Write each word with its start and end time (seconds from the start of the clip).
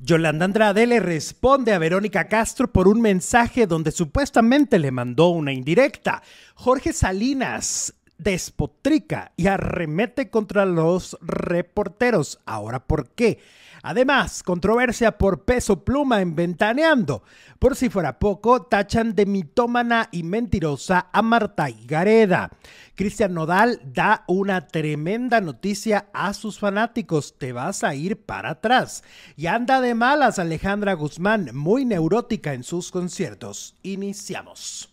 Yolanda 0.00 0.44
Andrade 0.44 0.86
le 0.86 1.00
responde 1.00 1.72
a 1.72 1.78
Verónica 1.78 2.28
Castro 2.28 2.70
por 2.70 2.86
un 2.86 3.00
mensaje 3.00 3.66
donde 3.66 3.90
supuestamente 3.90 4.78
le 4.78 4.92
mandó 4.92 5.28
una 5.28 5.52
indirecta. 5.52 6.22
Jorge 6.54 6.92
Salinas 6.92 7.94
despotrica 8.16 9.32
y 9.36 9.48
arremete 9.48 10.30
contra 10.30 10.66
los 10.66 11.16
reporteros. 11.20 12.40
Ahora, 12.46 12.80
¿por 12.80 13.08
qué? 13.10 13.40
Además, 13.82 14.42
controversia 14.42 15.18
por 15.18 15.44
peso 15.44 15.84
pluma 15.84 16.20
en 16.20 16.34
Ventaneando. 16.34 17.22
Por 17.58 17.76
si 17.76 17.88
fuera 17.88 18.18
poco, 18.18 18.62
tachan 18.62 19.14
de 19.14 19.26
mitómana 19.26 20.08
y 20.12 20.22
mentirosa 20.22 21.08
a 21.12 21.22
Marta 21.22 21.68
Gareda. 21.86 22.50
Cristian 22.94 23.34
Nodal 23.34 23.80
da 23.84 24.24
una 24.26 24.66
tremenda 24.66 25.40
noticia 25.40 26.08
a 26.12 26.32
sus 26.34 26.58
fanáticos. 26.58 27.38
Te 27.38 27.52
vas 27.52 27.84
a 27.84 27.94
ir 27.94 28.24
para 28.24 28.50
atrás. 28.50 29.02
Y 29.36 29.46
anda 29.46 29.80
de 29.80 29.94
malas 29.94 30.38
Alejandra 30.38 30.94
Guzmán, 30.94 31.50
muy 31.54 31.84
neurótica 31.84 32.54
en 32.54 32.64
sus 32.64 32.90
conciertos. 32.90 33.74
Iniciamos. 33.82 34.87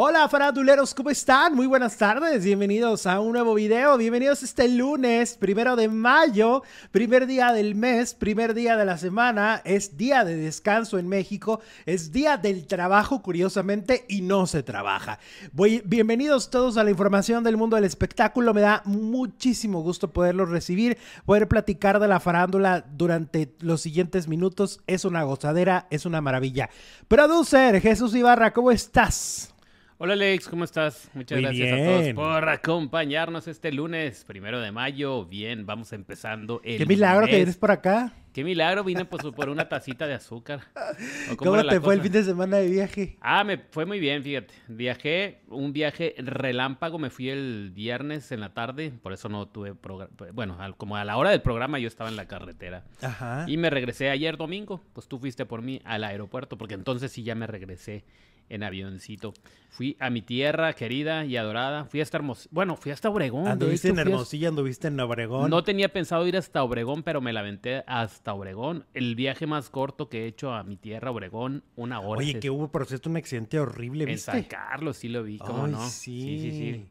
Hola 0.00 0.28
faraduleros, 0.28 0.94
¿cómo 0.94 1.10
están? 1.10 1.56
Muy 1.56 1.66
buenas 1.66 1.96
tardes, 1.96 2.44
bienvenidos 2.44 3.04
a 3.04 3.18
un 3.18 3.32
nuevo 3.32 3.52
video, 3.54 3.98
bienvenidos 3.98 4.44
este 4.44 4.68
lunes, 4.68 5.34
primero 5.34 5.74
de 5.74 5.88
mayo, 5.88 6.62
primer 6.92 7.26
día 7.26 7.52
del 7.52 7.74
mes, 7.74 8.14
primer 8.14 8.54
día 8.54 8.76
de 8.76 8.84
la 8.84 8.96
semana, 8.96 9.60
es 9.64 9.96
día 9.96 10.24
de 10.24 10.36
descanso 10.36 11.00
en 11.00 11.08
México, 11.08 11.60
es 11.84 12.12
día 12.12 12.36
del 12.36 12.68
trabajo 12.68 13.22
curiosamente 13.22 14.04
y 14.08 14.20
no 14.20 14.46
se 14.46 14.62
trabaja. 14.62 15.18
Bienvenidos 15.52 16.48
todos 16.48 16.76
a 16.76 16.84
la 16.84 16.90
información 16.90 17.42
del 17.42 17.56
mundo 17.56 17.74
del 17.74 17.84
espectáculo, 17.84 18.54
me 18.54 18.60
da 18.60 18.82
muchísimo 18.84 19.82
gusto 19.82 20.12
poderlos 20.12 20.48
recibir, 20.48 20.96
poder 21.26 21.48
platicar 21.48 21.98
de 21.98 22.06
la 22.06 22.20
farándula 22.20 22.84
durante 22.88 23.52
los 23.58 23.80
siguientes 23.80 24.28
minutos, 24.28 24.80
es 24.86 25.04
una 25.04 25.24
gozadera, 25.24 25.88
es 25.90 26.06
una 26.06 26.20
maravilla. 26.20 26.70
Producer 27.08 27.80
Jesús 27.80 28.14
Ibarra, 28.14 28.52
¿cómo 28.52 28.70
estás? 28.70 29.52
Hola 30.00 30.12
Alex, 30.12 30.46
¿cómo 30.46 30.62
estás? 30.62 31.10
Muchas 31.12 31.40
gracias 31.40 31.72
a 31.72 31.84
todos 31.84 32.14
por 32.14 32.48
acompañarnos 32.48 33.48
este 33.48 33.72
lunes, 33.72 34.22
primero 34.24 34.60
de 34.60 34.70
mayo. 34.70 35.24
Bien, 35.24 35.66
vamos 35.66 35.92
empezando 35.92 36.60
el 36.62 36.78
Qué 36.78 36.86
milagro 36.86 37.26
que 37.26 37.42
eres 37.42 37.56
por 37.56 37.72
acá. 37.72 38.12
Qué 38.32 38.44
milagro, 38.44 38.84
vine 38.84 39.04
pues, 39.06 39.24
por 39.34 39.48
una 39.48 39.68
tacita 39.68 40.06
de 40.06 40.14
azúcar. 40.14 40.60
¿Cómo, 41.36 41.66
te 41.66 41.80
fue 41.80 41.94
el 41.94 42.00
fin 42.00 42.12
de 42.12 42.22
semana 42.22 42.58
de 42.58 42.70
viaje? 42.70 43.16
Ah, 43.20 43.42
me 43.42 43.58
fue 43.58 43.86
muy 43.86 43.98
bien, 43.98 44.22
fíjate. 44.22 44.54
Viajé, 44.68 45.40
un 45.48 45.72
viaje 45.72 46.14
relámpago, 46.18 47.00
me 47.00 47.10
fui 47.10 47.30
el 47.30 47.72
viernes 47.74 48.30
en 48.30 48.38
la 48.38 48.54
tarde, 48.54 48.92
por 49.02 49.12
eso 49.12 49.28
no 49.28 49.48
tuve 49.48 49.74
programa. 49.74 50.12
Bueno, 50.32 50.56
como 50.76 50.94
a 50.94 51.04
la 51.04 51.16
hora 51.16 51.30
del 51.30 51.42
programa 51.42 51.80
yo 51.80 51.88
estaba 51.88 52.08
en 52.08 52.14
la 52.14 52.28
carretera. 52.28 52.84
Ajá. 53.02 53.46
Y 53.48 53.56
me 53.56 53.68
regresé 53.68 54.10
ayer 54.10 54.36
domingo, 54.36 54.80
pues 54.92 55.08
tú 55.08 55.18
fuiste 55.18 55.44
por 55.44 55.60
mí 55.60 55.82
al 55.84 56.04
aeropuerto, 56.04 56.56
porque 56.56 56.74
entonces 56.74 57.10
sí 57.10 57.24
ya 57.24 57.34
me 57.34 57.48
regresé 57.48 58.04
en 58.48 58.62
avioncito. 58.62 59.34
Fui 59.70 59.96
a 60.00 60.10
mi 60.10 60.22
tierra 60.22 60.72
querida 60.72 61.24
y 61.24 61.36
adorada. 61.36 61.84
Fui 61.84 62.00
hasta 62.00 62.16
Hermosillo. 62.16 62.50
Bueno, 62.52 62.76
fui 62.76 62.90
hasta 62.90 63.08
Obregón. 63.10 63.46
¿Anduviste 63.46 63.88
en 63.88 63.98
Hermosillo? 63.98 64.48
¿Anduviste 64.48 64.88
en 64.88 64.98
Obregón? 64.98 65.50
No 65.50 65.62
tenía 65.62 65.92
pensado 65.92 66.26
ir 66.26 66.36
hasta 66.36 66.62
Obregón, 66.62 67.02
pero 67.02 67.20
me 67.20 67.32
la 67.32 67.40
aventé 67.40 67.84
hasta 67.86 68.32
Obregón. 68.34 68.86
El 68.94 69.14
viaje 69.14 69.46
más 69.46 69.70
corto 69.70 70.08
que 70.08 70.24
he 70.24 70.26
hecho 70.26 70.52
a 70.52 70.64
mi 70.64 70.76
tierra, 70.76 71.10
Obregón, 71.10 71.62
una 71.76 72.00
hora. 72.00 72.18
Oye, 72.18 72.40
que 72.40 72.50
hubo, 72.50 72.68
por 72.68 72.86
cierto, 72.86 73.08
un 73.08 73.18
accidente 73.18 73.60
horrible, 73.60 74.04
¿viste? 74.04 74.30
En 74.30 74.42
San 74.42 74.44
Carlos, 74.44 74.96
sí 74.96 75.08
lo 75.08 75.22
vi, 75.22 75.38
¿cómo 75.38 75.68
no? 75.68 75.88
Sí, 75.88 76.38
sí, 76.40 76.50
sí. 76.50 76.86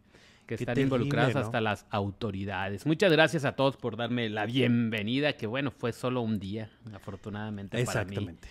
Que 0.46 0.56
están 0.56 0.80
involucradas 0.80 1.36
hasta 1.36 1.60
las 1.60 1.86
autoridades. 1.90 2.86
Muchas 2.86 3.12
gracias 3.12 3.44
a 3.44 3.58
todos 3.58 3.76
por 3.76 3.98
darme 3.98 4.30
la 4.30 4.46
bienvenida, 4.46 5.34
que 5.34 5.46
bueno, 5.46 5.72
fue 5.72 5.92
solo 5.92 6.22
un 6.22 6.40
día, 6.40 6.70
afortunadamente 6.94 7.82
Exactamente. 7.82 8.48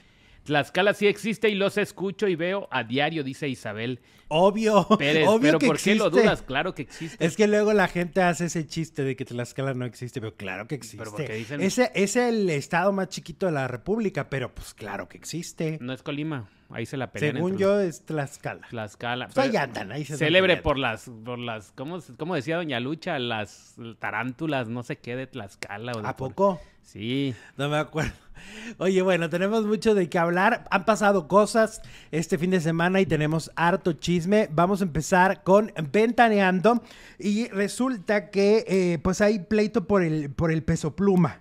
Tlaxcala 0.47 0.95
sí 0.95 1.07
existe 1.09 1.49
y 1.51 1.55
los 1.55 1.77
escucho 1.77 2.29
y 2.29 2.37
veo 2.37 2.69
a 2.71 2.85
diario, 2.85 3.23
dice 3.25 3.49
Isabel. 3.49 4.01
Obvio, 4.29 4.79
obvio 4.89 5.39
pero 5.41 5.59
¿por 5.59 5.79
qué 5.79 5.95
lo 5.95 6.09
dudas? 6.09 6.43
Claro 6.43 6.75
que 6.75 6.83
existe. 6.83 7.25
Es 7.25 7.37
que 7.37 7.47
luego 7.47 7.73
la 7.73 7.89
gente 7.89 8.23
hace 8.23 8.47
ese 8.47 8.67
chiste 8.67 9.03
de 9.03 9.17
que 9.17 9.25
Tlaxcala 9.25 9.75
no 9.75 9.85
existe, 9.85 10.21
pero 10.21 10.35
claro 10.37 10.67
que 10.67 10.77
existe. 10.77 11.47
Ese 11.59 11.91
es 11.95 12.17
el 12.17 12.49
estado 12.49 12.93
más 12.93 13.09
chiquito 13.09 13.47
de 13.47 13.53
la 13.53 13.69
República, 13.69 14.31
pero 14.31 14.55
pues 14.55 14.73
claro 14.73 15.09
que 15.09 15.19
existe. 15.19 15.79
No 15.81 15.93
es 15.93 16.03
Colima. 16.03 16.49
Ahí 16.71 16.87
se 16.87 16.97
la 16.97 17.11
pelean. 17.11 17.37
Según 17.37 17.59
yo 17.59 17.81
es 17.81 18.05
Tlaxcala. 18.05 18.67
Tlaxcala. 18.69 19.29
Pues 19.29 19.49
ahí 19.49 19.57
andan, 19.57 19.93
ahí 19.93 20.05
se 20.05 20.17
Célebre 20.17 20.57
por 20.57 20.79
las, 20.79 21.11
por 21.25 21.39
las, 21.39 21.73
¿cómo, 21.73 22.01
¿cómo, 22.19 22.35
decía 22.35 22.57
Doña 22.57 22.81
Lucha? 22.81 23.19
Las 23.19 23.77
tarántulas, 23.99 24.69
no 24.69 24.83
sé 24.83 24.97
qué, 24.97 25.17
de 25.17 25.27
Tlaxcala. 25.27 25.93
O 25.93 26.07
¿A 26.07 26.17
poco? 26.17 26.61
Sí. 26.83 27.35
No 27.57 27.69
me 27.69 27.77
acuerdo. 27.79 28.13
Oye, 28.79 29.03
bueno, 29.03 29.29
tenemos 29.31 29.65
mucho 29.65 29.95
de 29.95 30.09
qué 30.09 30.19
hablar. 30.19 30.67
Han 30.71 30.85
pasado 30.85 31.29
cosas 31.29 31.83
este 32.11 32.39
fin 32.39 32.51
de 32.51 32.61
semana 32.61 33.01
y 33.01 33.07
tenemos 33.07 33.51
harto 33.57 33.93
chisme. 33.93 34.49
Vamos 34.53 34.81
a 34.81 34.85
empezar 34.85 35.43
con 35.43 35.73
Ventaneando. 35.93 36.83
Y 37.19 37.49
resulta 37.49 38.31
que 38.31 38.65
eh, 38.69 38.99
pues 39.03 39.21
hay 39.21 39.41
pleito 39.41 39.87
por 39.87 40.03
el, 40.03 40.31
por 40.31 40.53
el 40.53 40.63
peso 40.63 40.95
pluma. 40.95 41.41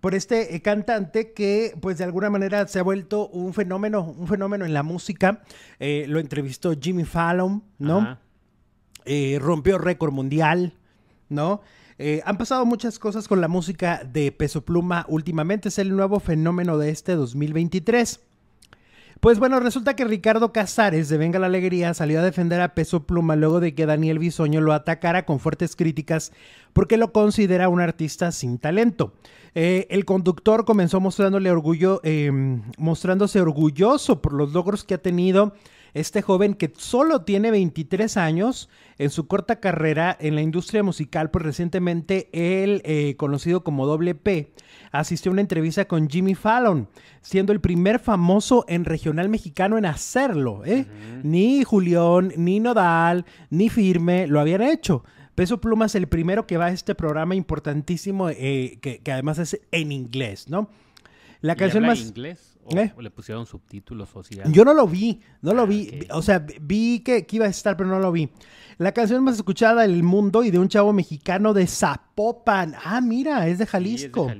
Por 0.00 0.14
este 0.14 0.54
eh, 0.54 0.62
cantante 0.62 1.32
que, 1.32 1.76
pues 1.80 1.98
de 1.98 2.04
alguna 2.04 2.30
manera 2.30 2.66
se 2.68 2.78
ha 2.78 2.82
vuelto 2.82 3.28
un 3.28 3.52
fenómeno, 3.52 4.02
un 4.02 4.28
fenómeno 4.28 4.64
en 4.64 4.74
la 4.74 4.82
música. 4.82 5.42
Eh, 5.80 6.06
lo 6.08 6.20
entrevistó 6.20 6.72
Jimmy 6.80 7.04
Fallon, 7.04 7.64
¿no? 7.78 8.18
rompió 9.40 9.78
récord 9.78 10.12
mundial, 10.12 10.74
¿no? 11.30 11.62
Eh, 11.98 12.22
han 12.24 12.38
pasado 12.38 12.64
muchas 12.64 12.98
cosas 13.00 13.26
con 13.26 13.40
la 13.40 13.48
música 13.48 14.02
de 14.04 14.30
Peso 14.30 14.64
Pluma 14.64 15.04
últimamente. 15.08 15.68
Es 15.68 15.78
el 15.78 15.94
nuevo 15.94 16.20
fenómeno 16.20 16.78
de 16.78 16.90
este 16.90 17.14
2023. 17.14 18.20
Pues 19.20 19.40
bueno, 19.40 19.58
resulta 19.58 19.96
que 19.96 20.04
Ricardo 20.04 20.52
Casares 20.52 21.08
de 21.08 21.18
Venga 21.18 21.40
la 21.40 21.46
Alegría 21.46 21.92
salió 21.92 22.20
a 22.20 22.22
defender 22.22 22.60
a 22.60 22.74
Peso 22.74 23.04
Pluma 23.04 23.34
luego 23.34 23.58
de 23.58 23.74
que 23.74 23.84
Daniel 23.84 24.20
Bisoño 24.20 24.60
lo 24.60 24.72
atacara 24.72 25.24
con 25.24 25.40
fuertes 25.40 25.74
críticas 25.74 26.30
porque 26.72 26.96
lo 26.96 27.12
considera 27.12 27.68
un 27.68 27.80
artista 27.80 28.30
sin 28.30 28.58
talento. 28.58 29.12
Eh, 29.56 29.88
el 29.90 30.04
conductor 30.04 30.64
comenzó 30.64 31.00
mostrándole 31.00 31.50
orgullo, 31.50 32.00
em, 32.04 32.62
mostrándose 32.78 33.40
orgulloso 33.40 34.22
por 34.22 34.34
los 34.34 34.52
logros 34.52 34.84
que 34.84 34.94
ha 34.94 35.02
tenido 35.02 35.52
este 35.94 36.22
joven 36.22 36.54
que 36.54 36.72
solo 36.76 37.22
tiene 37.22 37.50
23 37.50 38.16
años 38.16 38.68
en 38.98 39.10
su 39.10 39.26
corta 39.26 39.60
carrera 39.60 40.16
en 40.20 40.34
la 40.34 40.42
industria 40.42 40.82
musical, 40.82 41.30
pues 41.30 41.44
recientemente 41.44 42.28
él, 42.32 42.82
eh, 42.84 43.14
conocido 43.16 43.64
como 43.64 43.86
Doble 43.86 44.14
P, 44.14 44.52
asistió 44.92 45.30
a 45.30 45.34
una 45.34 45.40
entrevista 45.40 45.86
con 45.86 46.08
Jimmy 46.08 46.34
Fallon, 46.34 46.88
siendo 47.20 47.52
el 47.52 47.60
primer 47.60 47.98
famoso 47.98 48.64
en 48.68 48.84
regional 48.84 49.28
mexicano 49.28 49.78
en 49.78 49.86
hacerlo. 49.86 50.62
¿eh? 50.64 50.86
Ni 51.22 51.64
Julián, 51.64 52.32
ni 52.36 52.60
Nodal, 52.60 53.24
ni 53.50 53.68
Firme 53.68 54.26
lo 54.26 54.40
habían 54.40 54.62
hecho. 54.62 55.04
Peso 55.34 55.60
Pluma 55.60 55.86
es 55.86 55.94
el 55.94 56.08
primero 56.08 56.48
que 56.48 56.56
va 56.56 56.66
a 56.66 56.72
este 56.72 56.96
programa 56.96 57.36
importantísimo, 57.36 58.28
eh, 58.28 58.78
que, 58.80 59.00
además 59.12 59.38
es 59.38 59.60
en 59.70 59.92
inglés, 59.92 60.48
¿no? 60.48 60.68
La 61.40 61.54
canción 61.54 61.86
más... 61.86 62.00
inglés? 62.00 62.57
¿Eh? 62.76 62.92
¿O, 62.96 63.02
le 63.02 63.10
pusieron 63.10 63.46
subtítulos 63.46 64.14
o 64.14 64.22
Yo 64.50 64.64
no 64.64 64.74
lo 64.74 64.86
vi, 64.86 65.20
no 65.42 65.54
lo 65.54 65.62
ah, 65.62 65.66
vi. 65.66 66.06
O 66.10 66.22
sea, 66.22 66.44
vi 66.60 67.00
que, 67.00 67.26
iba 67.30 67.46
a 67.46 67.48
estar, 67.48 67.76
pero 67.76 67.88
no 67.88 67.98
lo 67.98 68.12
vi. 68.12 68.30
La 68.78 68.92
canción 68.92 69.24
más 69.24 69.36
escuchada 69.36 69.82
del 69.82 70.02
mundo 70.02 70.44
y 70.44 70.50
de 70.50 70.58
un 70.58 70.68
chavo 70.68 70.92
mexicano 70.92 71.52
de 71.52 71.66
Zapopan. 71.66 72.74
Ah, 72.84 73.00
mira, 73.00 73.48
es 73.48 73.58
de 73.58 73.66
Jalisco. 73.66 74.30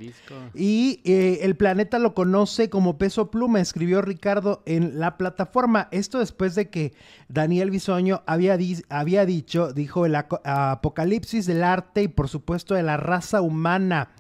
Y 0.55 1.00
eh, 1.05 1.41
el 1.43 1.56
planeta 1.56 1.99
lo 1.99 2.15
conoce 2.15 2.71
como 2.71 2.99
Peso 2.99 3.31
Pluma, 3.31 3.61
escribió 3.61 4.00
Ricardo 4.00 4.62
en 4.65 5.00
la 5.00 5.17
plataforma. 5.17 5.88
Esto 5.91 6.21
después 6.21 6.55
de 6.55 6.71
que 6.71 6.94
Daniel 7.28 7.71
Bisoño 7.71 8.22
había, 8.27 8.56
había 8.88 9.27
dicho, 9.27 9.72
dijo 9.72 10.06
el 10.06 10.15
apocalipsis 10.15 11.47
del 11.47 11.65
arte 11.65 12.05
y 12.05 12.09
por 12.09 12.28
supuesto 12.28 12.75
de 12.75 12.84
la 12.84 12.97
raza 12.97 13.41
humana. 13.41 14.11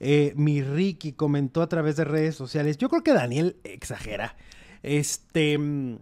Eh, 0.00 0.32
mi 0.36 0.62
Ricky 0.62 1.12
comentó 1.12 1.62
a 1.62 1.68
través 1.68 1.96
de 1.96 2.04
redes 2.04 2.36
sociales. 2.36 2.78
Yo 2.78 2.88
creo 2.88 3.02
que 3.02 3.12
Daniel 3.12 3.56
exagera. 3.64 4.36
Este. 4.82 5.58
Mm, 5.58 5.98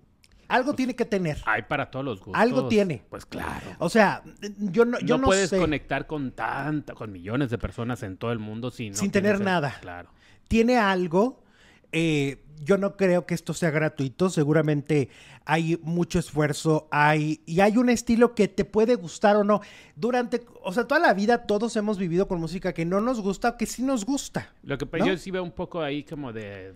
algo 0.48 0.74
tiene 0.74 0.94
que 0.94 1.04
tener. 1.04 1.38
Hay 1.44 1.62
para 1.62 1.90
todos 1.90 2.04
los 2.04 2.20
gustos. 2.20 2.40
Algo 2.40 2.68
tiene. 2.68 3.02
Pues 3.08 3.26
claro. 3.26 3.66
O 3.78 3.88
sea, 3.88 4.22
yo 4.58 4.84
no, 4.84 4.98
yo 5.00 5.18
no, 5.18 5.26
puedes 5.26 5.50
conectar 5.50 6.06
con 6.06 6.32
tanta, 6.32 6.94
con 6.94 7.10
millones 7.10 7.50
de 7.50 7.58
personas 7.58 8.02
en 8.02 8.16
todo 8.16 8.32
el 8.32 8.38
mundo 8.38 8.70
sin, 8.70 8.94
sin 8.94 9.10
tener 9.10 9.40
nada. 9.40 9.78
Claro. 9.80 10.10
Tiene 10.46 10.76
algo. 10.76 11.42
Eh, 11.90 12.44
yo 12.64 12.78
no 12.78 12.96
creo 12.96 13.26
que 13.26 13.34
esto 13.34 13.54
sea 13.54 13.70
gratuito. 13.70 14.30
Seguramente 14.30 15.08
hay 15.44 15.78
mucho 15.82 16.18
esfuerzo, 16.18 16.88
hay 16.90 17.40
y 17.46 17.60
hay 17.60 17.76
un 17.76 17.88
estilo 17.88 18.34
que 18.34 18.48
te 18.48 18.64
puede 18.64 18.94
gustar 18.94 19.36
o 19.36 19.44
no. 19.44 19.60
Durante, 19.94 20.44
o 20.62 20.72
sea, 20.72 20.86
toda 20.86 21.00
la 21.00 21.14
vida 21.14 21.46
todos 21.46 21.76
hemos 21.76 21.98
vivido 21.98 22.28
con 22.28 22.40
música 22.40 22.72
que 22.72 22.84
no 22.84 23.00
nos 23.00 23.20
gusta 23.20 23.50
o 23.50 23.56
que 23.56 23.66
sí 23.66 23.82
nos 23.82 24.04
gusta. 24.04 24.52
Lo 24.62 24.78
que 24.78 24.86
yo 25.04 25.16
sí 25.16 25.30
veo 25.30 25.42
un 25.42 25.52
poco 25.52 25.82
ahí 25.82 26.04
como 26.04 26.32
de, 26.32 26.74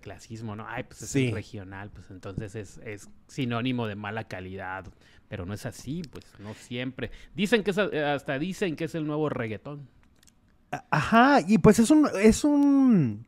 clasismo, 0.00 0.56
¿no? 0.56 0.66
Ay, 0.68 0.84
pues 0.84 1.14
es 1.14 1.32
regional, 1.32 1.90
pues 1.90 2.10
entonces 2.10 2.54
es, 2.54 2.80
es, 2.84 3.08
sinónimo 3.26 3.86
de 3.86 3.94
mala 3.94 4.24
calidad. 4.24 4.86
Pero 5.28 5.46
no 5.46 5.54
es 5.54 5.66
así, 5.66 6.02
pues 6.10 6.24
no 6.38 6.54
siempre. 6.54 7.10
Dicen 7.34 7.64
que 7.64 7.70
es, 7.70 7.78
hasta 7.78 8.38
dicen 8.38 8.76
que 8.76 8.84
es 8.84 8.94
el 8.94 9.06
nuevo 9.06 9.28
reggaetón. 9.28 9.88
Ajá, 10.90 11.40
y 11.46 11.58
pues 11.58 11.78
es 11.78 11.90
un, 11.90 12.08
es 12.20 12.44
un 12.44 13.26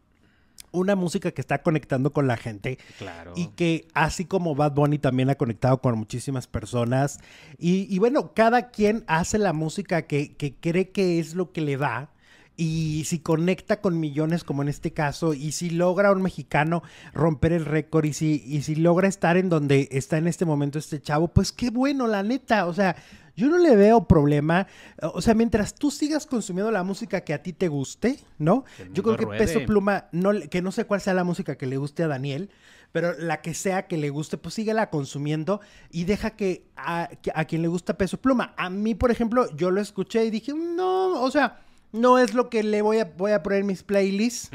una 0.81 0.97
música 0.97 1.31
que 1.31 1.41
está 1.41 1.63
conectando 1.63 2.13
con 2.13 2.27
la 2.27 2.37
gente. 2.37 2.79
Claro. 2.99 3.33
Y 3.37 3.49
que 3.49 3.89
así 3.95 4.25
como 4.25 4.55
Bad 4.55 4.73
Bunny 4.73 4.99
también 4.99 5.31
ha 5.31 5.35
conectado 5.37 5.81
con 5.81 5.99
muchísimas 5.99 6.47
personas. 6.47 7.19
Y, 7.59 7.99
bueno, 7.99 8.33
cada 8.35 8.71
quien 8.71 9.05
hace 9.07 9.39
la 9.39 9.53
música 9.53 10.03
que, 10.03 10.35
que 10.37 10.55
cree 10.55 10.91
que 10.91 11.19
es 11.19 11.35
lo 11.35 11.53
que 11.53 11.61
le 11.61 11.77
da 11.77 12.11
y 12.57 13.05
si 13.05 13.19
conecta 13.19 13.81
con 13.81 14.01
millones 14.01 14.43
como 14.43 14.63
en 14.63 14.69
este 14.69 14.93
caso 14.93 15.35
y 15.35 15.53
si 15.53 15.71
logra 15.71 16.13
un 16.13 16.23
mexicano 16.23 16.83
romper 17.13 17.53
el 17.53 17.65
récord 17.65 18.05
y 18.07 18.13
si, 18.13 18.43
y 18.47 18.63
si 18.63 18.75
logra 18.77 19.09
estar 19.09 19.37
en 19.37 19.49
donde 19.49 19.89
está 19.93 20.17
en 20.19 20.27
este 20.27 20.45
momento 20.45 20.79
este 20.79 21.01
chavo, 21.01 21.29
pues 21.29 21.53
qué 21.53 21.71
bueno, 21.71 22.07
la 22.07 22.23
neta, 22.23 22.67
o 22.67 22.73
sea, 22.73 22.97
yo 23.37 23.49
no 23.49 23.59
le 23.59 23.77
veo 23.77 24.09
problema, 24.09 24.67
o 25.03 25.21
sea, 25.21 25.35
mientras 25.35 25.75
tú 25.75 25.91
sigas 25.91 26.25
consumiendo 26.25 26.71
la 26.71 26.83
música 26.83 27.21
que 27.21 27.35
a 27.35 27.43
ti 27.43 27.53
te 27.53 27.69
guste, 27.69 28.19
¿no? 28.39 28.65
Yo 28.93 29.03
creo 29.03 29.17
que 29.17 29.27
Peso 29.27 29.61
Pluma, 29.67 30.07
no, 30.13 30.31
que 30.51 30.63
no 30.63 30.73
sé 30.73 30.87
cuál 30.87 31.03
sea 31.03 31.13
la 31.13 31.25
música 31.25 31.57
que 31.57 31.67
le 31.67 31.77
guste 31.77 32.03
a 32.03 32.09
Daniel, 32.09 32.49
pero 32.93 33.13
la 33.19 33.43
que 33.43 33.53
sea 33.53 33.89
que 33.89 33.99
le 33.99 34.09
guste, 34.09 34.39
pues 34.39 34.55
síguela 34.55 34.89
consumiendo 34.89 35.61
y 35.91 36.05
deja 36.05 36.31
que 36.31 36.71
a, 36.77 37.11
a 37.35 37.45
quien 37.45 37.61
le 37.61 37.69
gusta 37.69 37.99
Peso 37.99 38.17
Pluma. 38.17 38.55
A 38.57 38.71
mí, 38.71 38.95
por 38.95 39.11
ejemplo, 39.11 39.55
yo 39.55 39.71
lo 39.71 39.83
escuché 39.83 40.25
y 40.25 40.31
dije, 40.31 40.55
no, 40.55 41.21
o 41.21 41.31
sea 41.31 41.66
no 41.93 42.19
es 42.19 42.35
lo 42.35 42.49
que 42.51 42.63
le 42.63 42.83
voy 42.83 42.99
a, 42.99 43.05
voy 43.05 43.33
a 43.33 43.43
poner 43.43 43.61
en 43.61 43.67
mis 43.67 43.83
playlists. 43.83 44.51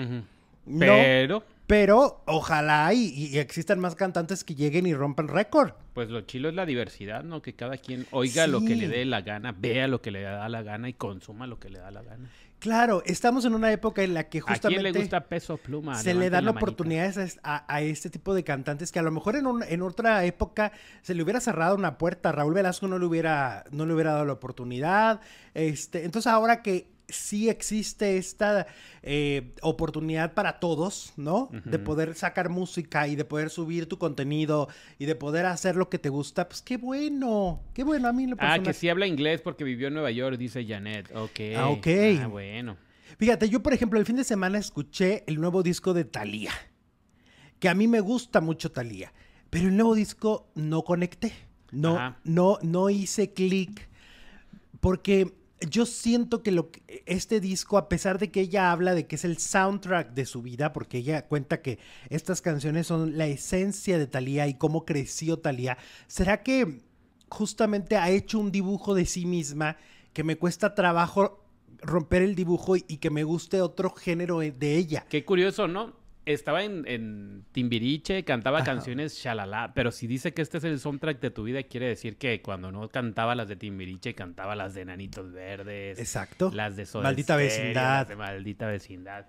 Pero. 0.79 1.43
Pero 1.71 2.21
ojalá 2.25 2.93
y, 2.93 3.37
existan 3.37 3.79
más 3.79 3.95
cantantes 3.95 4.43
que 4.43 4.55
lleguen 4.55 4.85
y 4.87 4.93
rompan 4.93 5.29
récord. 5.29 5.71
Pues 5.93 6.09
lo 6.09 6.19
chilo 6.19 6.49
es 6.49 6.55
la 6.55 6.65
diversidad, 6.65 7.23
¿no? 7.23 7.41
Que 7.41 7.53
cada 7.53 7.77
quien 7.77 8.05
oiga 8.11 8.45
lo 8.45 8.59
que 8.59 8.75
le 8.75 8.89
dé 8.89 9.05
la 9.05 9.21
gana, 9.21 9.55
vea 9.57 9.87
lo 9.87 10.01
que 10.01 10.11
le 10.11 10.21
da 10.21 10.49
la 10.49 10.63
gana 10.63 10.89
y 10.89 10.93
consuma 10.93 11.47
lo 11.47 11.61
que 11.61 11.69
le 11.69 11.79
da 11.79 11.89
la 11.89 12.01
gana. 12.01 12.29
Claro, 12.59 13.01
estamos 13.05 13.45
en 13.45 13.55
una 13.55 13.71
época 13.71 14.03
en 14.03 14.13
la 14.13 14.27
que 14.27 14.41
justamente... 14.41 14.67
¿A 14.67 14.81
quién 14.81 14.93
le 14.93 14.99
gusta 14.99 15.21
peso 15.21 15.55
pluma? 15.55 15.95
Se 15.95 16.13
le 16.13 16.29
dan 16.29 16.47
oportunidades 16.49 17.39
a, 17.41 17.81
este 17.81 18.09
tipo 18.09 18.35
de 18.35 18.43
cantantes 18.43 18.91
que 18.91 18.99
a 18.99 19.01
lo 19.01 19.11
mejor 19.11 19.37
en, 19.37 19.47
en 19.67 19.81
otra 19.81 20.25
época 20.25 20.73
se 21.01 21.15
le 21.15 21.23
hubiera 21.23 21.39
cerrado 21.39 21.75
una 21.75 21.97
puerta. 21.97 22.33
Raúl 22.33 22.53
Velasco 22.53 22.89
no 22.89 22.99
le 22.99 23.05
hubiera, 23.05 23.63
no 23.71 23.85
le 23.85 23.93
hubiera 23.93 24.11
dado 24.11 24.25
la 24.25 24.33
oportunidad. 24.33 25.21
Este, 25.53 26.03
entonces 26.03 26.29
ahora 26.29 26.61
que 26.61 26.91
sí 27.11 27.49
existe 27.49 28.17
esta 28.17 28.67
eh, 29.03 29.53
oportunidad 29.61 30.33
para 30.33 30.59
todos, 30.59 31.13
¿no? 31.17 31.49
De 31.65 31.79
poder 31.79 32.15
sacar 32.15 32.49
música 32.49 33.07
y 33.07 33.15
de 33.15 33.25
poder 33.25 33.49
subir 33.49 33.87
tu 33.87 33.97
contenido 33.97 34.67
y 34.97 35.05
de 35.05 35.15
poder 35.15 35.45
hacer 35.45 35.75
lo 35.75 35.89
que 35.89 35.99
te 35.99 36.09
gusta, 36.09 36.47
pues 36.47 36.61
qué 36.61 36.77
bueno, 36.77 37.61
qué 37.73 37.83
bueno 37.83 38.07
a 38.07 38.13
mí. 38.13 38.27
Lo 38.27 38.35
Ah, 38.39 38.59
que 38.63 38.73
sí 38.73 38.89
habla 38.89 39.07
inglés 39.07 39.41
porque 39.41 39.63
vivió 39.63 39.87
en 39.89 39.93
Nueva 39.93 40.11
York, 40.11 40.37
dice 40.37 40.65
Janet. 40.65 41.09
Ok. 41.15 41.39
Ah, 41.57 41.69
ok. 41.69 41.87
Ah, 42.21 42.27
bueno. 42.27 42.77
Fíjate, 43.17 43.49
yo 43.49 43.61
por 43.61 43.73
ejemplo 43.73 43.99
el 43.99 44.05
fin 44.05 44.15
de 44.15 44.23
semana 44.23 44.57
escuché 44.57 45.23
el 45.27 45.39
nuevo 45.39 45.63
disco 45.63 45.93
de 45.93 46.05
Thalía, 46.05 46.51
que 47.59 47.69
a 47.69 47.75
mí 47.75 47.87
me 47.87 47.99
gusta 47.99 48.39
mucho 48.41 48.71
Thalía, 48.71 49.13
pero 49.49 49.67
el 49.67 49.75
nuevo 49.75 49.93
disco 49.95 50.49
no 50.55 50.83
conecté, 50.83 51.33
no, 51.71 52.15
no, 52.23 52.57
no 52.63 52.89
hice 52.89 53.33
clic 53.33 53.89
porque 54.79 55.33
yo 55.69 55.85
siento 55.85 56.41
que 56.41 56.51
lo 56.51 56.71
este 57.05 57.39
disco, 57.39 57.77
a 57.77 57.87
pesar 57.87 58.17
de 58.17 58.31
que 58.31 58.41
ella 58.41 58.71
habla 58.71 58.95
de 58.95 59.05
que 59.05 59.15
es 59.15 59.25
el 59.25 59.37
soundtrack 59.37 60.13
de 60.13 60.25
su 60.25 60.41
vida, 60.41 60.73
porque 60.73 60.99
ella 60.99 61.27
cuenta 61.27 61.61
que 61.61 61.79
estas 62.09 62.41
canciones 62.41 62.87
son 62.87 63.17
la 63.17 63.27
esencia 63.27 63.97
de 63.97 64.07
Thalía 64.07 64.47
y 64.47 64.55
cómo 64.55 64.85
creció 64.85 65.37
Thalía, 65.39 65.77
¿será 66.07 66.41
que 66.43 66.81
justamente 67.29 67.97
ha 67.97 68.09
hecho 68.09 68.39
un 68.39 68.51
dibujo 68.51 68.95
de 68.95 69.05
sí 69.05 69.25
misma 69.25 69.77
que 70.13 70.23
me 70.23 70.35
cuesta 70.35 70.73
trabajo 70.73 71.45
romper 71.81 72.23
el 72.23 72.35
dibujo 72.35 72.75
y, 72.75 72.85
y 72.87 72.97
que 72.97 73.09
me 73.09 73.23
guste 73.23 73.61
otro 73.61 73.91
género 73.91 74.39
de 74.39 74.77
ella? 74.77 75.05
Qué 75.09 75.23
curioso, 75.23 75.67
¿no? 75.67 76.00
Estaba 76.25 76.63
en, 76.63 77.45
Timbiriche, 77.51 78.23
cantaba 78.23 78.63
canciones 78.63 79.15
shalala, 79.15 79.73
pero 79.73 79.91
si 79.91 80.07
dice 80.07 80.33
que 80.33 80.41
este 80.41 80.59
es 80.59 80.63
el 80.63 80.79
soundtrack 80.79 81.19
de 81.19 81.31
tu 81.31 81.43
vida, 81.43 81.63
quiere 81.63 81.87
decir 81.87 82.17
que 82.17 82.41
cuando 82.41 82.71
no 82.71 82.87
cantaba 82.89 83.35
las 83.35 83.47
de 83.47 83.55
Timbiriche, 83.55 84.13
cantaba 84.13 84.55
las 84.55 84.73
de 84.73 84.85
Nanitos 84.85 85.31
Verdes. 85.31 85.99
Exacto. 85.99 86.51
Las 86.53 86.75
de 86.75 86.85
Soda 86.85 87.03
Maldita 87.03 87.35
Vecindad. 87.35 88.07
de 88.07 88.15
Maldita 88.15 88.67
Vecindad. 88.67 89.25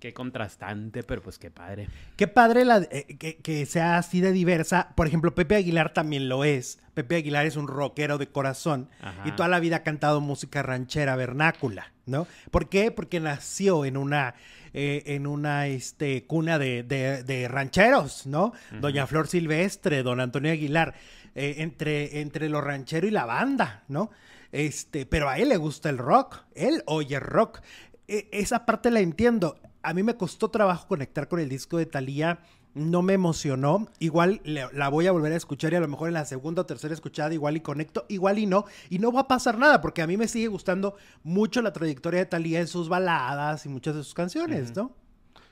Qué 0.00 0.14
contrastante, 0.14 1.02
pero 1.02 1.22
pues 1.22 1.38
qué 1.38 1.50
padre. 1.50 1.88
Qué 2.16 2.28
padre 2.28 2.64
la, 2.64 2.86
eh, 2.90 3.16
que, 3.16 3.66
sea 3.66 3.98
así 3.98 4.20
de 4.20 4.30
diversa. 4.30 4.92
Por 4.94 5.08
ejemplo, 5.08 5.34
Pepe 5.34 5.56
Aguilar 5.56 5.92
también 5.92 6.28
lo 6.28 6.44
es. 6.44 6.78
Pepe 6.94 7.16
Aguilar 7.16 7.46
es 7.46 7.56
un 7.56 7.66
rockero 7.66 8.16
de 8.18 8.28
corazón 8.28 8.88
y 9.24 9.32
toda 9.32 9.48
la 9.48 9.60
vida 9.60 9.76
ha 9.76 9.82
cantado 9.82 10.20
música 10.20 10.62
ranchera 10.62 11.14
vernácula, 11.16 11.92
¿no? 12.06 12.26
¿Por 12.50 12.68
qué? 12.68 12.90
Porque 12.90 13.20
nació 13.20 13.84
en 13.84 13.96
una 13.96 14.34
eh, 14.74 15.02
en 15.06 15.26
una 15.26 15.66
este, 15.66 16.24
cuna 16.24 16.58
de, 16.58 17.48
rancheros, 17.50 18.26
¿no? 18.26 18.52
Doña 18.80 19.06
Flor 19.06 19.26
Silvestre, 19.26 20.02
don 20.02 20.20
Antonio 20.20 20.52
Aguilar, 20.52 20.94
eh, 21.34 21.56
entre, 21.58 22.20
entre 22.20 22.48
lo 22.48 22.60
ranchero 22.60 23.06
y 23.06 23.10
la 23.10 23.24
banda, 23.24 23.84
¿no? 23.88 24.10
Este, 24.52 25.06
pero 25.06 25.28
a 25.28 25.38
él 25.38 25.48
le 25.50 25.56
gusta 25.56 25.88
el 25.90 25.98
rock, 25.98 26.44
él 26.54 26.82
oye 26.86 27.18
rock. 27.20 27.60
E, 28.06 28.28
esa 28.32 28.66
parte 28.66 28.90
la 28.90 29.00
entiendo. 29.00 29.58
A 29.82 29.94
mí 29.94 30.02
me 30.02 30.16
costó 30.16 30.50
trabajo 30.50 30.88
conectar 30.88 31.28
con 31.28 31.40
el 31.40 31.48
disco 31.48 31.78
de 31.78 31.86
Thalía 31.86 32.40
no 32.78 33.02
me 33.02 33.14
emocionó. 33.14 33.88
Igual 33.98 34.40
la 34.44 34.88
voy 34.88 35.06
a 35.06 35.12
volver 35.12 35.32
a 35.32 35.36
escuchar 35.36 35.72
y 35.72 35.76
a 35.76 35.80
lo 35.80 35.88
mejor 35.88 36.08
en 36.08 36.14
la 36.14 36.24
segunda 36.24 36.62
o 36.62 36.66
tercera 36.66 36.94
escuchada 36.94 37.32
igual 37.34 37.56
y 37.56 37.60
conecto, 37.60 38.06
igual 38.08 38.38
y 38.38 38.46
no. 38.46 38.64
Y 38.88 38.98
no 38.98 39.12
va 39.12 39.22
a 39.22 39.28
pasar 39.28 39.58
nada 39.58 39.80
porque 39.80 40.02
a 40.02 40.06
mí 40.06 40.16
me 40.16 40.28
sigue 40.28 40.48
gustando 40.48 40.96
mucho 41.22 41.60
la 41.62 41.72
trayectoria 41.72 42.20
de 42.20 42.26
Talía 42.26 42.60
en 42.60 42.68
sus 42.68 42.88
baladas 42.88 43.66
y 43.66 43.68
muchas 43.68 43.96
de 43.96 44.04
sus 44.04 44.14
canciones, 44.14 44.74
¿no? 44.76 44.94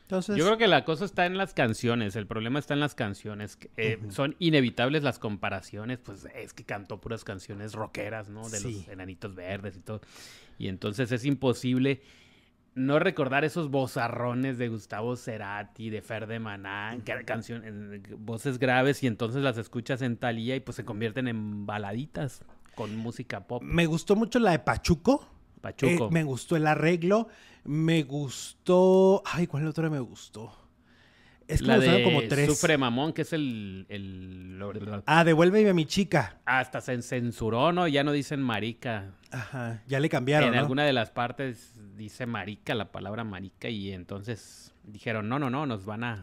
Entonces... 0.02 0.36
Yo 0.36 0.44
creo 0.44 0.56
que 0.56 0.68
la 0.68 0.84
cosa 0.84 1.04
está 1.04 1.26
en 1.26 1.36
las 1.36 1.52
canciones, 1.52 2.14
el 2.14 2.28
problema 2.28 2.60
está 2.60 2.74
en 2.74 2.80
las 2.80 2.94
canciones. 2.94 3.58
Eh, 3.76 3.98
son 4.10 4.36
inevitables 4.38 5.02
las 5.02 5.18
comparaciones, 5.18 5.98
pues 5.98 6.28
es 6.32 6.52
que 6.52 6.64
cantó 6.64 7.00
puras 7.00 7.24
canciones 7.24 7.72
rockeras, 7.72 8.28
¿no? 8.28 8.48
De 8.48 8.60
los 8.60 8.88
enanitos 8.88 9.34
verdes 9.34 9.76
y 9.76 9.80
todo. 9.80 10.00
Y 10.58 10.68
entonces 10.68 11.10
es 11.10 11.24
imposible 11.24 12.02
no 12.76 12.98
recordar 12.98 13.44
esos 13.44 13.70
bozarrones 13.70 14.58
de 14.58 14.68
Gustavo 14.68 15.16
Cerati, 15.16 15.88
de 15.88 16.02
Fer 16.02 16.26
de 16.26 16.38
Maná, 16.38 16.96
canciones, 17.24 17.72
voces 18.18 18.58
graves 18.58 19.02
y 19.02 19.06
entonces 19.06 19.42
las 19.42 19.56
escuchas 19.56 20.02
en 20.02 20.18
Talía 20.18 20.54
y 20.54 20.60
pues 20.60 20.76
se 20.76 20.84
convierten 20.84 21.26
en 21.26 21.64
baladitas 21.64 22.44
con 22.74 22.94
música 22.94 23.46
pop. 23.46 23.62
Me 23.62 23.86
gustó 23.86 24.14
mucho 24.14 24.38
la 24.38 24.50
de 24.50 24.58
Pachuco. 24.58 25.26
Pachuco. 25.62 26.06
Eh, 26.06 26.08
me 26.10 26.22
gustó 26.22 26.54
el 26.54 26.66
arreglo. 26.66 27.28
Me 27.64 28.02
gustó. 28.02 29.22
Ay, 29.24 29.46
¿cuál 29.46 29.66
otra 29.66 29.88
me 29.88 29.98
gustó? 29.98 30.52
Es 31.48 31.60
que 31.60 31.66
la 31.66 31.78
de 31.78 32.02
como 32.02 32.22
tres. 32.22 32.46
Sufre 32.46 32.76
Mamón, 32.76 33.12
que 33.12 33.22
es 33.22 33.32
el, 33.32 33.86
Ah, 35.06 35.24
devuélveme 35.24 35.70
a 35.70 35.74
mi 35.74 35.84
chica. 35.84 36.38
Hasta 36.44 36.80
se 36.80 37.00
censuró, 37.02 37.72
¿no? 37.72 37.86
Ya 37.86 38.02
no 38.02 38.12
dicen 38.12 38.42
marica. 38.42 39.12
Ajá, 39.30 39.82
ya 39.86 40.00
le 40.00 40.08
cambiaron, 40.08 40.54
En 40.54 40.58
alguna 40.58 40.84
de 40.84 40.92
las 40.92 41.10
partes 41.10 41.74
dice 41.96 42.26
marica, 42.26 42.74
la 42.74 42.90
palabra 42.90 43.24
marica, 43.24 43.68
y 43.68 43.92
entonces 43.92 44.72
dijeron, 44.84 45.28
no, 45.28 45.38
no, 45.38 45.50
no, 45.50 45.66
nos 45.66 45.84
van 45.84 46.04
a, 46.04 46.20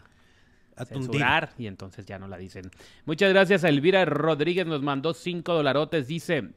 censurar, 0.86 1.52
y 1.58 1.68
entonces 1.68 2.06
ya 2.06 2.20
no 2.20 2.28
la 2.28 2.38
dicen. 2.38 2.72
Muchas 3.06 3.32
gracias 3.32 3.64
a 3.64 3.70
Elvira 3.70 4.06
Rodríguez, 4.06 4.66
nos 4.66 4.82
mandó 4.82 5.14
cinco 5.14 5.54
dolarotes, 5.54 6.08
dice... 6.08 6.50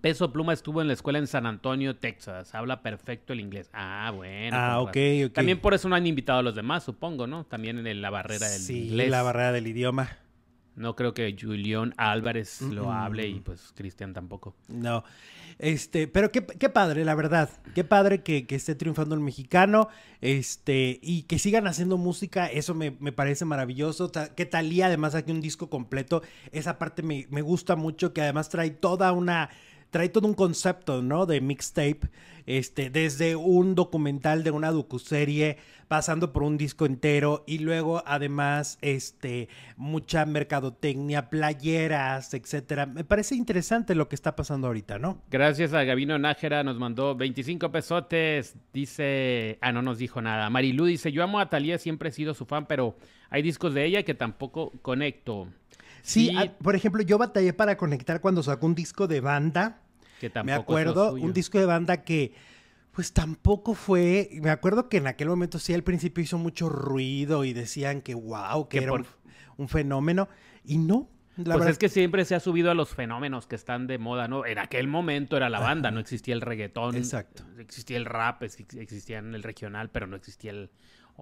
Peso 0.00 0.32
Pluma 0.32 0.52
estuvo 0.52 0.80
en 0.80 0.86
la 0.86 0.94
escuela 0.94 1.18
en 1.18 1.26
San 1.26 1.44
Antonio, 1.44 1.96
Texas. 1.96 2.54
Habla 2.54 2.82
perfecto 2.82 3.32
el 3.32 3.40
inglés. 3.40 3.68
Ah, 3.72 4.12
bueno. 4.14 4.56
Ah, 4.56 4.80
ok, 4.80 4.96
ok. 5.26 5.32
También 5.32 5.60
por 5.60 5.74
eso 5.74 5.88
no 5.88 5.96
han 5.96 6.06
invitado 6.06 6.38
a 6.38 6.42
los 6.42 6.54
demás, 6.54 6.84
supongo, 6.84 7.26
¿no? 7.26 7.44
También 7.44 7.84
en 7.86 8.02
la 8.02 8.10
barrera 8.10 8.48
del 8.48 8.60
sí, 8.60 8.88
inglés. 8.88 9.10
la 9.10 9.22
barrera 9.22 9.52
del 9.52 9.66
idioma. 9.66 10.18
No 10.74 10.96
creo 10.96 11.12
que 11.12 11.36
Julián 11.38 11.92
Álvarez 11.98 12.62
lo 12.62 12.90
hable 12.90 13.28
y 13.28 13.40
pues 13.40 13.72
Cristian 13.74 14.14
tampoco. 14.14 14.54
No. 14.68 15.04
Este, 15.58 16.08
pero 16.08 16.32
qué, 16.32 16.40
padre, 16.40 17.04
la 17.04 17.14
verdad. 17.14 17.50
Qué 17.74 17.84
padre 17.84 18.22
que, 18.22 18.46
esté 18.48 18.74
triunfando 18.74 19.14
el 19.14 19.20
mexicano. 19.20 19.88
Este, 20.22 20.98
y 21.02 21.24
que 21.24 21.38
sigan 21.38 21.66
haciendo 21.66 21.98
música. 21.98 22.46
Eso 22.46 22.74
me, 22.74 22.90
parece 22.90 23.44
maravilloso. 23.44 24.10
Que 24.34 24.46
Talía 24.46 24.86
además 24.86 25.14
aquí 25.14 25.30
un 25.30 25.42
disco 25.42 25.68
completo. 25.68 26.22
Esa 26.52 26.78
parte 26.78 27.02
me, 27.02 27.26
me 27.28 27.42
gusta 27.42 27.76
mucho. 27.76 28.14
Que 28.14 28.22
además 28.22 28.48
trae 28.48 28.70
toda 28.70 29.12
una 29.12 29.50
trae 29.92 30.08
todo 30.08 30.26
un 30.26 30.34
concepto, 30.34 31.02
¿no? 31.02 31.26
De 31.26 31.40
mixtape, 31.42 32.08
este, 32.46 32.88
desde 32.88 33.36
un 33.36 33.74
documental 33.74 34.42
de 34.42 34.50
una 34.50 34.70
docuserie, 34.70 35.58
pasando 35.86 36.32
por 36.32 36.42
un 36.42 36.56
disco 36.56 36.86
entero 36.86 37.44
y 37.46 37.58
luego 37.58 38.02
además, 38.06 38.78
este, 38.80 39.50
mucha 39.76 40.24
mercadotecnia, 40.24 41.28
playeras, 41.28 42.32
etcétera. 42.32 42.86
Me 42.86 43.04
parece 43.04 43.34
interesante 43.34 43.94
lo 43.94 44.08
que 44.08 44.14
está 44.14 44.34
pasando 44.34 44.66
ahorita, 44.66 44.98
¿no? 44.98 45.20
Gracias 45.30 45.74
a 45.74 45.84
Gabino 45.84 46.18
Nájera, 46.18 46.64
nos 46.64 46.78
mandó 46.78 47.14
25 47.14 47.70
pesotes, 47.70 48.56
dice, 48.72 49.58
ah, 49.60 49.72
no 49.72 49.82
nos 49.82 49.98
dijo 49.98 50.22
nada. 50.22 50.48
Marilu 50.48 50.86
dice, 50.86 51.12
yo 51.12 51.22
amo 51.22 51.38
a 51.38 51.50
Talía, 51.50 51.76
siempre 51.76 52.08
he 52.08 52.12
sido 52.12 52.32
su 52.32 52.46
fan, 52.46 52.64
pero 52.66 52.96
hay 53.28 53.42
discos 53.42 53.74
de 53.74 53.84
ella 53.84 54.04
que 54.04 54.14
tampoco 54.14 54.72
conecto. 54.80 55.48
Sí, 56.02 56.34
ah, 56.36 56.52
por 56.62 56.74
ejemplo, 56.74 57.02
yo 57.02 57.16
batallé 57.16 57.52
para 57.52 57.76
conectar 57.76 58.20
cuando 58.20 58.42
sacó 58.42 58.66
un 58.66 58.74
disco 58.74 59.06
de 59.06 59.20
banda. 59.20 59.80
Que 60.20 60.30
tampoco 60.30 60.46
Me 60.46 60.52
acuerdo, 60.52 61.12
un 61.14 61.32
disco 61.32 61.58
de 61.58 61.66
banda 61.66 62.02
que 62.02 62.34
Pues 62.92 63.12
tampoco 63.12 63.74
fue, 63.74 64.30
me 64.42 64.50
acuerdo 64.50 64.88
que 64.88 64.98
en 64.98 65.06
aquel 65.06 65.28
momento 65.28 65.58
sí 65.58 65.72
al 65.72 65.82
principio 65.82 66.22
hizo 66.22 66.38
mucho 66.38 66.68
ruido 66.68 67.44
y 67.44 67.52
decían 67.52 68.02
que 68.02 68.14
wow, 68.14 68.68
que, 68.68 68.78
era 68.78 68.92
un, 69.56 69.68
fenómeno 69.68 70.28
y 70.64 70.78
no. 70.78 71.08
La 71.36 71.54
pues 71.56 71.66
es 71.70 71.78
que 71.78 71.88
siempre 71.88 72.26
se 72.26 72.34
ha 72.34 72.40
subido 72.40 72.70
a 72.70 72.74
los 72.74 72.90
fenómenos 72.90 73.46
que 73.46 73.56
están 73.56 73.86
de 73.86 73.96
moda, 73.96 74.28
¿no? 74.28 74.44
En 74.44 74.58
aquel 74.58 74.86
momento 74.86 75.36
era 75.36 75.48
la 75.48 75.60
banda, 75.60 75.90
no 75.90 75.98
existía 75.98 76.34
el 76.34 76.42
reggaetón. 76.42 76.94
Exacto. 76.94 77.44
Existía 77.58 77.96
el 77.96 78.04
rap, 78.04 78.42
existía 78.42 79.20
el 79.20 79.42
regional, 79.42 79.90
pero 79.90 80.06
no 80.06 80.16
existía 80.16 80.50
el... 80.50 80.70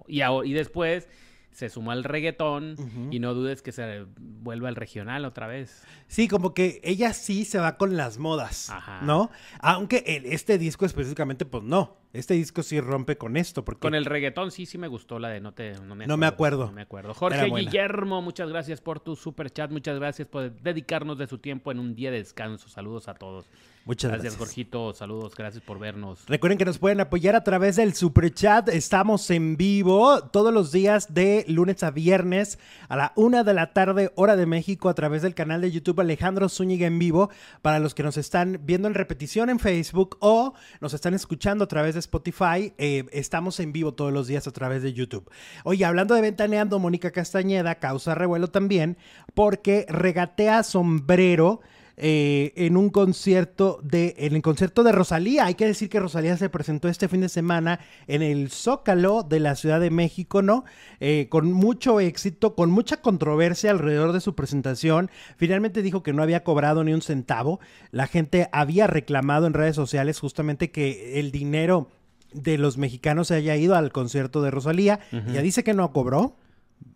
Y, 0.07 0.21
y 0.21 0.53
después 0.53 1.07
se 1.51 1.69
sumó 1.69 1.91
al 1.91 2.03
reggaetón 2.03 2.75
y 3.11 3.19
no 3.19 3.33
dudes 3.33 3.61
que 3.61 3.71
se 3.71 4.05
vuelva 4.17 4.69
al 4.69 4.75
regional 4.75 5.25
otra 5.25 5.47
vez. 5.47 5.83
Sí, 6.07 6.27
como 6.27 6.53
que 6.53 6.79
ella 6.83 7.13
sí 7.13 7.45
se 7.45 7.59
va 7.59 7.77
con 7.77 7.97
las 7.97 8.17
modas, 8.17 8.71
¿no? 9.03 9.29
Aunque 9.59 10.21
este 10.25 10.57
disco 10.57 10.85
específicamente, 10.85 11.45
pues 11.45 11.63
no. 11.63 12.01
Este 12.13 12.33
disco 12.33 12.61
sí 12.61 12.81
rompe 12.81 13.17
con 13.17 13.37
esto. 13.37 13.63
Porque... 13.63 13.79
Con 13.79 13.95
el 13.95 14.05
reggaetón 14.05 14.51
sí, 14.51 14.65
sí 14.65 14.77
me 14.77 14.87
gustó 14.87 15.17
la 15.17 15.29
de 15.29 15.39
No, 15.39 15.53
te, 15.53 15.75
no, 15.79 15.95
me, 15.95 16.25
acuerdo, 16.25 16.65
no 16.65 16.71
me 16.73 16.81
acuerdo. 16.81 17.13
Jorge 17.13 17.45
Guillermo, 17.45 18.21
muchas 18.21 18.49
gracias 18.49 18.81
por 18.81 18.99
tu 18.99 19.15
super 19.15 19.49
chat. 19.49 19.71
Muchas 19.71 19.97
gracias 19.97 20.27
por 20.27 20.51
dedicarnos 20.61 21.17
de 21.17 21.27
su 21.27 21.37
tiempo 21.37 21.71
en 21.71 21.79
un 21.79 21.95
día 21.95 22.11
de 22.11 22.17
descanso. 22.17 22.67
Saludos 22.67 23.07
a 23.07 23.13
todos. 23.13 23.45
Muchas 23.85 24.11
gracias. 24.11 24.33
Gracias, 24.33 24.47
Jorgito. 24.47 24.93
Saludos, 24.93 25.33
gracias 25.35 25.63
por 25.63 25.79
vernos. 25.79 26.23
Recuerden 26.27 26.59
que 26.59 26.65
nos 26.65 26.77
pueden 26.77 27.01
apoyar 27.01 27.35
a 27.35 27.43
través 27.43 27.77
del 27.77 27.95
super 27.95 28.31
chat. 28.31 28.69
Estamos 28.69 29.29
en 29.31 29.57
vivo 29.57 30.21
todos 30.25 30.53
los 30.53 30.71
días 30.71 31.13
de 31.13 31.45
lunes 31.47 31.81
a 31.81 31.89
viernes 31.89 32.59
a 32.89 32.95
la 32.95 33.13
una 33.15 33.43
de 33.43 33.55
la 33.55 33.73
tarde, 33.73 34.11
hora 34.15 34.35
de 34.35 34.45
México, 34.45 34.87
a 34.87 34.93
través 34.93 35.23
del 35.23 35.33
canal 35.33 35.61
de 35.61 35.71
YouTube 35.71 35.99
Alejandro 35.99 36.47
Zúñiga 36.47 36.85
en 36.85 36.99
vivo. 36.99 37.31
Para 37.63 37.79
los 37.79 37.95
que 37.95 38.03
nos 38.03 38.17
están 38.17 38.61
viendo 38.63 38.87
en 38.87 38.93
repetición 38.93 39.49
en 39.49 39.57
Facebook 39.57 40.17
o 40.19 40.53
nos 40.79 40.93
están 40.93 41.15
escuchando 41.15 41.63
a 41.63 41.67
través 41.67 41.95
de 41.95 42.01
Spotify, 42.01 42.73
eh, 42.77 43.05
estamos 43.11 43.59
en 43.59 43.73
vivo 43.73 43.95
todos 43.95 44.13
los 44.13 44.27
días 44.27 44.45
a 44.47 44.51
través 44.51 44.83
de 44.83 44.93
YouTube. 44.93 45.27
Oye, 45.63 45.85
hablando 45.85 46.13
de 46.13 46.21
ventaneando, 46.21 46.77
Mónica 46.77 47.09
Castañeda 47.09 47.75
causa 47.75 48.13
revuelo 48.13 48.49
también 48.49 48.97
porque 49.33 49.87
regatea 49.89 50.61
sombrero 50.61 51.61
eh, 51.97 52.53
en 52.55 52.77
un 52.77 52.89
concierto 52.89 53.79
de, 53.83 54.15
en 54.17 54.35
el 54.35 54.41
concierto 54.41 54.83
de 54.83 54.91
Rosalía. 54.91 55.45
Hay 55.45 55.55
que 55.55 55.67
decir 55.67 55.89
que 55.89 55.99
Rosalía 55.99 56.37
se 56.37 56.49
presentó 56.49 56.87
este 56.87 57.07
fin 57.07 57.21
de 57.21 57.29
semana 57.29 57.79
en 58.07 58.21
el 58.21 58.49
Zócalo 58.49 59.23
de 59.23 59.39
la 59.39 59.55
Ciudad 59.55 59.79
de 59.79 59.91
México, 59.91 60.41
¿no? 60.41 60.63
Eh, 60.99 61.27
con 61.29 61.51
mucho 61.51 61.99
éxito, 61.99 62.55
con 62.55 62.71
mucha 62.71 62.97
controversia 62.97 63.71
alrededor 63.71 64.13
de 64.13 64.21
su 64.21 64.35
presentación. 64.35 65.11
Finalmente 65.37 65.81
dijo 65.81 66.03
que 66.03 66.13
no 66.13 66.23
había 66.23 66.43
cobrado 66.43 66.83
ni 66.83 66.93
un 66.93 67.01
centavo. 67.01 67.59
La 67.91 68.07
gente 68.07 68.49
había 68.51 68.87
reclamado 68.87 69.47
en 69.47 69.53
redes 69.53 69.75
sociales 69.75 70.19
justamente 70.19 70.71
que 70.71 71.19
el 71.19 71.31
dinero 71.31 71.89
de 72.33 72.57
los 72.57 72.77
mexicanos 72.77 73.27
se 73.27 73.35
haya 73.35 73.55
ido 73.57 73.75
al 73.75 73.91
concierto 73.91 74.41
de 74.41 74.51
Rosalía. 74.51 74.99
Ya 75.11 75.41
dice 75.41 75.63
que 75.63 75.73
no 75.73 75.91
cobró. 75.91 76.37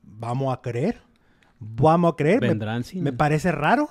Vamos 0.03 0.53
a 0.53 0.61
creer. 0.61 1.01
Vamos 1.59 2.13
a 2.13 2.15
creer. 2.15 2.39
Vendrán 2.39 2.83
me 2.95 3.13
parece 3.13 3.51
raro. 3.51 3.89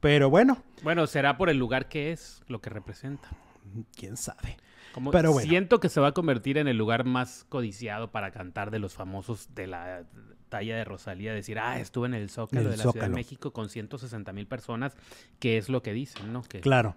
Pero 0.00 0.30
bueno. 0.30 0.62
Bueno, 0.82 1.06
será 1.06 1.36
por 1.36 1.50
el 1.50 1.58
lugar 1.58 1.88
que 1.88 2.12
es, 2.12 2.42
lo 2.48 2.60
que 2.60 2.70
representa. 2.70 3.28
Quién 3.94 4.16
sabe. 4.16 4.56
Pero 5.12 5.32
bueno. 5.32 5.48
Siento 5.48 5.80
que 5.80 5.88
se 5.88 6.00
va 6.00 6.08
a 6.08 6.12
convertir 6.12 6.58
en 6.58 6.68
el 6.68 6.76
lugar 6.76 7.04
más 7.04 7.44
codiciado 7.48 8.10
para 8.10 8.30
cantar 8.30 8.70
de 8.70 8.78
los 8.78 8.94
famosos 8.94 9.54
de 9.54 9.66
la 9.66 10.04
talla 10.48 10.76
de 10.76 10.84
Rosalía. 10.84 11.34
Decir, 11.34 11.58
ah, 11.58 11.78
estuve 11.78 12.06
en 12.06 12.14
el 12.14 12.30
Zócalo 12.30 12.70
de 12.70 12.76
la 12.76 12.82
Ciudad 12.84 13.08
de 13.08 13.14
México 13.14 13.52
con 13.52 13.68
160 13.68 14.32
mil 14.32 14.46
personas, 14.46 14.96
que 15.38 15.58
es 15.58 15.68
lo 15.68 15.82
que 15.82 15.92
dicen, 15.92 16.32
¿no? 16.32 16.42
Que... 16.42 16.60
Claro. 16.60 16.96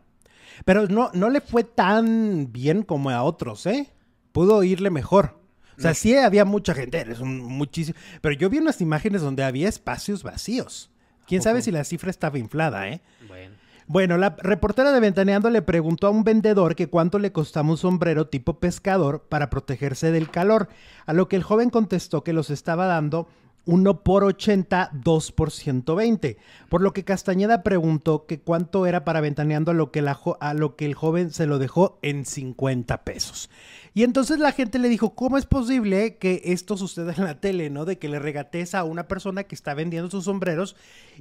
Pero 0.65 0.87
no, 0.87 1.11
no 1.13 1.29
le 1.29 1.41
fue 1.41 1.63
tan 1.63 2.51
bien 2.51 2.83
como 2.83 3.09
a 3.09 3.23
otros, 3.23 3.65
¿eh? 3.65 3.91
Pudo 4.31 4.63
irle 4.63 4.89
mejor. 4.89 5.39
O 5.77 5.81
sea, 5.81 5.93
sí 5.93 6.15
había 6.15 6.43
mucha 6.43 6.73
gente, 6.73 7.09
es 7.09 7.21
un, 7.21 7.39
muchísimo. 7.39 7.97
Pero 8.19 8.35
yo 8.35 8.49
vi 8.49 8.57
unas 8.57 8.81
imágenes 8.81 9.21
donde 9.21 9.43
había 9.43 9.69
espacios 9.69 10.23
vacíos. 10.23 10.91
Quién 11.29 11.43
sabe 11.43 11.61
si 11.61 11.71
la 11.71 11.83
cifra 11.83 12.09
estaba 12.09 12.39
inflada, 12.39 12.89
¿eh? 12.89 13.01
Bueno. 13.27 13.53
Bueno, 13.85 14.17
la 14.17 14.35
reportera 14.39 14.91
de 14.91 14.99
Ventaneando 14.99 15.51
le 15.51 15.61
preguntó 15.61 16.07
a 16.07 16.09
un 16.09 16.23
vendedor 16.23 16.75
que 16.75 16.89
cuánto 16.89 17.19
le 17.19 17.31
costaba 17.31 17.69
un 17.69 17.77
sombrero 17.77 18.27
tipo 18.27 18.59
pescador 18.59 19.27
para 19.29 19.51
protegerse 19.51 20.11
del 20.11 20.31
calor, 20.31 20.69
a 21.05 21.13
lo 21.13 21.27
que 21.27 21.35
el 21.35 21.43
joven 21.43 21.69
contestó 21.69 22.23
que 22.23 22.33
los 22.33 22.49
estaba 22.49 22.87
dando 22.87 23.27
1 23.65 24.03
por 24.03 24.23
80, 24.23 24.91
2 24.93 25.31
por 25.31 25.51
120. 25.51 26.37
Por 26.69 26.81
lo 26.81 26.93
que 26.93 27.03
Castañeda 27.03 27.63
preguntó 27.63 28.25
que 28.25 28.39
cuánto 28.39 28.85
era 28.85 29.05
para 29.05 29.21
ventaneando 29.21 29.71
a 29.71 29.73
lo 29.73 29.91
que, 29.91 30.03
a 30.39 30.53
lo 30.53 30.75
que 30.75 30.85
el 30.85 30.95
joven 30.95 31.31
se 31.31 31.45
lo 31.45 31.59
dejó 31.59 31.99
en 32.01 32.25
50 32.25 33.03
pesos. 33.03 33.49
Y 33.93 34.03
entonces 34.03 34.39
la 34.39 34.51
gente 34.51 34.79
le 34.79 34.89
dijo, 34.89 35.15
¿cómo 35.15 35.37
es 35.37 35.45
posible 35.45 36.17
que 36.17 36.41
esto 36.45 36.77
suceda 36.77 37.13
en 37.15 37.23
la 37.23 37.39
tele, 37.39 37.69
¿no? 37.69 37.85
De 37.85 37.97
que 37.97 38.09
le 38.09 38.19
regatees 38.19 38.75
a 38.75 38.83
una 38.83 39.07
persona 39.07 39.43
que 39.43 39.55
está 39.55 39.73
vendiendo 39.73 40.09
sus 40.09 40.25
sombreros. 40.25 40.75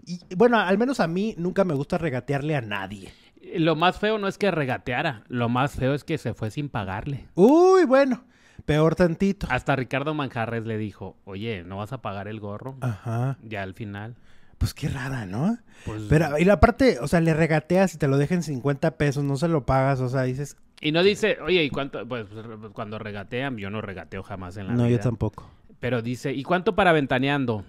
Y 0.07 0.21
bueno, 0.37 0.59
al 0.59 0.78
menos 0.78 1.00
a 1.00 1.09
mí 1.09 1.35
nunca 1.38 1.64
me 1.64 1.75
gusta 1.75 1.99
regatearle 1.99 2.57
a 2.57 2.61
nadie. 2.61 3.12
Lo 3.54 3.76
más 3.76 3.99
feo 3.99 4.18
no 4.18 4.28
es 4.28 4.37
que 4.37 4.50
regateara, 4.50 5.25
lo 5.28 5.49
más 5.49 5.73
feo 5.73 5.95
es 5.95 6.04
que 6.04 6.18
se 6.18 6.35
fue 6.35 6.50
sin 6.50 6.68
pagarle. 6.68 7.28
Uy, 7.35 7.85
bueno. 7.85 8.25
Peor 8.65 8.95
tantito. 8.95 9.47
Hasta 9.50 9.77
Ricardo 9.77 10.15
Manjarres 10.15 10.67
le 10.67 10.79
dijo, 10.79 11.17
oye, 11.25 11.65
¿no 11.65 11.79
vas 11.79 11.93
a 11.93 12.03
pagar 12.03 12.29
el 12.29 12.41
gorro? 12.41 12.77
Ajá. 12.81 13.38
Ya 13.43 13.62
al 13.62 13.75
final. 13.75 14.17
Pues 14.59 14.75
qué 14.75 14.88
rara, 14.88 15.25
¿no? 15.25 15.59
Pues... 15.87 16.03
Pero, 16.09 16.37
y 16.38 16.45
la 16.45 16.61
parte, 16.61 16.99
o 17.00 17.07
sea, 17.07 17.21
le 17.21 17.33
regateas 17.33 17.95
y 17.95 17.99
te 17.99 18.09
lo 18.09 18.19
dejan 18.19 18.43
50 18.43 18.97
pesos, 18.97 19.25
no 19.25 19.37
se 19.37 19.49
lo 19.49 19.65
pagas, 19.65 20.00
o 20.00 20.09
sea, 20.09 20.23
dices... 20.23 20.57
Y 20.81 20.93
no 20.93 21.03
dice, 21.03 21.38
oye, 21.41 21.65
¿y 21.65 21.71
cuánto? 21.71 22.07
Pues 22.07 22.27
cuando 22.73 22.99
regatean, 22.99 23.57
yo 23.57 23.71
no 23.71 23.81
regateo 23.81 24.23
jamás 24.23 24.57
en 24.57 24.69
la 24.69 24.75
vida. 24.75 24.83
No, 24.83 24.88
yo 24.88 25.00
tampoco. 25.00 25.50
Pero 25.81 26.03
dice, 26.03 26.33
¿y 26.33 26.43
cuánto 26.43 26.75
para 26.75 26.93
ventaneando? 26.93 27.65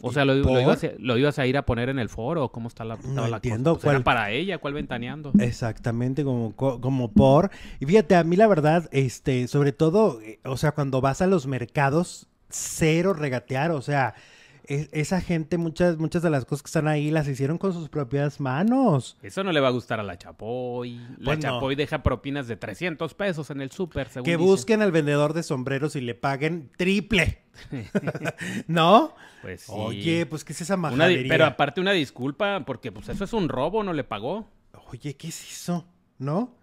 O 0.00 0.12
sea, 0.12 0.24
lo, 0.24 0.36
ibas 1.18 1.38
a, 1.38 1.46
ir 1.46 1.56
a 1.56 1.64
poner 1.64 1.88
en 1.88 1.98
el 1.98 2.08
foro? 2.08 2.50
¿Cómo 2.50 2.68
está 2.68 2.84
la, 2.84 2.96
no 2.96 3.26
entiendo, 3.26 3.74
cosa? 3.74 3.90
Pues 3.90 4.02
para 4.02 4.30
ella? 4.30 4.58
¿Cuál 4.58 4.74
ventaneando? 4.74 5.32
Exactamente, 5.38 6.24
como, 6.24 6.54
como 6.54 7.12
por... 7.12 7.50
Y 7.78 7.86
fíjate, 7.86 8.16
a 8.16 8.24
mí 8.24 8.36
la 8.36 8.46
verdad, 8.46 8.88
este, 8.92 9.46
sobre 9.48 9.72
todo, 9.72 10.20
eh, 10.22 10.40
o 10.44 10.56
sea, 10.56 10.72
cuando 10.72 11.00
vas 11.00 11.22
a 11.22 11.26
los 11.26 11.46
mercados, 11.46 12.28
cero 12.48 13.14
regatear, 13.14 13.70
o 13.70 13.80
sea 13.80 14.14
esa 14.70 15.20
gente, 15.20 15.58
muchas, 15.58 15.98
muchas 15.98 16.22
de 16.22 16.30
las 16.30 16.44
cosas 16.44 16.62
que 16.62 16.68
están 16.68 16.86
ahí 16.86 17.10
las 17.10 17.26
hicieron 17.26 17.58
con 17.58 17.72
sus 17.72 17.88
propias 17.88 18.38
manos. 18.38 19.16
Eso 19.20 19.42
no 19.42 19.50
le 19.50 19.58
va 19.58 19.68
a 19.68 19.72
gustar 19.72 19.98
a 19.98 20.04
la 20.04 20.16
Chapoy. 20.16 20.96
La 21.18 21.32
pues 21.32 21.40
Chapoy 21.40 21.74
deja 21.74 22.04
propinas 22.04 22.46
de 22.46 22.56
300 22.56 23.14
pesos 23.14 23.50
en 23.50 23.60
el 23.62 23.72
súper, 23.72 24.08
según 24.08 24.24
Que 24.24 24.36
busquen 24.36 24.80
al 24.80 24.92
vendedor 24.92 25.32
de 25.32 25.42
sombreros 25.42 25.96
y 25.96 26.00
le 26.00 26.14
paguen 26.14 26.70
triple. 26.76 27.42
¿No? 28.68 29.14
Pues 29.42 29.62
sí. 29.62 29.72
Oye, 29.74 30.26
pues 30.26 30.44
¿qué 30.44 30.52
es 30.52 30.60
esa 30.60 30.76
majadería? 30.76 31.28
pero 31.28 31.46
aparte 31.46 31.80
una 31.80 31.92
disculpa, 31.92 32.64
porque 32.64 32.92
pues 32.92 33.08
eso 33.08 33.24
es 33.24 33.32
un 33.32 33.48
robo, 33.48 33.82
no 33.82 33.92
le 33.92 34.04
pagó. 34.04 34.46
Oye, 34.92 35.16
¿qué 35.16 35.28
es 35.28 35.52
eso? 35.52 35.84
¿No? 36.18 36.59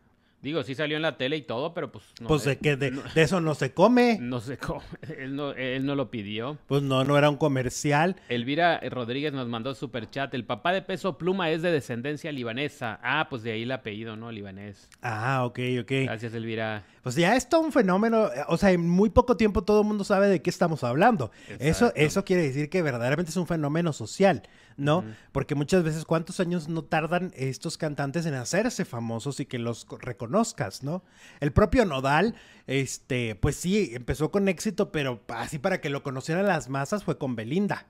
Digo, 0.47 0.63
sí 0.63 0.75
salió 0.75 0.95
en 0.95 1.01
la 1.01 1.17
tele 1.17 1.35
y 1.35 1.41
todo, 1.41 1.73
pero 1.73 1.91
pues... 1.91 2.05
No, 2.21 2.29
pues 2.29 2.45
de, 2.45 2.57
que 2.57 2.77
de, 2.77 2.97
eso 3.15 3.41
no 3.41 3.53
se 3.53 3.73
come. 3.73 4.17
No 4.21 4.39
se 4.39 4.57
come. 4.57 4.79
Él 5.19 5.35
no, 5.35 5.51
él 5.51 5.85
no 5.85 5.93
lo 5.93 6.09
pidió. 6.09 6.57
Pues 6.67 6.81
no, 6.83 7.03
no 7.03 7.17
era 7.17 7.29
un 7.29 7.35
comercial. 7.35 8.15
Elvira 8.29 8.79
Rodríguez 8.89 9.33
nos 9.33 9.49
mandó 9.49 9.75
super 9.75 10.09
chat. 10.09 10.33
El 10.33 10.45
papá 10.45 10.71
de 10.71 10.81
Peso 10.81 11.17
Pluma 11.17 11.51
es 11.51 11.61
de 11.63 11.71
descendencia 11.73 12.31
libanesa. 12.31 12.97
Ah, 13.03 13.27
pues 13.29 13.43
de 13.43 13.51
ahí 13.51 13.63
el 13.63 13.71
apellido, 13.73 14.15
¿no? 14.15 14.31
Libanés. 14.31 14.87
Ah, 15.01 15.43
ok, 15.43 15.59
ok. 15.81 15.91
Gracias, 16.05 16.33
Elvira. 16.33 16.85
Pues 17.03 17.15
ya 17.15 17.35
es 17.35 17.49
todo 17.49 17.59
un 17.59 17.73
fenómeno. 17.73 18.29
O 18.47 18.55
sea, 18.55 18.71
en 18.71 18.87
muy 18.87 19.09
poco 19.09 19.35
tiempo 19.35 19.65
todo 19.65 19.81
el 19.81 19.87
mundo 19.87 20.05
sabe 20.05 20.29
de 20.29 20.41
qué 20.41 20.49
estamos 20.49 20.85
hablando. 20.85 21.29
Eso, 21.59 21.91
eso 21.93 22.23
quiere 22.23 22.43
decir 22.43 22.69
que 22.69 22.81
verdaderamente 22.81 23.31
es 23.31 23.37
un 23.37 23.47
fenómeno 23.47 23.91
social. 23.91 24.43
¿No? 24.77 25.03
Porque 25.31 25.55
muchas 25.55 25.83
veces, 25.83 26.05
¿cuántos 26.05 26.39
años 26.39 26.69
no 26.69 26.83
tardan 26.83 27.33
estos 27.35 27.77
cantantes 27.77 28.25
en 28.25 28.35
hacerse 28.35 28.85
famosos 28.85 29.39
y 29.39 29.45
que 29.45 29.57
los 29.57 29.87
reconozcas, 29.99 30.83
¿no? 30.83 31.03
El 31.39 31.51
propio 31.51 31.83
Nodal, 31.85 32.35
este, 32.67 33.35
pues 33.35 33.55
sí, 33.55 33.91
empezó 33.93 34.31
con 34.31 34.47
éxito, 34.47 34.91
pero 34.91 35.21
así 35.29 35.57
para 35.57 35.81
que 35.81 35.89
lo 35.89 36.03
conocieran 36.03 36.45
las 36.45 36.69
masas 36.69 37.03
fue 37.03 37.17
con 37.17 37.35
Belinda, 37.35 37.87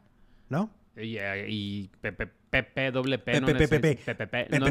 ¿no? 0.50 0.72
Y, 0.98 1.18
y 1.48 1.90
Pepe 2.02 2.30
Pepe, 2.50 2.92
doble 2.92 3.20
P, 3.20 3.42
no 3.42 3.48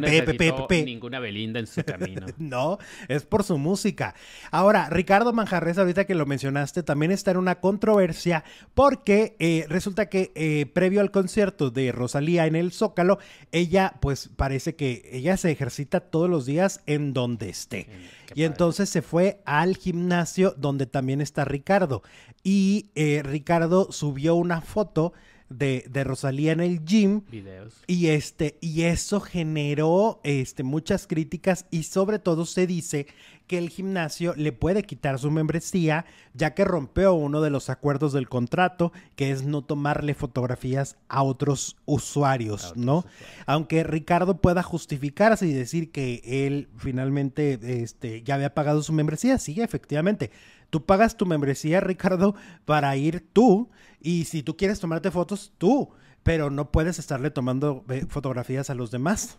necesitó 0.00 0.66
ninguna 0.70 1.20
Belinda 1.20 1.60
en 1.60 1.66
su 1.66 1.84
camino. 1.84 2.26
no, 2.38 2.78
es 3.08 3.24
por 3.24 3.44
su 3.44 3.58
música. 3.58 4.14
Ahora, 4.50 4.88
Ricardo 4.88 5.32
Manjarres, 5.34 5.76
ahorita 5.76 6.06
que 6.06 6.14
lo 6.14 6.24
mencionaste, 6.24 6.82
también 6.82 7.12
está 7.12 7.32
en 7.32 7.36
una 7.36 7.60
controversia 7.60 8.44
porque 8.74 9.36
eh, 9.38 9.66
resulta 9.68 10.08
que 10.08 10.32
eh, 10.34 10.66
previo 10.66 11.02
al 11.02 11.10
concierto 11.10 11.70
de 11.70 11.92
Rosalía 11.92 12.46
en 12.46 12.56
el 12.56 12.72
Zócalo, 12.72 13.18
ella 13.52 13.94
pues 14.00 14.30
parece 14.34 14.74
que 14.74 15.08
ella 15.12 15.36
se 15.36 15.50
ejercita 15.50 16.00
todos 16.00 16.30
los 16.30 16.46
días 16.46 16.82
en 16.86 17.12
donde 17.12 17.50
esté. 17.50 17.88
y 18.34 18.44
entonces 18.44 18.88
se 18.88 19.02
fue 19.02 19.42
al 19.44 19.76
gimnasio 19.76 20.54
donde 20.56 20.86
también 20.86 21.20
está 21.20 21.44
Ricardo. 21.44 22.02
Y 22.42 22.90
eh, 22.94 23.22
Ricardo 23.22 23.92
subió 23.92 24.34
una 24.34 24.62
foto 24.62 25.12
de, 25.48 25.84
de, 25.88 26.04
Rosalía 26.04 26.52
en 26.52 26.60
el 26.60 26.84
gym. 26.84 27.22
Videos. 27.30 27.74
Y 27.86 28.08
este, 28.08 28.58
y 28.60 28.82
eso 28.82 29.20
generó 29.20 30.20
este, 30.24 30.62
muchas 30.62 31.06
críticas 31.06 31.66
y 31.70 31.84
sobre 31.84 32.18
todo 32.18 32.46
se 32.46 32.66
dice 32.66 33.06
que 33.46 33.58
el 33.58 33.70
gimnasio 33.70 34.34
le 34.36 34.52
puede 34.52 34.82
quitar 34.82 35.18
su 35.18 35.30
membresía 35.30 36.04
ya 36.34 36.54
que 36.54 36.64
rompió 36.64 37.14
uno 37.14 37.40
de 37.40 37.50
los 37.50 37.70
acuerdos 37.70 38.12
del 38.12 38.28
contrato, 38.28 38.92
que 39.14 39.30
es 39.30 39.44
no 39.44 39.62
tomarle 39.62 40.14
fotografías 40.14 40.96
a 41.08 41.22
otros 41.22 41.76
usuarios, 41.86 42.74
¿no? 42.76 43.04
Aunque 43.46 43.84
Ricardo 43.84 44.40
pueda 44.40 44.62
justificarse 44.62 45.46
y 45.46 45.52
decir 45.52 45.92
que 45.92 46.22
él 46.24 46.68
finalmente 46.76 47.58
este, 47.82 48.22
ya 48.22 48.34
había 48.34 48.54
pagado 48.54 48.82
su 48.82 48.92
membresía, 48.92 49.38
sí, 49.38 49.60
efectivamente. 49.60 50.30
Tú 50.76 50.84
pagas 50.84 51.16
tu 51.16 51.24
membresía, 51.24 51.80
Ricardo, 51.80 52.34
para 52.66 52.94
ir 52.98 53.26
tú 53.32 53.70
y 53.98 54.24
si 54.24 54.42
tú 54.42 54.58
quieres 54.58 54.78
tomarte 54.78 55.10
fotos, 55.10 55.54
tú 55.56 55.88
pero 56.22 56.50
no 56.50 56.70
puedes 56.70 56.98
estarle 56.98 57.30
tomando 57.30 57.82
eh, 57.88 58.04
fotografías 58.10 58.68
a 58.68 58.74
los 58.74 58.90
demás. 58.90 59.38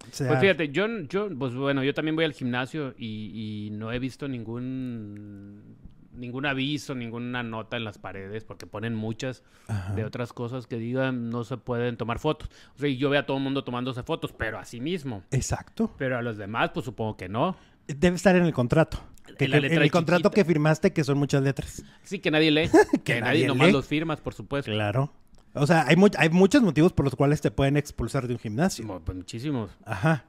pues 0.00 0.40
fíjate, 0.40 0.70
yo, 0.70 0.86
yo, 1.10 1.28
pues 1.38 1.54
bueno, 1.54 1.84
yo 1.84 1.92
también 1.92 2.16
voy 2.16 2.24
al 2.24 2.32
gimnasio 2.32 2.94
y, 2.96 3.68
no 3.72 3.92
he 3.92 3.98
visto 3.98 4.28
ningún 4.28 5.76
ningún 6.14 6.46
aviso, 6.46 6.94
ninguna 6.94 7.42
nota 7.42 7.76
en 7.76 7.84
las 7.84 7.98
paredes, 7.98 8.44
porque 8.44 8.66
ponen 8.66 8.94
muchas 8.94 9.42
de 9.94 10.06
otras 10.06 10.32
cosas 10.32 10.66
que 10.66 10.78
digan 10.78 11.28
no 11.28 11.44
se 11.44 11.58
pueden 11.58 11.98
tomar 11.98 12.18
fotos. 12.18 12.48
O 12.76 12.78
sea, 12.78 12.88
yo 12.88 13.10
veo 13.10 13.20
a 13.20 13.26
todo 13.26 13.36
el 13.36 13.42
mundo 13.42 13.62
tomándose 13.62 14.02
fotos, 14.02 14.32
pero 14.32 14.58
a 14.58 14.64
sí 14.64 14.80
mismo. 14.80 15.22
Exacto. 15.32 15.92
Pero 15.98 16.16
a 16.16 16.22
los 16.22 16.38
demás, 16.38 16.70
pues 16.72 16.86
supongo 16.86 17.18
que 17.18 17.28
no. 17.28 17.56
Debe 17.86 18.16
estar 18.16 18.34
en 18.36 18.44
el 18.44 18.54
contrato. 18.54 19.11
En 19.38 19.82
el 19.82 19.90
contrato 19.90 20.30
que 20.30 20.44
firmaste, 20.44 20.92
que 20.92 21.04
son 21.04 21.18
muchas 21.18 21.42
letras. 21.42 21.82
Sí, 22.02 22.18
que 22.18 22.30
nadie 22.30 22.50
lee. 22.50 22.70
que, 23.04 23.20
nadie, 23.20 23.46
nomás 23.46 23.72
los 23.72 23.86
firmas, 23.86 24.20
por 24.20 24.34
supuesto. 24.34 24.70
Claro. 24.70 25.12
O 25.54 25.66
sea, 25.66 25.86
hay, 25.86 25.96
hay 26.16 26.28
muchos 26.30 26.62
motivos 26.62 26.92
por 26.92 27.04
los 27.04 27.14
cuales 27.14 27.40
te 27.40 27.50
pueden 27.50 27.76
expulsar 27.76 28.26
de 28.26 28.34
un 28.34 28.40
gimnasio. 28.40 29.00
Pues 29.04 29.16
muchísimos. 29.16 29.70
Ajá. 29.84 30.24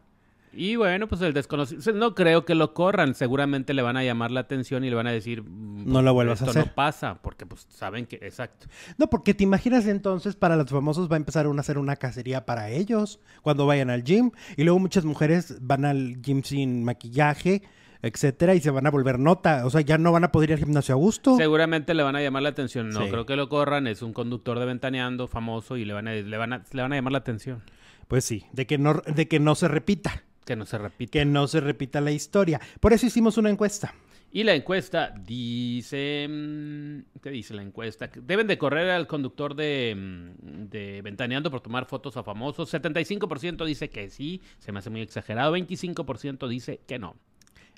Y 0.55 0.75
bueno, 0.75 1.07
pues 1.07 1.19
el 1.21 1.33
desconocido, 1.33 1.93
no 1.93 2.13
creo 2.13 2.45
que 2.45 2.53
lo 2.53 2.75
corran, 2.75 3.15
seguramente 3.15 3.73
le 3.73 3.81
van 3.81 3.97
a 3.97 4.03
llamar 4.03 4.29
la 4.29 4.41
atención 4.41 4.83
y 4.83 4.89
le 4.89 4.95
van 4.95 5.07
a 5.07 5.11
decir, 5.11 5.41
mm, 5.41 5.91
no 5.91 6.03
lo 6.03 6.13
vuelvas 6.13 6.43
a 6.43 6.45
hacer. 6.45 6.67
no 6.67 6.73
pasa, 6.75 7.19
porque 7.23 7.47
pues 7.47 7.65
saben 7.69 8.05
que, 8.05 8.17
exacto. 8.17 8.67
No, 8.99 9.09
porque 9.09 9.33
te 9.33 9.43
imaginas 9.43 9.87
entonces 9.87 10.35
para 10.35 10.55
los 10.55 10.69
famosos 10.69 11.09
va 11.09 11.15
a 11.15 11.17
empezar 11.17 11.47
a 11.47 11.59
hacer 11.59 11.79
una 11.79 11.95
cacería 11.95 12.45
para 12.45 12.69
ellos 12.69 13.19
cuando 13.41 13.65
vayan 13.65 13.89
al 13.89 14.03
gym 14.03 14.29
y 14.55 14.63
luego 14.63 14.77
muchas 14.77 15.05
mujeres 15.05 15.57
van 15.59 15.85
al 15.85 16.21
gym 16.21 16.43
sin 16.43 16.83
maquillaje 16.83 17.63
etcétera, 18.03 18.53
y 18.53 18.59
se 18.59 18.69
van 18.69 18.85
a 18.85 18.91
volver 18.91 19.17
nota. 19.17 19.65
O 19.65 19.69
sea, 19.69 19.81
ya 19.81 19.97
no 19.97 20.11
van 20.11 20.25
a 20.25 20.31
poder 20.31 20.51
ir 20.51 20.53
al 20.55 20.59
gimnasio 20.59 20.93
a 20.93 20.97
gusto. 20.97 21.37
Seguramente 21.37 21.93
le 21.93 22.03
van 22.03 22.15
a 22.15 22.21
llamar 22.21 22.43
la 22.43 22.49
atención. 22.49 22.89
No 22.89 23.07
creo 23.07 23.25
que 23.25 23.35
lo 23.35 23.49
corran, 23.49 23.87
es 23.87 24.01
un 24.01 24.13
conductor 24.13 24.59
de 24.59 24.65
ventaneando 24.65 25.27
famoso 25.27 25.77
y 25.77 25.85
le 25.85 25.93
van 25.93 26.07
a, 26.09 26.13
le 26.13 26.37
van 26.37 26.53
a, 26.53 26.63
le 26.71 26.81
van 26.81 26.91
a 26.91 26.95
llamar 26.95 27.13
la 27.13 27.19
atención. 27.19 27.63
Pues 28.09 28.25
sí, 28.25 28.45
de 28.51 28.67
que 28.67 28.77
no, 28.77 29.01
de 29.07 29.27
que 29.27 29.39
no 29.39 29.55
se 29.55 29.69
repita. 29.69 30.23
Que 30.45 30.57
no 30.57 30.65
se 30.65 30.77
repita. 30.77 31.11
Que 31.11 31.25
no 31.25 31.47
se 31.47 31.61
repita 31.61 32.01
la 32.01 32.11
historia. 32.11 32.59
Por 32.81 32.91
eso 32.91 33.05
hicimos 33.05 33.37
una 33.37 33.49
encuesta. 33.49 33.93
Y 34.35 34.43
la 34.43 34.55
encuesta 34.55 35.13
dice, 35.15 36.27
mm, 36.27 37.19
¿qué 37.21 37.29
dice 37.29 37.53
la 37.53 37.61
encuesta? 37.61 38.09
Deben 38.15 38.47
de 38.47 38.57
correr 38.57 38.89
al 38.89 39.05
conductor 39.05 39.55
de, 39.55 39.95
mm, 39.95 40.69
de 40.69 41.01
Ventaneando 41.03 41.51
por 41.51 41.61
tomar 41.61 41.85
fotos 41.85 42.17
a 42.17 42.23
famosos. 42.23 42.73
75% 42.73 43.63
dice 43.63 43.89
que 43.91 44.09
sí, 44.09 44.41
se 44.57 44.71
me 44.71 44.79
hace 44.79 44.89
muy 44.89 45.01
exagerado. 45.01 45.53
25% 45.53 46.47
dice 46.47 46.81
que 46.85 46.97
no. 46.97 47.15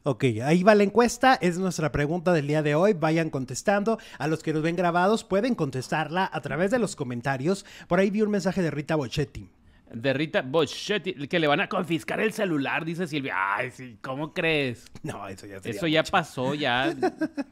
Ok, 0.08 0.24
ahí 0.44 0.62
va 0.62 0.76
la 0.76 0.84
encuesta, 0.84 1.34
es 1.34 1.58
nuestra 1.58 1.92
pregunta 1.92 2.32
del 2.32 2.46
día 2.46 2.62
de 2.62 2.76
hoy, 2.76 2.94
vayan 2.94 3.32
contestando. 3.32 3.98
A 4.20 4.28
los 4.28 4.44
que 4.44 4.54
nos 4.54 4.62
ven 4.62 4.76
grabados 4.76 5.24
pueden 5.24 5.56
contestarla 5.56 6.30
a 6.32 6.42
través 6.42 6.70
de 6.70 6.78
los 6.78 6.96
comentarios. 6.96 7.66
Por 7.88 7.98
ahí 8.00 8.12
vi 8.12 8.22
un 8.22 8.30
mensaje 8.30 8.62
de 8.62 8.70
Rita 8.70 8.96
Bochetti. 8.96 9.50
De 9.92 10.14
Rita 10.14 10.44
Bochetti, 10.44 11.28
que 11.28 11.40
le 11.40 11.48
van 11.48 11.60
a 11.62 11.68
confiscar 11.68 12.20
el 12.20 12.34
celular, 12.34 12.86
dice 12.86 13.08
Silvia. 13.08 13.34
Ay, 13.36 13.72
sí, 13.72 13.98
¿cómo 14.00 14.32
crees? 14.32 14.86
No, 15.02 15.28
eso 15.28 15.48
ya 15.48 15.58
Eso 15.64 15.88
ya 15.88 16.04
pasó, 16.04 16.54
ya. 16.54 16.96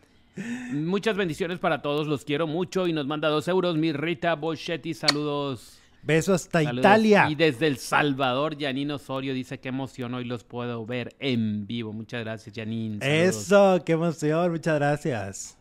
Muchas 0.72 1.18
bendiciones 1.18 1.58
para 1.58 1.82
todos, 1.82 2.06
los 2.06 2.24
quiero 2.24 2.46
mucho 2.46 2.86
y 2.86 2.94
nos 2.94 3.08
manda 3.08 3.30
dos 3.30 3.48
euros 3.48 3.78
mi 3.78 3.94
Rita 3.94 4.36
Bochetti, 4.36 4.94
saludos. 4.94 5.80
Beso 6.04 6.34
hasta 6.34 6.62
Italia. 6.62 7.28
Y 7.30 7.36
desde 7.36 7.68
El 7.68 7.78
Salvador, 7.78 8.58
Janine 8.60 8.94
Osorio 8.94 9.34
dice 9.34 9.60
qué 9.60 9.70
emoción 9.70 10.14
hoy 10.14 10.26
los 10.26 10.44
puedo 10.44 10.86
ver 10.86 11.16
en 11.20 11.66
vivo. 11.66 11.94
Muchas 11.94 12.24
gracias, 12.24 12.54
Janine. 12.56 13.00
Eso, 13.02 13.82
qué 13.86 13.94
emoción, 13.94 14.52
muchas 14.52 14.76
gracias. 14.76 15.58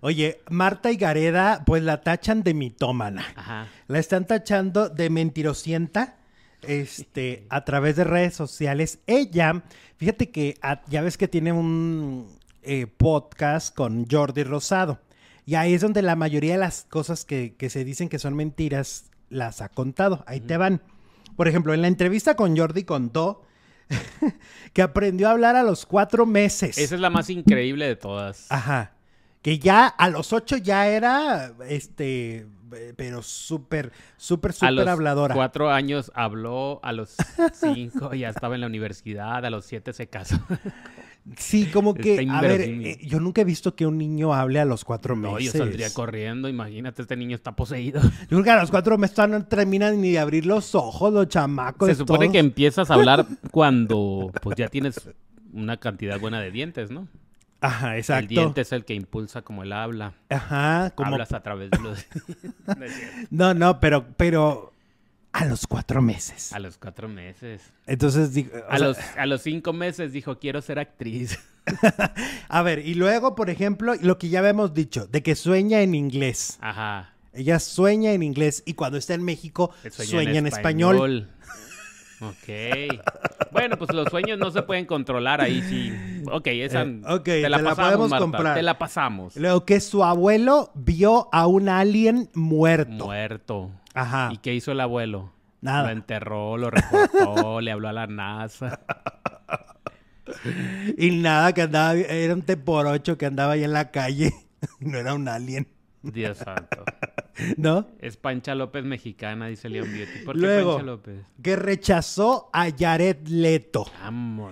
Oye, 0.00 0.40
Marta 0.50 0.92
y 0.92 0.96
Gareda, 0.96 1.64
pues 1.64 1.82
la 1.82 2.02
tachan 2.02 2.42
de 2.42 2.54
mitómana. 2.54 3.26
Ajá. 3.34 3.68
La 3.88 3.98
están 3.98 4.26
tachando 4.26 4.88
de 4.88 5.10
mentirosienta 5.10 6.16
este, 6.62 7.46
a 7.48 7.64
través 7.64 7.96
de 7.96 8.04
redes 8.04 8.34
sociales. 8.34 8.98
Ella, 9.06 9.62
fíjate 9.96 10.30
que 10.30 10.58
ya 10.88 11.02
ves 11.02 11.16
que 11.16 11.28
tiene 11.28 11.52
un 11.52 12.28
eh, 12.62 12.86
podcast 12.86 13.74
con 13.74 14.06
Jordi 14.08 14.44
Rosado. 14.44 15.00
Y 15.46 15.54
ahí 15.54 15.72
es 15.72 15.80
donde 15.80 16.02
la 16.02 16.14
mayoría 16.14 16.52
de 16.52 16.58
las 16.58 16.84
cosas 16.84 17.24
que, 17.24 17.54
que 17.56 17.70
se 17.70 17.82
dicen 17.82 18.10
que 18.10 18.18
son 18.18 18.36
mentiras 18.36 19.07
las 19.30 19.60
ha 19.60 19.68
contado. 19.68 20.24
Ahí 20.26 20.40
te 20.40 20.56
van. 20.56 20.82
Por 21.36 21.48
ejemplo, 21.48 21.74
en 21.74 21.82
la 21.82 21.88
entrevista 21.88 22.34
con 22.34 22.56
Jordi 22.56 22.84
contó 22.84 23.42
que 24.72 24.82
aprendió 24.82 25.28
a 25.28 25.32
hablar 25.32 25.56
a 25.56 25.62
los 25.62 25.86
cuatro 25.86 26.26
meses. 26.26 26.78
Esa 26.78 26.94
es 26.94 27.00
la 27.00 27.10
más 27.10 27.30
increíble 27.30 27.86
de 27.86 27.96
todas. 27.96 28.46
Ajá. 28.50 28.92
Que 29.42 29.58
ya 29.58 29.86
a 29.86 30.08
los 30.08 30.32
ocho 30.32 30.56
ya 30.56 30.88
era, 30.88 31.52
este, 31.68 32.46
pero 32.96 33.22
súper, 33.22 33.92
súper, 34.16 34.52
súper 34.52 34.88
habladora. 34.88 35.34
Cuatro 35.34 35.70
años 35.70 36.10
habló, 36.14 36.80
a 36.82 36.92
los 36.92 37.16
cinco 37.52 38.14
ya 38.14 38.30
estaba 38.30 38.56
en 38.56 38.62
la 38.62 38.66
universidad, 38.66 39.44
a 39.44 39.50
los 39.50 39.64
siete 39.64 39.92
se 39.92 40.08
casó. 40.08 40.38
Sí, 41.36 41.66
como 41.66 41.94
que, 41.94 42.26
a 42.30 42.40
ver, 42.40 42.60
eh, 42.62 42.98
yo 43.02 43.20
nunca 43.20 43.42
he 43.42 43.44
visto 43.44 43.74
que 43.74 43.86
un 43.86 43.98
niño 43.98 44.34
hable 44.34 44.60
a 44.60 44.64
los 44.64 44.84
cuatro 44.84 45.16
meses. 45.16 45.32
No, 45.32 45.38
yo 45.40 45.52
saldría 45.52 45.92
corriendo, 45.92 46.48
imagínate, 46.48 47.02
este 47.02 47.16
niño 47.16 47.34
está 47.34 47.54
poseído. 47.54 48.00
Yo 48.00 48.28
creo 48.28 48.44
que 48.44 48.50
a 48.50 48.60
los 48.60 48.70
cuatro 48.70 48.96
meses 48.98 49.28
no 49.28 49.44
terminan 49.44 50.00
ni 50.00 50.12
de 50.12 50.18
abrir 50.18 50.46
los 50.46 50.74
ojos 50.74 51.12
los 51.12 51.28
chamacos. 51.28 51.88
Se 51.88 51.94
supone 51.94 52.30
que 52.30 52.38
empiezas 52.38 52.90
a 52.90 52.94
hablar 52.94 53.26
cuando 53.50 54.32
pues 54.42 54.56
ya 54.56 54.68
tienes 54.68 55.10
una 55.52 55.76
cantidad 55.76 56.18
buena 56.18 56.40
de 56.40 56.50
dientes, 56.50 56.90
¿no? 56.90 57.08
Ajá, 57.60 57.96
exacto. 57.96 58.22
El 58.22 58.28
diente 58.28 58.60
es 58.60 58.72
el 58.72 58.84
que 58.84 58.94
impulsa 58.94 59.42
como 59.42 59.64
el 59.64 59.72
habla. 59.72 60.14
Ajá, 60.28 60.92
como... 60.94 61.12
Hablas 61.12 61.32
a 61.32 61.40
través 61.42 61.70
de 61.70 61.78
los... 61.80 62.06
no, 63.30 63.52
no, 63.54 63.80
pero, 63.80 64.06
pero 64.16 64.72
a 65.32 65.44
los 65.44 65.66
cuatro 65.66 66.02
meses. 66.02 66.52
A 66.52 66.58
los 66.58 66.78
cuatro 66.78 67.08
meses. 67.08 67.62
Entonces 67.86 68.30
a, 68.68 68.78
los, 68.78 68.98
a 69.16 69.26
los 69.26 69.42
cinco 69.42 69.72
meses 69.72 70.12
dijo, 70.12 70.38
quiero 70.38 70.60
ser 70.62 70.78
actriz. 70.78 71.38
a 72.48 72.62
ver, 72.62 72.86
y 72.86 72.94
luego, 72.94 73.34
por 73.34 73.50
ejemplo, 73.50 73.94
lo 74.00 74.18
que 74.18 74.28
ya 74.28 74.40
habíamos 74.40 74.74
dicho, 74.74 75.06
de 75.06 75.22
que 75.22 75.34
sueña 75.34 75.80
en 75.82 75.94
inglés. 75.94 76.58
Ajá. 76.60 77.14
Ella 77.32 77.58
sueña 77.60 78.12
en 78.12 78.22
inglés 78.22 78.62
y 78.66 78.74
cuando 78.74 78.98
está 78.98 79.14
en 79.14 79.22
México 79.22 79.70
sueña, 79.90 80.38
en, 80.38 80.46
español. 80.46 81.28
Ok. 82.20 82.98
Bueno, 83.52 83.76
pues 83.76 83.92
los 83.92 84.08
sueños 84.08 84.38
no 84.38 84.50
se 84.50 84.62
pueden 84.62 84.86
controlar 84.86 85.40
ahí 85.40 85.62
sí. 85.62 86.24
Ok, 86.32 86.48
esa 86.48 86.82
eh, 86.82 87.20
te, 87.22 87.48
la, 87.48 87.62
pasamos, 87.62 87.76
podemos 87.76 88.18
comprar. 88.18 88.56
Te 88.56 88.62
la 88.62 88.78
pasamos. 88.78 89.36
Luego 89.36 89.64
que 89.64 89.78
su 89.78 90.02
abuelo 90.02 90.72
vio 90.74 91.28
a 91.32 91.46
un 91.46 91.68
alien 91.68 92.28
muerto. 92.34 93.06
Muerto. 93.06 93.70
Ajá. 93.98 94.30
¿Y 94.32 94.38
qué 94.38 94.54
hizo 94.54 94.70
el 94.70 94.80
abuelo? 94.80 95.32
Nada. 95.60 95.84
Lo 95.84 95.90
enterró, 95.90 96.56
lo 96.56 96.70
recortó, 96.70 97.60
le 97.60 97.72
habló 97.72 97.88
a 97.88 97.92
la 97.92 98.06
NASA. 98.06 98.80
y 100.96 101.10
nada, 101.10 101.52
que 101.52 101.62
andaba, 101.62 101.94
era 101.94 102.32
un 102.34 102.42
T 102.42 102.56
por 102.56 102.86
ocho 102.86 103.18
que 103.18 103.26
andaba 103.26 103.54
ahí 103.54 103.64
en 103.64 103.72
la 103.72 103.90
calle. 103.90 104.32
no 104.80 104.98
era 104.98 105.14
un 105.14 105.26
alien. 105.26 105.66
Dios 106.02 106.38
santo. 106.38 106.84
¿No? 107.56 107.88
Es 107.98 108.16
Pancha 108.16 108.54
López 108.54 108.84
mexicana, 108.84 109.48
dice 109.48 109.68
Leon 109.68 109.92
Beauty. 109.92 110.24
¿Por 110.24 110.38
qué 110.38 110.62
Pancha 110.64 110.82
López? 110.84 111.24
Que 111.42 111.56
rechazó 111.56 112.50
a 112.52 112.68
Jared 112.76 113.26
Leto. 113.26 113.84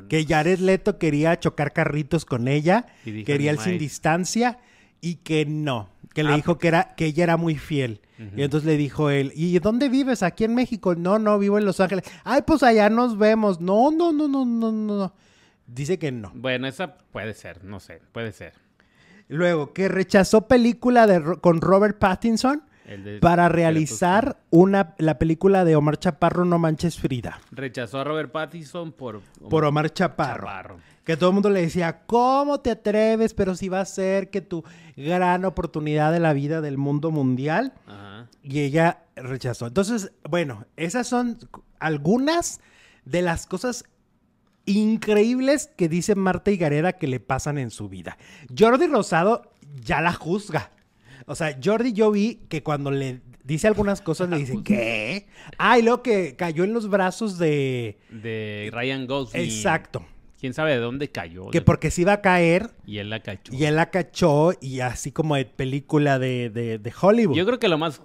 Que 0.08 0.24
Jared 0.26 0.58
Leto 0.58 0.98
quería 0.98 1.38
chocar 1.38 1.72
carritos 1.72 2.24
con 2.24 2.48
ella, 2.48 2.86
quería 3.04 3.52
el 3.52 3.60
sin 3.60 3.78
distancia 3.78 4.58
y 5.00 5.16
que 5.16 5.46
no. 5.46 5.90
Que 6.14 6.24
le 6.24 6.32
ah, 6.32 6.36
dijo 6.36 6.58
que, 6.58 6.68
era, 6.68 6.94
que 6.96 7.06
ella 7.06 7.24
era 7.24 7.36
muy 7.36 7.56
fiel. 7.56 8.00
Y 8.18 8.42
entonces 8.42 8.66
le 8.66 8.76
dijo 8.76 9.10
él, 9.10 9.32
¿y 9.34 9.58
dónde 9.58 9.88
vives? 9.88 10.22
¿Aquí 10.22 10.44
en 10.44 10.54
México? 10.54 10.94
No, 10.94 11.18
no, 11.18 11.38
vivo 11.38 11.58
en 11.58 11.66
Los 11.66 11.80
Ángeles. 11.80 12.04
Ay, 12.24 12.42
pues 12.46 12.62
allá 12.62 12.88
nos 12.88 13.18
vemos. 13.18 13.60
No, 13.60 13.90
no, 13.90 14.12
no, 14.12 14.26
no, 14.26 14.44
no, 14.44 14.72
no. 14.72 15.12
Dice 15.66 15.98
que 15.98 16.12
no. 16.12 16.32
Bueno, 16.34 16.66
esa 16.66 16.96
puede 16.96 17.34
ser, 17.34 17.64
no 17.64 17.80
sé, 17.80 18.00
puede 18.12 18.32
ser. 18.32 18.54
Luego, 19.28 19.72
que 19.72 19.88
rechazó 19.88 20.46
película 20.46 21.06
de, 21.06 21.38
con 21.40 21.60
Robert 21.60 21.98
Pattinson 21.98 22.62
para 23.20 23.48
realizar 23.48 24.38
una, 24.50 24.94
la 24.98 25.18
película 25.18 25.64
de 25.64 25.76
Omar 25.76 25.98
Chaparro, 25.98 26.44
No 26.44 26.58
Manches 26.58 26.98
Frida. 26.98 27.40
Rechazó 27.50 28.00
a 28.00 28.04
Robert 28.04 28.30
Pattinson 28.30 28.92
por... 28.92 29.22
por 29.48 29.64
Omar 29.64 29.92
Chaparro. 29.92 30.78
Que 31.04 31.16
todo 31.16 31.30
el 31.30 31.34
mundo 31.34 31.50
le 31.50 31.62
decía, 31.62 32.00
¿cómo 32.06 32.60
te 32.60 32.70
atreves? 32.70 33.32
Pero 33.34 33.54
si 33.54 33.68
va 33.68 33.80
a 33.80 33.84
ser 33.84 34.30
que 34.30 34.40
tu 34.40 34.64
gran 34.96 35.44
oportunidad 35.44 36.12
de 36.12 36.20
la 36.20 36.32
vida 36.32 36.60
del 36.60 36.78
mundo 36.78 37.10
mundial. 37.10 37.72
Y 38.42 38.60
ella 38.60 39.04
rechazó. 39.14 39.66
Entonces, 39.66 40.12
bueno, 40.28 40.66
esas 40.76 41.06
son 41.06 41.38
algunas 41.78 42.60
de 43.04 43.22
las 43.22 43.46
cosas 43.46 43.84
increíbles 44.64 45.70
que 45.76 45.88
dice 45.88 46.14
Marta 46.16 46.50
Higareda 46.50 46.94
que 46.94 47.06
le 47.06 47.20
pasan 47.20 47.58
en 47.58 47.70
su 47.70 47.88
vida. 47.88 48.18
Jordi 48.56 48.86
Rosado 48.86 49.52
ya 49.84 50.00
la 50.00 50.12
juzga. 50.12 50.70
O 51.26 51.34
sea, 51.34 51.58
Jordi 51.62 51.92
yo 51.92 52.10
vi 52.10 52.40
que 52.48 52.62
cuando 52.62 52.90
le 52.90 53.20
dice 53.44 53.66
algunas 53.66 54.00
cosas 54.00 54.28
le 54.28 54.38
dicen, 54.38 54.62
¿qué? 54.64 55.26
Ah, 55.58 55.78
y 55.78 55.82
luego 55.82 56.02
que 56.02 56.36
cayó 56.36 56.64
en 56.64 56.72
los 56.72 56.88
brazos 56.88 57.38
de... 57.38 57.98
De 58.10 58.70
Ryan 58.72 59.06
Gosling. 59.06 59.42
Exacto. 59.42 60.04
¿Quién 60.38 60.52
sabe 60.52 60.72
de 60.72 60.78
dónde 60.78 61.08
cayó? 61.08 61.48
Que 61.50 61.62
porque 61.62 61.90
se 61.90 62.02
iba 62.02 62.12
a 62.12 62.20
caer. 62.20 62.70
Y 62.86 62.98
él 62.98 63.08
la 63.08 63.20
cachó. 63.20 63.54
Y 63.54 63.64
él 63.64 63.76
la 63.76 63.90
cachó 63.90 64.52
y 64.60 64.80
así 64.80 65.10
como 65.10 65.34
de 65.36 65.46
película 65.46 66.18
de, 66.18 66.50
de 66.50 66.92
Hollywood. 67.00 67.36
Yo 67.36 67.46
creo 67.46 67.58
que 67.58 67.68
lo 67.68 67.78
más 67.78 68.02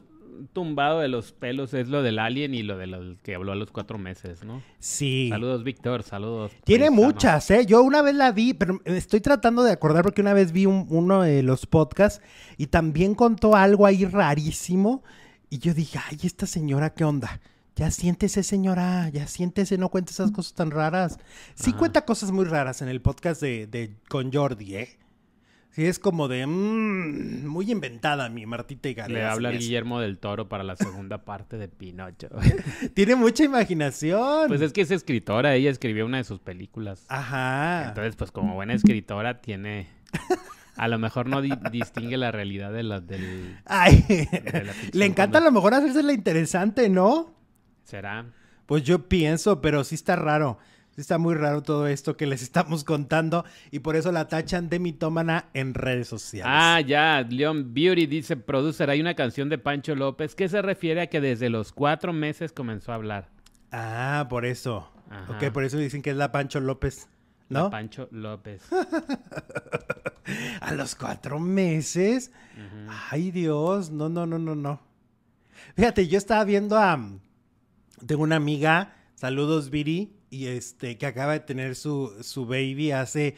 tumbado 0.54 1.00
de 1.00 1.08
los 1.08 1.32
pelos 1.32 1.74
es 1.74 1.88
lo 1.88 2.04
del 2.04 2.20
alien 2.20 2.54
y 2.54 2.64
lo 2.64 2.78
de 2.78 3.18
que 3.24 3.36
habló 3.36 3.52
a 3.52 3.56
los 3.56 3.72
cuatro 3.72 3.98
meses, 3.98 4.44
¿no? 4.44 4.62
Sí. 4.80 5.28
Saludos, 5.30 5.64
Víctor, 5.64 6.04
saludos. 6.04 6.52
Tiene 6.64 6.90
muchas, 6.90 7.50
¿eh? 7.52 7.66
Yo 7.66 7.82
una 7.84 8.02
vez 8.02 8.16
la 8.16 8.32
vi, 8.32 8.54
pero 8.54 8.82
estoy 8.86 9.22
tratando 9.22 9.64
de 9.64 9.72
acordar 9.72 10.04
porque 10.04 10.22
una 10.22 10.34
vez 10.34 10.52
vi 10.52 10.66
uno 10.66 11.22
de 11.22 11.44
los 11.44 11.66
podcasts 11.66 12.22
y 12.58 12.68
también 12.68 13.16
contó 13.16 13.56
algo 13.56 13.86
ahí 13.86 14.06
rarísimo. 14.06 15.04
Y 15.50 15.60
yo 15.60 15.74
dije, 15.74 16.00
ay, 16.10 16.20
esta 16.24 16.46
señora, 16.46 16.94
¿qué 16.94 17.04
onda? 17.04 17.42
Ya 17.76 17.90
siéntese, 17.92 18.44
señora, 18.44 19.10
ya 19.10 19.28
siéntese, 19.28 19.78
no 19.78 19.90
cuente 19.90 20.12
esas 20.12 20.32
cosas 20.32 20.54
tan 20.54 20.72
raras. 20.72 21.20
Sí 21.56 21.74
cuenta 21.74 22.06
cosas 22.06 22.32
muy 22.32 22.46
raras 22.46 22.82
en 22.82 22.90
el 22.90 23.02
podcast 23.02 23.42
de, 23.42 23.68
de 23.68 23.96
con 24.10 24.32
Jordi, 24.32 24.76
¿eh? 24.76 24.98
Sí, 25.72 25.86
es 25.86 26.00
como 26.00 26.28
de 26.28 26.46
mmm, 26.46 27.48
muy 27.48 27.72
inventada 27.72 28.28
mi 28.28 28.46
Martita 28.46 28.90
y 28.90 28.96
Le 29.08 29.24
habla 29.24 29.52
Guillermo 29.52 30.02
del 30.02 30.18
Toro 30.18 30.50
para 30.50 30.64
la 30.64 30.76
segunda 30.76 31.24
parte 31.24 31.58
de 31.58 31.70
Pinocho. 31.70 32.28
Tiene 32.94 33.16
mucha 33.16 33.46
imaginación. 33.46 34.50
Pues 34.50 34.62
es 34.62 34.74
que 34.74 34.82
es 34.82 34.92
escritora, 34.92 35.56
ella 35.56 35.70
escribió 35.70 36.06
una 36.06 36.18
de 36.18 36.26
sus 36.26 36.40
películas. 36.40 37.06
Ajá. 37.08 37.88
Entonces, 37.88 38.18
pues 38.18 38.32
como 38.32 38.56
buena 38.56 38.74
escritora 38.74 39.42
tiene 39.42 39.88
a 40.76 40.88
lo 40.88 41.00
mejor 41.00 41.28
no 41.28 41.42
distingue 41.42 42.18
la 42.18 42.32
realidad 42.32 42.74
de 42.74 42.84
la 42.84 43.00
del 43.00 43.58
Ay. 43.66 44.06
le 44.94 45.06
encanta 45.06 45.38
a 45.38 45.42
lo 45.42 45.52
mejor 45.52 45.74
hacerse 45.74 46.04
la 46.04 46.14
interesante, 46.14 46.90
¿no? 46.90 47.34
¿Será? 47.84 48.26
Pues 48.66 48.84
yo 48.84 49.08
pienso, 49.08 49.62
pero 49.62 49.84
sí 49.84 49.96
está 49.96 50.16
raro. 50.16 50.58
Está 50.98 51.18
muy 51.18 51.36
raro 51.36 51.64
todo 51.64 51.88
esto 51.88 52.18
que 52.18 52.28
les 52.28 52.42
estamos 52.42 52.84
contando 52.84 53.46
y 53.72 53.80
por 53.80 53.96
eso 53.96 54.12
la 54.12 54.28
tachan 54.28 54.70
de 54.70 54.80
mitómana 54.80 55.46
en 55.54 55.74
redes 55.74 56.08
sociales. 56.08 56.52
Ah, 56.54 56.82
ya. 56.82 57.22
Leon 57.22 57.74
Beauty 57.74 58.08
dice, 58.08 58.36
producer, 58.36 58.90
hay 58.90 59.00
una 59.00 59.16
canción 59.16 59.48
de 59.48 59.58
Pancho 59.58 59.96
López 59.96 60.36
que 60.36 60.50
se 60.50 60.62
refiere 60.62 61.02
a 61.02 61.08
que 61.08 61.22
desde 61.22 61.50
los 61.50 61.72
cuatro 61.72 62.12
meses 62.12 62.52
comenzó 62.52 62.92
a 62.92 62.96
hablar. 62.96 63.30
Ah, 63.72 64.28
por 64.30 64.46
eso. 64.46 64.92
Ok, 65.30 65.52
por 65.52 65.64
eso 65.64 65.78
dicen 65.78 66.02
que 66.02 66.12
es 66.12 66.18
la 66.18 66.32
Pancho 66.32 66.60
López. 66.60 67.08
¿No? 67.48 67.66
La 67.66 67.70
Pancho 67.70 68.08
López. 68.12 68.64
a 70.62 70.74
los 70.74 70.96
cuatro 70.96 71.40
meses. 71.40 72.32
Ay, 73.10 73.32
Dios. 73.32 73.92
No, 73.92 74.10
no, 74.10 74.26
no, 74.26 74.40
no, 74.40 74.56
no. 74.56 74.82
Fíjate, 75.76 76.08
yo 76.08 76.18
estaba 76.18 76.44
viendo 76.44 76.78
a... 76.78 77.00
Tengo 78.06 78.24
una 78.24 78.36
amiga, 78.36 78.96
saludos 79.16 79.70
Viri, 79.70 80.16
y 80.32 80.48
este, 80.48 80.98
que 80.98 81.06
acaba 81.06 81.34
de 81.34 81.42
tener 81.42 81.76
su, 81.76 82.16
su 82.24 82.46
baby 82.46 82.92
hace, 82.92 83.36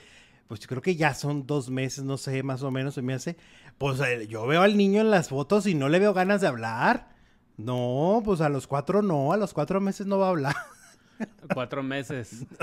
pues 0.48 0.60
yo 0.62 0.68
creo 0.68 0.82
que 0.82 0.96
ya 0.96 1.16
son 1.16 1.46
dos 1.48 1.70
meses, 1.70 2.04
no 2.04 2.18
sé, 2.18 2.44
más 2.44 2.62
o 2.62 2.70
menos 2.72 2.94
se 2.94 3.02
me 3.02 3.14
hace. 3.14 3.36
Pues 3.80 4.00
eh, 4.00 4.28
yo 4.28 4.46
veo 4.46 4.62
al 4.62 4.78
niño 4.78 5.02
en 5.02 5.10
las 5.10 5.30
fotos 5.30 5.66
y 5.66 5.74
no 5.74 5.90
le 5.90 6.00
veo 6.00 6.14
ganas 6.14 6.40
de 6.40 6.48
hablar. 6.48 7.10
No, 7.58 8.22
pues 8.24 8.42
a 8.42 8.50
los 8.50 8.68
cuatro 8.68 9.02
no, 9.02 9.34
a 9.34 9.38
los 9.38 9.54
cuatro 9.54 9.82
meses 9.82 10.06
no 10.06 10.20
va 10.20 10.28
a 10.28 10.30
hablar. 10.30 10.56
Cuatro 11.54 11.84
meses. 11.84 12.46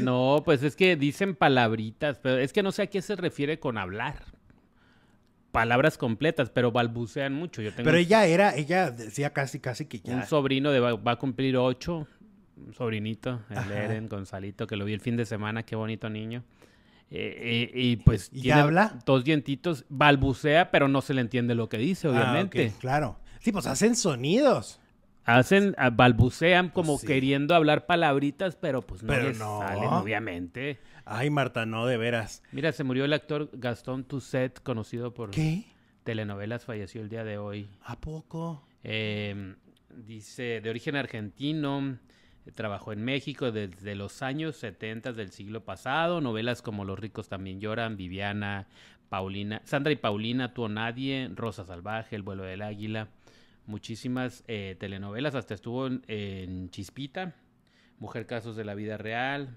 No. 0.00 0.42
pues 0.44 0.62
es 0.62 0.76
que 0.76 0.94
dicen 0.94 1.34
palabritas, 1.34 2.18
pero 2.18 2.36
es 2.36 2.52
que 2.52 2.62
no 2.62 2.70
sé 2.70 2.82
a 2.82 2.86
qué 2.88 3.00
se 3.00 3.16
refiere 3.16 3.58
con 3.58 3.78
hablar. 3.78 4.24
Palabras 5.52 5.96
completas, 5.96 6.50
pero 6.50 6.70
balbucean 6.70 7.32
mucho. 7.32 7.62
Yo 7.62 7.72
tengo 7.72 7.86
pero 7.86 7.96
ella 7.96 8.26
era, 8.26 8.54
ella 8.54 8.90
decía 8.90 9.32
casi, 9.32 9.58
casi 9.58 9.86
que 9.86 10.00
ya. 10.00 10.16
Un 10.16 10.26
sobrino 10.26 10.70
de 10.70 10.80
va 10.80 11.12
a 11.12 11.16
cumplir 11.16 11.56
ocho 11.56 12.06
sobrinito, 12.72 13.40
el 13.50 13.72
Eren 13.72 14.08
Gonzalito, 14.08 14.66
que 14.66 14.76
lo 14.76 14.84
vi 14.84 14.92
el 14.92 15.00
fin 15.00 15.16
de 15.16 15.26
semana, 15.26 15.62
qué 15.64 15.76
bonito 15.76 16.08
niño. 16.08 16.44
Eh, 17.10 17.70
eh, 17.70 17.70
y 17.74 17.96
pues 17.96 18.28
¿Y 18.32 18.50
habla? 18.50 18.98
dos 19.06 19.24
dientitos, 19.24 19.86
balbucea, 19.88 20.70
pero 20.70 20.88
no 20.88 21.00
se 21.00 21.14
le 21.14 21.22
entiende 21.22 21.54
lo 21.54 21.68
que 21.68 21.78
dice, 21.78 22.08
ah, 22.08 22.10
obviamente. 22.10 22.72
claro. 22.80 23.18
Sí, 23.40 23.52
pues 23.52 23.66
hacen 23.66 23.96
sonidos. 23.96 24.80
Hacen, 25.24 25.74
ah, 25.78 25.90
balbucean 25.90 26.70
como 26.70 26.94
pues 26.94 27.04
queriendo 27.06 27.54
hablar 27.54 27.86
palabritas, 27.86 28.56
pero 28.56 28.82
pues 28.82 29.02
no 29.02 29.14
les 29.14 29.36
salen, 29.36 29.84
obviamente. 29.84 30.78
Ay, 31.04 31.28
Marta, 31.30 31.66
no, 31.66 31.86
de 31.86 31.96
veras. 31.96 32.42
Mira, 32.52 32.72
se 32.72 32.84
murió 32.84 33.04
el 33.04 33.12
actor 33.12 33.50
Gastón 33.52 34.04
Toussaint, 34.04 34.58
conocido 34.60 35.12
por 35.14 35.30
¿Qué? 35.30 35.64
telenovelas, 36.04 36.64
falleció 36.64 37.02
el 37.02 37.10
día 37.10 37.24
de 37.24 37.36
hoy. 37.36 37.68
¿A 37.84 37.96
poco? 38.00 38.66
Em, 38.82 39.56
dice, 39.90 40.60
de 40.62 40.70
origen 40.70 40.96
argentino, 40.96 41.98
Trabajó 42.54 42.92
en 42.92 43.04
México 43.04 43.52
desde 43.52 43.94
los 43.94 44.22
años 44.22 44.56
70 44.56 45.12
del 45.12 45.30
siglo 45.30 45.64
pasado. 45.64 46.20
Novelas 46.20 46.62
como 46.62 46.84
Los 46.84 46.98
ricos 46.98 47.28
también 47.28 47.60
lloran, 47.60 47.96
Viviana, 47.96 48.66
Paulina, 49.08 49.60
Sandra 49.64 49.92
y 49.92 49.96
Paulina, 49.96 50.54
Tú 50.54 50.68
Nadie, 50.68 51.30
Rosa 51.34 51.64
Salvaje, 51.64 52.16
El 52.16 52.22
vuelo 52.22 52.44
del 52.44 52.62
águila. 52.62 53.08
Muchísimas 53.66 54.44
eh, 54.48 54.76
telenovelas. 54.78 55.34
Hasta 55.34 55.54
estuvo 55.54 55.86
en, 55.86 56.70
Chispita, 56.70 57.34
Mujer 57.98 58.26
Casos 58.26 58.56
de 58.56 58.64
la 58.64 58.74
Vida 58.74 58.96
Real. 58.96 59.56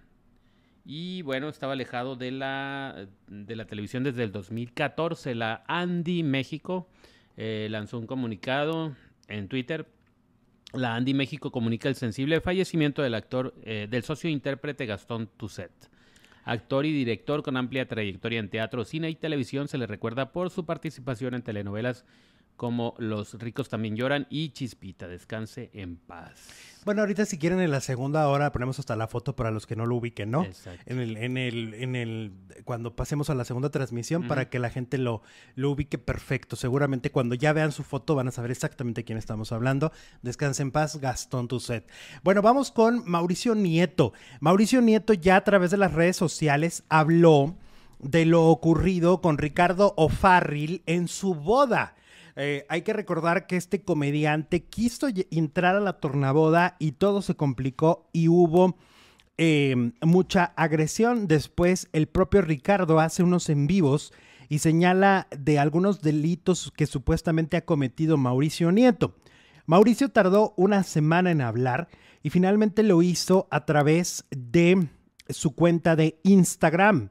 Y 0.84 1.21
bueno, 1.21 1.47
estaba 1.47 1.73
alejado 1.73 2.15
de 2.15 2.32
la, 2.32 3.08
de 3.27 3.56
la 3.56 3.65
televisión 3.65 4.04
desde 4.04 4.23
el 4.23 4.32
2014. 4.32 5.36
La 5.36 5.63
Andy 5.67 6.23
México 6.23 6.89
eh, 7.38 7.67
lanzó 7.69 7.99
un 7.99 8.08
comunicado 8.08 8.95
en 9.27 9.47
Twitter 9.47 9.88
la 10.73 10.95
Andy 10.95 11.13
México 11.13 11.51
comunica 11.51 11.89
el 11.89 11.95
sensible 11.95 12.41
fallecimiento 12.41 13.01
del 13.01 13.15
actor, 13.15 13.53
eh, 13.63 13.88
del 13.89 14.03
socio 14.03 14.29
intérprete 14.29 14.86
Gastón 14.86 15.29
Toussaint. 15.38 15.71
Actor 16.43 16.86
y 16.86 16.93
director 16.93 17.43
con 17.43 17.57
amplia 17.57 17.88
trayectoria 17.88 18.39
en 18.39 18.49
teatro, 18.49 18.84
cine 18.84 19.10
y 19.10 19.15
televisión, 19.15 19.67
se 19.67 19.77
le 19.77 19.86
recuerda 19.86 20.31
por 20.31 20.49
su 20.49 20.65
participación 20.65 21.36
en 21.36 21.43
telenovelas 21.43 22.05
como 22.62 22.93
Los 23.00 23.34
ricos 23.39 23.69
también 23.69 23.95
lloran 23.95 24.28
y 24.30 24.50
Chispita, 24.50 25.08
descanse 25.08 25.71
en 25.74 25.95
paz. 25.95 26.47
Bueno, 26.86 27.02
ahorita 27.02 27.26
si 27.26 27.39
quieren 27.39 27.60
en 27.60 27.71
la 27.71 27.82
segunda 27.82 28.28
hora 28.28 28.52
ponemos 28.52 28.78
hasta 28.78 28.95
la 28.95 29.08
foto 29.08 29.36
para 29.36 29.50
los 29.50 29.65
que 29.65 29.76
no 29.76 29.88
lo 29.88 29.95
ubiquen, 29.95 30.30
¿no? 30.30 30.43
Exacto. 30.43 30.84
En 30.86 31.00
el, 31.00 31.17
en 31.17 31.38
el, 31.38 31.74
en 31.74 31.95
el, 31.95 32.34
cuando 32.63 32.95
pasemos 32.95 33.32
a 33.32 33.34
la 33.34 33.45
segunda 33.45 33.71
transmisión 33.71 34.28
para 34.28 34.52
que 34.52 34.60
la 34.60 34.69
gente 34.69 35.00
lo, 35.00 35.24
lo 35.56 35.71
ubique 35.71 35.97
perfecto. 35.97 36.56
Seguramente 36.56 37.10
cuando 37.10 37.34
ya 37.34 37.52
vean 37.52 37.71
su 37.71 37.82
foto 37.82 38.13
van 38.13 38.28
a 38.28 38.32
saber 38.32 38.52
exactamente 38.52 39.04
quién 39.04 39.17
estamos 39.17 39.52
hablando. 39.52 39.91
Descanse 40.21 40.62
en 40.62 40.69
paz, 40.69 40.97
Gastón 40.97 41.47
Tusset. 41.47 41.89
Bueno, 42.24 42.43
vamos 42.43 42.69
con 42.69 43.02
Mauricio 43.10 43.56
Nieto. 43.56 44.13
Mauricio 44.39 44.84
Nieto 44.84 45.13
ya 45.13 45.38
a 45.38 45.43
través 45.43 45.71
de 45.71 45.78
las 45.78 45.95
redes 45.95 46.15
sociales 46.15 46.84
habló 46.89 47.56
de 47.97 48.28
lo 48.28 48.45
ocurrido 48.45 49.19
con 49.19 49.39
Ricardo 49.39 49.95
O'Farrill 49.97 50.84
en 50.86 51.08
su 51.08 51.34
boda. 51.34 51.95
Eh, 52.36 52.65
hay 52.70 52.82
que 52.84 52.94
recordar 52.94 53.48
que 53.48 53.58
este 53.58 53.84
comediante 53.84 54.63
quiso 54.63 55.08
entrar 55.32 55.76
a 55.76 55.82
la 55.82 56.00
tornaboda 56.00 56.76
y 56.80 56.94
todo 56.94 57.22
se 57.22 57.36
complicó 57.36 58.10
y 58.13 58.28
hubo 58.28 58.78
em, 59.38 59.94
mucha 60.02 60.54
agresión. 60.56 61.28
Después 61.28 61.89
el 61.94 62.08
propio 62.08 62.41
Ricardo 62.41 63.00
hace 63.00 63.24
unos 63.24 63.50
en 63.50 63.67
vivos 63.67 64.13
y 64.50 64.60
señala 64.60 65.28
de 65.38 65.60
algunos 65.60 66.02
delitos 66.02 66.72
que 66.76 66.86
supuestamente 66.86 67.58
ha 67.58 67.65
cometido 67.65 68.17
Mauricio 68.17 68.72
Nieto. 68.72 69.15
Mauricio 69.65 70.10
tardó 70.10 70.54
una 70.58 70.84
semana 70.84 71.32
en 71.32 71.41
hablar 71.41 71.88
y 72.24 72.30
finalmente 72.30 72.84
lo 72.84 73.02
hizo 73.02 73.48
a 73.52 73.65
través 73.65 74.26
de 74.30 74.88
su 75.30 75.56
cuenta 75.56 75.96
de 75.96 76.20
Instagram. 76.24 77.10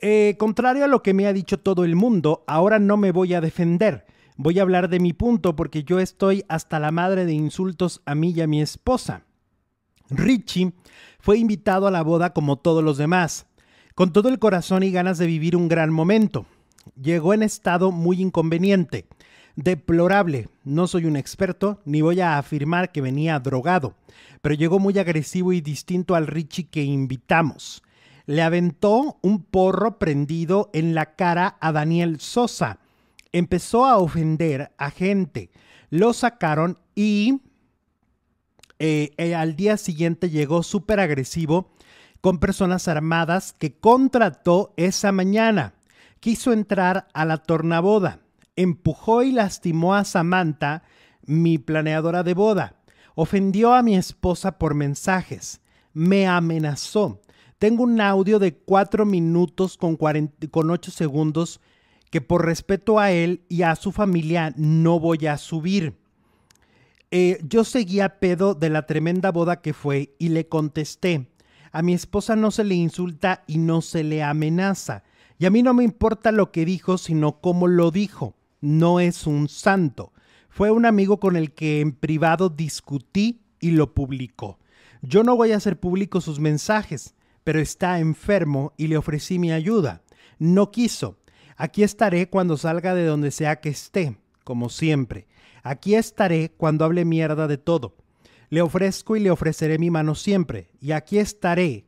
Eh, 0.00 0.36
contrario 0.38 0.84
a 0.84 0.88
lo 0.88 1.02
que 1.02 1.14
me 1.14 1.26
ha 1.26 1.32
dicho 1.32 1.58
todo 1.58 1.84
el 1.84 1.96
mundo, 1.96 2.44
ahora 2.46 2.78
no 2.78 2.96
me 2.96 3.10
voy 3.10 3.34
a 3.34 3.40
defender. 3.40 4.06
Voy 4.40 4.60
a 4.60 4.62
hablar 4.62 4.88
de 4.88 5.00
mi 5.00 5.12
punto 5.12 5.56
porque 5.56 5.82
yo 5.82 5.98
estoy 5.98 6.44
hasta 6.48 6.78
la 6.78 6.92
madre 6.92 7.26
de 7.26 7.32
insultos 7.32 8.02
a 8.06 8.14
mí 8.14 8.30
y 8.30 8.40
a 8.40 8.46
mi 8.46 8.62
esposa. 8.62 9.24
Richie 10.10 10.74
fue 11.18 11.38
invitado 11.38 11.88
a 11.88 11.90
la 11.90 12.02
boda 12.02 12.32
como 12.32 12.56
todos 12.56 12.84
los 12.84 12.98
demás, 12.98 13.46
con 13.96 14.12
todo 14.12 14.28
el 14.28 14.38
corazón 14.38 14.84
y 14.84 14.92
ganas 14.92 15.18
de 15.18 15.26
vivir 15.26 15.56
un 15.56 15.66
gran 15.66 15.92
momento. 15.92 16.46
Llegó 16.94 17.34
en 17.34 17.42
estado 17.42 17.90
muy 17.90 18.22
inconveniente, 18.22 19.08
deplorable. 19.56 20.48
No 20.62 20.86
soy 20.86 21.06
un 21.06 21.16
experto 21.16 21.80
ni 21.84 22.00
voy 22.00 22.20
a 22.20 22.38
afirmar 22.38 22.92
que 22.92 23.00
venía 23.00 23.40
drogado, 23.40 23.96
pero 24.40 24.54
llegó 24.54 24.78
muy 24.78 24.96
agresivo 25.00 25.52
y 25.52 25.60
distinto 25.60 26.14
al 26.14 26.28
Richie 26.28 26.68
que 26.68 26.84
invitamos. 26.84 27.82
Le 28.24 28.42
aventó 28.42 29.18
un 29.20 29.42
porro 29.42 29.98
prendido 29.98 30.70
en 30.72 30.94
la 30.94 31.16
cara 31.16 31.56
a 31.60 31.72
Daniel 31.72 32.20
Sosa 32.20 32.78
empezó 33.32 33.84
a 33.84 33.98
ofender 33.98 34.72
a 34.78 34.90
gente. 34.90 35.50
Lo 35.90 36.12
sacaron 36.12 36.78
y 36.94 37.40
eh, 38.78 39.10
eh, 39.16 39.34
al 39.34 39.56
día 39.56 39.76
siguiente 39.76 40.30
llegó 40.30 40.62
súper 40.62 41.00
agresivo 41.00 41.72
con 42.20 42.38
personas 42.38 42.88
armadas 42.88 43.52
que 43.52 43.78
contrató 43.78 44.74
esa 44.76 45.12
mañana. 45.12 45.74
Quiso 46.20 46.52
entrar 46.52 47.08
a 47.14 47.24
la 47.24 47.38
tornaboda, 47.38 48.20
empujó 48.56 49.22
y 49.22 49.32
lastimó 49.32 49.94
a 49.94 50.04
Samantha, 50.04 50.82
mi 51.24 51.58
planeadora 51.58 52.22
de 52.22 52.34
boda. 52.34 52.74
Ofendió 53.14 53.74
a 53.74 53.82
mi 53.82 53.96
esposa 53.96 54.58
por 54.58 54.74
mensajes. 54.74 55.60
Me 55.92 56.26
amenazó. 56.26 57.20
Tengo 57.58 57.82
un 57.82 58.00
audio 58.00 58.38
de 58.38 58.54
cuatro 58.56 59.04
minutos 59.04 59.76
con, 59.76 59.96
con 59.96 60.70
8 60.70 60.90
segundos 60.90 61.60
que 62.10 62.20
por 62.20 62.44
respeto 62.44 62.98
a 62.98 63.12
él 63.12 63.42
y 63.48 63.62
a 63.62 63.76
su 63.76 63.92
familia 63.92 64.52
no 64.56 64.98
voy 64.98 65.26
a 65.26 65.38
subir. 65.38 65.94
Eh, 67.10 67.40
yo 67.42 67.64
seguía 67.64 68.18
pedo 68.18 68.54
de 68.54 68.70
la 68.70 68.86
tremenda 68.86 69.30
boda 69.30 69.60
que 69.60 69.72
fue 69.72 70.14
y 70.18 70.28
le 70.28 70.46
contesté, 70.46 71.28
a 71.72 71.82
mi 71.82 71.94
esposa 71.94 72.36
no 72.36 72.50
se 72.50 72.64
le 72.64 72.74
insulta 72.74 73.44
y 73.46 73.58
no 73.58 73.82
se 73.82 74.02
le 74.04 74.22
amenaza. 74.22 75.04
Y 75.38 75.46
a 75.46 75.50
mí 75.50 75.62
no 75.62 75.74
me 75.74 75.84
importa 75.84 76.32
lo 76.32 76.50
que 76.50 76.64
dijo, 76.64 76.98
sino 76.98 77.40
cómo 77.40 77.68
lo 77.68 77.90
dijo. 77.90 78.34
No 78.60 79.00
es 79.00 79.26
un 79.26 79.48
santo. 79.48 80.12
Fue 80.48 80.70
un 80.70 80.86
amigo 80.86 81.20
con 81.20 81.36
el 81.36 81.52
que 81.52 81.80
en 81.80 81.92
privado 81.92 82.48
discutí 82.48 83.42
y 83.60 83.70
lo 83.72 83.94
publicó. 83.94 84.58
Yo 85.02 85.22
no 85.22 85.36
voy 85.36 85.52
a 85.52 85.56
hacer 85.56 85.78
público 85.78 86.20
sus 86.20 86.40
mensajes, 86.40 87.14
pero 87.44 87.60
está 87.60 88.00
enfermo 88.00 88.72
y 88.76 88.88
le 88.88 88.96
ofrecí 88.96 89.38
mi 89.38 89.52
ayuda. 89.52 90.02
No 90.38 90.70
quiso. 90.70 91.18
Aquí 91.60 91.82
estaré 91.82 92.30
cuando 92.30 92.56
salga 92.56 92.94
de 92.94 93.04
donde 93.04 93.32
sea 93.32 93.60
que 93.60 93.68
esté, 93.68 94.16
como 94.44 94.68
siempre. 94.68 95.26
Aquí 95.64 95.96
estaré 95.96 96.52
cuando 96.56 96.84
hable 96.84 97.04
mierda 97.04 97.48
de 97.48 97.58
todo. 97.58 97.96
Le 98.48 98.62
ofrezco 98.62 99.16
y 99.16 99.20
le 99.20 99.32
ofreceré 99.32 99.76
mi 99.76 99.90
mano 99.90 100.14
siempre, 100.14 100.68
y 100.80 100.92
aquí 100.92 101.18
estaré. 101.18 101.84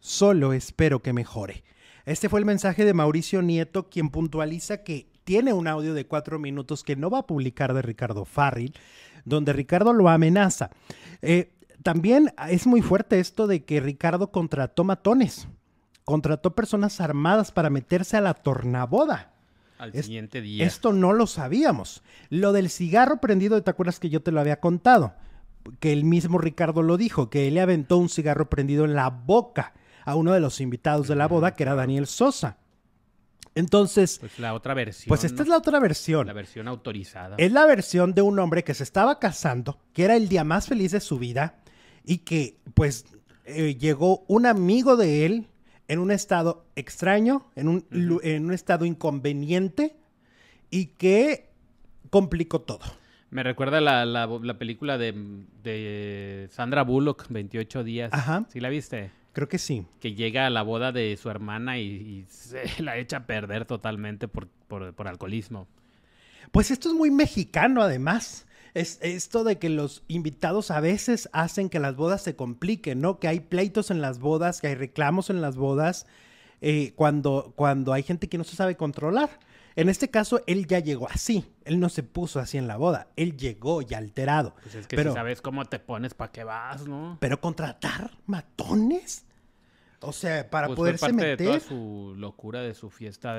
Solo 0.00 0.52
espero 0.52 1.02
que 1.02 1.12
mejore. 1.12 1.62
Este 2.04 2.28
fue 2.28 2.40
el 2.40 2.46
mensaje 2.46 2.84
de 2.84 2.94
Mauricio 2.94 3.42
Nieto, 3.42 3.88
quien 3.88 4.10
puntualiza 4.10 4.82
que 4.82 5.06
tiene 5.22 5.52
un 5.52 5.68
audio 5.68 5.94
de 5.94 6.04
cuatro 6.04 6.40
minutos 6.40 6.82
que 6.82 6.96
no 6.96 7.08
va 7.08 7.18
a 7.18 7.26
publicar 7.28 7.74
de 7.74 7.82
Ricardo 7.82 8.24
Farril, 8.24 8.74
donde 9.24 9.52
Ricardo 9.52 9.92
lo 9.92 10.08
amenaza. 10.08 10.70
Eh, 11.22 11.52
también 11.84 12.34
es 12.48 12.66
muy 12.66 12.82
fuerte 12.82 13.20
esto 13.20 13.46
de 13.46 13.64
que 13.64 13.78
Ricardo 13.78 14.32
contrató 14.32 14.82
matones, 14.82 15.46
contrató 16.04 16.54
personas 16.54 17.00
armadas 17.00 17.52
para 17.52 17.70
meterse 17.70 18.16
a 18.16 18.20
la 18.20 18.34
tornaboda. 18.34 19.32
Al 19.78 19.92
siguiente 19.92 20.40
día. 20.40 20.64
Esto 20.64 20.92
no 20.92 21.12
lo 21.12 21.26
sabíamos. 21.26 22.02
Lo 22.30 22.52
del 22.52 22.70
cigarro 22.70 23.20
prendido, 23.20 23.60
¿te 23.62 23.70
acuerdas 23.70 23.98
que 23.98 24.10
yo 24.10 24.22
te 24.22 24.30
lo 24.30 24.40
había 24.40 24.60
contado? 24.60 25.14
que 25.80 25.92
el 25.92 26.04
mismo 26.04 26.38
Ricardo 26.38 26.82
lo 26.82 26.96
dijo, 26.96 27.30
que 27.30 27.48
él 27.48 27.54
le 27.54 27.60
aventó 27.60 27.98
un 27.98 28.08
cigarro 28.08 28.48
prendido 28.48 28.84
en 28.84 28.94
la 28.94 29.10
boca 29.10 29.74
a 30.04 30.16
uno 30.16 30.32
de 30.32 30.40
los 30.40 30.60
invitados 30.60 31.08
de 31.08 31.16
la 31.16 31.28
boda, 31.28 31.54
que 31.54 31.62
era 31.62 31.74
Daniel 31.74 32.06
Sosa. 32.06 32.58
Entonces. 33.54 34.18
Pues 34.18 34.38
la 34.38 34.54
otra 34.54 34.74
versión. 34.74 35.08
Pues 35.08 35.24
esta 35.24 35.42
es 35.42 35.48
la 35.48 35.58
otra 35.58 35.78
versión. 35.78 36.26
La 36.26 36.32
versión 36.32 36.68
autorizada. 36.68 37.36
Es 37.38 37.52
la 37.52 37.66
versión 37.66 38.14
de 38.14 38.22
un 38.22 38.38
hombre 38.38 38.64
que 38.64 38.74
se 38.74 38.82
estaba 38.82 39.18
casando, 39.18 39.78
que 39.92 40.04
era 40.04 40.16
el 40.16 40.28
día 40.28 40.42
más 40.42 40.66
feliz 40.66 40.92
de 40.92 41.00
su 41.00 41.18
vida 41.18 41.56
y 42.04 42.18
que, 42.18 42.58
pues, 42.74 43.04
eh, 43.44 43.76
llegó 43.76 44.24
un 44.26 44.46
amigo 44.46 44.96
de 44.96 45.26
él 45.26 45.48
en 45.88 45.98
un 45.98 46.10
estado 46.10 46.64
extraño, 46.76 47.46
en 47.54 47.68
un, 47.68 47.86
en 48.22 48.44
un 48.44 48.52
estado 48.52 48.84
inconveniente 48.84 49.96
y 50.70 50.86
que 50.86 51.50
complicó 52.10 52.60
todo. 52.60 52.80
Me 53.30 53.42
recuerda 53.42 53.80
la, 53.80 54.04
la, 54.04 54.58
película 54.58 54.98
de, 54.98 56.48
Sandra 56.50 56.82
Bullock, 56.82 57.26
28 57.30 57.82
días. 57.82 58.12
Ajá. 58.12 58.44
¿Sí 58.50 58.60
la 58.60 58.68
viste? 58.68 59.10
Creo 59.32 59.48
que 59.48 59.56
sí. 59.56 59.86
Que 60.00 60.14
llega 60.14 60.46
a 60.46 60.50
la 60.50 60.60
boda 60.60 60.92
de 60.92 61.16
su 61.16 61.30
hermana 61.30 61.78
y, 61.78 62.26
se 62.28 62.64
la 62.82 62.98
echa 62.98 63.18
a 63.18 63.26
perder 63.26 63.64
totalmente 63.64 64.28
por, 64.28 64.48
por, 64.48 65.08
alcoholismo. 65.08 65.66
Pues 66.50 66.70
esto 66.70 66.90
es 66.90 66.94
muy 66.94 67.10
mexicano, 67.10 67.80
además. 67.80 68.46
Es 68.74 68.98
esto 69.02 69.44
de 69.44 69.58
que 69.58 69.68
los 69.68 70.02
invitados 70.08 70.70
a 70.70 70.80
veces 70.80 71.28
hacen 71.32 71.68
que 71.68 71.78
las 71.78 71.94
bodas 71.94 72.22
se 72.22 72.36
compliquen, 72.36 73.00
¿no? 73.00 73.18
Que 73.18 73.28
hay 73.28 73.40
pleitos 73.40 73.90
en 73.90 74.00
las 74.00 74.18
bodas, 74.18 74.60
que 74.60 74.68
hay 74.68 74.74
reclamos 74.74 75.28
en 75.28 75.42
las 75.42 75.56
bodas, 75.56 76.06
eh, 76.62 76.92
cuando, 76.96 77.52
cuando 77.54 77.92
hay 77.92 78.02
gente 78.02 78.28
que 78.28 78.38
no 78.38 78.44
se 78.44 78.56
sabe 78.56 78.76
controlar. 78.76 79.28
En 79.74 79.88
este 79.88 80.10
caso, 80.10 80.40
él 80.46 80.66
ya 80.66 80.78
llegó 80.78 81.08
así. 81.08 81.44
Él 81.64 81.80
no 81.80 81.88
se 81.88 82.02
puso 82.02 82.40
así 82.40 82.58
en 82.58 82.66
la 82.66 82.76
boda. 82.76 83.08
Él 83.16 83.36
llegó 83.36 83.82
ya 83.82 83.98
alterado. 83.98 84.54
Pues 84.62 84.74
es 84.74 84.86
que 84.86 84.96
pero, 84.96 85.12
si 85.12 85.16
sabes 85.16 85.42
cómo 85.42 85.64
te 85.66 85.78
pones, 85.78 86.14
¿para 86.14 86.32
qué 86.32 86.44
vas, 86.44 86.86
no? 86.86 87.18
Pero 87.20 87.40
contratar 87.40 88.10
matones. 88.26 89.24
O 90.00 90.12
sea, 90.12 90.48
para 90.50 90.66
pues 90.68 90.76
poderse 90.76 90.98
fue 90.98 91.08
parte 91.10 91.22
meter. 91.22 91.38
de 91.38 91.44
toda 91.44 91.60
su 91.60 92.14
locura 92.16 92.60
de 92.60 92.74
su 92.74 92.90
fiesta 92.90 93.36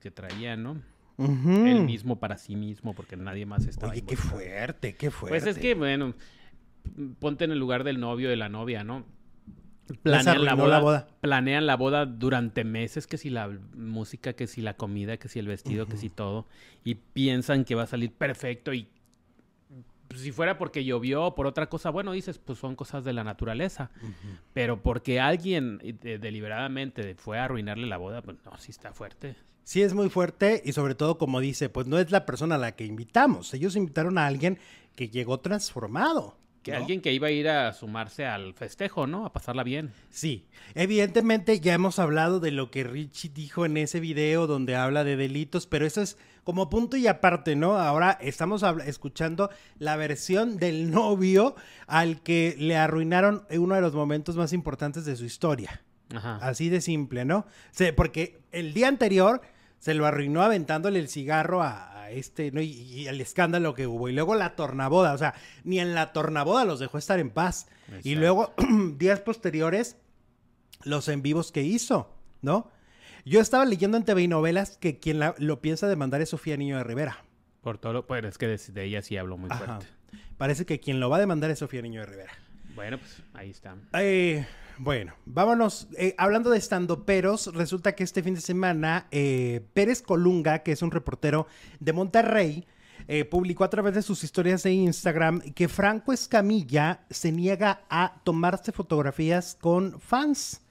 que 0.00 0.10
traía, 0.10 0.56
¿no? 0.56 0.80
Él 1.20 1.84
mismo 1.84 2.18
para 2.18 2.38
sí 2.38 2.56
mismo, 2.56 2.94
porque 2.94 3.16
nadie 3.16 3.46
más 3.46 3.66
estaba 3.66 3.92
Oye, 3.92 4.02
qué 4.02 4.16
fuerte, 4.16 4.94
qué 4.96 5.10
fuerte. 5.10 5.38
Pues 5.38 5.56
es 5.56 5.60
que, 5.60 5.74
bueno, 5.74 6.14
ponte 7.18 7.44
en 7.44 7.52
el 7.52 7.58
lugar 7.58 7.84
del 7.84 8.00
novio 8.00 8.30
de 8.30 8.36
la 8.36 8.48
novia, 8.48 8.84
¿no? 8.84 9.04
planean 10.02 10.44
la 10.44 10.54
boda, 10.54 11.08
planean 11.20 11.66
la 11.66 11.76
boda 11.76 12.06
durante 12.06 12.64
meses, 12.64 13.06
que 13.06 13.18
si 13.18 13.30
la 13.30 13.50
música, 13.74 14.32
que 14.34 14.46
si 14.46 14.62
la 14.62 14.74
comida, 14.74 15.16
que 15.16 15.28
si 15.28 15.38
el 15.38 15.46
vestido, 15.46 15.86
que 15.86 15.96
si 15.96 16.08
todo, 16.10 16.46
y 16.84 16.94
piensan 16.94 17.64
que 17.64 17.74
va 17.74 17.84
a 17.84 17.86
salir 17.86 18.12
perfecto 18.12 18.72
y 18.72 18.88
si 20.16 20.32
fuera 20.32 20.58
porque 20.58 20.84
llovió 20.84 21.24
o 21.24 21.34
por 21.34 21.46
otra 21.46 21.68
cosa, 21.68 21.90
bueno, 21.90 22.12
dices, 22.12 22.38
pues 22.38 22.58
son 22.58 22.76
cosas 22.76 23.04
de 23.04 23.12
la 23.12 23.24
naturaleza, 23.24 23.90
pero 24.52 24.82
porque 24.82 25.20
alguien 25.20 25.80
eh, 25.82 26.18
deliberadamente 26.20 27.14
fue 27.14 27.38
a 27.38 27.44
arruinarle 27.44 27.86
la 27.86 27.96
boda, 27.96 28.22
pues 28.22 28.38
no, 28.44 28.56
sí 28.58 28.70
está 28.70 28.92
fuerte. 28.92 29.36
Sí 29.62 29.82
es 29.82 29.94
muy 29.94 30.08
fuerte 30.08 30.62
y 30.64 30.72
sobre 30.72 30.94
todo 30.94 31.16
como 31.18 31.40
dice, 31.40 31.68
pues 31.68 31.86
no 31.86 31.98
es 31.98 32.10
la 32.10 32.26
persona 32.26 32.56
a 32.56 32.58
la 32.58 32.74
que 32.74 32.84
invitamos, 32.84 33.54
ellos 33.54 33.76
invitaron 33.76 34.18
a 34.18 34.26
alguien 34.26 34.58
que 34.96 35.08
llegó 35.08 35.38
transformado. 35.40 36.36
Que 36.62 36.74
alguien 36.74 37.00
que 37.00 37.10
iba 37.14 37.28
a 37.28 37.30
ir 37.30 37.48
a 37.48 37.72
sumarse 37.72 38.26
al 38.26 38.52
festejo, 38.52 39.06
¿no? 39.06 39.24
A 39.24 39.32
pasarla 39.32 39.62
bien. 39.62 39.92
Sí, 40.10 40.46
evidentemente 40.74 41.58
ya 41.58 41.72
hemos 41.72 41.98
hablado 41.98 42.38
de 42.38 42.50
lo 42.50 42.70
que 42.70 42.84
Richie 42.84 43.30
dijo 43.30 43.64
en 43.64 43.78
ese 43.78 43.98
video 43.98 44.46
donde 44.46 44.76
habla 44.76 45.02
de 45.02 45.16
delitos, 45.16 45.66
pero 45.66 45.86
eso 45.86 46.02
es 46.02 46.18
como 46.44 46.70
punto 46.70 46.96
y 46.96 47.06
aparte, 47.06 47.56
¿no? 47.56 47.76
Ahora 47.78 48.18
estamos 48.20 48.64
escuchando 48.84 49.50
la 49.78 49.96
versión 49.96 50.56
del 50.56 50.90
novio 50.90 51.54
al 51.86 52.22
que 52.22 52.54
le 52.58 52.76
arruinaron 52.76 53.44
uno 53.50 53.74
de 53.74 53.80
los 53.80 53.94
momentos 53.94 54.36
más 54.36 54.52
importantes 54.52 55.04
de 55.04 55.16
su 55.16 55.24
historia. 55.24 55.82
Ajá. 56.14 56.36
Así 56.36 56.68
de 56.68 56.80
simple, 56.80 57.24
¿no? 57.24 57.46
porque 57.96 58.40
el 58.50 58.74
día 58.74 58.88
anterior 58.88 59.42
se 59.78 59.94
lo 59.94 60.06
arruinó 60.06 60.42
aventándole 60.42 60.98
el 60.98 61.08
cigarro 61.08 61.62
a, 61.62 62.10
este, 62.10 62.50
¿no? 62.50 62.60
Y, 62.60 63.06
el 63.08 63.20
escándalo 63.20 63.74
que 63.74 63.86
hubo. 63.86 64.08
Y 64.08 64.12
luego 64.12 64.34
la 64.34 64.56
tornaboda, 64.56 65.14
o 65.14 65.18
sea, 65.18 65.34
ni 65.64 65.80
en 65.80 65.94
la 65.94 66.12
tornaboda 66.12 66.64
los 66.64 66.80
dejó 66.80 66.98
estar 66.98 67.18
en 67.18 67.30
paz. 67.30 67.68
Y 68.02 68.14
luego, 68.14 68.52
días 68.96 69.20
posteriores, 69.20 69.96
los 70.84 71.08
en 71.08 71.22
vivos 71.22 71.52
que 71.52 71.62
hizo, 71.62 72.14
¿no? 72.42 72.70
Yo 73.30 73.40
estaba 73.40 73.64
leyendo 73.64 73.96
en 73.96 74.02
TV 74.02 74.22
y 74.22 74.26
novelas 74.26 74.76
que 74.76 74.98
quien 74.98 75.20
lo 75.20 75.60
piensa 75.60 75.86
demandar 75.86 76.20
es 76.20 76.30
Sofía 76.30 76.56
Niño 76.56 76.78
de 76.78 76.82
Rivera. 76.82 77.22
Por 77.60 77.78
todo 77.78 77.92
lo, 77.92 78.04
pues 78.04 78.24
es 78.24 78.38
que 78.38 78.48
de, 78.48 78.84
ella 78.84 79.02
sí 79.02 79.16
habló 79.16 79.36
muy 79.36 79.48
fuerte. 79.50 79.86
Parece 80.36 80.66
que 80.66 80.80
quien 80.80 80.98
lo 80.98 81.08
va 81.08 81.18
a 81.18 81.20
demandar 81.20 81.48
es 81.48 81.60
Sofía 81.60 81.80
Niño 81.80 82.00
de 82.00 82.06
Rivera. 82.06 82.32
Bueno, 82.74 82.98
pues 82.98 83.22
ahí 83.34 83.50
está. 83.50 83.76
Eh, 83.92 84.44
bueno, 84.78 85.14
vámonos. 85.26 85.86
Eh, 85.96 86.16
hablando 86.18 86.50
de 86.50 86.58
estando 86.58 87.04
peros, 87.06 87.54
resulta 87.54 87.94
que 87.94 88.02
este 88.02 88.24
fin 88.24 88.34
de 88.34 88.40
semana 88.40 89.06
eh, 89.12 89.64
Pérez 89.74 90.02
Colunga, 90.02 90.64
que 90.64 90.72
es 90.72 90.82
un 90.82 90.90
reportero 90.90 91.46
de 91.78 91.92
Monterrey, 91.92 92.66
eh, 93.06 93.24
publicó 93.24 93.62
a 93.62 93.70
través 93.70 93.94
de 93.94 94.02
sus 94.02 94.24
historias 94.24 94.64
de 94.64 94.72
Instagram 94.72 95.40
que 95.54 95.68
Franco 95.68 96.12
Escamilla 96.12 97.04
se 97.10 97.30
niega 97.30 97.82
a 97.90 98.20
tomarse 98.24 98.72
fotografías 98.72 99.56
con 99.60 100.00
fans. 100.00 100.62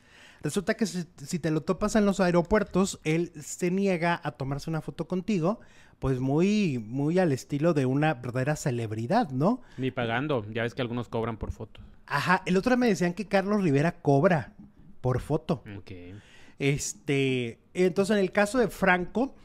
Resulta 0.42 0.76
que 0.76 0.86
si, 0.86 1.04
te 1.40 1.52
lo 1.52 1.62
topas 1.62 1.96
en 1.96 2.06
los 2.06 2.20
aeropuertos, 2.20 3.00
él 3.04 3.32
se 3.42 3.72
niega 3.72 4.20
a 4.24 4.32
tomarse 4.32 4.70
una 4.70 4.82
foto 4.82 5.08
contigo, 5.08 5.60
pues 6.00 6.20
muy, 6.20 6.80
muy 6.80 7.20
al 7.20 7.32
estilo 7.34 7.74
de 7.74 7.86
una 7.86 8.14
verdadera 8.14 8.56
celebridad, 8.56 9.30
¿no? 9.32 9.62
Ni 9.78 9.92
pagando, 9.92 10.46
ya 10.52 10.64
ves 10.64 10.74
que 10.74 10.82
algunos 10.82 11.10
cobran 11.10 11.38
por 11.38 11.52
foto. 11.52 11.82
Ajá, 12.06 12.42
el 12.46 12.56
otro 12.56 12.72
día 12.72 12.78
me 12.78 12.88
decían 12.88 13.14
que 13.14 13.26
Carlos 13.26 13.62
Rivera 13.64 14.02
cobra 14.02 14.54
por 15.02 15.20
foto. 15.20 15.62
Ok. 15.78 15.92
Este, 16.58 17.60
entonces 17.74 18.16
en 18.16 18.22
el 18.22 18.32
caso 18.32 18.60
de 18.60 18.70
Franco, 18.70 19.36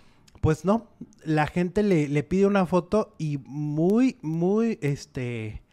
pues 0.40 0.64
no, 0.64 0.88
la 1.24 1.46
gente 1.46 1.82
le, 1.82 2.08
le 2.08 2.22
pide 2.22 2.46
una 2.46 2.66
foto 2.66 3.14
y 3.18 3.38
muy, 3.38 4.18
muy, 4.22 4.78
este, 4.80 5.63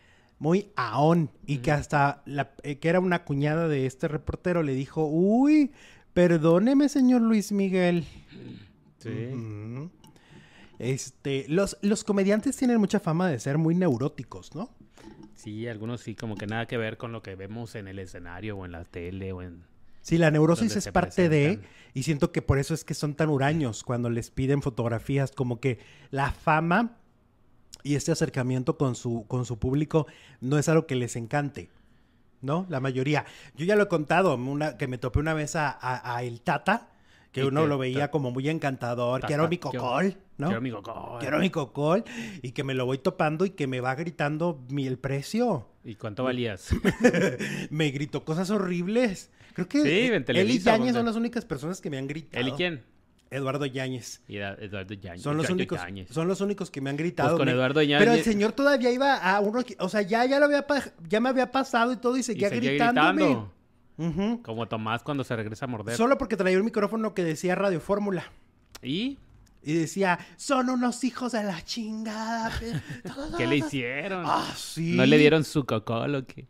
muy 0.41 0.71
aón. 0.75 1.29
Y 1.45 1.59
que 1.59 1.71
hasta, 1.71 2.23
la, 2.25 2.55
eh, 2.63 2.79
que 2.79 2.89
era 2.89 2.99
una 2.99 3.23
cuñada 3.25 3.67
de 3.67 3.85
este 3.85 4.07
reportero, 4.07 4.63
le 4.63 4.73
dijo, 4.73 5.05
uy, 5.05 5.71
perdóneme, 6.13 6.89
señor 6.89 7.21
Luis 7.21 7.51
Miguel. 7.51 8.05
Sí. 8.97 9.29
Este, 10.79 11.45
los, 11.47 11.77
los 11.83 12.03
comediantes 12.03 12.57
tienen 12.57 12.79
mucha 12.79 12.99
fama 12.99 13.29
de 13.29 13.39
ser 13.39 13.59
muy 13.59 13.75
neuróticos, 13.75 14.55
¿no? 14.55 14.71
Sí, 15.35 15.67
algunos 15.67 16.01
sí, 16.01 16.15
como 16.15 16.35
que 16.35 16.47
nada 16.47 16.65
que 16.65 16.77
ver 16.77 16.97
con 16.97 17.11
lo 17.11 17.21
que 17.21 17.35
vemos 17.35 17.75
en 17.75 17.87
el 17.87 17.99
escenario 17.99 18.57
o 18.57 18.65
en 18.65 18.71
la 18.71 18.83
tele 18.83 19.31
o 19.33 19.43
en... 19.43 19.63
Sí, 20.01 20.17
la 20.17 20.31
neurosis 20.31 20.75
es 20.75 20.87
parte 20.87 21.29
de, 21.29 21.59
y 21.93 22.01
siento 22.01 22.31
que 22.31 22.41
por 22.41 22.57
eso 22.57 22.73
es 22.73 22.83
que 22.83 22.95
son 22.95 23.13
tan 23.13 23.29
huraños 23.29 23.83
cuando 23.83 24.09
les 24.09 24.31
piden 24.31 24.63
fotografías, 24.63 25.31
como 25.31 25.59
que 25.59 25.77
la 26.09 26.31
fama 26.31 26.97
y 27.83 27.95
este 27.95 28.11
acercamiento 28.11 28.77
con 28.77 28.95
su, 28.95 29.25
con 29.27 29.45
su 29.45 29.59
público 29.59 30.07
no 30.39 30.57
es 30.57 30.69
algo 30.69 30.87
que 30.87 30.95
les 30.95 31.15
encante. 31.15 31.69
¿No? 32.41 32.65
La 32.69 32.79
mayoría. 32.79 33.25
Yo 33.55 33.65
ya 33.65 33.75
lo 33.75 33.83
he 33.83 33.87
contado, 33.87 34.35
una, 34.35 34.75
que 34.75 34.87
me 34.87 34.97
topé 34.97 35.19
una 35.19 35.35
vez 35.35 35.55
a, 35.55 36.19
El 36.23 36.41
Tata, 36.41 36.89
que 37.31 37.45
uno 37.45 37.67
lo 37.67 37.77
veía 37.77 38.09
como 38.09 38.31
muy 38.31 38.49
encantador, 38.49 39.21
quiero 39.21 39.47
mi 39.47 39.59
cocol, 39.59 40.17
¿no? 40.37 40.47
Quiero 40.47 40.61
mi 40.61 40.71
cocol. 40.71 41.19
Quiero 41.19 41.39
mi 41.39 41.49
cocol, 41.51 42.03
y 42.41 42.51
que 42.51 42.63
me 42.63 42.73
lo 42.73 42.87
voy 42.87 42.97
topando 42.97 43.45
y 43.45 43.51
que 43.51 43.67
me 43.67 43.79
va 43.79 43.93
gritando 43.93 44.59
mi, 44.69 44.87
el 44.87 44.97
precio. 44.97 45.67
¿Y 45.83 45.95
cuánto 45.95 46.23
valías? 46.23 46.69
me 47.69 47.91
gritó 47.91 48.25
cosas 48.25 48.49
horribles. 48.49 49.29
Creo 49.53 49.67
que 49.67 49.83
sí, 49.83 50.33
él 50.33 50.49
y 50.49 50.59
Yañez 50.59 50.93
son 50.93 51.05
las 51.05 51.15
únicas 51.15 51.45
personas 51.45 51.79
que 51.79 51.91
me 51.91 51.99
han 51.99 52.07
gritado. 52.07 52.41
¿Él 52.41 52.49
y 52.49 52.51
quién? 52.53 52.83
Eduardo 53.31 53.65
Yáñez. 53.65 54.21
Eduardo 54.27 54.93
Yáñez. 54.93 55.23
Son 55.23 55.37
los, 55.37 55.49
únicos, 55.49 55.79
son 56.09 56.27
los 56.27 56.41
únicos 56.41 56.69
que 56.69 56.81
me 56.81 56.89
han 56.89 56.97
gritado. 56.97 57.29
Pues 57.29 57.39
con 57.39 57.49
Eduardo 57.49 57.81
Yáñez. 57.81 58.05
Pero 58.05 58.13
el 58.13 58.23
señor 58.23 58.51
todavía 58.51 58.91
iba 58.91 59.15
a 59.15 59.39
uno, 59.39 59.63
o 59.79 59.89
sea, 59.89 60.01
ya, 60.01 60.25
ya, 60.25 60.37
lo 60.37 60.45
había, 60.45 60.65
ya 61.07 61.21
me 61.21 61.29
había 61.29 61.49
pasado 61.49 61.93
y 61.93 61.97
todo 61.97 62.17
y 62.17 62.23
seguía, 62.23 62.49
gritando. 62.49 63.51
Como 64.43 64.67
Tomás 64.67 65.01
cuando 65.01 65.23
se 65.23 65.35
regresa 65.35 65.65
a 65.65 65.67
morder. 65.69 65.95
Solo 65.95 66.17
porque 66.17 66.35
traía 66.35 66.57
un 66.57 66.65
micrófono 66.65 67.13
que 67.13 67.23
decía 67.23 67.55
Radio 67.55 67.79
Fórmula. 67.79 68.25
¿Y? 68.81 69.17
Y 69.63 69.73
decía, 69.73 70.19
son 70.35 70.69
unos 70.69 71.03
hijos 71.03 71.31
de 71.31 71.43
la 71.43 71.63
chingada. 71.63 72.51
¿Qué 73.37 73.47
le 73.47 73.57
hicieron? 73.57 74.23
Ah, 74.25 74.53
sí. 74.57 74.95
¿No 74.95 75.05
le 75.05 75.17
dieron 75.17 75.43
su 75.45 75.65
cocolo 75.65 76.19
o 76.19 76.25
qué? 76.25 76.47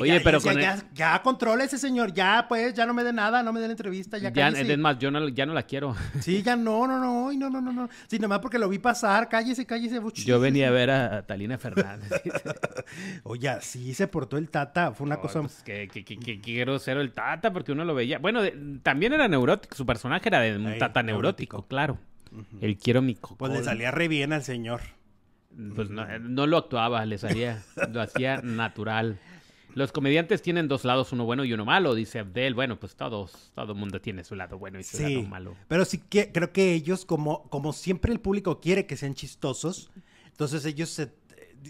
Oye, 0.00 0.20
pero 0.20 0.40
con 0.40 0.58
ya, 0.58 0.84
ya, 0.92 1.22
controla 1.22 1.64
ese 1.64 1.78
señor, 1.78 2.12
ya 2.12 2.46
pues, 2.48 2.74
ya 2.74 2.86
no 2.86 2.94
me 2.94 3.04
dé 3.04 3.12
nada, 3.12 3.42
no 3.42 3.52
me 3.52 3.60
dé 3.60 3.66
la 3.66 3.72
entrevista, 3.72 4.18
ya 4.18 4.32
Ya, 4.32 4.48
es 4.48 4.78
más, 4.78 4.98
yo 4.98 5.10
no, 5.10 5.28
ya 5.28 5.46
no 5.46 5.54
la 5.54 5.62
quiero. 5.62 5.94
Sí, 6.20 6.42
ya 6.42 6.56
no, 6.56 6.86
no, 6.86 6.98
no, 6.98 7.32
no, 7.32 7.50
no, 7.50 7.60
no, 7.60 7.72
no. 7.72 7.88
Sí, 8.06 8.18
nomás 8.18 8.40
porque 8.40 8.58
lo 8.58 8.68
vi 8.68 8.78
pasar, 8.78 9.28
cállese, 9.28 9.66
cállese. 9.66 10.00
Yo 10.24 10.40
venía 10.40 10.68
a 10.68 10.70
ver 10.70 10.90
a, 10.90 11.22
Talina 11.26 11.58
Fernández. 11.58 12.10
Oye, 13.24 13.50
sí 13.60 13.94
se 13.94 14.08
portó 14.08 14.36
el 14.36 14.50
Tata, 14.50 14.92
fue 14.92 15.06
una 15.06 15.16
cosa... 15.16 15.40
Pues, 15.40 15.62
que, 15.62 15.88
que, 15.88 16.04
que, 16.04 16.40
quiero 16.40 16.78
ser 16.78 16.96
el 16.98 17.12
Tata, 17.12 17.52
porque 17.52 17.72
uno 17.72 17.84
lo 17.84 17.94
veía. 17.94 18.18
Bueno, 18.18 18.40
también 18.82 19.12
era 19.12 19.28
neurótico, 19.28 19.74
su 19.74 19.86
personaje 19.86 20.28
era 20.28 20.40
de 20.40 20.56
un 20.56 20.78
Tata 20.78 21.02
neurótico, 21.02 21.66
claro. 21.66 21.98
El 22.60 22.76
quiero 22.76 23.02
mi 23.02 23.14
coco. 23.14 23.36
Pues 23.36 23.52
le 23.52 23.62
salía 23.62 23.90
re 23.90 24.08
bien 24.08 24.32
al 24.32 24.42
señor. 24.42 24.80
Pues 25.74 25.88
no, 25.88 26.06
no 26.18 26.46
lo 26.46 26.56
actuaba, 26.56 27.06
le 27.06 27.18
salía, 27.18 27.62
lo 27.92 28.00
hacía 28.00 28.40
natural. 28.42 29.18
Los 29.74 29.90
comediantes 29.90 30.40
tienen 30.40 30.68
dos 30.68 30.84
lados, 30.84 31.12
uno 31.12 31.24
bueno 31.24 31.44
y 31.44 31.52
uno 31.52 31.64
malo, 31.64 31.94
dice 31.94 32.20
Abdel. 32.20 32.54
Bueno, 32.54 32.78
pues 32.78 32.94
todos, 32.94 33.50
todo 33.54 33.72
el 33.72 33.78
mundo 33.78 34.00
tiene 34.00 34.22
su 34.22 34.36
lado 34.36 34.56
bueno 34.56 34.78
y 34.78 34.84
su 34.84 35.02
lado 35.02 35.22
malo. 35.24 35.54
Pero 35.66 35.84
sí 35.84 35.98
que 35.98 36.30
creo 36.30 36.52
que 36.52 36.74
ellos, 36.74 37.04
como, 37.04 37.42
como 37.50 37.72
siempre 37.72 38.12
el 38.12 38.20
público 38.20 38.60
quiere 38.60 38.86
que 38.86 38.96
sean 38.96 39.14
chistosos, 39.14 39.90
entonces 40.26 40.64
ellos 40.64 40.90
se, 40.90 41.12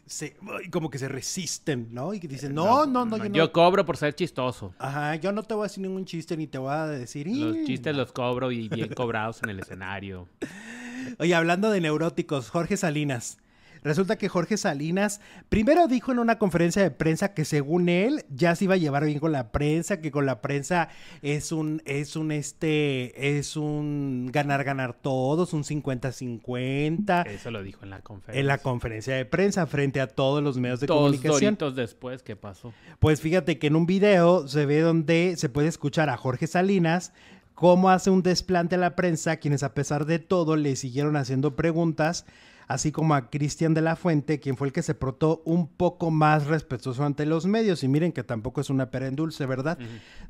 se 0.07 0.37
como 0.71 0.91
que 0.91 0.99
se 0.99 1.09
resisten, 1.09 1.89
¿no? 1.93 2.13
Y 2.13 2.21
que 2.21 2.29
dicen, 2.29 2.55
no, 2.55 2.85
no, 2.85 3.07
no, 3.07 3.17
yo 3.17 3.29
no. 3.29 3.35
Yo 3.35 3.53
cobro 3.53 3.87
por 3.87 3.97
ser 3.97 4.15
chistoso. 4.15 4.75
Ajá, 4.79 5.17
yo 5.17 5.33
no 5.33 5.43
te 5.43 5.55
voy 5.55 5.63
a 5.63 5.69
decir 5.69 5.83
ningún 5.83 6.05
chiste 6.05 6.37
ni 6.37 6.47
te 6.47 6.59
voy 6.59 6.73
a 6.73 6.87
decir. 6.87 7.27
Los 7.27 7.65
chistes 7.65 7.97
los 7.97 8.13
cobro 8.13 8.53
y 8.53 8.69
bien 8.69 8.93
cobrados 8.93 9.43
en 9.43 9.49
el 9.49 9.61
escenario. 9.61 10.29
Oye, 11.19 11.35
hablando 11.35 11.71
de 11.71 11.81
neuróticos, 11.81 12.51
Jorge 12.51 12.77
Salinas. 12.77 13.39
Resulta 13.85 14.17
que 14.17 14.31
Jorge 14.31 14.57
Salinas 14.57 15.21
primero 15.51 15.87
dijo 15.87 16.11
en 16.11 16.19
una 16.19 16.39
conferencia 16.39 16.83
de 16.83 16.91
prensa 16.91 17.35
que 17.35 17.45
según 17.45 17.91
él 17.91 18.25
ya 18.31 18.57
se 18.57 18.65
iba 18.65 18.75
a 18.75 18.79
llevar 18.79 19.05
bien 19.05 19.19
con 19.19 19.31
la 19.31 19.53
prensa, 19.53 20.01
que 20.01 20.11
con 20.11 20.25
la 20.25 20.41
prensa 20.41 20.89
es 21.21 21.53
un, 21.53 21.83
es 21.85 22.17
un, 22.17 22.33
este, 22.33 23.37
es 23.37 23.57
un 23.57 24.31
ganar, 24.33 24.65
ganar 24.65 24.95
todos, 24.95 25.53
un 25.53 25.65
50-50. 25.65 27.27
Eso 27.27 27.51
lo 27.51 27.63
dijo 27.63 27.85
en 27.85 27.91
la 27.91 28.01
conferencia. 28.01 28.41
En 28.41 28.47
la 28.47 28.57
conferencia 28.57 29.15
de 29.17 29.27
prensa 29.27 29.67
frente 29.67 30.01
a 30.01 30.07
todos 30.07 30.43
los 30.43 30.57
medios 30.57 30.81
de 30.81 30.87
Dos 30.87 30.97
comunicación. 30.97 31.57
Doritos 31.57 31.77
después, 31.77 32.23
¿qué 32.23 32.37
pasó? 32.37 32.73
Pues 33.01 33.21
fíjate 33.21 33.59
que 33.59 33.67
en 33.67 33.77
un 33.77 33.85
video 33.85 34.49
se 34.49 34.65
ve 34.65 34.81
donde 34.81 35.35
se 35.37 35.51
puede 35.51 35.69
escuchar 35.69 36.09
a 36.09 36.17
Jorge 36.17 36.47
Salinas 36.47 37.13
cómo 37.55 37.91
hace 37.91 38.09
un 38.09 38.23
desplante 38.23 38.77
a 38.77 38.79
la 38.79 38.97
prensa, 38.97 39.37
quienes 39.37 39.63
a 39.63 39.75
pesar 39.75 40.07
de 40.07 40.19
todo 40.19 40.57
le 40.57 40.75
siguieron 40.75 41.17
haciendo 41.17 41.55
preguntas 41.55 42.25
así 42.69 42.93
como 42.93 43.15
a 43.15 43.31
Cristian 43.31 43.75
de 43.75 43.81
la 43.81 43.97
Fuente, 43.97 44.41
quien 44.41 44.57
fue 44.57 44.69
el 44.69 44.73
que 44.73 44.83
se 44.83 44.95
portó 44.95 45.43
un 45.45 45.69
poco 45.69 46.11
más 46.11 46.47
respetuoso 46.47 47.05
ante 47.05 47.27
los 47.27 47.47
medios. 47.47 47.83
Y 47.85 47.89
miren 47.89 48.13
que 48.13 48.25
tampoco 48.25 48.61
es 48.61 48.71
una 48.71 48.91
pera 48.91 49.07
en 49.07 49.17
dulce, 49.17 49.47
¿verdad? 49.47 49.79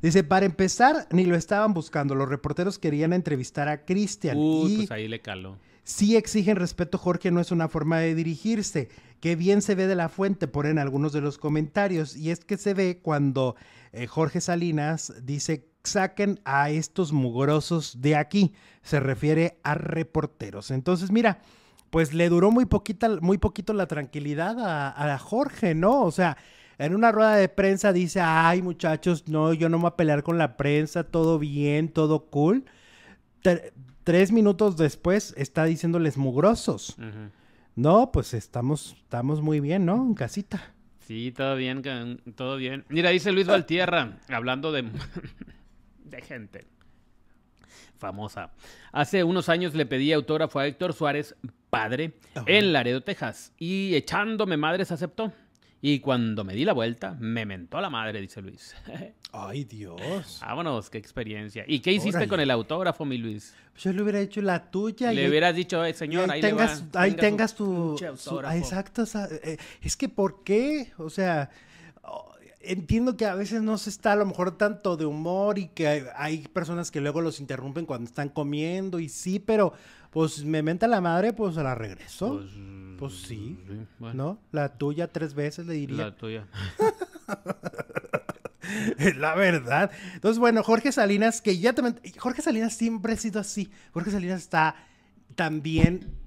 Dice, 0.01 0.23
para 0.23 0.45
empezar, 0.45 1.07
ni 1.11 1.25
lo 1.25 1.35
estaban 1.35 1.73
buscando. 1.73 2.15
Los 2.15 2.29
reporteros 2.29 2.79
querían 2.79 3.13
entrevistar 3.13 3.67
a 3.67 3.85
Cristian. 3.85 4.37
y 4.37 4.77
pues 4.77 4.91
ahí 4.91 5.07
le 5.07 5.21
caló. 5.21 5.57
Sí 5.83 6.15
exigen 6.15 6.55
respeto, 6.55 6.97
Jorge, 6.97 7.29
no 7.29 7.39
es 7.39 7.51
una 7.51 7.69
forma 7.69 7.99
de 7.99 8.15
dirigirse. 8.15 8.89
Qué 9.19 9.35
bien 9.35 9.61
se 9.61 9.75
ve 9.75 9.85
de 9.85 9.95
la 9.95 10.09
fuente, 10.09 10.47
ponen 10.47 10.79
algunos 10.79 11.13
de 11.13 11.21
los 11.21 11.37
comentarios. 11.37 12.15
Y 12.15 12.31
es 12.31 12.43
que 12.43 12.57
se 12.57 12.73
ve 12.73 12.99
cuando 13.01 13.55
eh, 13.93 14.07
Jorge 14.07 14.41
Salinas 14.41 15.13
dice 15.23 15.69
saquen 15.83 16.39
a 16.43 16.69
estos 16.71 17.13
mugrosos 17.13 18.01
de 18.01 18.15
aquí. 18.15 18.53
Se 18.81 18.99
refiere 18.99 19.59
a 19.63 19.75
reporteros. 19.75 20.71
Entonces, 20.71 21.11
mira, 21.11 21.41
pues 21.95 22.13
le 22.13 22.27
duró 22.27 22.51
muy, 22.51 22.65
poquita, 22.65 23.07
muy 23.21 23.37
poquito 23.37 23.71
la 23.71 23.87
tranquilidad 23.87 24.57
a, 24.59 25.17
Jorge, 25.17 25.75
¿no? 25.75 26.01
O 26.01 26.11
sea, 26.11 26.35
en 26.77 26.93
una 26.93 27.13
rueda 27.13 27.37
de 27.37 27.47
prensa 27.47 27.93
dice, 27.93 28.19
ay 28.19 28.61
muchachos, 28.61 29.29
no, 29.29 29.53
yo 29.53 29.69
no 29.69 29.77
me 29.77 29.83
voy 29.83 29.91
a 29.93 29.95
pelear 29.95 30.21
con 30.21 30.37
la 30.37 30.57
prensa, 30.57 31.05
todo 31.05 31.39
bien, 31.39 31.87
todo 31.87 32.25
cool. 32.25 32.65
tres 34.03 34.33
minutos 34.33 34.75
después 34.75 35.33
está 35.37 35.63
diciéndoles 35.63 36.17
mugrosos. 36.17 36.97
No, 37.77 38.11
pues 38.11 38.33
estamos, 38.33 38.97
estamos 39.01 39.41
muy 39.41 39.61
bien, 39.61 39.85
¿no? 39.85 39.95
En 40.05 40.15
casita. 40.15 40.73
Sí, 40.99 41.31
todo 41.31 41.55
bien, 41.55 41.81
todo 42.35 42.57
bien. 42.57 42.83
Mira, 42.89 43.11
dice 43.11 43.31
Luis 43.31 43.47
Valtierra, 43.47 44.17
hablando 44.27 44.73
de, 44.73 44.83
de 46.03 46.21
gente 46.21 46.74
famosa. 47.97 48.51
Hace 48.91 49.23
unos 49.23 49.49
años 49.49 49.73
le 49.73 49.85
pedí 49.85 50.13
autógrafo 50.13 50.59
a 50.59 50.67
Héctor 50.67 50.93
Suárez, 50.93 51.35
padre, 51.69 52.13
en 52.45 52.73
Laredo, 52.73 53.01
Texas, 53.01 53.53
y 53.57 53.95
echándome 53.95 54.57
madres 54.57 54.91
aceptó. 54.91 55.31
Y 55.81 55.99
cuando 55.99 56.43
me 56.43 56.55
di 56.55 56.65
la 56.65 56.73
vuelta, 56.73 57.15
me 57.19 57.45
mentó 57.45 57.79
la 57.79 57.91
madre, 57.91 58.19
dice 58.19 58.41
Luis. 58.41 58.75
Ay, 59.31 59.65
Dios. 59.65 60.39
Vámonos, 60.41 60.89
qué 60.89 60.97
experiencia. 60.97 61.63
¿Y 61.67 61.79
qué 61.79 61.91
hiciste 61.91 62.27
con 62.27 62.39
el 62.39 62.49
autógrafo, 62.49 63.05
mi 63.05 63.17
Luis? 63.17 63.53
Pues 63.71 63.83
yo 63.83 63.93
le 63.93 64.01
hubiera 64.01 64.19
hecho 64.19 64.41
la 64.41 64.71
tuya. 64.71 65.11
Le 65.11 65.29
hubieras 65.29 65.55
dicho, 65.55 65.83
señor, 65.93 66.31
ahí, 66.31 66.41
tengas, 66.41 66.83
ahí 66.93 67.13
tengas 67.13 67.53
tu... 67.53 67.97
exacto. 68.53 69.03
Eh, 69.43 69.57
es 69.81 69.95
que, 69.95 70.09
¿por 70.09 70.43
qué? 70.43 70.91
O 70.97 71.09
sea, 71.11 71.51
entiendo 72.67 73.17
que 73.17 73.25
a 73.25 73.35
veces 73.35 73.61
no 73.61 73.77
se 73.77 73.89
está 73.89 74.13
a 74.13 74.15
lo 74.15 74.25
mejor 74.25 74.57
tanto 74.57 74.97
de 74.97 75.05
humor 75.05 75.57
y 75.59 75.67
que 75.67 76.07
hay 76.15 76.47
personas 76.47 76.91
que 76.91 77.01
luego 77.01 77.21
los 77.21 77.39
interrumpen 77.39 77.85
cuando 77.85 78.07
están 78.07 78.29
comiendo 78.29 78.99
y 78.99 79.09
sí, 79.09 79.39
pero 79.39 79.73
pues 80.11 80.43
me 80.45 80.63
menta 80.63 80.87
la 80.87 81.01
madre, 81.01 81.33
pues 81.33 81.55
se 81.55 81.63
la 81.63 81.75
regreso. 81.75 82.39
Pues, 82.39 82.51
pues 82.97 83.13
sí, 83.27 83.59
¿no? 83.99 84.39
La 84.51 84.77
tuya 84.77 85.11
tres 85.11 85.33
veces 85.33 85.65
le 85.65 85.73
diría. 85.73 85.97
La 85.97 86.15
tuya. 86.15 86.47
La 89.17 89.35
verdad. 89.35 89.91
Entonces, 90.15 90.39
bueno, 90.39 90.63
Jorge 90.63 90.91
Salinas, 90.91 91.39
que 91.41 91.59
ya 91.59 91.73
también... 91.73 92.01
Jorge 92.17 92.41
Salinas 92.41 92.73
siempre 92.73 93.13
ha 93.13 93.17
sido 93.17 93.39
así. 93.39 93.69
Jorge 93.93 94.09
Salinas 94.09 94.41
está 94.41 94.75
también... 95.35 96.17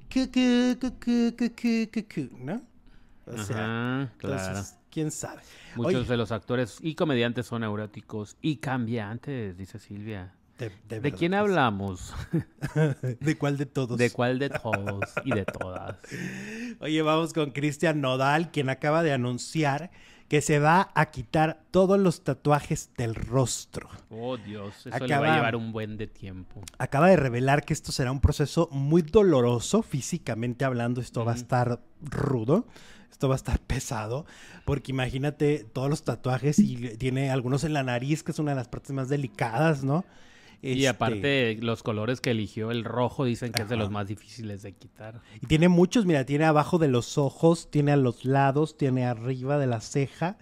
¿No? 2.38 2.62
O 3.26 3.36
sea, 3.38 4.12
claro 4.18 4.64
quién 4.90 5.10
sabe. 5.10 5.42
Muchos 5.76 6.08
de 6.08 6.16
los 6.16 6.32
actores 6.32 6.78
y 6.82 6.94
comediantes 6.94 7.46
son 7.46 7.62
neuróticos 7.62 8.36
y 8.40 8.56
cambiantes, 8.56 9.56
dice 9.56 9.78
Silvia. 9.78 10.34
¿De, 10.88 11.12
quién 11.12 11.34
hablamos? 11.34 12.12
¿De 13.20 13.38
cuál 13.38 13.56
de 13.58 13.66
todos? 13.66 13.96
¿De 13.96 14.10
cuál 14.10 14.40
de 14.40 14.50
todos 14.50 15.04
y 15.24 15.30
de 15.30 15.44
todas? 15.44 15.96
Oye, 16.80 17.00
vamos 17.02 17.32
con 17.32 17.52
Cristian 17.52 18.00
Nodal, 18.00 18.50
quien 18.50 18.68
acaba 18.68 19.04
de 19.04 19.12
anunciar 19.12 19.92
que 20.26 20.42
se 20.42 20.58
va 20.58 20.90
a 20.94 21.06
quitar 21.06 21.62
todos 21.70 21.98
los 21.98 22.24
tatuajes 22.24 22.90
del 22.96 23.14
rostro. 23.14 23.88
Oh, 24.10 24.36
Dios, 24.36 24.86
eso 24.86 25.06
le 25.06 25.16
va 25.16 25.32
a 25.32 25.36
llevar 25.36 25.56
un 25.56 25.70
buen 25.70 25.96
de 25.96 26.08
tiempo. 26.08 26.60
Acaba 26.76 27.08
de 27.08 27.16
revelar 27.16 27.64
que 27.64 27.72
esto 27.72 27.92
será 27.92 28.10
un 28.10 28.20
proceso 28.20 28.68
muy 28.72 29.02
doloroso, 29.02 29.82
físicamente 29.82 30.64
hablando, 30.64 31.00
esto 31.00 31.24
va 31.24 31.32
a 31.32 31.36
estar 31.36 31.80
rudo 32.02 32.66
esto 33.10 33.28
va 33.28 33.34
a 33.34 33.36
estar 33.36 33.58
pesado, 33.60 34.26
porque 34.64 34.92
imagínate 34.92 35.64
todos 35.72 35.90
los 35.90 36.04
tatuajes 36.04 36.58
y 36.58 36.96
tiene 36.96 37.30
algunos 37.30 37.64
en 37.64 37.72
la 37.72 37.82
nariz, 37.82 38.22
que 38.22 38.32
es 38.32 38.38
una 38.38 38.52
de 38.52 38.56
las 38.56 38.68
partes 38.68 38.92
más 38.92 39.08
delicadas, 39.08 39.84
¿no? 39.84 40.04
Y 40.60 40.72
este, 40.72 40.88
aparte, 40.88 41.58
los 41.60 41.82
colores 41.82 42.20
que 42.20 42.32
eligió, 42.32 42.70
el 42.70 42.84
rojo, 42.84 43.24
dicen 43.24 43.52
que 43.52 43.62
es 43.62 43.68
de 43.68 43.76
los 43.76 43.90
más 43.90 44.08
difíciles 44.08 44.62
de 44.62 44.72
quitar. 44.72 45.20
Y 45.40 45.46
tiene 45.46 45.68
muchos, 45.68 46.04
mira, 46.04 46.24
tiene 46.24 46.46
abajo 46.46 46.78
de 46.78 46.88
los 46.88 47.16
ojos, 47.16 47.70
tiene 47.70 47.92
a 47.92 47.96
los 47.96 48.24
lados, 48.24 48.76
tiene 48.76 49.06
arriba 49.06 49.58
de 49.58 49.66
la 49.68 49.80
ceja. 49.80 50.36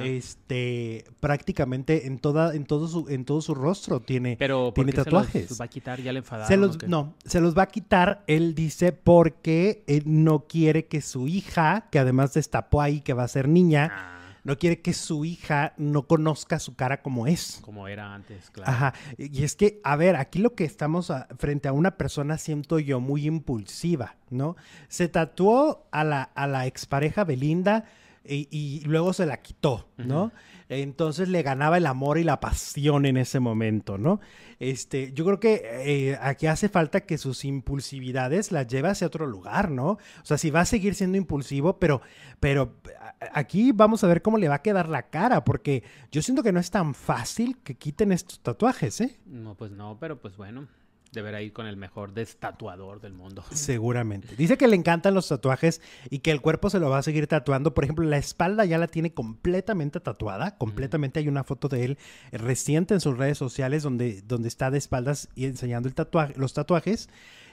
Este, 0.00 1.04
prácticamente 1.20 2.06
en 2.06 2.18
toda, 2.18 2.54
en 2.54 2.66
todo 2.66 2.86
su, 2.86 3.08
en 3.08 3.24
todo 3.24 3.40
su 3.40 3.54
rostro 3.54 4.00
tiene, 4.00 4.36
Pero 4.38 4.72
tiene 4.74 4.92
tatuajes. 4.92 5.44
Se 5.44 5.50
los 5.50 5.60
va 5.60 5.64
a 5.64 5.68
quitar, 5.68 6.00
ya 6.02 6.12
le 6.12 6.18
enfadaron. 6.18 6.48
Se 6.48 6.56
los, 6.58 6.88
no, 6.88 7.14
se 7.24 7.40
los 7.40 7.56
va 7.56 7.62
a 7.62 7.68
quitar, 7.68 8.24
él 8.26 8.54
dice, 8.54 8.92
porque 8.92 9.84
él 9.86 10.02
no 10.06 10.46
quiere 10.46 10.86
que 10.86 11.00
su 11.00 11.28
hija, 11.28 11.88
que 11.90 11.98
además 11.98 12.34
destapó 12.34 12.82
ahí 12.82 13.00
que 13.00 13.14
va 13.14 13.24
a 13.24 13.28
ser 13.28 13.48
niña. 13.48 13.90
Ah 13.90 14.18
no 14.44 14.58
quiere 14.58 14.80
que 14.80 14.92
su 14.92 15.24
hija 15.24 15.74
no 15.76 16.06
conozca 16.06 16.58
su 16.58 16.74
cara 16.74 17.02
como 17.02 17.26
es. 17.26 17.60
Como 17.62 17.88
era 17.88 18.14
antes, 18.14 18.50
claro. 18.50 18.70
Ajá. 18.70 18.94
Y 19.16 19.44
es 19.44 19.54
que, 19.54 19.80
a 19.84 19.96
ver, 19.96 20.16
aquí 20.16 20.38
lo 20.38 20.54
que 20.54 20.64
estamos 20.64 21.12
frente 21.38 21.68
a 21.68 21.72
una 21.72 21.96
persona, 21.96 22.38
siento 22.38 22.78
yo, 22.78 23.00
muy 23.00 23.26
impulsiva, 23.26 24.16
¿no? 24.30 24.56
Se 24.88 25.08
tatuó 25.08 25.86
a 25.92 26.04
la, 26.04 26.22
a 26.22 26.46
la 26.46 26.66
expareja 26.66 27.24
Belinda 27.24 27.84
y, 28.24 28.82
luego 28.84 29.12
se 29.12 29.26
la 29.26 29.38
quitó, 29.38 29.88
¿no? 29.96 30.32
Entonces 30.80 31.28
le 31.28 31.42
ganaba 31.42 31.76
el 31.76 31.86
amor 31.86 32.16
y 32.18 32.24
la 32.24 32.40
pasión 32.40 33.04
en 33.04 33.18
ese 33.18 33.40
momento, 33.40 33.98
¿no? 33.98 34.20
Este, 34.58 35.12
yo 35.12 35.24
creo 35.26 35.38
que 35.38 35.62
eh, 35.64 36.18
aquí 36.20 36.46
hace 36.46 36.68
falta 36.70 37.02
que 37.02 37.18
sus 37.18 37.44
impulsividades 37.44 38.52
las 38.52 38.66
lleve 38.68 38.88
hacia 38.88 39.06
otro 39.06 39.26
lugar, 39.26 39.70
¿no? 39.70 39.90
O 39.90 40.24
sea, 40.24 40.38
si 40.38 40.50
va 40.50 40.60
a 40.60 40.64
seguir 40.64 40.94
siendo 40.94 41.18
impulsivo, 41.18 41.78
pero, 41.78 42.00
pero 42.40 42.76
aquí 43.32 43.72
vamos 43.72 44.02
a 44.02 44.06
ver 44.06 44.22
cómo 44.22 44.38
le 44.38 44.48
va 44.48 44.56
a 44.56 44.62
quedar 44.62 44.88
la 44.88 45.10
cara, 45.10 45.44
porque 45.44 45.82
yo 46.10 46.22
siento 46.22 46.42
que 46.42 46.52
no 46.52 46.60
es 46.60 46.70
tan 46.70 46.94
fácil 46.94 47.58
que 47.58 47.74
quiten 47.74 48.10
estos 48.10 48.40
tatuajes, 48.40 49.00
¿eh? 49.02 49.20
No, 49.26 49.54
pues 49.54 49.72
no, 49.72 49.98
pero 50.00 50.20
pues 50.20 50.36
bueno 50.36 50.68
deberá 51.12 51.42
ir 51.42 51.52
con 51.52 51.66
el 51.66 51.76
mejor 51.76 52.14
destatuador 52.14 53.00
del 53.00 53.12
mundo. 53.12 53.44
Seguramente. 53.52 54.34
Dice 54.36 54.56
que 54.56 54.66
le 54.66 54.76
encantan 54.76 55.14
los 55.14 55.28
tatuajes 55.28 55.80
y 56.10 56.20
que 56.20 56.30
el 56.30 56.40
cuerpo 56.40 56.70
se 56.70 56.80
lo 56.80 56.90
va 56.90 56.98
a 56.98 57.02
seguir 57.02 57.26
tatuando. 57.26 57.74
Por 57.74 57.84
ejemplo, 57.84 58.04
la 58.04 58.16
espalda 58.16 58.64
ya 58.64 58.78
la 58.78 58.88
tiene 58.88 59.12
completamente 59.12 60.00
tatuada. 60.00 60.56
Completamente 60.56 61.20
hay 61.20 61.28
una 61.28 61.44
foto 61.44 61.68
de 61.68 61.84
él 61.84 61.98
reciente 62.32 62.94
en 62.94 63.00
sus 63.00 63.16
redes 63.16 63.38
sociales 63.38 63.82
donde, 63.82 64.22
donde 64.22 64.48
está 64.48 64.70
de 64.70 64.78
espaldas 64.78 65.28
y 65.34 65.44
enseñando 65.44 65.88
el 65.88 65.94
tatuaje, 65.94 66.34
los 66.36 66.54
tatuajes. 66.54 67.08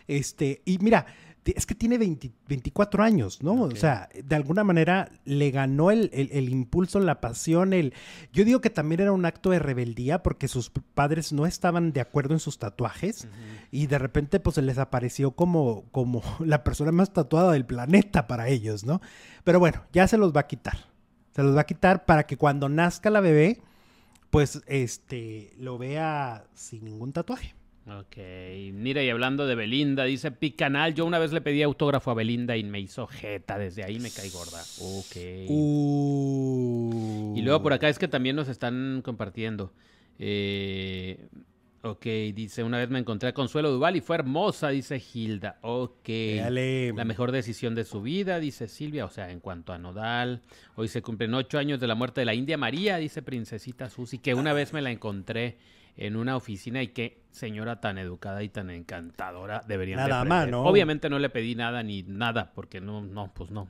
Este, 0.07 0.63
y 0.65 0.79
mira, 0.79 1.05
es 1.45 1.65
que 1.65 1.75
tiene 1.75 1.97
24 1.97 3.03
años, 3.03 3.41
¿no? 3.41 3.63
O 3.63 3.75
sea, 3.75 4.09
de 4.23 4.35
alguna 4.35 4.63
manera 4.63 5.11
le 5.25 5.51
ganó 5.51 5.91
el, 5.91 6.49
impulso, 6.49 6.99
la 6.99 7.21
pasión, 7.21 7.73
el... 7.73 7.93
Yo 8.33 8.45
digo 8.45 8.61
que 8.61 8.69
también 8.69 9.01
era 9.01 9.11
un 9.11 9.25
acto 9.25 9.49
de 9.49 9.59
rebeldía 9.59 10.21
porque 10.21 10.47
sus 10.47 10.69
padres 10.69 11.31
no 11.33 11.45
estaban 11.45 11.91
de 11.93 12.01
acuerdo 12.01 12.33
en 12.33 12.39
sus 12.39 12.59
tatuajes 12.59 13.27
y 13.71 13.87
de 13.87 13.99
repente 13.99 14.39
pues 14.39 14.55
se 14.55 14.61
les 14.61 14.77
apareció 14.77 15.31
como, 15.31 15.85
como 15.91 16.21
la 16.39 16.63
persona 16.63 16.91
más 16.91 17.13
tatuada 17.13 17.53
del 17.53 17.65
planeta 17.65 18.27
para 18.27 18.47
ellos, 18.49 18.85
¿no? 18.85 19.01
Pero 19.43 19.59
bueno, 19.59 19.83
ya 19.93 20.07
se 20.07 20.17
los 20.17 20.35
va 20.35 20.41
a 20.41 20.47
quitar. 20.47 20.87
Se 21.31 21.43
los 21.43 21.55
va 21.55 21.61
a 21.61 21.65
quitar 21.65 22.05
para 22.05 22.25
que 22.25 22.37
cuando 22.37 22.69
nazca 22.69 23.09
la 23.09 23.21
bebé, 23.21 23.61
pues 24.29 24.61
este, 24.67 25.53
lo 25.57 25.77
vea 25.77 26.45
sin 26.53 26.85
ningún 26.85 27.13
tatuaje. 27.13 27.55
Ok, 27.87 28.17
mira, 28.73 29.01
y 29.03 29.09
hablando 29.09 29.47
de 29.47 29.55
Belinda, 29.55 30.03
dice 30.03 30.31
Picanal, 30.31 30.93
yo 30.93 31.05
una 31.05 31.17
vez 31.17 31.31
le 31.31 31.41
pedí 31.41 31.63
autógrafo 31.63 32.11
a 32.11 32.13
Belinda 32.13 32.55
y 32.55 32.63
me 32.63 32.79
hizo 32.79 33.07
jeta, 33.07 33.57
desde 33.57 33.83
ahí 33.83 33.99
me 33.99 34.11
caí 34.11 34.29
gorda. 34.29 34.61
Ok. 34.79 35.15
Uh. 35.47 37.33
Y 37.35 37.41
luego 37.41 37.63
por 37.63 37.73
acá 37.73 37.89
es 37.89 37.97
que 37.97 38.07
también 38.07 38.35
nos 38.35 38.47
están 38.47 39.01
compartiendo. 39.03 39.73
Eh, 40.19 41.29
ok, 41.81 42.05
dice, 42.33 42.63
una 42.63 42.77
vez 42.77 42.89
me 42.89 42.99
encontré 42.99 43.29
a 43.29 43.33
Consuelo 43.33 43.71
Duval 43.71 43.95
y 43.95 44.01
fue 44.01 44.15
hermosa, 44.15 44.69
dice 44.69 45.01
Hilda. 45.13 45.57
Ok. 45.61 46.09
La 46.09 47.05
mejor 47.05 47.31
decisión 47.31 47.75
de 47.75 47.83
su 47.83 48.01
vida, 48.01 48.39
dice 48.39 48.67
Silvia, 48.67 49.05
o 49.05 49.09
sea, 49.09 49.31
en 49.31 49.39
cuanto 49.39 49.73
a 49.73 49.77
Nodal. 49.77 50.41
Hoy 50.75 50.87
se 50.87 51.01
cumplen 51.01 51.33
ocho 51.33 51.57
años 51.57 51.79
de 51.79 51.87
la 51.87 51.95
muerte 51.95 52.21
de 52.21 52.25
la 52.25 52.33
India 52.33 52.57
María, 52.57 52.97
dice 52.97 53.21
Princesita 53.21 53.89
Susi, 53.89 54.19
que 54.19 54.33
una 54.33 54.53
vez 54.53 54.73
me 54.73 54.81
la 54.81 54.91
encontré 54.91 55.57
en 55.95 56.15
una 56.15 56.37
oficina 56.37 56.81
y 56.81 56.87
qué 56.89 57.23
señora 57.29 57.81
tan 57.81 57.97
educada 57.97 58.41
y 58.41 58.49
tan 58.49 58.69
encantadora 58.69 59.61
deberían 59.67 59.99
nada 59.99 60.23
más, 60.23 60.47
¿no? 60.47 60.63
Obviamente 60.63 61.09
no 61.09 61.19
le 61.19 61.29
pedí 61.29 61.55
nada 61.55 61.83
ni 61.83 62.03
nada 62.03 62.51
porque 62.53 62.79
no, 62.79 63.01
no, 63.01 63.33
pues 63.33 63.51
no. 63.51 63.67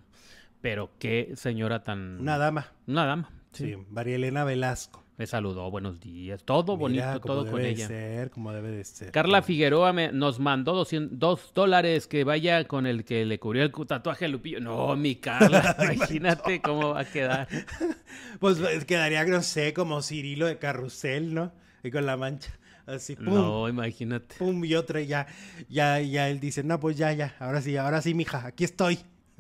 Pero 0.62 0.92
qué 1.00 1.32
señora 1.36 1.84
tan... 1.84 2.20
Una 2.20 2.38
dama. 2.38 2.68
Una 2.86 3.06
dama. 3.06 3.32
Sí, 3.52 3.76
María 3.90 4.16
Elena 4.16 4.44
Velasco. 4.44 5.04
Me 5.20 5.28
saludó, 5.28 5.70
buenos 5.70 6.00
días, 6.00 6.42
todo 6.46 6.78
bonito, 6.78 7.20
todo 7.20 7.46
con 7.46 7.60
ella. 7.60 7.88
Ser, 7.88 8.32
como 8.32 8.54
debe 8.54 8.72
de 8.72 8.86
ser. 8.86 9.12
Carla 9.12 9.42
Figueroa 9.42 9.92
me, 9.92 10.14
nos 10.14 10.40
mandó 10.40 10.74
200, 10.74 11.54
dólares 11.54 12.08
que 12.08 12.24
vaya 12.24 12.64
con 12.64 12.88
el 12.88 13.04
que 13.04 13.26
le 13.26 13.38
cubrió 13.38 13.64
el 13.64 13.74
tatuaje 13.86 14.24
a 14.24 14.28
Lupillo. 14.30 14.62
No, 14.62 14.96
mi 14.96 15.16
Carla, 15.16 15.76
imagínate 15.94 16.62
cómo 16.62 16.94
va 16.94 17.02
a 17.02 17.06
quedar. 17.06 17.50
pues 18.40 18.60
quedaría, 18.86 19.26
no 19.26 19.42
sé, 19.42 19.74
como 19.74 20.02
Cirilo 20.02 20.46
de 20.46 20.58
Carrusel, 20.58 21.34
¿no? 21.34 21.52
y 21.84 21.92
con 21.92 22.06
la 22.06 22.16
mancha. 22.16 22.58
Así, 22.86 23.18
pum. 23.18 23.34
No, 23.34 23.68
imagínate. 23.68 24.36
Pum, 24.38 24.64
y 24.64 24.76
otra, 24.76 25.02
ya, 25.02 25.28
ya, 25.68 26.00
ya 26.00 26.30
él 26.30 26.40
dice, 26.40 26.64
no, 26.64 26.80
pues 26.80 26.96
ya, 26.96 27.12
ya, 27.12 27.36
ahora 27.40 27.62
sí, 27.62 27.76
ahora 27.76 28.02
sí, 28.02 28.14
mija, 28.14 28.46
aquí 28.46 28.64
estoy. 28.64 29.00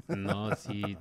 No, 0.09 0.53
sí. 0.57 0.97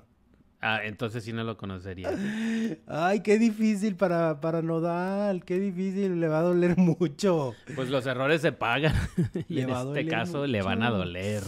Ah, 0.60 0.80
entonces 0.82 1.22
sí 1.22 1.32
no 1.32 1.44
lo 1.44 1.56
conocería. 1.56 2.10
Ay, 2.88 3.20
qué 3.20 3.38
difícil 3.38 3.94
para, 3.94 4.40
para 4.40 4.60
Nodal, 4.60 5.44
qué 5.44 5.60
difícil, 5.60 6.20
le 6.20 6.26
va 6.26 6.40
a 6.40 6.42
doler 6.42 6.76
mucho. 6.76 7.54
Pues 7.76 7.88
los 7.90 8.06
errores 8.06 8.42
se 8.42 8.50
pagan. 8.50 8.94
y 9.48 9.60
en 9.60 9.70
este 9.70 10.06
caso 10.06 10.46
le 10.46 10.62
van 10.62 10.82
a 10.82 10.90
doler. 10.90 11.44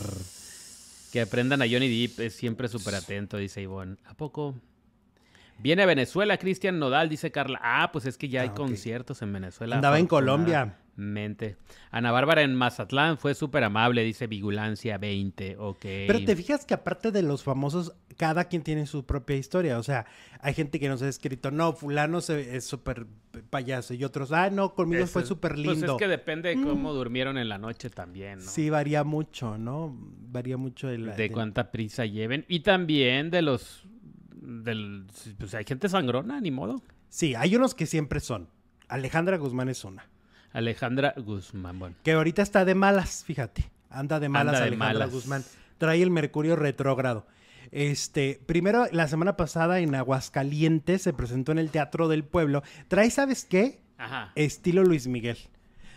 Que 1.12 1.22
aprendan 1.22 1.60
a 1.60 1.64
Johnny 1.68 1.88
Depp, 1.88 2.20
es 2.20 2.34
siempre 2.34 2.68
súper 2.68 2.94
atento, 2.94 3.36
dice 3.36 3.60
Ivonne. 3.60 3.96
¿A 4.04 4.14
poco? 4.14 4.54
Viene 5.58 5.82
a 5.82 5.86
Venezuela, 5.86 6.36
Cristian 6.38 6.78
Nodal, 6.78 7.08
dice 7.08 7.32
Carla. 7.32 7.60
Ah, 7.62 7.90
pues 7.92 8.06
es 8.06 8.16
que 8.16 8.28
ya 8.28 8.42
hay 8.42 8.50
ah, 8.50 8.54
conciertos 8.54 9.20
en 9.22 9.32
Venezuela. 9.32 9.74
Andaba 9.74 9.98
en 9.98 10.06
Colombia. 10.06 10.76
Mente. 11.00 11.56
Ana 11.90 12.12
Bárbara 12.12 12.42
en 12.42 12.54
Mazatlán 12.54 13.18
fue 13.18 13.34
súper 13.34 13.64
amable, 13.64 14.04
dice 14.04 14.26
Vigulancia 14.26 14.98
20, 14.98 15.56
ok. 15.58 15.80
Pero 15.80 16.24
te 16.24 16.36
fijas 16.36 16.64
que 16.64 16.74
aparte 16.74 17.10
de 17.10 17.22
los 17.22 17.42
famosos, 17.42 17.94
cada 18.16 18.44
quien 18.44 18.62
tiene 18.62 18.86
su 18.86 19.04
propia 19.04 19.36
historia. 19.36 19.78
O 19.78 19.82
sea, 19.82 20.06
hay 20.40 20.54
gente 20.54 20.80
que 20.80 20.88
nos 20.88 21.02
ha 21.02 21.08
escrito, 21.08 21.50
no, 21.50 21.72
fulano 21.72 22.18
es 22.18 22.64
súper 22.64 23.06
payaso. 23.50 23.94
Y 23.94 24.04
otros, 24.04 24.32
ah, 24.32 24.50
no, 24.50 24.74
conmigo 24.74 25.06
fue 25.06 25.24
súper 25.24 25.58
lindo. 25.58 25.86
Pues 25.86 25.90
es 25.92 25.96
que 25.96 26.08
depende 26.08 26.50
de 26.50 26.56
mm. 26.56 26.64
cómo 26.64 26.92
durmieron 26.92 27.38
en 27.38 27.48
la 27.48 27.58
noche 27.58 27.90
también, 27.90 28.38
¿no? 28.38 28.50
Sí, 28.50 28.70
varía 28.70 29.04
mucho, 29.04 29.58
¿no? 29.58 29.96
Varía 29.98 30.56
mucho 30.56 30.88
de, 30.88 30.98
de 30.98 31.30
cuánta 31.30 31.70
prisa 31.70 32.06
lleven. 32.06 32.44
Y 32.48 32.60
también 32.60 33.30
de 33.30 33.42
los 33.42 33.84
del, 34.40 35.06
pues 35.38 35.54
hay 35.54 35.64
gente 35.64 35.88
sangrona, 35.88 36.40
ni 36.40 36.50
modo. 36.50 36.82
Sí, 37.08 37.34
hay 37.34 37.56
unos 37.56 37.74
que 37.74 37.86
siempre 37.86 38.20
son. 38.20 38.48
Alejandra 38.88 39.36
Guzmán 39.36 39.68
es 39.68 39.84
una. 39.84 40.06
Alejandra 40.52 41.14
Guzmán, 41.16 41.78
bueno. 41.78 41.96
Que 42.02 42.12
ahorita 42.12 42.42
está 42.42 42.64
de 42.64 42.74
malas, 42.74 43.24
fíjate. 43.24 43.70
Anda 43.88 44.20
de 44.20 44.28
malas 44.28 44.60
Alejandra 44.60 45.06
Guzmán. 45.06 45.44
Trae 45.78 46.02
el 46.02 46.10
Mercurio 46.10 46.56
retrógrado. 46.56 47.26
Este, 47.72 48.40
primero, 48.46 48.86
la 48.90 49.08
semana 49.08 49.36
pasada 49.36 49.80
en 49.80 49.94
Aguascalientes 49.94 51.02
se 51.02 51.12
presentó 51.12 51.52
en 51.52 51.58
el 51.58 51.70
Teatro 51.70 52.08
del 52.08 52.24
Pueblo. 52.24 52.62
Trae, 52.88 53.10
¿sabes 53.10 53.44
qué? 53.44 53.80
Ajá. 53.96 54.32
Estilo 54.34 54.82
Luis 54.82 55.06
Miguel. 55.06 55.38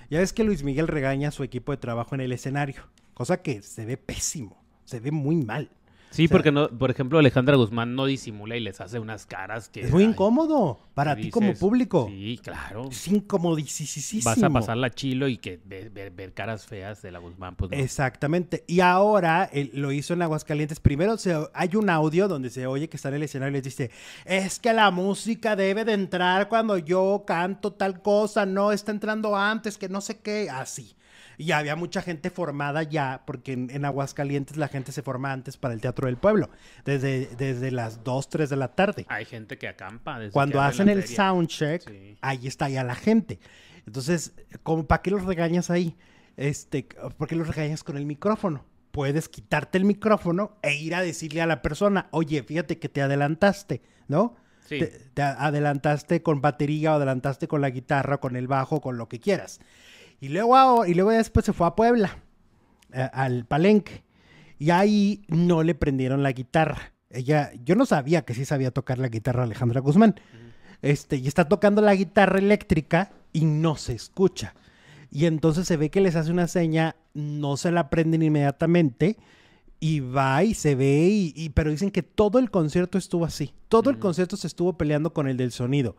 Ya 0.09 0.19
ves 0.19 0.33
que 0.33 0.43
Luis 0.43 0.63
Miguel 0.63 0.87
regaña 0.87 1.29
a 1.29 1.31
su 1.31 1.43
equipo 1.43 1.71
de 1.71 1.77
trabajo 1.77 2.13
en 2.13 2.21
el 2.21 2.31
escenario, 2.31 2.83
cosa 3.13 3.41
que 3.41 3.61
se 3.61 3.85
ve 3.85 3.97
pésimo, 3.97 4.63
se 4.85 4.99
ve 4.99 5.11
muy 5.11 5.37
mal. 5.37 5.71
Sí, 6.13 6.27
porque 6.27 6.51
no, 6.51 6.69
por 6.69 6.91
ejemplo, 6.91 7.17
Alejandra 7.17 7.55
Guzmán 7.55 7.95
no 7.95 8.05
disimula 8.05 8.55
y 8.55 8.59
les 8.59 8.79
hace 8.79 8.99
unas 8.99 9.25
caras 9.25 9.67
que. 9.69 9.81
Es 9.81 9.91
muy 9.91 10.03
incómodo 10.03 10.79
para 10.93 11.15
ti 11.15 11.29
como 11.29 11.53
público. 11.55 12.07
Sí, 12.09 12.39
claro. 12.43 12.89
Es 12.89 13.07
incomodísimo. 13.07 14.21
Vas 14.23 14.43
a 14.43 14.49
pasar 14.49 14.77
la 14.77 14.91
chilo 14.91 15.27
y 15.27 15.37
que 15.37 15.59
ver, 15.65 16.33
caras 16.33 16.65
feas 16.65 17.01
de 17.01 17.11
la 17.11 17.19
Guzmán, 17.19 17.55
pues 17.55 17.71
Exactamente. 17.73 18.63
Y 18.67 18.79
ahora 18.81 19.49
lo 19.73 19.91
hizo 19.91 20.13
en 20.13 20.21
Aguascalientes. 20.21 20.79
Primero 20.79 21.17
se, 21.17 21.35
hay 21.53 21.75
un 21.75 21.89
audio 21.89 22.27
donde 22.27 22.49
se 22.49 22.67
oye 22.67 22.87
que 22.87 22.97
está 22.97 23.09
en 23.09 23.15
el 23.15 23.23
escenario 23.23 23.51
y 23.51 23.55
les 23.55 23.63
dice: 23.63 23.91
Es 24.25 24.59
que 24.59 24.71
la 24.73 24.91
música 24.91 25.55
debe 25.55 25.83
de 25.83 25.93
entrar 25.93 26.47
cuando 26.47 26.77
yo 26.77 27.23
canto 27.25 27.73
tal 27.73 28.01
cosa, 28.01 28.45
no 28.45 28.71
está 28.71 28.91
entrando 28.91 29.35
antes, 29.35 29.77
que 29.77 29.89
no 29.89 30.01
sé 30.01 30.19
qué. 30.19 30.49
Así. 30.49 30.95
Y 31.37 31.51
había 31.51 31.75
mucha 31.75 32.01
gente 32.01 32.29
formada 32.29 32.83
ya, 32.83 33.23
porque 33.25 33.53
en, 33.53 33.85
Aguascalientes 33.85 34.57
la 34.57 34.67
gente 34.67 34.91
se 34.91 35.01
forma 35.01 35.31
antes 35.31 35.57
para 35.57 35.73
el 35.73 35.81
Teatro 35.81 36.07
del 36.07 36.17
Pueblo, 36.17 36.49
desde, 36.85 37.27
desde 37.37 37.71
las 37.71 38.03
2, 38.03 38.29
3 38.29 38.49
de 38.49 38.55
la 38.55 38.69
tarde. 38.69 39.05
Hay 39.09 39.25
gente 39.25 39.57
que 39.57 39.67
acampa. 39.67 40.19
Desde 40.19 40.31
Cuando 40.31 40.61
hacen 40.61 40.89
el 40.89 41.05
soundcheck, 41.07 42.17
ahí 42.21 42.47
está 42.47 42.69
ya 42.69 42.83
la 42.83 42.95
gente. 42.95 43.39
Entonces, 43.85 44.33
como 44.63 44.85
¿para 44.85 45.01
qué 45.01 45.11
los 45.11 45.25
regañas 45.25 45.69
ahí? 45.69 45.95
Este, 46.37 46.87
¿Por 47.17 47.27
qué 47.27 47.35
los 47.35 47.47
regañas 47.47 47.83
con 47.83 47.97
el 47.97 48.05
micrófono? 48.05 48.65
Puedes 48.91 49.27
quitarte 49.27 49.77
el 49.77 49.85
micrófono 49.85 50.57
e 50.61 50.75
ir 50.75 50.95
a 50.95 51.01
decirle 51.01 51.41
a 51.41 51.47
la 51.47 51.61
persona, 51.61 52.07
oye, 52.11 52.43
fíjate 52.43 52.79
que 52.79 52.89
te 52.89 53.01
adelantaste, 53.01 53.81
¿no? 54.07 54.35
Sí. 54.65 54.79
te, 55.13 55.21
adelantaste 55.21 56.23
con 56.23 56.39
batería 56.39 56.93
o 56.93 56.95
adelantaste 56.95 57.49
con 57.49 57.59
la 57.59 57.69
guitarra, 57.69 58.19
con 58.19 58.37
el 58.37 58.47
bajo, 58.47 58.79
con 58.79 58.97
lo 58.97 59.09
que 59.09 59.19
quieras. 59.19 59.59
Y 60.23 60.29
luego, 60.29 60.85
y 60.85 60.93
luego 60.93 61.09
después 61.11 61.45
se 61.45 61.51
fue 61.51 61.67
a 61.67 61.75
Puebla, 61.75 62.17
eh, 62.93 63.09
al 63.11 63.43
palenque. 63.43 64.05
Y 64.57 64.69
ahí 64.69 65.25
no 65.27 65.63
le 65.63 65.75
prendieron 65.75 66.23
la 66.23 66.31
guitarra. 66.31 66.93
Ella, 67.09 67.51
yo 67.65 67.75
no 67.75 67.85
sabía 67.85 68.21
que 68.21 68.33
sí 68.33 68.45
sabía 68.45 68.71
tocar 68.71 68.99
la 68.99 69.09
guitarra 69.09 69.43
Alejandra 69.43 69.81
Guzmán. 69.81 70.15
Este, 70.81 71.17
y 71.17 71.27
está 71.27 71.49
tocando 71.49 71.81
la 71.81 71.93
guitarra 71.93 72.39
eléctrica 72.39 73.11
y 73.33 73.43
no 73.43 73.75
se 73.75 73.95
escucha. 73.95 74.53
Y 75.11 75.25
entonces 75.25 75.67
se 75.67 75.75
ve 75.75 75.89
que 75.89 75.99
les 75.99 76.15
hace 76.15 76.31
una 76.31 76.47
seña, 76.47 76.95
no 77.13 77.57
se 77.57 77.73
la 77.73 77.89
prenden 77.89 78.23
inmediatamente 78.23 79.17
y 79.81 79.99
va 79.99 80.41
y 80.45 80.53
se 80.53 80.75
ve, 80.75 81.33
y, 81.35 81.49
pero 81.49 81.69
dicen 81.69 81.91
que 81.91 82.01
todo 82.01 82.39
el 82.39 82.49
concierto 82.49 82.97
estuvo 82.97 83.25
así. 83.25 83.53
Todo 83.67 83.89
el 83.89 83.99
concierto 83.99 84.37
se 84.37 84.47
estuvo 84.47 84.77
peleando 84.77 85.11
con 85.11 85.27
el 85.27 85.35
del 85.35 85.51
sonido. 85.51 85.97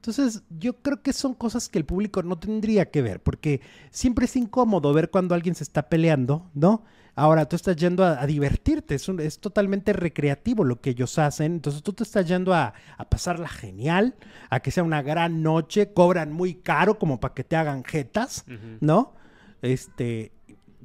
Entonces, 0.00 0.42
yo 0.48 0.78
creo 0.78 1.02
que 1.02 1.12
son 1.12 1.34
cosas 1.34 1.68
que 1.68 1.78
el 1.78 1.84
público 1.84 2.22
no 2.22 2.38
tendría 2.38 2.90
que 2.90 3.02
ver, 3.02 3.20
porque 3.20 3.60
siempre 3.90 4.24
es 4.24 4.34
incómodo 4.34 4.94
ver 4.94 5.10
cuando 5.10 5.34
alguien 5.34 5.54
se 5.54 5.62
está 5.62 5.90
peleando, 5.90 6.50
¿no? 6.54 6.84
Ahora 7.14 7.46
tú 7.46 7.54
estás 7.54 7.76
yendo 7.76 8.02
a, 8.02 8.24
divertirte, 8.24 8.94
es, 8.94 9.06
es, 9.10 9.40
totalmente 9.40 9.92
recreativo 9.92 10.64
lo 10.64 10.80
que 10.80 10.90
ellos 10.90 11.18
hacen, 11.18 11.52
entonces 11.52 11.82
tú 11.82 11.92
te 11.92 12.04
estás 12.04 12.26
yendo 12.26 12.54
a, 12.54 12.72
pasarla 13.10 13.46
genial, 13.46 14.14
a 14.48 14.60
que 14.60 14.70
sea 14.70 14.84
una 14.84 15.02
gran 15.02 15.42
noche, 15.42 15.92
cobran 15.92 16.32
muy 16.32 16.54
caro 16.54 16.98
como 16.98 17.20
para 17.20 17.34
que 17.34 17.44
te 17.44 17.56
hagan 17.56 17.84
jetas, 17.84 18.46
¿no? 18.80 19.12
Este, 19.60 20.32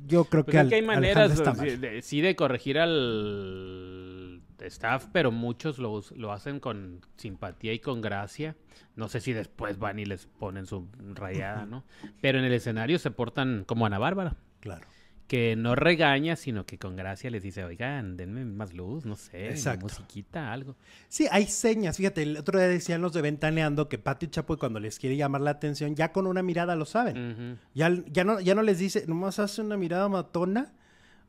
yo 0.06 0.26
creo 0.26 0.44
pues 0.44 0.68
que, 0.68 0.76
hay 0.76 0.82
maneras 0.82 1.42
de, 1.62 2.02
sí 2.02 2.20
de 2.20 2.36
corregir 2.36 2.80
al 2.80 4.42
staff, 4.62 5.08
pero 5.12 5.32
muchos 5.32 5.78
lo, 5.78 6.02
lo, 6.16 6.32
hacen 6.32 6.60
con 6.60 7.02
simpatía 7.18 7.74
y 7.74 7.80
con 7.80 8.02
gracia. 8.02 8.56
No 8.96 9.08
sé 9.08 9.22
si 9.22 9.34
después 9.34 9.78
van 9.80 10.00
y 10.00 10.06
les 10.06 10.26
ponen 10.26 10.66
su 10.66 10.88
rayada, 11.14 11.66
¿no? 11.66 11.84
Pero 12.22 12.40
en 12.40 12.46
el 12.46 12.54
escenario 12.54 13.00
se 13.00 13.12
portan 13.12 13.64
como 13.66 13.86
Ana 13.86 14.00
Bárbara. 14.00 14.36
Claro 14.62 14.88
que 15.28 15.56
no 15.56 15.76
regaña, 15.76 16.36
sino 16.36 16.66
que 16.66 16.78
con 16.78 16.96
gracia 16.96 17.32
les 17.32 17.42
dice, 17.42 17.64
oigan, 17.64 18.16
denme 18.16 18.46
más 18.46 18.74
luz, 18.74 19.06
no 19.06 19.16
sé, 19.16 19.50
Exacto. 19.50 19.86
musiquita, 19.86 20.52
algo. 20.52 20.76
Sí, 21.08 21.28
hay 21.32 21.48
señas. 21.48 21.98
Fíjate, 21.98 22.22
el 22.22 22.38
otro 22.38 22.60
día 22.60 22.68
decían 22.68 23.02
los 23.02 23.14
de 23.14 23.22
Ventaneando 23.22 23.90
que 23.90 23.98
Pati 23.98 24.28
Chapoy 24.28 24.58
cuando 24.58 24.80
les 24.80 25.00
quiere 25.00 25.18
llamar 25.18 25.42
la 25.42 25.52
atención, 25.52 25.96
ya 25.96 26.12
con 26.12 26.28
una 26.28 26.44
mirada 26.44 26.76
lo 26.76 26.86
saben. 26.86 27.60
ya, 27.74 27.92
ya, 28.08 28.24
no, 28.24 28.40
ya 28.40 28.54
no 28.54 28.62
les 28.62 28.78
dice, 28.78 29.06
nomás 29.08 29.40
hace 29.40 29.62
una 29.62 29.78
mirada 29.78 30.08
matona 30.10 30.74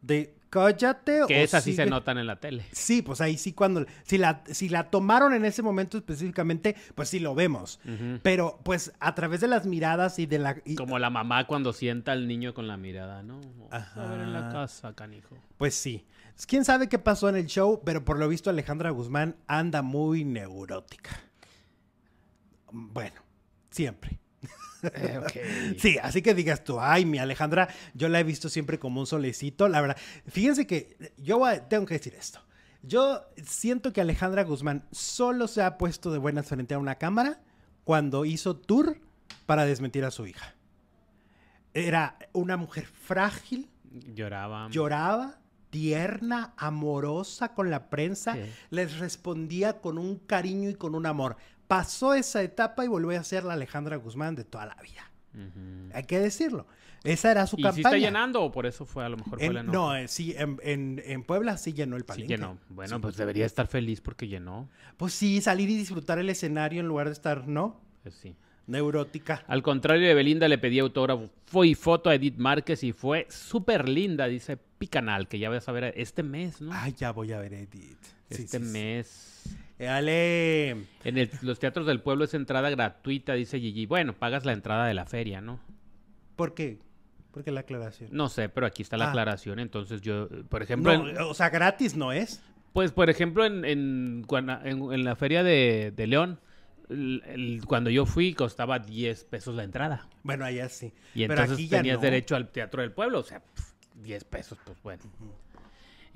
de 0.03 0.36
cállate. 0.51 1.23
Que 1.27 1.43
esas 1.43 1.65
sí 1.65 1.75
se 1.75 1.87
notan 1.87 2.19
en 2.19 2.27
la 2.27 2.37
tele. 2.37 2.65
Sí, 2.73 3.03
pues 3.03 3.21
ahí 3.21 3.37
sí 3.37 3.53
cuando, 3.53 3.85
si 4.05 4.19
la, 4.19 4.43
si 4.47 4.69
la 4.69 4.91
tomaron 4.91 5.35
en 5.35 5.45
ese 5.45 5.63
momento 5.63 5.99
específicamente, 5.99 6.77
pues 6.95 7.09
sí 7.09 7.19
lo 7.19 7.35
vemos. 7.35 7.81
Pero 8.23 8.61
pues 8.63 8.93
a 9.01 9.15
través 9.15 9.41
de 9.41 9.49
las 9.49 9.67
miradas 9.67 10.19
y 10.19 10.27
de 10.27 10.39
la... 10.39 10.57
Como 10.77 10.99
la 10.99 11.11
mamá 11.11 11.47
cuando 11.47 11.73
sienta 11.73 12.13
al 12.13 12.27
niño 12.29 12.55
con 12.55 12.69
la 12.69 12.77
mirada, 12.77 13.23
¿no? 13.23 13.41
A 13.71 14.07
ver 14.07 14.21
en 14.21 14.33
la 14.33 14.51
casa, 14.51 14.95
canijo. 14.95 15.37
Pues 15.57 15.75
sí. 15.75 16.07
Quién 16.47 16.65
sabe 16.65 16.89
qué 16.89 16.99
pasó 16.99 17.29
en 17.29 17.37
el 17.37 17.47
show, 17.47 17.81
pero 17.85 18.05
por 18.05 18.19
lo 18.19 18.29
visto 18.29 18.51
Alejandra 18.51 18.91
Guzmán 18.91 19.37
anda 19.47 19.81
muy 19.83 20.25
neurótica. 20.25 21.11
Bueno, 22.71 23.23
siempre. 23.71 24.19
Eh, 25.35 25.77
sí, 25.79 25.99
así 26.03 26.23
que 26.23 26.35
digas 26.35 26.65
tú, 26.65 26.81
ay, 26.81 27.05
mi 27.05 27.19
Alejandra, 27.19 27.69
yo 27.95 28.09
la 28.09 28.21
he 28.21 28.25
visto 28.25 28.49
siempre 28.49 28.79
como 28.79 29.01
un 29.01 29.07
solecito. 29.07 29.69
La 29.69 29.81
verdad, 29.81 29.97
fíjense 30.27 30.67
que 30.67 31.13
yo 31.19 31.43
tengo 31.69 31.87
que 31.87 31.95
decir 31.95 32.15
esto. 32.15 32.41
Yo 32.83 33.23
siento 33.45 33.93
que 33.93 34.01
Alejandra 34.01 34.45
Guzmán 34.45 34.87
solo 34.93 35.49
se 35.49 35.63
ha 35.63 35.77
puesto 35.77 36.13
de 36.13 36.19
buenas 36.19 36.47
frente 36.47 36.75
a 36.75 36.79
una 36.79 36.97
cámara 36.97 37.41
cuando 37.85 38.25
hizo 38.25 38.57
tour 38.57 39.01
para 39.45 39.65
desmentir 39.65 40.05
a 40.05 40.11
su 40.11 40.27
hija. 40.27 40.55
Era 41.75 42.19
una 42.33 42.57
mujer 42.57 42.87
frágil. 42.87 43.69
Lloraba. 44.15 44.69
Lloraba, 44.71 45.41
tierna, 45.71 46.55
amorosa 46.57 47.55
con 47.55 47.71
la 47.71 47.91
prensa. 47.91 48.37
Les 48.71 48.99
respondía 48.99 49.81
con 49.81 49.99
un 49.99 50.17
cariño 50.17 50.71
y 50.71 50.75
con 50.75 50.95
un 50.95 51.07
amor 51.07 51.37
pasó 51.67 52.15
esa 52.15 52.43
etapa 52.43 52.85
y 52.85 52.89
volvió 52.89 53.19
a 53.19 53.25
ser 53.25 53.45
la 53.45 53.55
Alejandra 53.55 53.97
Guzmán 53.97 54.35
de 54.35 54.45
toda 54.45 54.67
la 54.67 54.77
vida. 54.83 55.11
Hay 55.93 56.05
que 56.05 56.19
decirlo. 56.19 56.67
Esa 57.05 57.31
era 57.31 57.47
su 57.47 57.57
¿Y 57.57 57.63
campaña. 57.63 57.75
Si 57.75 57.81
está 57.83 57.99
llenando 57.99 58.43
o 58.43 58.51
por 58.51 58.67
eso 58.67 58.85
fue 58.85 59.05
a 59.05 59.09
lo 59.09 59.17
mejor 59.17 59.39
fue 59.39 59.63
No, 59.63 59.95
eh, 59.95 60.09
sí, 60.09 60.35
en, 60.37 60.59
en, 61.05 61.23
Puebla 61.23 61.57
sí 61.57 61.73
llenó 61.73 61.97
el 61.97 62.05
palenque. 62.05 62.35
Sí 62.35 62.41
llenó. 62.41 62.59
Bueno, 62.69 63.01
pues 63.01 63.17
debería 63.17 63.47
estar 63.47 63.67
feliz 63.67 64.01
porque 64.01 64.27
llenó. 64.27 64.69
Pues 64.97 65.13
sí, 65.13 65.41
salir 65.41 65.69
y 65.71 65.77
disfrutar 65.77 66.19
el 66.19 66.29
escenario 66.31 66.81
en 66.81 66.89
lugar 66.89 67.07
de 67.07 67.13
estar, 67.13 67.47
¿no? 67.47 67.81
Pues 68.03 68.15
sí. 68.15 68.35
Neurótica. 68.67 69.45
Al 69.47 69.63
contrario 69.63 70.09
de 70.09 70.15
Belinda, 70.15 70.49
le 70.49 70.59
pedí 70.59 70.81
autógrafo 70.81 71.65
y 71.65 71.75
foto 71.77 72.11
a 72.11 72.17
Edith 72.17 72.39
Márquez 72.39 72.83
y 72.83 72.93
fue 72.93 73.27
súper 73.31 73.89
linda, 73.89 74.27
dice 74.27 74.57
Picanal, 74.57 75.29
que 75.29 75.39
ya 75.39 75.49
vas 75.49 75.69
a 75.69 75.73
ver 75.73 75.95
este 75.97 76.25
mes, 76.25 76.61
¿no? 76.61 76.73
Ay, 76.75 76.93
ya 76.97 77.13
voy 77.13 77.33
a 77.33 77.39
ver 77.39 77.55
Edith. 77.55 78.16
Este 78.31 78.59
mes. 78.59 79.45
Ale. 79.79 80.71
En 81.05 81.31
los 81.43 81.59
teatros 81.59 81.87
del 81.87 82.01
pueblo 82.01 82.25
es 82.25 82.35
entrada 82.35 82.71
gratuita, 82.71 83.35
dice 83.35 83.61
Gigi. 83.61 83.87
Bueno, 83.87 84.15
pagas 84.15 84.45
la 84.45 84.53
entrada 84.53 84.87
de 84.87 84.95
la 84.95 85.07
feria, 85.07 85.41
¿no? 85.41 85.61
¿Por 86.35 86.55
qué? 86.55 86.79
¿Por 87.31 87.45
qué 87.45 87.51
la 87.51 87.61
aclaración? 87.61 88.11
No 88.13 88.29
sé, 88.29 88.49
pero 88.49 88.67
aquí 88.67 88.83
está 88.83 88.97
la 88.97 89.07
ah. 89.07 89.09
aclaración. 89.11 89.59
Entonces 89.59 90.01
yo, 90.01 90.29
por 90.49 90.63
ejemplo... 90.63 91.29
o 91.29 91.35
sea, 91.35 91.51
gratis 91.51 91.95
no 91.95 92.13
es. 92.13 92.41
Pues, 92.73 92.93
por 92.93 93.09
ejemplo, 93.09 93.45
en, 93.47 93.65
en, 93.65 95.05
la 95.05 95.17
feria 95.17 95.43
de, 95.43 95.93
León, 95.97 96.39
cuando 97.67 97.89
yo 97.89 98.05
fui 98.05 98.35
costaba 98.35 98.79
10 98.79 99.25
pesos 99.25 99.55
la 99.55 99.65
entrada. 99.65 100.09
Bueno, 100.23 100.45
allá 100.45 100.69
sí. 100.69 100.93
Y 101.15 101.25
entonces 101.25 101.71
tenías 101.71 102.01
derecho 102.01 102.37
al 102.37 102.49
teatro 102.49 102.83
del 102.83 102.93
pueblo, 102.93 103.21
o 103.21 103.23
sea, 103.23 103.43
10 104.03 104.25
pesos, 104.25 104.59
pues 104.65 104.83
bueno. 104.83 105.03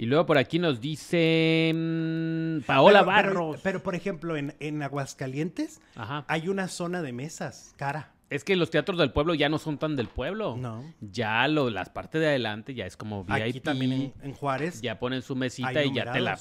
Y 0.00 0.06
luego 0.06 0.24
por 0.24 0.38
aquí 0.38 0.58
nos 0.58 0.80
dice 0.80 1.70
mm, 1.74 2.60
Paola 2.60 3.02
Barros. 3.02 3.60
Pero, 3.62 3.82
por 3.82 3.94
ejemplo, 3.94 4.34
en, 4.34 4.82
Aguascalientes 4.82 5.82
hay 6.26 6.48
una 6.48 6.68
zona 6.68 7.02
de 7.02 7.12
mesas 7.12 7.74
cara. 7.76 8.10
Es 8.30 8.42
que 8.42 8.56
los 8.56 8.70
teatros 8.70 8.98
del 8.98 9.12
pueblo 9.12 9.34
ya 9.34 9.50
no 9.50 9.58
son 9.58 9.76
tan 9.76 9.96
del 9.96 10.08
pueblo. 10.08 10.56
No. 10.56 10.90
Ya 11.02 11.46
lo, 11.48 11.68
las 11.68 11.90
partes 11.90 12.18
de 12.18 12.28
adelante 12.28 12.72
ya 12.72 12.86
es 12.86 12.96
como 12.96 13.24
VIP. 13.24 13.42
Aquí 13.42 13.60
también 13.60 14.14
en, 14.22 14.32
Juárez. 14.32 14.80
Ya 14.80 14.98
ponen 14.98 15.20
su 15.20 15.36
mesita 15.36 15.84
y 15.84 15.92
ya 15.92 16.10
te 16.10 16.20
la 16.20 16.38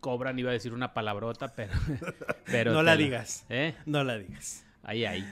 cobran. 0.00 0.38
Iba 0.38 0.48
a 0.48 0.54
decir 0.54 0.72
una 0.72 0.94
palabrota, 0.94 1.52
pero. 1.54 1.74
pero 2.46 2.72
no 2.72 2.82
la 2.82 2.96
digas. 2.96 3.44
¿Eh? 3.50 3.74
No 3.84 4.04
la 4.04 4.16
digas. 4.16 4.64
Ahí, 4.84 5.04
ahí. 5.04 5.22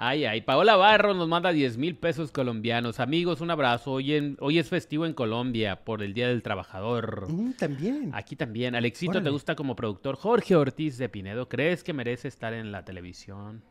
Ay, 0.00 0.24
ay. 0.26 0.42
Paola 0.42 0.76
Barro 0.76 1.12
nos 1.12 1.28
manda 1.28 1.50
10 1.50 1.76
mil 1.76 1.96
pesos 1.96 2.30
colombianos. 2.30 3.00
Amigos, 3.00 3.40
un 3.40 3.50
abrazo. 3.50 3.94
Hoy, 3.94 4.36
hoy 4.38 4.58
es 4.60 4.68
festivo 4.68 5.06
en 5.06 5.12
Colombia 5.12 5.84
por 5.84 6.04
el 6.04 6.14
Día 6.14 6.28
del 6.28 6.44
Trabajador. 6.44 7.28
Mm, 7.28 7.54
también. 7.54 8.10
Aquí 8.14 8.36
también. 8.36 8.76
Alexito, 8.76 9.20
¿te 9.20 9.28
gusta 9.28 9.56
como 9.56 9.74
productor? 9.74 10.14
Jorge 10.14 10.54
Ortiz 10.54 10.98
de 10.98 11.08
Pinedo, 11.08 11.48
¿crees 11.48 11.82
que 11.82 11.92
merece 11.92 12.28
estar 12.28 12.52
en 12.52 12.70
la 12.70 12.84
televisión? 12.84 13.64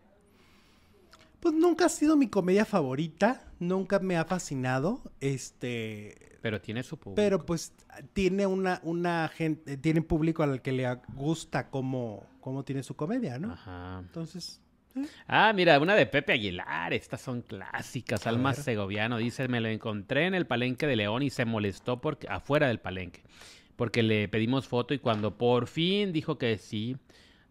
Pues 1.39 1.53
nunca 1.53 1.85
ha 1.85 1.89
sido 1.89 2.17
mi 2.17 2.27
comedia 2.27 2.65
favorita. 2.65 3.49
Nunca 3.59 3.99
me 3.99 4.17
ha 4.17 4.25
fascinado. 4.25 5.01
Este. 5.21 6.37
Pero 6.41 6.59
tiene 6.59 6.83
su 6.83 6.97
público. 6.97 7.15
Pero 7.15 7.45
pues 7.45 7.71
tiene 8.11 8.45
una, 8.45 8.81
una 8.83 9.29
gente, 9.29 9.77
tiene 9.77 10.01
público 10.01 10.43
al 10.43 10.61
que 10.61 10.73
le 10.73 10.93
gusta 11.13 11.69
cómo, 11.69 12.25
cómo 12.41 12.65
tiene 12.65 12.83
su 12.83 12.97
comedia, 12.97 13.39
¿no? 13.39 13.53
Ajá. 13.53 13.99
Entonces, 13.99 14.61
Ah, 15.27 15.51
mira, 15.53 15.79
una 15.79 15.95
de 15.95 16.05
Pepe 16.05 16.33
Aguilar. 16.33 16.93
Estas 16.93 17.21
son 17.21 17.41
clásicas. 17.41 18.25
Alma 18.27 18.53
Segoviano 18.53 19.17
dice: 19.17 19.47
Me 19.47 19.61
lo 19.61 19.67
encontré 19.67 20.25
en 20.25 20.35
el 20.35 20.45
palenque 20.45 20.87
de 20.87 20.95
León 20.95 21.23
y 21.23 21.29
se 21.29 21.45
molestó 21.45 22.01
porque, 22.01 22.27
afuera 22.29 22.67
del 22.67 22.79
palenque. 22.79 23.23
Porque 23.75 24.03
le 24.03 24.27
pedimos 24.27 24.67
foto 24.67 24.93
y 24.93 24.99
cuando 24.99 25.37
por 25.37 25.67
fin 25.67 26.11
dijo 26.11 26.37
que 26.37 26.57
sí, 26.57 26.97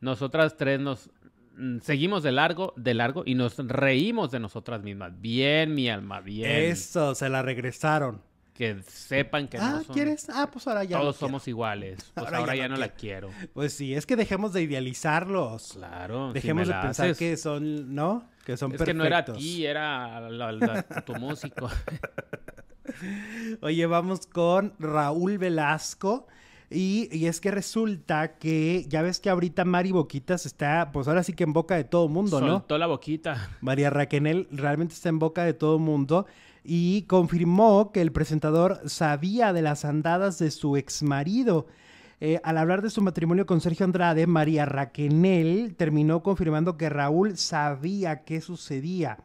nosotras 0.01 0.57
tres 0.57 0.81
nos 0.81 1.11
mm, 1.57 1.79
seguimos 1.81 2.23
de 2.23 2.33
largo, 2.33 2.75
de 2.77 2.95
largo 2.95 3.23
y 3.25 3.35
nos 3.35 3.57
reímos 3.59 4.31
de 4.31 4.41
nosotras 4.41 4.83
mismas. 4.83 5.13
Bien, 5.21 5.75
mi 5.75 5.89
alma, 5.89 6.21
bien. 6.21 6.51
Eso, 6.51 7.15
se 7.15 7.29
la 7.29 7.43
regresaron 7.43 8.26
que 8.57 8.83
sepan 8.83 9.49
que 9.49 9.59
ah, 9.59 9.71
no 9.71 9.85
son... 9.85 9.95
¿quieres? 9.95 10.29
Ah, 10.31 10.49
pues 10.51 10.67
ahora 10.67 10.83
ya 10.85 10.99
Todos 10.99 11.17
somos 11.17 11.47
iguales. 11.47 11.99
Pues 12.15 12.33
ahora, 12.33 12.57
ya, 12.57 12.69
no, 12.69 12.77
la 12.77 12.89
quiero. 12.89 13.31
Pues 13.53 13.75
sí, 13.75 13.95
es 13.95 14.07
que 14.07 14.17
dejemos 14.17 14.53
de 14.53 14.63
idealizarlos. 14.63 15.75
Claro. 15.75 16.33
Dejemos 16.33 16.67
de 16.67 16.75
pensar 16.75 17.15
que 17.15 17.37
son, 17.37 17.95
¿no? 17.95 18.29
Que 18.45 18.57
son 18.57 18.71
perfectos. 18.71 18.89
Es 18.89 18.95
que 18.95 18.99
no 18.99 19.05
era 19.05 19.19
a 19.19 19.25
ti, 19.25 19.67
era 19.67 21.05
tu 21.05 21.15
músico. 21.15 21.69
Oye, 23.61 23.87
vamos 23.87 24.27
con 24.27 24.73
Raúl 24.79 25.39
Velasco. 25.39 26.27
Y, 26.69 27.09
y, 27.13 27.27
es 27.27 27.41
que 27.41 27.53
resulta 27.53 28.39
que 28.39 28.87
ya 28.89 29.01
ves 29.01 29.21
que 29.21 29.31
ahorita 29.31 29.65
Mari 29.65 29.93
Boquitas 29.93 30.47
está, 30.47 30.91
pues 30.91 31.07
ahora 31.07 31.23
sí 31.23 31.33
que 31.33 31.45
en 31.45 31.53
boca 31.53 31.77
de 31.77 31.85
todo 31.85 32.09
mundo, 32.09 32.41
¿no? 32.41 32.59
Soltó 32.59 32.77
la 32.77 32.89
boquita. 32.89 33.51
María 33.61 33.89
Raquenel 33.91 34.49
realmente 34.51 34.95
está 34.95 35.09
en 35.09 35.21
boca 35.21 35.45
de 35.45 35.55
todo 35.55 35.79
mundo 35.79 36.27
y 36.67 37.03
confirmó 37.03 37.93
que 37.93 38.03
el 38.03 38.11
presentador 38.11 38.81
sabía 38.87 39.53
de 39.53 39.63
las 39.63 39.85
andadas 39.85 40.39
de 40.39 40.51
su 40.51 40.77
exmarido. 40.77 41.67
Eh, 42.21 42.41
al 42.43 42.59
hablar 42.59 42.83
de 42.83 42.91
su 42.91 43.03
matrimonio 43.03 43.47
con 43.47 43.61
Sergio 43.61 43.85
Andrade, 43.85 44.27
María 44.27 44.65
Raquenel 44.65 45.77
terminó 45.77 46.23
confirmando 46.23 46.77
que 46.77 46.89
Raúl 46.89 47.37
sabía 47.37 48.25
qué 48.25 48.41
sucedía. 48.41 49.19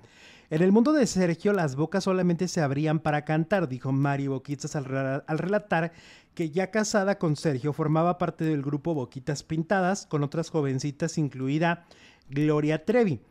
En 0.51 0.61
el 0.61 0.71
mundo 0.71 0.91
de 0.91 1.07
Sergio, 1.07 1.53
las 1.53 1.75
bocas 1.75 2.03
solamente 2.03 2.47
se 2.47 2.61
abrían 2.61 2.99
para 2.99 3.23
cantar, 3.23 3.69
dijo 3.69 3.91
Mari 3.91 4.27
Boquitas 4.27 4.75
al, 4.75 5.23
al, 5.25 5.37
relatar 5.37 5.93
que 6.35 6.49
ya 6.51 6.69
casada 6.69 7.17
con 7.17 7.37
Sergio 7.37 7.71
formaba 7.73 8.17
parte 8.17 8.43
del 8.43 8.61
grupo 8.61 8.93
Boquitas 8.93 9.43
Pintadas 9.43 10.05
con 10.05 10.23
otras 10.23 10.49
jovencitas, 10.49 11.17
incluida 11.17 11.85
Gloria 12.29 12.83
Trevi. 12.83 13.21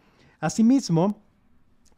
Asimismo, 0.40 1.22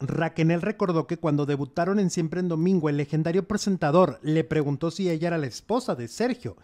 Raquel 0.06 0.60
recordó 0.60 1.06
que 1.06 1.18
cuando 1.18 1.46
debutaron 1.46 1.98
en 2.00 2.10
Siempre 2.10 2.40
en 2.40 2.48
Domingo, 2.48 2.88
el 2.88 2.96
legendario 2.96 3.46
presentador 3.46 4.18
le 4.22 4.44
preguntó 4.44 4.90
si 4.90 5.08
ella 5.08 5.28
era 5.28 5.38
la 5.38 5.46
esposa 5.46 5.94
de 5.94 6.08
Sergio. 6.08 6.56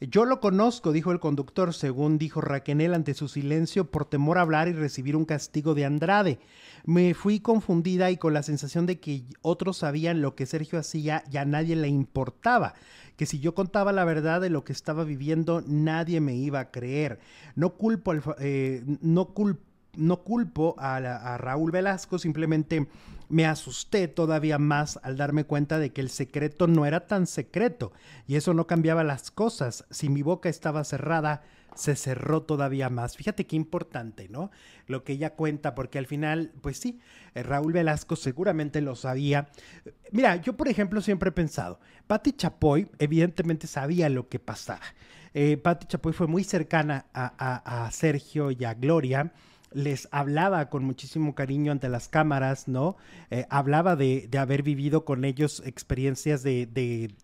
Yo 0.00 0.26
lo 0.26 0.40
conozco, 0.40 0.92
dijo 0.92 1.10
el 1.10 1.20
conductor, 1.20 1.72
según 1.72 2.18
dijo 2.18 2.42
Raquel 2.42 2.92
ante 2.92 3.14
su 3.14 3.28
silencio 3.28 3.90
por 3.90 4.04
temor 4.04 4.36
a 4.36 4.42
hablar 4.42 4.68
y 4.68 4.72
recibir 4.72 5.16
un 5.16 5.24
castigo 5.24 5.74
de 5.74 5.86
Andrade. 5.86 6.38
Me 6.84 7.14
fui 7.14 7.40
confundida 7.40 8.10
y 8.10 8.18
con 8.18 8.34
la 8.34 8.42
sensación 8.42 8.84
de 8.84 9.00
que 9.00 9.24
otros 9.40 9.78
sabían 9.78 10.20
lo 10.20 10.34
que 10.34 10.44
Sergio 10.44 10.78
hacía 10.78 11.24
y 11.32 11.38
a 11.38 11.46
nadie 11.46 11.76
le 11.76 11.88
importaba, 11.88 12.74
que 13.16 13.24
si 13.24 13.40
yo 13.40 13.54
contaba 13.54 13.90
la 13.92 14.04
verdad 14.04 14.42
de 14.42 14.50
lo 14.50 14.64
que 14.64 14.74
estaba 14.74 15.02
viviendo 15.02 15.62
nadie 15.66 16.20
me 16.20 16.36
iba 16.36 16.60
a 16.60 16.70
creer. 16.70 17.18
No 17.54 17.76
culpo, 17.76 18.12
eh, 18.38 18.84
no 19.00 19.32
culpo 19.32 19.62
no 19.96 20.22
culpo 20.22 20.74
a, 20.78 21.38
Raúl 21.38 21.70
Velasco, 21.70 22.18
simplemente 22.18 22.86
me 23.28 23.46
asusté 23.46 24.08
todavía 24.08 24.58
más 24.58 25.00
al 25.02 25.16
darme 25.16 25.44
cuenta 25.44 25.78
de 25.78 25.92
que 25.92 26.00
el 26.00 26.10
secreto 26.10 26.66
no 26.66 26.86
era 26.86 27.06
tan 27.06 27.26
secreto 27.26 27.92
y 28.26 28.36
eso 28.36 28.54
no 28.54 28.66
cambiaba 28.66 29.04
las 29.04 29.30
cosas. 29.30 29.84
Si 29.90 30.08
mi 30.08 30.22
boca 30.22 30.48
estaba 30.48 30.84
cerrada, 30.84 31.42
se 31.74 31.94
cerró 31.96 32.42
todavía 32.42 32.88
más. 32.88 33.16
Fíjate 33.16 33.46
qué 33.46 33.56
importante, 33.56 34.28
¿no? 34.28 34.50
Lo 34.86 35.04
que 35.04 35.12
ella 35.12 35.34
cuenta, 35.34 35.74
porque 35.74 35.98
al 35.98 36.06
final, 36.06 36.52
pues 36.62 36.78
sí, 36.78 37.00
eh, 37.34 37.42
Raúl 37.42 37.72
Velasco 37.72 38.16
seguramente 38.16 38.80
lo 38.80 38.94
sabía. 38.94 39.48
Mira, 40.12 40.36
yo 40.36 40.56
por 40.56 40.68
ejemplo 40.68 41.00
siempre 41.00 41.28
he 41.28 41.32
pensado, 41.32 41.78
Patti 42.06 42.32
Chapoy 42.32 42.88
evidentemente 42.98 43.66
sabía 43.66 44.08
lo 44.08 44.28
que 44.28 44.38
pasaba. 44.38 44.80
Eh, 45.34 45.58
Patti 45.58 45.86
Chapoy 45.86 46.14
fue 46.14 46.26
muy 46.26 46.44
cercana 46.44 47.06
a 47.12 47.90
Sergio 47.92 48.50
y 48.50 48.64
a 48.64 48.72
Gloria 48.72 49.32
les 49.72 50.08
hablaba 50.10 50.68
con 50.68 50.84
muchísimo 50.84 51.34
cariño 51.34 51.72
ante 51.72 51.88
las 51.88 52.08
cámaras, 52.08 52.68
¿no? 52.68 52.96
Eh, 53.30 53.46
hablaba 53.50 53.96
de, 53.96 54.28
haber 54.38 54.62
vivido 54.62 55.04
con 55.04 55.24
ellos 55.24 55.62
experiencias 55.66 56.42
de, 56.42 57.14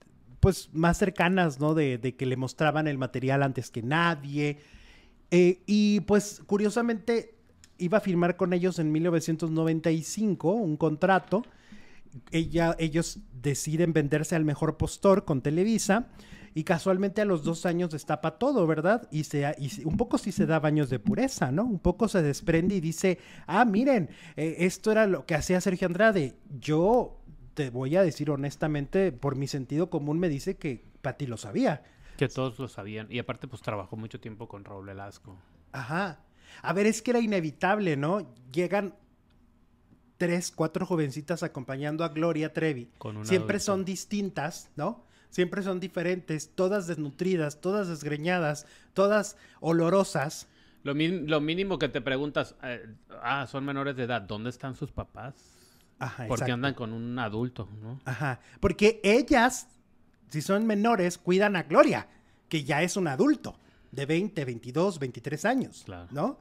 pues, 0.41 0.71
más 0.73 0.99
cercanas, 0.99 1.61
¿no? 1.61 1.75
De, 1.75 2.15
que 2.17 2.27
le 2.27 2.37
mostraban 2.37 2.89
el 2.89 2.99
material 2.99 3.43
antes 3.43 3.71
que 3.71 3.83
nadie. 3.83 4.59
Eh, 5.31 5.63
y 5.67 6.01
pues, 6.01 6.43
curiosamente, 6.47 7.35
iba 7.79 7.99
a 7.99 8.01
firmar 8.01 8.37
con 8.37 8.53
ellos 8.53 8.79
en 8.79 8.93
1995 8.93 10.53
un 10.53 10.77
contrato. 10.77 11.43
Ella, 12.31 12.77
ellos 12.79 13.21
deciden 13.41 13.93
venderse 13.93 14.37
al 14.37 14.45
mejor 14.45 14.77
postor 14.77 15.25
con 15.25 15.41
Televisa 15.41 16.11
y 16.55 16.65
casualmente 16.65 17.23
a 17.23 17.25
los 17.25 17.45
dos 17.45 17.67
años 17.67 17.91
destapa 17.91 18.39
todo, 18.39 18.67
¿verdad? 18.67 19.09
Y, 19.11 19.25
se, 19.25 19.55
y 19.59 19.85
un 19.85 19.97
poco 19.97 20.19
sí 20.19 20.33
se 20.33 20.47
da 20.47 20.61
baños 20.61 20.91
de 20.91 20.99
pureza, 20.99 21.51
¿no? 21.51 21.65
Un 21.65 21.79
poco 21.79 22.09
se 22.09 22.23
desprende 22.23 22.75
y 22.75 22.81
dice, 22.81 23.19
ah, 23.47 23.65
miren, 23.65 24.11
eh, 24.37 24.57
esto 24.61 24.93
era 24.93 25.07
lo 25.07 25.25
que 25.27 25.35
hacía 25.35 25.61
Sergio 25.61 25.87
Andrade. 25.87 26.35
Yo 26.61 27.19
te 27.55 27.71
voy 27.71 27.97
a 27.97 28.03
decir 28.03 28.31
honestamente, 28.31 29.13
por 29.13 29.37
mi 29.37 29.47
sentido 29.47 29.91
común 29.91 30.19
me 30.19 30.29
dice 30.29 30.57
que 30.57 30.85
Pati 31.01 31.27
lo 31.27 31.37
sabía. 31.37 31.83
Que 32.17 32.29
todos 32.29 32.59
lo 32.59 32.69
sabían. 32.69 33.07
Y 33.11 33.19
aparte, 33.19 33.49
pues 33.49 33.63
trabajó 33.63 33.97
mucho 33.97 34.21
tiempo 34.21 34.49
con 34.49 34.65
Raúl 34.65 34.87
Velasco. 34.87 35.37
Ajá. 35.73 36.21
A 36.61 36.73
ver, 36.73 36.87
es 36.87 37.01
que 37.01 37.13
era 37.13 37.21
inevitable, 37.21 37.97
¿no? 37.97 38.35
Llegan 38.53 38.95
tres, 40.19 40.53
cuatro 40.53 40.87
jovencitas 40.87 41.43
acompañando 41.43 42.05
a 42.05 42.11
Gloria 42.11 42.53
Trevi. 42.53 42.91
Siempre 43.25 43.59
son 43.59 43.85
distintas, 43.85 44.71
¿no? 44.77 45.05
Siempre 45.33 45.63
son 45.63 45.81
diferentes, 45.81 46.51
todas 46.55 46.87
desnutridas, 46.87 47.61
todas 47.61 47.89
desgreñadas, 47.89 48.67
todas 48.93 49.37
olorosas. 49.61 50.47
Lo, 50.85 50.95
lo 50.95 51.41
mínimo 51.41 51.79
que 51.79 51.89
te 51.89 52.01
preguntas, 52.01 52.55
eh, 52.63 52.87
ah, 53.23 53.47
son 53.51 53.65
menores 53.65 53.97
de 53.97 54.05
edad, 54.05 54.23
¿dónde 54.23 54.51
están 54.51 54.77
sus 54.77 54.93
papás? 54.93 55.35
Ajá, 55.99 56.27
Porque 56.29 56.53
andan 56.53 56.75
con 56.75 56.93
un 56.93 57.19
adulto, 57.19 57.69
¿no? 57.81 58.01
Ajá, 58.05 58.41
porque 58.61 59.01
ellas, 59.03 59.69
si 60.29 60.43
son 60.43 60.67
menores, 60.67 61.17
cuidan 61.17 61.57
a 61.57 61.63
Gloria, 61.63 62.09
que 62.49 62.65
ya 62.65 62.83
es 62.83 62.97
un 62.97 63.09
adulto, 63.09 63.57
de 63.91 64.05
20, 64.05 64.45
22, 64.45 64.99
23 64.99 65.45
años, 65.45 65.83
claro. 65.85 66.09
¿no? 66.11 66.39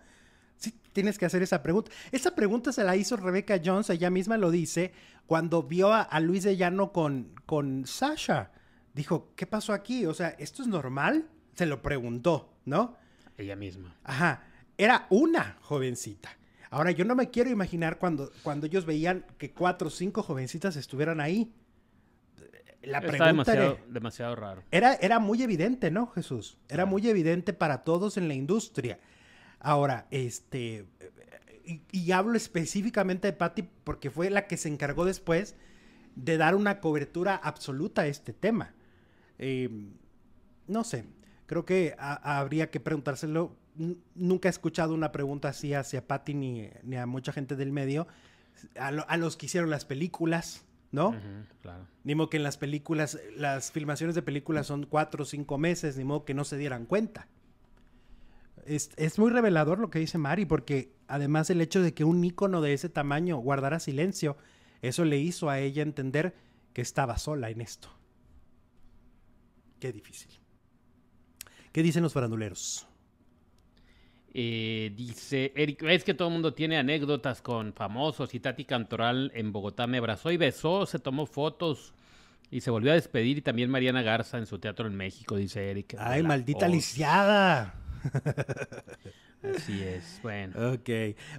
Sí, 0.57 0.73
tienes 0.91 1.17
que 1.17 1.25
hacer 1.25 1.43
esa 1.43 1.63
pregunta. 1.63 1.91
Esa 2.11 2.35
pregunta 2.35 2.71
se 2.71 2.83
la 2.83 2.95
hizo 2.95 3.15
Rebecca 3.15 3.61
Jones, 3.63 3.89
ella 3.89 4.09
misma 4.09 4.37
lo 4.37 4.51
dice, 4.51 4.91
cuando 5.27 5.63
vio 5.63 5.93
a, 5.93 6.19
Luis 6.19 6.43
de 6.43 6.57
Llano 6.57 6.91
con, 6.91 7.31
con 7.45 7.85
Sasha 7.85 8.51
dijo, 8.93 9.31
¿qué 9.35 9.45
pasó 9.45 9.73
aquí? 9.73 10.05
O 10.05 10.13
sea, 10.13 10.29
¿esto 10.29 10.61
es 10.61 10.67
normal? 10.67 11.29
Se 11.53 11.65
lo 11.65 11.81
preguntó, 11.81 12.53
¿no? 12.65 12.97
Ella 13.37 13.55
misma. 13.55 13.97
Ajá. 14.03 14.43
Era 14.77 15.07
una 15.09 15.57
jovencita. 15.61 16.29
Ahora, 16.69 16.91
yo 16.91 17.03
no 17.03 17.15
me 17.15 17.29
quiero 17.29 17.49
imaginar 17.49 17.99
cuando, 17.99 18.31
cuando 18.43 18.65
ellos 18.65 18.85
veían 18.85 19.25
que 19.37 19.51
cuatro 19.51 19.89
o 19.89 19.91
cinco 19.91 20.23
jovencitas 20.23 20.75
estuvieran 20.77 21.19
ahí. 21.19 21.53
La 22.81 22.99
pregunta 22.99 23.27
demasiado, 23.27 23.77
demasiado 23.89 24.35
raro. 24.35 24.63
Era, 24.71 24.95
era 24.95 25.19
muy 25.19 25.43
evidente, 25.43 25.91
¿no, 25.91 26.07
Jesús? 26.07 26.57
Era 26.67 26.85
muy 26.85 27.07
evidente 27.07 27.53
para 27.53 27.83
todos 27.83 28.17
en 28.17 28.27
la 28.27 28.33
industria. 28.33 28.99
Ahora, 29.59 30.07
este, 30.09 30.87
y, 31.63 31.81
y, 31.91 32.11
hablo 32.11 32.37
específicamente 32.37 33.27
de 33.27 33.33
Patty 33.33 33.63
porque 33.83 34.09
fue 34.09 34.31
la 34.31 34.47
que 34.47 34.57
se 34.57 34.69
encargó 34.69 35.05
después 35.05 35.55
de 36.15 36.37
dar 36.37 36.55
una 36.55 36.79
cobertura 36.79 37.35
absoluta 37.35 38.03
a 38.03 38.07
este 38.07 38.33
tema. 38.33 38.73
Em, 39.41 39.95
no 40.67 40.83
sé, 40.83 41.03
creo 41.47 41.65
que 41.65 41.95
habría 41.97 42.69
que 42.69 42.79
preguntárselo. 42.79 43.57
nunca 44.15 44.47
he 44.47 44.51
escuchado 44.51 44.93
una 44.93 45.11
pregunta 45.11 45.49
así 45.49 45.73
hacia 45.73 46.07
Patty 46.07 46.33
ni, 46.33 46.69
ni 46.83 46.95
a 46.95 47.05
mucha 47.05 47.33
gente 47.33 47.55
del 47.55 47.71
medio. 47.71 48.07
A, 48.77 49.17
los 49.17 49.37
que 49.37 49.47
hicieron 49.47 49.71
las 49.71 49.85
películas, 49.85 50.63
¿no? 50.91 51.15
claro. 51.61 51.87
Ni 52.03 52.13
modo 52.13 52.29
que 52.29 52.37
en 52.37 52.43
las 52.43 52.57
películas, 52.57 53.19
las 53.35 53.71
filmaciones 53.71 54.13
de 54.13 54.21
películas 54.21 54.67
son 54.67 54.85
cuatro 54.85 55.23
o 55.23 55.25
cinco 55.25 55.57
meses, 55.57 55.97
ni 55.97 56.03
modo 56.03 56.23
que 56.23 56.35
no 56.35 56.45
se 56.45 56.57
dieran 56.57 56.85
cuenta. 56.85 57.27
Es, 58.65 58.91
es, 58.97 59.17
muy 59.17 59.31
revelador 59.31 59.79
lo 59.79 59.89
que 59.89 59.97
dice 59.97 60.19
Mari, 60.19 60.45
porque 60.45 60.93
además 61.07 61.49
el 61.49 61.61
hecho 61.61 61.81
de 61.81 61.95
que 61.95 62.03
un 62.03 62.23
ícono 62.23 62.61
de 62.61 62.73
ese 62.73 62.89
tamaño 62.89 63.37
guardara 63.37 63.79
silencio, 63.79 64.37
eso 64.83 65.03
le 65.03 65.17
hizo 65.17 65.49
a 65.49 65.57
ella 65.57 65.81
entender 65.81 66.35
que 66.73 66.81
estaba 66.81 67.17
sola 67.17 67.49
en 67.49 67.61
esto. 67.61 67.89
Qué 69.82 69.91
difícil. 69.91 70.29
¿Qué 71.71 71.82
dicen 71.82 72.03
los 72.03 72.13
faranduleros? 72.13 72.88
Eh, 74.32 74.93
dice 74.95 75.51
Eric, 75.55 75.84
es 75.84 76.03
que 76.03 76.13
todo 76.13 76.27
el 76.27 76.34
mundo 76.36 76.53
tiene 76.53 76.77
anécdotas 76.77 77.41
con 77.41 77.73
famosos 77.73 78.34
y 78.36 78.39
Tati 78.39 78.63
Cantoral 78.63 79.32
en 79.34 79.51
Bogotá 79.51 79.88
me 79.88 79.97
abrazó 79.97 80.32
y 80.32 80.38
besó, 80.38 80.86
se 80.86 80.99
tomó 80.99 81.25
fotos 81.25 81.93
y 82.51 82.61
se 82.61 82.69
volvió 82.69 82.91
a 82.91 82.95
despedir 82.95 83.39
y 83.39 83.41
también 83.41 83.71
Mariana 83.71 84.03
Garza 84.03 84.38
en 84.38 84.45
su 84.45 84.59
teatro 84.59 84.86
en 84.86 84.95
México, 84.95 85.36
dice 85.36 85.71
Eric. 85.71 85.95
Ay, 85.97 86.21
maldita 86.21 86.67
lisiada. 86.67 87.73
Así 89.55 89.82
es, 89.82 90.19
bueno. 90.21 90.73
Ok. 90.73 90.89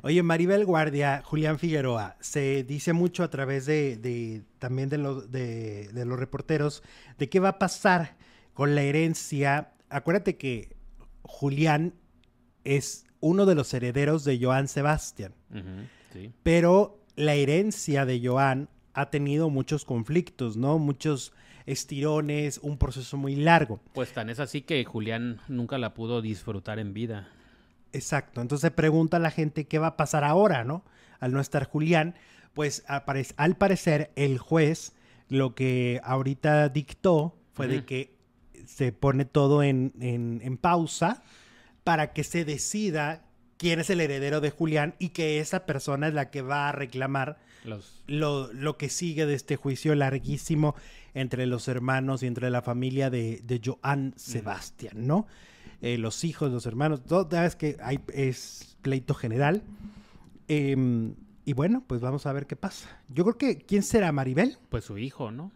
Oye, 0.03 0.22
Maribel 0.24 0.64
Guardia, 0.64 1.22
Julián 1.24 1.61
Figueroa, 1.61 2.16
se 2.18 2.64
dice 2.64 2.93
mucho 2.93 3.22
a 3.22 3.30
través 3.30 3.66
de, 3.66 4.43
también 4.59 4.88
de, 4.88 4.99
de, 5.93 6.05
los 6.05 6.18
reporteros 6.18 6.82
de 7.18 7.28
qué 7.28 7.38
va 7.38 7.51
a 7.51 7.59
pasar 7.61 8.16
con 8.55 8.74
la 8.74 8.82
herencia. 8.82 9.72
Acuérdate 9.88 10.36
que 10.36 10.76
Julián 11.22 11.94
es 12.64 13.07
uno 13.20 13.46
de 13.46 13.55
los 13.55 13.72
herederos 13.74 14.24
de 14.24 14.38
Joan 14.40 14.68
Sebastián. 14.68 15.34
Pero 16.42 17.00
la 17.16 17.34
herencia 17.34 18.05
de 18.05 18.20
Joan 18.24 18.68
ha 18.94 19.11
tenido 19.11 19.48
muchos 19.50 19.84
conflictos, 19.84 20.57
¿no? 20.57 20.78
Muchos 20.78 21.32
estirones, 21.64 22.59
un 22.59 22.76
proceso 22.76 23.16
muy 23.16 23.36
largo. 23.36 23.80
Pues 23.94 24.12
tan 24.12 24.28
es 24.28 24.40
así 24.40 24.62
que 24.62 24.84
Julián 24.84 25.40
nunca 25.48 25.78
la 25.78 25.94
pudo 25.94 26.20
disfrutar 26.20 26.78
en 26.78 26.92
vida. 26.92 27.28
Exacto. 27.92 28.40
Entonces 28.40 28.70
pregunta 28.70 29.18
a 29.18 29.20
la 29.20 29.30
gente 29.30 29.66
qué 29.66 29.78
va 29.78 29.88
a 29.88 29.96
pasar 29.96 30.24
ahora, 30.24 30.64
¿no? 30.64 30.84
Al 31.20 31.32
no 31.32 31.40
estar 31.40 31.68
Julián, 31.68 32.14
pues 32.55 32.84
al 32.88 33.57
parecer 33.57 34.11
el 34.16 34.38
juez 34.38 34.92
lo 35.28 35.55
que 35.55 36.00
ahorita 36.03 36.68
dictó 36.68 37.38
fue 37.53 37.68
de 37.68 37.84
que 37.84 38.16
se 38.66 38.92
pone 38.92 39.24
todo 39.24 39.62
en, 39.62 39.92
en, 40.00 40.56
pausa 40.56 41.22
para 41.84 42.12
que 42.12 42.24
se 42.24 42.44
decida 42.44 43.24
quién 43.56 43.80
es 43.80 43.90
el 43.90 44.00
heredero 44.00 44.40
de 44.40 44.50
Julián 44.50 44.94
y 44.98 45.10
que 45.10 45.40
esa 45.40 45.66
persona 45.66 46.08
es 46.08 46.14
la 46.14 46.30
que 46.30 46.42
va 46.42 46.68
a 46.68 46.72
reclamar 46.72 47.38
lo, 48.06 48.52
lo, 48.52 48.76
que 48.76 48.88
sigue 48.88 49.24
de 49.26 49.34
este 49.34 49.56
juicio 49.56 49.94
larguísimo 49.94 50.74
entre 51.14 51.46
los 51.46 51.68
hermanos 51.68 52.22
y 52.22 52.26
entre 52.26 52.50
la 52.50 52.62
familia 52.62 53.08
de, 53.08 53.40
de 53.44 53.60
Joan 53.64 54.14
Sebastián, 54.16 55.06
¿no? 55.06 55.26
Eh, 55.80 55.98
los 55.98 56.22
hijos, 56.22 56.52
los 56.52 56.66
hermanos, 56.66 57.02
todo, 57.04 57.28
es 57.42 57.56
que 57.56 57.76
hay, 57.82 57.98
es 58.14 58.76
pleito 58.82 59.14
general. 59.14 59.62
Em, 60.46 61.14
y 61.44 61.54
bueno, 61.54 61.82
pues 61.86 62.00
vamos 62.00 62.26
a 62.26 62.32
ver 62.32 62.46
qué 62.46 62.54
pasa. 62.54 62.88
Yo 63.08 63.24
creo 63.24 63.36
que, 63.36 63.58
¿quién 63.58 63.82
será 63.82 64.12
Maribel? 64.12 64.58
Pues 64.68 64.84
su 64.84 64.96
hijo, 64.96 65.32
¿no? 65.32 65.50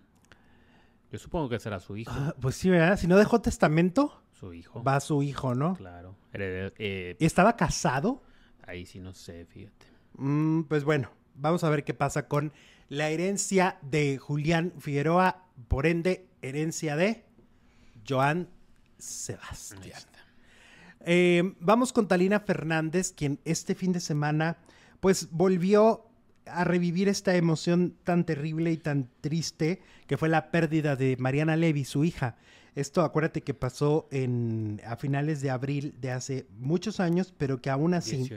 Yo 1.11 1.19
supongo 1.19 1.49
que 1.49 1.59
será 1.59 1.81
su 1.81 1.97
hijo. 1.97 2.13
Ah, 2.15 2.35
pues 2.41 2.57
sí, 2.57 2.69
¿verdad? 2.71 2.99
Si 2.99 3.07
no 3.07 3.17
dejó 3.17 3.41
testamento, 3.41 4.23
su 4.33 4.53
hijo. 4.53 4.83
Va 4.83 5.01
su 5.01 5.23
hijo, 5.23 5.55
¿no? 5.55 5.77
Claro. 5.77 6.17
Eh, 6.33 7.17
¿Estaba 7.21 7.57
casado? 7.57 8.23
Ahí 8.67 8.85
sí 8.85 9.01
no 9.01 9.15
sé, 9.15 9.47
fíjate. 9.47 9.87
Mm, 10.15 10.63
pues 10.63 10.85
bueno, 10.85 11.11
vamos 11.35 11.65
a 11.65 11.71
ver 11.71 11.85
qué 11.85 11.95
pasa 11.95 12.29
con 12.29 12.53
la 12.89 13.09
herencia 13.11 13.79
de 13.83 14.19
Julián 14.19 14.73
Figueroa, 14.79 15.45
por 15.69 15.87
ende, 15.87 16.29
herencia 16.43 16.97
de 16.97 17.25
Joan 18.09 18.49
Sebastián. 18.99 20.03
Eh, 21.01 21.55
vamos 21.61 21.93
con 21.93 22.09
Talina 22.09 22.41
Fernández, 22.41 23.13
quien 23.13 23.39
este 23.45 23.75
fin 23.75 23.93
de 23.93 24.01
semana, 24.01 24.59
pues 25.01 25.31
volvió 25.31 26.07
a 26.47 26.65
revivir 26.65 27.09
esta 27.09 27.37
emoción 27.37 27.95
tan 28.05 28.25
terrible 28.25 28.73
y 28.73 28.77
tan 28.77 29.09
triste 29.21 29.81
que 30.07 30.17
fue 30.17 30.29
la 30.29 30.51
pérdida 30.51 30.97
de 30.97 31.17
Mariana 31.19 31.57
Levy, 31.57 31.85
su 31.85 32.05
hija. 32.05 32.37
Esto 32.75 33.03
acuérdate 33.03 33.43
que 33.43 33.55
pasó 33.55 34.07
en, 34.11 34.83
a 34.87 34.97
finales 34.97 35.41
de 35.41 35.51
abril 35.51 35.95
de 35.99 36.11
hace 36.11 36.47
muchos 36.59 37.01
años, 37.01 37.33
pero 37.37 37.61
que 37.63 37.71
aún 37.71 37.95
así 37.95 38.31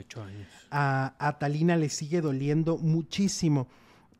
A, 0.71 1.13
a, 1.19 1.39
Talina 1.39 1.75
le 1.75 1.89
sigue 1.89 2.21
doliendo 2.21 2.77
muchísimo. 2.77 3.67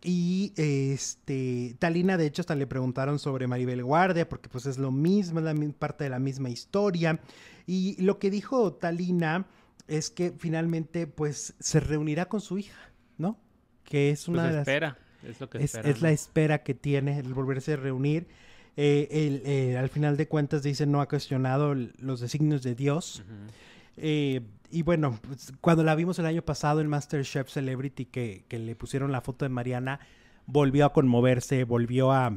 Y 0.04 0.54
este 0.58 1.76
Talina, 1.80 2.18
de 2.18 2.26
hecho, 2.26 2.42
hasta 2.42 2.56
le 2.56 2.68
preguntaron 2.68 3.18
sobre 3.18 3.48
Maribel 3.48 3.84
Guardia, 3.84 4.28
porque 4.28 4.50
pues 4.50 4.66
es 4.66 4.78
lo 4.78 4.92
mismo, 4.92 5.40
es 5.40 5.46
la 5.46 5.56
parte 5.78 6.04
de 6.04 6.10
la 6.10 6.20
misma 6.20 6.50
historia. 6.50 7.22
Y 7.66 8.02
lo 8.02 8.20
que 8.20 8.30
dijo 8.30 8.74
Talina 8.74 9.46
es 9.88 10.10
que 10.10 10.34
finalmente 10.38 11.08
pues 11.08 11.54
se 11.60 11.80
reunirá 11.80 12.28
con 12.28 12.42
su 12.42 12.58
hija. 12.58 12.89
Que 13.90 14.12
es 14.12 14.28
una 14.28 14.44
pues 14.44 14.52
de 14.52 14.58
las... 14.58 14.68
espera, 14.68 14.98
es 15.28 15.42
lo 15.42 15.50
que 15.50 15.58
es, 15.64 15.76
es 15.76 16.02
la 16.02 16.12
espera 16.12 16.64
que 16.64 16.74
tiene 16.74 17.20
el 17.20 17.34
volverse 17.34 17.74
a 17.74 17.76
reunir 17.76 18.28
eh, 18.82 19.42
eh, 19.44 19.78
al 19.78 19.90
final 19.90 20.16
de 20.16 20.30
cuentas 20.30 20.64
dice 20.64 20.86
no 20.86 21.02
ha 21.02 21.10
cuestionado 21.10 21.76
los 21.76 22.22
designios 22.22 22.64
de 22.64 22.76
Dios. 22.76 23.24
Eh, 23.98 24.40
y 24.72 24.84
bueno, 24.84 25.20
pues, 25.28 25.52
cuando 25.60 25.84
la 25.84 25.96
vimos 25.96 26.18
el 26.18 26.26
año 26.26 26.44
pasado 26.44 26.80
en 26.80 26.88
Masterchef 26.88 27.50
Celebrity, 27.50 28.06
que, 28.06 28.46
le 28.50 28.76
pusieron 28.78 29.12
la 29.12 29.20
foto 29.20 29.44
de 29.44 29.50
Mariana, 29.50 30.00
volvió 30.46 30.86
a 30.86 30.94
conmoverse, 30.94 31.66
volvió 31.66 32.14
a, 32.14 32.34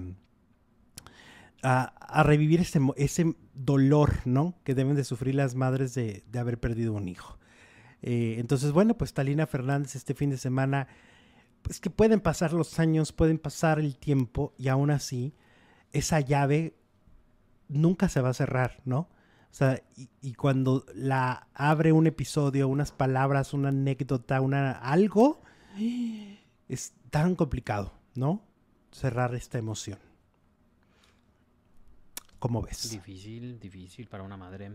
a, 1.63 2.23
revivir 2.25 2.59
ese, 2.59 2.81
ese 2.97 3.37
dolor, 3.55 4.13
¿no? 4.25 4.57
Que 4.65 4.75
deben 4.75 4.97
de 4.97 5.05
sufrir 5.05 5.37
las 5.37 5.55
madres 5.55 5.95
de, 5.95 6.25
de 6.27 6.39
haber 6.41 6.59
perdido 6.59 6.93
un 6.95 7.09
hijo. 7.09 7.39
entonces, 8.03 8.73
bueno, 8.73 8.95
pues 8.95 9.15
Talina 9.15 9.47
Fernández 9.47 9.95
este 9.95 10.15
fin 10.15 10.31
de 10.31 10.39
semana, 10.39 10.89
pues 11.63 11.81
que 11.81 11.91
pueden 11.91 12.21
pasar 12.21 12.53
los 12.53 12.79
años, 12.79 13.13
pueden 13.13 13.39
pasar 13.39 13.79
el 13.79 13.97
tiempo 13.97 14.53
y 14.59 14.69
aún 14.69 14.91
así 14.91 15.35
esa 15.93 16.21
llave 16.21 16.77
nunca 17.69 18.09
se 18.09 18.21
va 18.21 18.31
a 18.31 18.35
cerrar, 18.35 18.81
¿no? 18.85 19.09
O 19.53 19.55
sea, 19.55 19.83
y, 20.23 20.33
cuando 20.33 20.87
la 20.95 21.47
abre 21.53 21.93
un 21.93 22.07
episodio, 22.07 22.69
unas 22.69 22.91
palabras, 22.91 23.53
una 23.53 23.69
anécdota, 23.69 24.41
una 24.41 24.73
algo, 24.73 25.43
es 26.69 26.95
tan 27.11 27.35
complicado, 27.35 27.93
¿no? 28.15 28.43
Cerrar 28.93 29.35
esta 29.35 29.59
emoción. 29.59 29.99
¿Cómo 32.39 32.63
ves? 32.63 32.91
Difícil, 32.91 33.61
difícil 33.61 34.09
para 34.09 34.23
una 34.23 34.39
madre. 34.39 34.73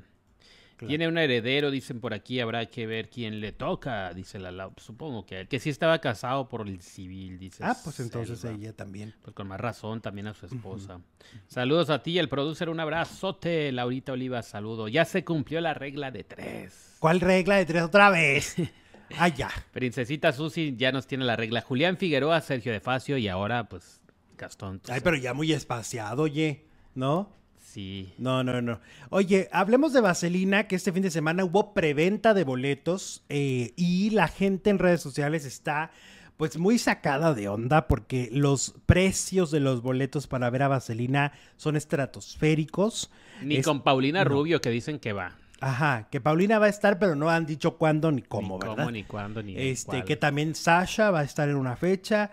Tiene 0.86 1.08
un 1.08 1.18
heredero, 1.18 1.72
dicen 1.72 2.00
por 2.00 2.14
aquí, 2.14 2.40
habrá 2.40 2.68
que 2.68 2.86
ver 2.86 3.10
quién 3.10 3.40
le 3.42 3.52
toca, 3.52 4.14
dice 4.14 4.38
la 4.38 4.70
Supongo 4.78 5.26
que 5.26 5.48
que 5.48 5.60
sí 5.60 5.70
estaba 5.70 6.00
casado 6.00 6.48
por 6.48 6.68
el 6.68 6.82
civil, 6.82 7.40
dice. 7.40 7.64
Ah, 7.64 7.76
pues 7.84 8.00
entonces 8.00 8.44
ella 8.46 8.74
también. 8.74 9.16
Pues 9.22 9.36
con 9.36 9.48
más 9.48 9.60
razón, 9.60 10.02
también 10.02 10.28
a 10.28 10.34
su 10.34 10.46
esposa. 10.46 11.02
Saludos 11.48 11.90
a 11.90 12.04
ti, 12.04 12.20
el 12.20 12.30
producer, 12.30 12.70
un 12.70 12.80
abrazote. 12.80 13.72
Laurita 13.72 14.12
Oliva, 14.12 14.44
saludo. 14.44 14.88
Ya 14.88 15.06
se 15.06 15.24
cumplió 15.24 15.62
la 15.62 15.74
regla 15.74 16.12
de 16.12 16.24
tres. 16.24 16.96
¿Cuál 17.00 17.22
regla 17.22 17.56
de 17.56 17.66
tres 17.66 17.84
otra 17.84 18.10
vez? 18.10 18.56
ah, 19.18 19.30
ya. 19.30 19.50
Princesita 19.72 20.32
Susi 20.32 20.76
ya 20.78 20.92
nos 20.92 21.08
tiene 21.08 21.26
la 21.26 21.36
regla. 21.36 21.62
Julián 21.62 21.98
Figueroa, 21.98 22.42
Sergio 22.42 22.72
de 22.72 22.80
Facio 22.80 23.18
y 23.18 23.28
ahora, 23.28 23.68
pues, 23.70 24.02
Gastón. 24.38 24.82
Ay, 24.90 25.02
pero 25.04 25.18
ya 25.18 25.34
muy 25.34 25.54
espaciado, 25.54 26.24
oye, 26.24 26.68
¿no? 26.94 27.36
Sí. 27.78 28.12
No, 28.18 28.44
no, 28.44 28.60
no. 28.60 28.80
Oye, 29.12 29.50
hablemos 29.52 29.94
de 29.94 30.02
Vaselina, 30.02 30.66
que 30.66 30.76
este 30.76 30.92
fin 30.92 31.04
de 31.04 31.12
semana 31.12 31.46
hubo 31.46 31.76
preventa 31.76 32.34
de 32.34 32.44
boletos 32.44 33.22
eh, 33.30 33.74
y 33.76 34.10
la 34.10 34.28
gente 34.30 34.72
en 34.72 34.80
redes 34.80 35.00
sociales 35.00 35.46
está 35.46 35.92
pues 36.38 36.58
muy 36.58 36.80
sacada 36.80 37.36
de 37.36 37.50
onda 37.50 37.88
porque 37.88 38.30
los 38.32 38.74
precios 38.88 39.52
de 39.52 39.60
los 39.60 39.84
boletos 39.84 40.26
para 40.26 40.50
ver 40.50 40.64
a 40.64 40.70
Vaselina 40.70 41.34
son 41.56 41.76
estratosféricos. 41.76 43.12
Ni 43.44 43.62
con 43.62 43.84
Paulina 43.84 44.24
Rubio 44.24 44.60
que 44.60 44.72
dicen 44.72 44.98
que 44.98 45.14
va. 45.14 45.36
Ajá, 45.62 46.08
que 46.10 46.20
Paulina 46.20 46.58
va 46.58 46.66
a 46.66 46.70
estar, 46.70 46.98
pero 46.98 47.16
no 47.16 47.30
han 47.30 47.46
dicho 47.46 47.78
cuándo 47.78 48.12
ni 48.12 48.24
cómo, 48.24 48.58
ni 48.58 48.66
Cómo, 48.66 48.90
ni 48.90 49.04
cuándo, 49.04 49.44
ni 49.44 49.56
Este, 49.56 50.04
que 50.04 50.16
también 50.16 50.56
Sasha 50.56 51.12
va 51.12 51.20
a 51.20 51.24
estar 51.24 51.48
en 51.48 51.58
una 51.58 51.76
fecha 51.76 52.32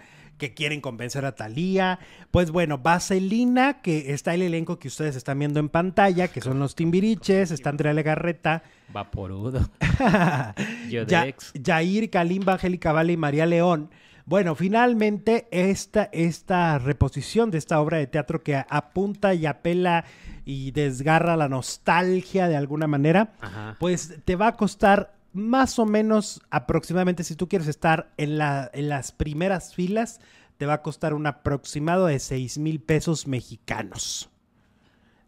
que 0.49 0.55
quieren 0.55 0.83
convencer 0.83 1.25
a 1.25 1.35
Talía. 1.35 1.99
Pues 2.31 2.51
bueno, 2.51 2.77
Vaselina, 2.79 3.81
que 3.81 4.13
está 4.13 4.35
el 4.35 4.43
elenco 4.43 4.79
que 4.79 4.89
ustedes 4.89 5.17
están 5.17 5.39
viendo 5.39 5.59
en 5.59 5.71
pantalla, 5.71 6.29
que 6.29 6.43
son 6.43 6.59
los 6.59 6.75
Timbiriches, 6.75 7.51
está 7.51 7.71
Andrea 7.71 7.95
Legarreta. 7.95 8.63
Vaporudo. 8.93 9.71
Jair, 11.65 12.11
Kalimba, 12.11 12.55
Angélica 12.55 12.93
Vale 12.93 13.15
y 13.15 13.17
María 13.17 13.47
León. 13.47 13.91
Bueno, 14.27 14.55
finalmente 14.55 15.49
esta, 15.51 16.11
esta 16.13 16.79
reposición 16.79 17.51
de 17.51 17.59
esta 17.59 17.81
obra 17.81 17.99
de 17.99 18.07
teatro 18.07 18.43
que 18.43 18.57
apunta 18.69 19.33
y 19.33 19.47
apela 19.47 20.05
y 20.45 20.73
desgarra 20.73 21.37
la 21.37 21.49
nostalgia 21.49 22.49
de 22.49 22.57
alguna 22.57 22.87
manera, 22.87 23.33
pues 23.79 24.19
te 24.27 24.37
va 24.37 24.49
a 24.49 24.57
costar 24.57 25.14
más 25.35 25.79
o 25.79 25.85
menos 25.85 26.41
aproximadamente, 26.51 27.25
si 27.25 27.35
tú 27.35 27.49
quieres 27.49 27.69
estar 27.69 28.13
en, 28.17 28.39
la, 28.39 28.71
en 28.73 28.89
las 28.89 29.13
primeras 29.13 29.75
filas, 29.75 30.21
te 30.57 30.67
va 30.67 30.75
a 30.75 30.83
costar 30.83 31.13
un 31.13 31.27
aproximado 31.27 32.07
de 32.07 32.19
6 32.21 32.59
mil 32.59 32.81
pesos 32.81 33.27
mexicanos. 33.27 34.31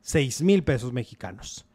6 0.03 0.43
mil 0.43 0.63
pesos 0.63 0.93
mexicanos. 0.93 1.67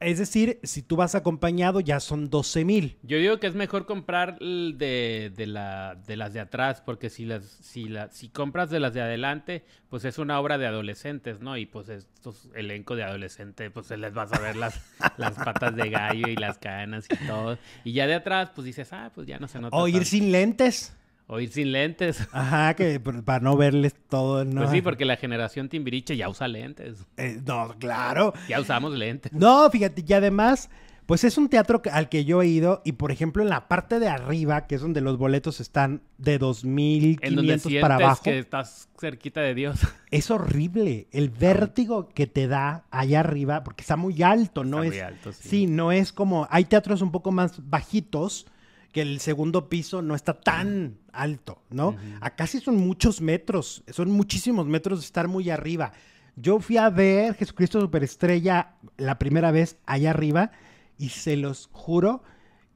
Es 0.00 0.18
decir, 0.18 0.58
si 0.62 0.80
tú 0.80 0.96
vas 0.96 1.14
acompañado 1.14 1.80
ya 1.80 2.00
son 2.00 2.30
12 2.30 2.64
mil. 2.64 2.96
Yo 3.02 3.18
digo 3.18 3.38
que 3.38 3.46
es 3.46 3.54
mejor 3.54 3.84
comprar 3.84 4.38
de, 4.38 5.30
de, 5.36 5.46
la, 5.46 5.94
de 6.06 6.16
las 6.16 6.32
de 6.32 6.40
atrás, 6.40 6.80
porque 6.80 7.10
si 7.10 7.26
las 7.26 7.44
si 7.44 7.84
la, 7.84 8.10
si 8.10 8.30
compras 8.30 8.70
de 8.70 8.80
las 8.80 8.94
de 8.94 9.02
adelante, 9.02 9.62
pues 9.90 10.06
es 10.06 10.16
una 10.16 10.40
obra 10.40 10.56
de 10.56 10.66
adolescentes, 10.66 11.40
¿no? 11.40 11.58
Y 11.58 11.66
pues 11.66 11.90
estos 11.90 12.48
elenco 12.54 12.96
de 12.96 13.04
adolescentes, 13.04 13.70
pues 13.70 13.86
se 13.86 13.98
les 13.98 14.14
vas 14.14 14.32
a 14.32 14.38
ver 14.38 14.56
las, 14.56 14.80
las 15.18 15.34
patas 15.34 15.76
de 15.76 15.90
gallo 15.90 16.28
y 16.28 16.36
las 16.36 16.56
cadenas 16.56 17.06
y 17.10 17.26
todo. 17.26 17.58
Y 17.84 17.92
ya 17.92 18.06
de 18.06 18.14
atrás, 18.14 18.50
pues 18.54 18.64
dices, 18.64 18.90
ah, 18.94 19.12
pues 19.14 19.26
ya 19.26 19.38
no 19.38 19.48
se 19.48 19.60
nota. 19.60 19.76
O 19.76 19.86
ir 19.86 20.06
sin 20.06 20.32
lentes. 20.32 20.96
O 21.32 21.38
ir 21.38 21.50
sin 21.50 21.70
lentes. 21.70 22.26
Ajá, 22.32 22.74
que 22.74 22.98
para 22.98 23.38
no 23.38 23.56
verles 23.56 23.94
todo. 24.08 24.44
¿no? 24.44 24.62
Pues 24.62 24.70
sí, 24.72 24.82
porque 24.82 25.04
la 25.04 25.16
generación 25.16 25.68
Timbiriche 25.68 26.16
ya 26.16 26.28
usa 26.28 26.48
lentes. 26.48 27.06
Eh, 27.16 27.40
no, 27.46 27.76
claro. 27.78 28.34
Ya 28.48 28.60
usamos 28.60 28.92
lentes. 28.92 29.32
No, 29.32 29.70
fíjate, 29.70 30.04
y 30.04 30.12
además, 30.12 30.70
pues 31.06 31.22
es 31.22 31.38
un 31.38 31.48
teatro 31.48 31.82
al 31.92 32.08
que 32.08 32.24
yo 32.24 32.42
he 32.42 32.48
ido 32.48 32.82
y, 32.84 32.92
por 32.92 33.12
ejemplo, 33.12 33.44
en 33.44 33.48
la 33.48 33.68
parte 33.68 34.00
de 34.00 34.08
arriba, 34.08 34.66
que 34.66 34.74
es 34.74 34.80
donde 34.80 35.00
los 35.00 35.18
boletos 35.18 35.60
están 35.60 36.02
de 36.18 36.40
2.500 36.40 37.80
para 37.80 37.94
abajo. 37.94 38.24
que 38.24 38.40
estás 38.40 38.88
cerquita 38.98 39.40
de 39.40 39.54
Dios. 39.54 39.78
Es 40.10 40.32
horrible 40.32 41.06
el 41.12 41.30
vértigo 41.30 42.08
que 42.08 42.26
te 42.26 42.48
da 42.48 42.86
allá 42.90 43.20
arriba, 43.20 43.62
porque 43.62 43.82
está 43.82 43.94
muy 43.94 44.20
alto, 44.24 44.64
¿no? 44.64 44.82
Está 44.82 44.96
es, 44.96 45.02
muy 45.02 45.14
alto, 45.14 45.32
sí. 45.32 45.48
sí, 45.48 45.66
no 45.68 45.92
es 45.92 46.12
como... 46.12 46.48
Hay 46.50 46.64
teatros 46.64 47.02
un 47.02 47.12
poco 47.12 47.30
más 47.30 47.60
bajitos 47.70 48.46
que 48.92 49.02
el 49.02 49.20
segundo 49.20 49.68
piso 49.68 50.02
no 50.02 50.14
está 50.14 50.34
tan 50.34 50.98
alto, 51.12 51.62
¿no? 51.70 51.96
Acá 52.20 52.46
sí 52.46 52.60
son 52.60 52.76
muchos 52.76 53.20
metros, 53.20 53.84
son 53.88 54.10
muchísimos 54.10 54.66
metros 54.66 55.00
de 55.00 55.06
estar 55.06 55.28
muy 55.28 55.50
arriba. 55.50 55.92
Yo 56.36 56.60
fui 56.60 56.76
a 56.76 56.88
ver 56.90 57.34
Jesucristo 57.34 57.80
Superestrella 57.80 58.74
la 58.96 59.18
primera 59.18 59.50
vez 59.50 59.78
allá 59.86 60.10
arriba 60.10 60.52
y 60.98 61.10
se 61.10 61.36
los 61.36 61.68
juro 61.72 62.22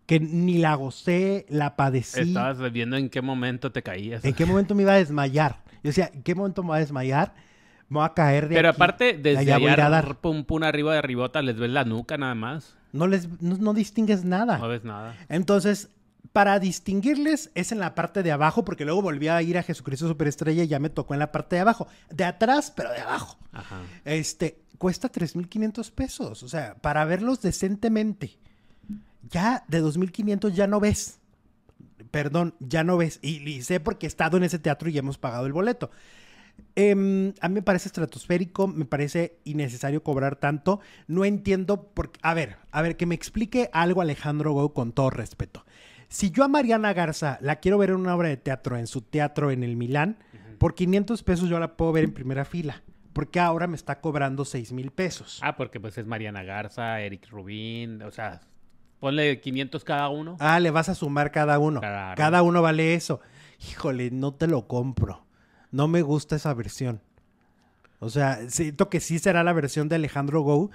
que 0.07 0.21
ni 0.21 0.59
la 0.59 0.75
gocé, 0.75 1.47
la 1.49 1.77
padecí. 1.77 2.21
Estabas 2.21 2.73
viendo 2.73 2.97
en 2.97 3.09
qué 3.09 3.23
momento 3.23 3.73
te 3.73 3.83
caías. 3.83 4.25
En 4.25 4.35
qué 4.35 4.45
momento 4.45 4.75
me 4.75 4.83
iba 4.83 4.93
a 4.93 4.97
desmayar. 4.97 5.63
Yo 5.83 5.89
decía, 5.89 6.11
¿en 6.13 6.23
qué 6.23 6.35
momento 6.35 6.63
me 6.63 6.69
voy 6.69 6.77
a 6.77 6.81
desmayar? 6.81 7.35
Me 7.89 7.99
voy 7.99 8.07
a 8.07 8.15
caer 8.15 8.49
de 8.49 8.55
Pero 8.55 8.69
aquí, 8.69 8.77
aparte, 8.77 9.19
desde 9.21 9.41
allá, 9.53 9.57
allá 9.57 9.87
a 9.87 9.91
dar. 9.91 10.17
pum, 10.17 10.45
pum, 10.45 10.63
arriba 10.63 10.95
de 10.95 11.03
ribota, 11.03 11.43
les 11.43 11.57
ves 11.57 11.71
la 11.71 11.85
nuca 11.85 12.17
nada 12.19 12.35
más. 12.35 12.77
No 12.93 13.07
les, 13.07 13.29
no 13.41 13.75
distingues 13.75 14.25
nada. 14.25 14.59
No 14.59 14.69
ves 14.69 14.85
nada. 14.85 15.17
Entonces, 15.29 15.91
para 16.33 16.59
distinguirles 16.59 17.51
es 17.55 17.73
en 17.73 17.79
la 17.79 17.95
parte 17.95 18.23
de 18.23 18.33
abajo, 18.33 18.65
porque 18.65 18.85
luego 18.85 19.03
volví 19.03 19.29
a 19.29 19.41
ir 19.43 19.59
a 19.59 19.63
Jesucristo 19.63 20.09
Superestrella 20.09 20.65
y 20.65 20.69
ya 20.69 20.79
me 20.79 20.91
tocó 20.91 21.15
en 21.15 21.21
la 21.21 21.33
parte 21.33 21.57
de 21.57 21.63
abajo. 21.63 21.87
De 22.11 22.25
atrás, 22.25 22.73
pero 22.75 22.91
de 22.91 23.01
abajo. 23.01 23.39
Ajá. 23.53 23.83
Este, 24.05 24.59
cuesta 24.79 25.11
3.500 25.11 25.91
pesos. 25.93 26.43
O 26.43 26.49
sea, 26.49 26.77
para 26.77 27.05
verlos 27.05 27.41
decentemente. 27.41 28.39
Ya 29.31 29.65
de 29.69 29.83
2.500 29.83 30.53
ya 30.53 30.67
no 30.67 30.81
ves. 30.81 31.19
perdón, 32.11 32.55
ya 32.61 32.85
no 32.85 32.97
ves. 32.97 33.19
Y, 33.23 33.63
sé 33.63 33.81
porque 33.81 34.07
he 34.07 34.09
estado 34.09 34.37
en 34.37 34.45
ese 34.45 34.59
teatro 34.59 34.89
y 34.89 34.99
hemos 34.99 35.19
pagado 35.19 35.47
el 35.47 35.53
boleto. 35.53 35.91
Em, 36.77 37.33
a 37.41 37.49
mí 37.49 37.55
me 37.57 37.63
parece 37.63 37.89
estratosférico, 37.89 38.69
me 38.69 38.85
parece 38.85 39.39
innecesario 39.45 40.03
cobrar 40.03 40.37
tanto. 40.37 40.81
No 41.07 41.25
entiendo 41.25 41.89
por 41.89 42.13
qué. 42.13 42.21
A 42.23 42.35
ver, 42.35 42.57
a 42.71 42.83
ver, 42.83 42.97
que 42.97 43.07
me 43.07 43.15
explique 43.15 43.71
algo 43.73 44.01
Alejandro 44.01 44.53
Go 44.53 44.73
con 44.73 44.93
todo 44.93 45.11
respeto. 45.11 45.65
Si 46.09 46.31
yo 46.31 46.45
a 46.45 46.49
Mariana 46.49 46.93
Garza 46.93 47.39
la 47.41 47.57
quiero 47.57 47.79
ver 47.79 47.91
en 47.91 47.97
una 47.97 48.15
obra 48.15 48.29
de 48.29 48.37
teatro, 48.37 48.77
en 48.77 48.87
su 48.87 49.01
teatro 49.03 49.51
en 49.51 49.63
el 49.63 49.77
Milán, 49.77 50.19
por 50.59 50.75
500 50.75 51.23
pesos 51.23 51.49
yo 51.49 51.59
la 51.59 51.77
puedo 51.77 51.93
ver 51.93 52.05
en 52.05 52.13
primera 52.13 52.45
fila. 52.45 52.83
Porque 53.13 53.39
ahora 53.39 53.67
me 53.67 53.77
está 53.77 54.01
cobrando 54.01 54.45
6 54.45 54.73
mil 54.73 54.91
pesos. 54.91 55.39
Ah, 55.43 55.57
porque 55.57 55.79
pues 55.79 55.97
es 55.99 56.07
Mariana 56.07 56.43
Garza, 56.43 57.01
Eric 57.01 57.29
Rubín, 57.31 58.03
o 58.03 58.11
sea, 58.11 58.41
ponle 58.99 59.41
500 59.41 59.85
cada 59.85 60.09
uno. 60.09 60.37
Ah, 60.41 60.59
le 60.59 60.71
vas 60.71 60.89
a 60.89 60.95
sumar 60.95 61.31
cada 61.31 61.59
uno. 61.59 61.81
Cada 61.81 62.43
uno 62.43 62.61
vale 62.61 62.95
eso. 62.95 63.21
Híjole, 63.71 64.11
no 64.11 64.35
te 64.35 64.47
lo 64.47 64.67
compro. 64.67 65.25
No 65.71 65.87
me 65.87 66.03
gusta 66.03 66.37
esa 66.37 66.53
versión. 66.55 67.03
O 68.01 68.11
sea, 68.11 68.51
siento 68.51 68.91
que 68.91 69.01
sí 69.01 69.19
será 69.19 69.45
la 69.45 69.53
versión 69.53 69.89
de 69.89 69.97
Alejandro 69.97 70.43
Go, 70.43 70.71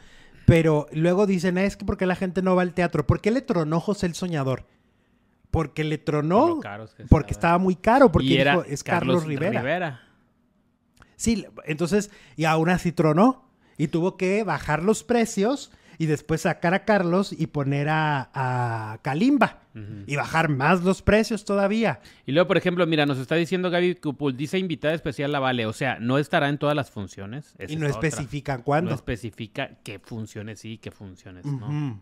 pero 0.45 0.87
luego 0.93 1.27
dicen, 1.27 1.57
es 1.57 1.77
que 1.77 1.85
porque 1.85 2.05
la 2.05 2.15
gente 2.15 2.41
no 2.41 2.55
va 2.55 2.61
al 2.61 2.73
teatro. 2.73 3.05
¿Por 3.05 3.21
qué 3.21 3.31
le 3.31 3.41
tronó 3.41 3.79
José 3.79 4.05
el 4.05 4.15
Soñador? 4.15 4.65
Porque 5.51 5.83
le 5.83 5.97
tronó. 5.97 6.59
porque 7.09 7.31
estaba 7.31 7.57
muy 7.57 7.75
caro, 7.75 8.11
porque 8.11 8.43
dijo, 8.43 8.63
es 8.65 8.83
Carlos, 8.83 9.25
Rivera. 9.25 10.01
Sí, 11.15 11.45
entonces, 11.65 12.11
y 12.37 12.45
aún 12.45 12.69
así 12.69 12.91
tronó. 12.91 13.49
Y 13.77 13.87
tuvo 13.87 14.17
que 14.17 14.43
bajar 14.43 14.83
los 14.83 15.03
precios 15.03 15.71
y 15.99 16.05
después 16.05 16.41
sacar 16.41 16.73
a 16.73 16.85
Carlos 16.85 17.33
y 17.37 17.47
poner 17.47 17.87
a, 17.89 18.99
Kalimba 19.01 19.63
y 20.07 20.15
bajar 20.15 20.49
más 20.49 20.81
los 20.81 21.01
precios 21.01 21.43
todavía. 21.45 21.99
Y 22.25 22.31
luego, 22.31 22.47
por 22.47 22.57
ejemplo, 22.57 22.87
mira, 22.87 23.05
nos 23.05 23.17
está 23.17 23.35
diciendo 23.35 23.69
Gaby 23.69 23.95
Cupul, 23.95 24.35
dice 24.35 24.57
invitada 24.57 24.93
especial 24.93 25.31
la 25.31 25.39
Vale, 25.39 25.65
o 25.65 25.73
sea, 25.73 25.99
no 25.99 26.17
estará 26.17 26.49
en 26.49 26.57
todas 26.57 26.75
las 26.75 26.89
funciones. 26.89 27.53
y 27.67 27.75
no 27.75 27.85
especifican 27.85 28.61
cuándo. 28.61 28.89
No 28.89 28.95
especifica 28.95 29.77
qué 29.83 29.99
funciones 29.99 30.61
sí, 30.61 30.77
qué 30.77 30.91
funciones 30.91 31.45
no. 31.45 32.01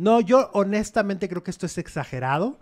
No, 0.00 0.22
yo 0.22 0.50
honestamente 0.54 1.28
creo 1.28 1.44
que 1.44 1.50
esto 1.50 1.66
es 1.66 1.76
exagerado. 1.76 2.58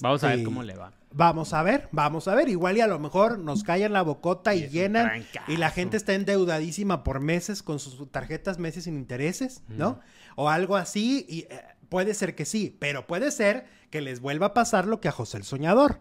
vamos 0.00 0.24
a 0.24 0.26
ver 0.26 0.38
este, 0.38 0.44
cómo 0.44 0.64
le 0.64 0.74
va. 0.74 0.92
Vamos 1.12 1.52
a 1.54 1.62
ver, 1.62 1.88
vamos 1.92 2.26
a 2.26 2.34
ver. 2.34 2.48
Igual 2.48 2.78
y 2.78 2.80
a 2.80 2.88
lo 2.88 2.98
mejor 2.98 3.38
nos 3.38 3.62
callan 3.62 3.92
la 3.92 4.02
bocota 4.02 4.56
y, 4.56 4.68
llenan. 4.68 5.24
Y 5.46 5.56
la 5.56 5.70
gente 5.70 5.96
está 5.96 6.14
endeudadísima 6.14 7.04
por 7.04 7.20
meses 7.20 7.62
con 7.62 7.78
sus 7.78 8.10
tarjetas 8.10 8.58
meses 8.58 8.84
sin 8.84 8.96
intereses, 8.96 9.62
¿no? 9.68 10.00
O 10.34 10.48
algo 10.48 10.74
así. 10.74 11.24
Y 11.28 11.42
eh, 11.42 11.62
puede 11.88 12.12
ser 12.12 12.34
que 12.34 12.44
sí, 12.44 12.76
pero 12.80 13.06
puede 13.06 13.30
ser 13.30 13.66
que 13.90 14.00
les 14.00 14.18
vuelva 14.18 14.46
a 14.46 14.54
pasar 14.54 14.84
lo 14.84 15.00
que 15.00 15.06
a 15.06 15.12
José 15.12 15.36
el 15.36 15.44
Soñador. 15.44 16.00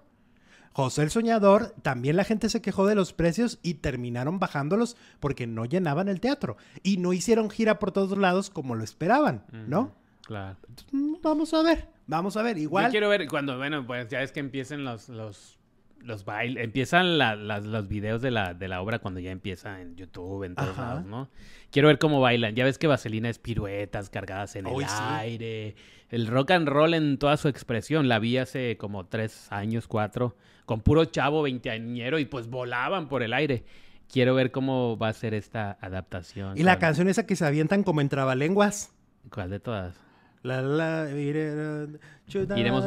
José 0.74 1.04
el 1.04 1.12
Soñador, 1.12 1.76
también 1.84 2.16
la 2.16 2.24
gente 2.24 2.50
se 2.50 2.64
quejó 2.64 2.88
de 2.88 2.96
los 2.96 3.14
precios 3.14 3.60
y 3.62 3.76
terminaron 3.76 4.40
bajándolos 4.40 4.98
porque 5.20 5.46
no 5.46 5.66
llenaban 5.66 6.08
el 6.08 6.20
teatro. 6.20 6.58
Y 6.82 6.98
no 6.98 7.14
hicieron 7.14 7.52
gira 7.52 7.78
por 7.78 7.92
todos 7.92 8.18
lados 8.18 8.50
como 8.50 8.74
lo 8.74 8.84
esperaban, 8.84 9.46
¿no? 9.52 9.94
Claro. 10.28 10.58
Vamos 11.24 11.54
a 11.54 11.64
ver, 11.64 11.88
vamos 12.06 12.36
a 12.36 12.42
ver. 12.42 12.58
Igual. 12.58 12.88
Yo 12.88 12.92
quiero 12.92 13.08
ver 13.08 13.26
cuando, 13.30 13.56
bueno, 13.56 13.88
pues 13.88 14.10
ya 14.10 14.22
es 14.22 14.34
que 14.34 14.42
empiecen 14.42 14.84
los, 14.84 15.08
los, 15.08 15.58
los 16.02 16.26
bailes, 16.26 16.66
empiezan 16.66 17.18
los 17.18 17.88
videos 17.88 18.22
de 18.22 18.32
la, 18.32 18.54
de 18.54 18.68
la 18.68 18.82
obra 18.82 19.00
cuando 19.00 19.22
ya 19.22 19.32
empieza 19.32 19.80
en 19.80 19.96
YouTube, 19.96 20.44
en 20.44 20.56
todos 20.56 20.78
lados, 20.78 21.06
¿no? 21.06 21.30
Quiero 21.72 21.88
ver 21.88 21.98
cómo 21.98 22.20
bailan. 22.20 22.56
Ya 22.56 22.66
ves 22.66 22.78
que 22.78 22.88
Vaselina 22.88 23.30
es 23.30 23.40
piruetas 23.40 24.10
cargadas 24.10 24.58
en 24.58 24.68
el 24.68 24.86
aire. 25.00 25.78
El 26.10 26.28
rock 26.28 26.52
and 26.52 26.68
roll 26.68 26.94
en 26.94 27.18
toda 27.20 27.38
su 27.38 27.48
expresión. 27.48 28.10
La 28.10 28.20
vi 28.20 28.38
hace 28.38 28.76
como 28.76 29.06
tres 29.06 29.50
años, 29.50 29.88
cuatro, 29.88 30.36
con 30.66 30.82
puro 30.82 31.06
chavo 31.06 31.42
veinteañero 31.42 32.20
y 32.20 32.26
pues 32.26 32.50
volaban 32.50 33.08
por 33.08 33.24
el 33.24 33.32
aire. 33.32 33.64
Quiero 34.12 34.36
ver 34.36 34.52
cómo 34.52 34.98
va 34.98 35.08
a 35.08 35.14
ser 35.14 35.34
esta 35.34 35.78
adaptación. 35.80 36.58
Y 36.58 36.64
la 36.64 36.80
canción 36.80 37.08
esa 37.08 37.26
que 37.26 37.38
se 37.38 37.46
avientan 37.46 37.84
como 37.84 38.02
en 38.02 38.10
trabalenguas. 38.10 38.94
¿Cuál 39.30 39.52
de 39.52 39.62
todas? 39.62 40.06
La, 40.48 40.62
la, 40.62 41.12
iremos 41.12 42.86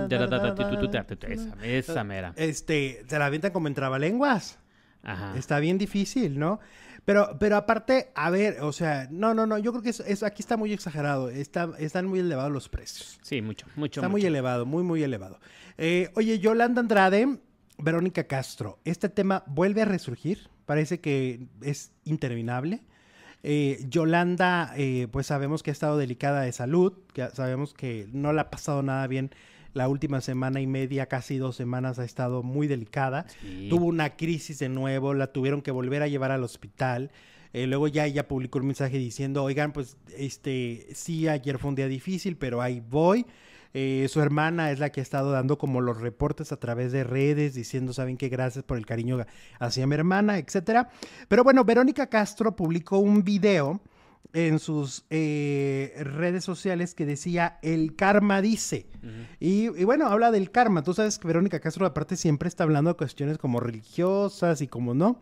esa, 1.28 1.64
esa 1.64 2.04
mera. 2.04 2.32
Este, 2.36 3.04
se 3.06 3.18
la 3.18 3.26
avientan 3.26 3.52
como 3.52 3.68
en 3.68 3.74
trabalenguas. 3.74 4.58
Ajá. 5.02 5.34
Está 5.36 5.60
bien 5.60 5.78
difícil, 5.78 6.38
¿no? 6.38 6.60
Pero, 7.04 7.36
pero 7.38 7.56
aparte, 7.56 8.10
a 8.14 8.30
ver, 8.30 8.60
o 8.60 8.72
sea, 8.72 9.08
no, 9.10 9.34
no, 9.34 9.46
no, 9.46 9.58
yo 9.58 9.72
creo 9.72 9.82
que 9.82 9.90
eso, 9.90 10.26
aquí 10.26 10.42
está 10.42 10.56
muy 10.56 10.72
exagerado. 10.72 11.30
Está, 11.30 11.70
están 11.78 12.06
muy 12.06 12.20
elevados 12.20 12.52
los 12.52 12.68
precios. 12.68 13.18
Sí, 13.22 13.40
mucho, 13.42 13.66
mucho. 13.76 14.00
Está 14.00 14.08
muy 14.08 14.24
elevado, 14.24 14.66
muy, 14.66 14.82
muy 14.82 15.02
elevado. 15.02 15.40
Eh, 15.78 16.10
oye, 16.14 16.38
Yolanda 16.38 16.80
Andrade, 16.80 17.38
Verónica 17.78 18.24
Castro, 18.24 18.78
este 18.84 19.08
tema 19.08 19.44
vuelve 19.46 19.82
a 19.82 19.86
resurgir. 19.86 20.48
Parece 20.66 21.00
que 21.00 21.48
es 21.62 21.92
interminable. 22.04 22.82
Eh, 23.42 23.84
Yolanda, 23.88 24.72
eh, 24.76 25.08
pues 25.10 25.26
sabemos 25.26 25.62
que 25.62 25.70
ha 25.70 25.72
estado 25.72 25.96
delicada 25.96 26.42
de 26.42 26.52
salud, 26.52 26.92
que 27.12 27.28
sabemos 27.32 27.72
que 27.74 28.06
no 28.12 28.32
le 28.32 28.40
ha 28.40 28.50
pasado 28.50 28.82
nada 28.82 29.06
bien 29.06 29.30
la 29.72 29.88
última 29.88 30.20
semana 30.20 30.60
y 30.60 30.66
media, 30.66 31.06
casi 31.06 31.38
dos 31.38 31.56
semanas, 31.56 31.98
ha 31.98 32.04
estado 32.04 32.42
muy 32.42 32.66
delicada. 32.66 33.26
Tuvo 33.68 33.86
una 33.86 34.16
crisis 34.16 34.58
de 34.58 34.68
nuevo, 34.68 35.14
la 35.14 35.28
tuvieron 35.28 35.62
que 35.62 35.70
volver 35.70 36.02
a 36.02 36.08
llevar 36.08 36.32
al 36.32 36.42
hospital. 36.42 37.10
Eh, 37.52 37.66
luego 37.66 37.88
ya 37.88 38.06
ella 38.06 38.28
publicó 38.28 38.58
un 38.58 38.66
mensaje 38.66 38.98
diciendo, 38.98 39.44
oigan, 39.44 39.72
pues 39.72 39.96
este, 40.16 40.88
sí, 40.92 41.28
ayer 41.28 41.58
fue 41.58 41.68
un 41.68 41.76
día 41.76 41.88
difícil, 41.88 42.36
pero 42.36 42.60
ahí 42.62 42.80
voy. 42.80 43.26
Eh, 43.72 44.06
su 44.08 44.20
hermana 44.20 44.70
es 44.70 44.78
la 44.78 44.90
que 44.90 45.00
ha 45.00 45.02
estado 45.02 45.30
dando 45.30 45.58
como 45.58 45.80
los 45.80 46.00
reportes 46.00 46.52
a 46.52 46.56
través 46.58 46.92
de 46.92 47.04
redes, 47.04 47.54
diciendo, 47.54 47.92
saben 47.92 48.16
qué, 48.16 48.28
gracias 48.28 48.64
por 48.64 48.76
el 48.76 48.86
cariño 48.86 49.24
hacia 49.58 49.86
mi 49.86 49.94
hermana, 49.94 50.38
etcétera. 50.38 50.88
Pero 51.28 51.44
bueno, 51.44 51.64
Verónica 51.64 52.08
Castro 52.08 52.56
publicó 52.56 52.98
un 52.98 53.22
video 53.22 53.80
en 54.32 54.58
sus 54.58 55.04
eh, 55.10 55.92
redes 56.00 56.44
sociales 56.44 56.94
que 56.94 57.06
decía 57.06 57.58
el 57.62 57.96
karma 57.96 58.40
dice. 58.40 58.86
y, 59.38 59.68
bueno, 59.84 60.06
habla 60.06 60.30
del 60.30 60.50
karma. 60.50 60.82
Tú 60.82 60.94
sabes 60.94 61.18
que 61.18 61.26
Verónica 61.26 61.60
Castro 61.60 61.86
aparte 61.86 62.16
siempre 62.16 62.48
está 62.48 62.64
hablando 62.64 62.90
de 62.90 62.96
cuestiones 62.96 63.38
como 63.38 63.60
religiosas 63.60 64.60
y 64.60 64.68
como 64.68 64.94
no. 64.94 65.20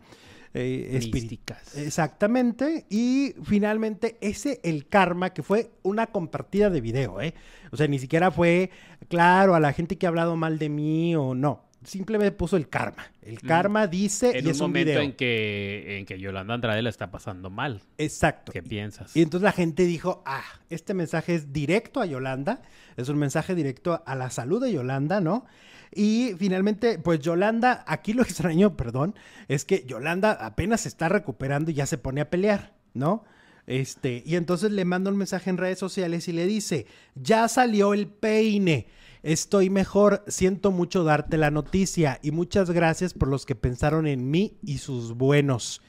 Eh, 0.53 0.89
espíritas. 0.93 1.77
Exactamente. 1.77 2.85
Y 2.89 3.35
finalmente 3.43 4.17
ese 4.21 4.59
el 4.63 4.87
karma 4.87 5.31
que 5.31 5.43
fue 5.43 5.71
una 5.83 6.07
compartida 6.07 6.69
de 6.69 6.81
video, 6.81 7.21
¿eh? 7.21 7.33
O 7.71 7.77
sea, 7.77 7.87
ni 7.87 7.99
siquiera 7.99 8.31
fue, 8.31 8.71
claro, 9.09 9.53
a 9.55 9.59
la 9.59 9.73
gente 9.73 9.97
que 9.97 10.05
ha 10.05 10.09
hablado 10.09 10.35
mal 10.35 10.57
de 10.57 10.69
mí 10.69 11.15
o 11.15 11.35
no. 11.35 11.68
Simplemente 11.83 12.31
puso 12.33 12.57
el 12.57 12.67
karma. 12.67 13.11
El 13.21 13.35
mm. 13.35 13.47
karma 13.47 13.87
dice 13.87 14.37
en 14.37 14.43
y 14.43 14.47
un 14.47 14.51
es 14.51 14.59
un 14.59 14.67
momento 14.67 14.99
en 14.99 15.13
que 15.13 15.97
en 15.99 16.05
que 16.05 16.19
Yolanda 16.19 16.53
Andrade 16.53 16.81
la 16.81 16.89
está 16.89 17.09
pasando 17.09 17.49
mal. 17.49 17.81
Exacto. 17.97 18.51
¿Qué 18.51 18.61
piensas? 18.61 19.15
Y 19.15 19.21
entonces 19.21 19.43
la 19.43 19.53
gente 19.53 19.85
dijo, 19.85 20.21
ah, 20.25 20.43
este 20.69 20.93
mensaje 20.93 21.35
es 21.35 21.53
directo 21.53 22.01
a 22.01 22.05
Yolanda, 22.05 22.61
es 22.97 23.07
un 23.07 23.17
mensaje 23.17 23.55
directo 23.55 24.03
a 24.05 24.15
la 24.15 24.29
salud 24.29 24.61
de 24.61 24.73
Yolanda, 24.73 25.21
¿no? 25.21 25.45
Y 25.93 26.33
finalmente, 26.37 26.99
pues 26.99 27.19
Yolanda, 27.19 27.83
aquí 27.87 28.13
lo 28.13 28.21
extraño, 28.23 28.75
perdón, 28.75 29.15
es 29.47 29.65
que 29.65 29.85
Yolanda 29.85 30.31
apenas 30.33 30.81
se 30.81 30.89
está 30.89 31.09
recuperando 31.09 31.71
y 31.71 31.75
ya 31.75 31.85
se 31.85 31.97
pone 31.97 32.21
a 32.21 32.29
pelear, 32.29 32.73
¿no? 32.93 33.23
Este, 33.67 34.23
y 34.25 34.35
entonces 34.35 34.71
le 34.71 34.83
manda 34.83 35.11
un 35.11 35.17
mensaje 35.17 35.51
en 35.51 35.57
redes 35.57 35.77
sociales 35.77 36.27
y 36.27 36.33
le 36.33 36.47
dice, 36.47 36.87
ya 37.13 37.47
salió 37.47 37.93
el 37.93 38.07
peine, 38.07 38.87
estoy 39.23 39.69
mejor, 39.69 40.23
siento 40.27 40.71
mucho 40.71 41.03
darte 41.03 41.37
la 41.37 41.51
noticia 41.51 42.19
y 42.21 42.31
muchas 42.31 42.71
gracias 42.71 43.13
por 43.13 43.27
los 43.27 43.45
que 43.45 43.55
pensaron 43.55 44.07
en 44.07 44.29
mí 44.29 44.57
y 44.63 44.79
sus 44.79 45.13
buenos. 45.13 45.81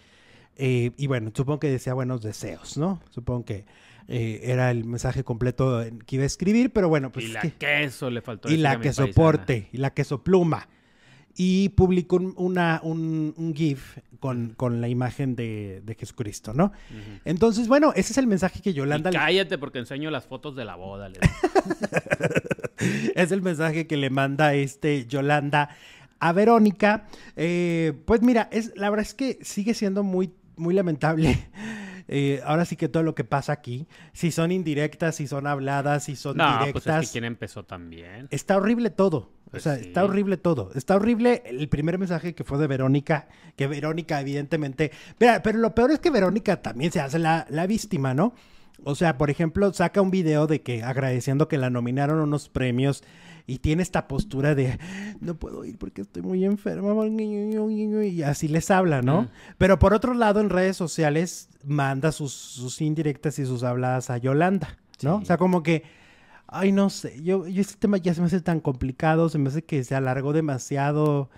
Eh, 0.57 0.91
y 0.97 1.07
bueno, 1.07 1.33
supongo 1.35 1.61
que 1.61 1.71
decía 1.71 1.95
buenos 1.95 2.23
deseos, 2.23 2.77
¿no? 2.77 3.01
Supongo 3.11 3.45
que 3.45 3.65
eh, 4.09 4.41
era 4.45 4.71
el 4.71 4.85
mensaje 4.85 5.25
completo 5.25 5.85
que 6.07 6.17
iba 6.17 6.25
a 6.25 6.27
escribir, 6.27 6.73
pero 6.73 6.89
bueno, 6.89 7.13
pues... 7.13 7.27
Y 7.27 7.29
la 7.29 7.43
queso 7.43 8.11
le 8.11 8.21
faltó. 8.21 8.51
Y 8.51 8.57
la 8.57 8.81
queso 8.81 9.07
soporte, 9.07 9.69
y 9.73 9.79
la 9.79 9.95
queso 9.95 10.23
pluma 10.23 10.69
y 11.37 11.71
publicó 11.71 12.17
una, 12.17 12.81
un, 12.83 13.55
GIF 13.57 13.99
con, 14.19 14.55
con, 14.57 14.81
la 14.81 14.89
imagen 14.89 15.37
de, 15.37 15.83
Jesucristo, 15.99 16.53
¿no? 16.53 16.73
Entonces, 17.25 17.69
bueno, 17.69 17.93
ese 17.95 18.13
es 18.13 18.19
el 18.19 18.27
mensaje 18.27 18.61
que 18.61 18.73
Yolanda... 18.73 19.11
cállate 19.11 19.59
porque 19.59 19.79
enseño 19.79 20.11
las 20.11 20.27
fotos 20.27 20.57
de 20.57 20.65
la 20.65 20.77
boda. 20.77 21.11
es 23.15 23.33
el 23.33 23.43
mensaje 23.43 23.87
que 23.87 23.97
le 23.97 24.11
manda 24.11 24.55
este 24.55 25.07
Yolanda 25.07 25.71
a 26.19 26.33
Verónica. 26.33 27.07
Eh, 27.37 27.93
pues 28.05 28.23
mira, 28.23 28.49
es, 28.53 28.73
la 28.77 28.91
verdad 28.91 29.07
es 29.07 29.15
que 29.15 29.39
sigue 29.43 29.75
siendo 29.75 30.03
muy, 30.03 30.33
muy 30.57 30.75
lamentable. 30.75 31.49
Eh, 32.13 32.43
ahora 32.45 32.65
sí 32.65 32.75
que 32.75 32.89
todo 32.89 33.05
lo 33.05 33.15
que 33.15 33.23
pasa 33.23 33.53
aquí, 33.53 33.87
si 34.13 34.33
son 34.33 34.51
indirectas, 34.51 35.15
si 35.15 35.29
son 35.29 35.47
habladas, 35.47 36.03
si 36.03 36.17
son 36.17 36.37
no, 36.37 36.59
directas. 36.59 36.83
Pues 36.83 36.87
es 36.87 37.09
que 37.09 37.13
quién 37.13 37.25
empezó 37.25 37.65
también. 37.65 38.27
Está 38.33 38.57
horrible 38.57 38.91
todo. 38.91 39.19
o 39.19 39.51
pues 39.53 39.63
sea, 39.63 39.77
está 39.77 40.05
horrible 40.05 40.37
todo. 40.37 40.73
Está 40.75 40.97
horrible 40.97 41.45
el 41.47 41.69
primer 41.69 41.99
mensaje 41.99 42.35
que 42.35 42.43
fue 42.43 42.59
de 42.59 42.67
Verónica, 42.67 43.29
que 43.55 43.69
Verónica 43.69 44.21
evidentemente... 44.21 44.91
Pero 45.19 45.59
lo 45.61 45.73
peor 45.73 45.93
es 45.93 46.01
que 46.01 46.11
Verónica 46.11 46.61
también 46.63 46.91
se 46.91 47.01
hace 47.01 47.21
la, 47.21 47.47
la 47.49 47.69
víctima, 47.69 48.13
¿no? 48.13 48.35
O 48.83 48.97
sea, 48.97 49.17
por 49.17 49.31
ejemplo, 49.31 49.73
saca 49.73 50.03
un 50.03 50.11
video 50.11 50.49
de 50.49 50.63
que 50.63 50.83
agradeciendo 50.83 51.47
que 51.47 51.59
la 51.59 51.71
nominaron 51.71 52.19
unos 52.19 52.49
premios 52.49 53.05
y 53.51 53.59
tiene 53.59 53.83
esta 53.83 54.07
postura 54.07 54.55
de 54.55 54.79
no 55.21 55.35
puedo 55.35 55.65
ir 55.65 55.77
porque 55.77 56.03
estoy 56.03 56.23
muy 56.23 56.45
enferma 56.45 56.95
y 57.07 58.23
así 58.23 58.47
les 58.47 58.71
habla, 58.71 59.03
¿no? 59.03 59.29
Pero 59.59 59.79
por 59.81 59.93
otro 59.93 60.15
lado 60.15 60.41
en 60.41 60.51
redes 60.51 60.77
sociales 60.77 61.49
manda 61.65 62.13
sus, 62.13 62.81
indirectas 62.81 63.41
y 63.41 63.47
sus 63.47 63.65
habladas 63.65 64.09
a 64.09 64.19
Yolanda, 64.19 64.79
¿no? 65.03 65.17
O 65.17 65.25
sea, 65.25 65.37
como 65.37 65.65
que, 65.65 65.83
ay, 66.47 66.71
no 66.71 66.91
sé, 66.91 67.21
yo, 67.23 67.49
yo 67.49 67.61
este 67.61 67.75
tema 67.77 67.97
ya 67.97 68.15
se 68.15 68.21
me 68.21 68.29
hace 68.29 68.41
tan 68.41 68.61
complicado, 68.61 69.29
se 69.29 69.39
me 69.39 69.49
hace 69.49 69.63
que 69.63 69.83
se 69.83 69.97
alargó 69.97 70.33
demasiado, 70.33 71.29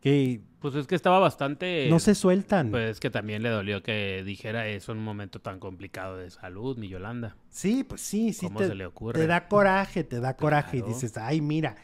que 0.00 0.40
pues 0.60 0.74
es 0.74 0.86
que 0.86 0.94
estaba 0.94 1.18
bastante... 1.18 1.88
No 1.88 1.98
se 1.98 2.14
sueltan. 2.14 2.70
Pues 2.70 2.90
es 2.90 3.00
que 3.00 3.08
también 3.08 3.42
le 3.42 3.48
dolió 3.48 3.82
que 3.82 4.22
dijera 4.24 4.68
eso 4.68 4.92
en 4.92 4.98
un 4.98 5.04
momento 5.04 5.40
tan 5.40 5.58
complicado 5.58 6.18
de 6.18 6.30
salud, 6.30 6.76
mi 6.76 6.88
Yolanda. 6.88 7.34
Sí, 7.48 7.82
pues 7.82 8.02
sí, 8.02 8.34
sí. 8.34 8.46
¿Cómo 8.46 8.58
te, 8.58 8.68
se 8.68 8.74
le 8.74 8.84
ocurre? 8.84 9.18
Te 9.18 9.26
da 9.26 9.48
coraje, 9.48 10.04
te 10.04 10.20
da 10.20 10.36
coraje 10.36 10.78
y 10.78 10.82
dices, 10.82 11.16
ay, 11.16 11.40
mira, 11.40 11.76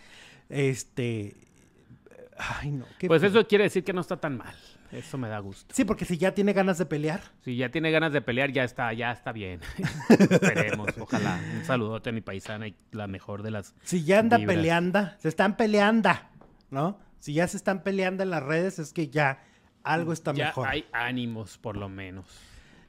este... 0.51 1.37
Ay, 2.37 2.71
no. 2.71 2.85
pues 3.07 3.23
eso 3.23 3.47
quiere 3.47 3.65
decir 3.65 3.83
que 3.83 3.95
no 3.95 4.03
está 4.03 4.19
tan 4.19 4.37
mal. 4.37 4.55
Eso 4.93 5.17
me 5.17 5.29
da 5.29 5.39
gusto. 5.39 5.75
Sí, 5.75 5.87
porque 5.87 6.05
si 6.05 6.19
ya 6.19 6.35
tiene 6.35 6.53
ganas 6.53 6.77
de 6.77 6.85
pelear. 6.85 7.23
Si 7.41 7.57
ya 7.57 7.71
tiene 7.71 7.91
ganas 7.91 8.13
de 8.13 8.21
pelear, 8.21 8.53
ya 8.53 8.63
está, 8.63 8.93
ya 8.93 9.11
está 9.11 9.33
bien. 9.33 9.61
Esperemos, 10.11 10.91
ojalá. 11.01 11.41
Un 11.55 11.65
saludote 11.65 12.11
a 12.11 12.13
mi 12.13 12.21
paisana 12.21 12.69
y 12.69 12.77
la 12.93 13.07
mejor 13.07 13.43
de 13.43 13.53
las. 13.53 13.75
Si 13.83 14.05
ya 14.05 14.19
anda 14.19 14.39
peleando, 14.39 15.09
se 15.19 15.29
están 15.29 15.57
peleando, 15.57 16.11
¿no? 16.71 17.06
Si 17.19 17.33
ya 17.33 17.49
se 17.49 17.57
están 17.57 17.83
peleando 17.83 18.23
en 18.23 18.31
las 18.31 18.43
redes, 18.43 18.79
es 18.79 18.93
que 18.93 19.09
ya 19.09 19.43
algo 19.83 20.13
está 20.13 20.33
ya 20.33 20.47
mejor. 20.47 20.69
Hay 20.69 20.87
ánimos, 20.93 21.59
por 21.59 21.77
lo 21.77 21.89
menos. 21.89 22.27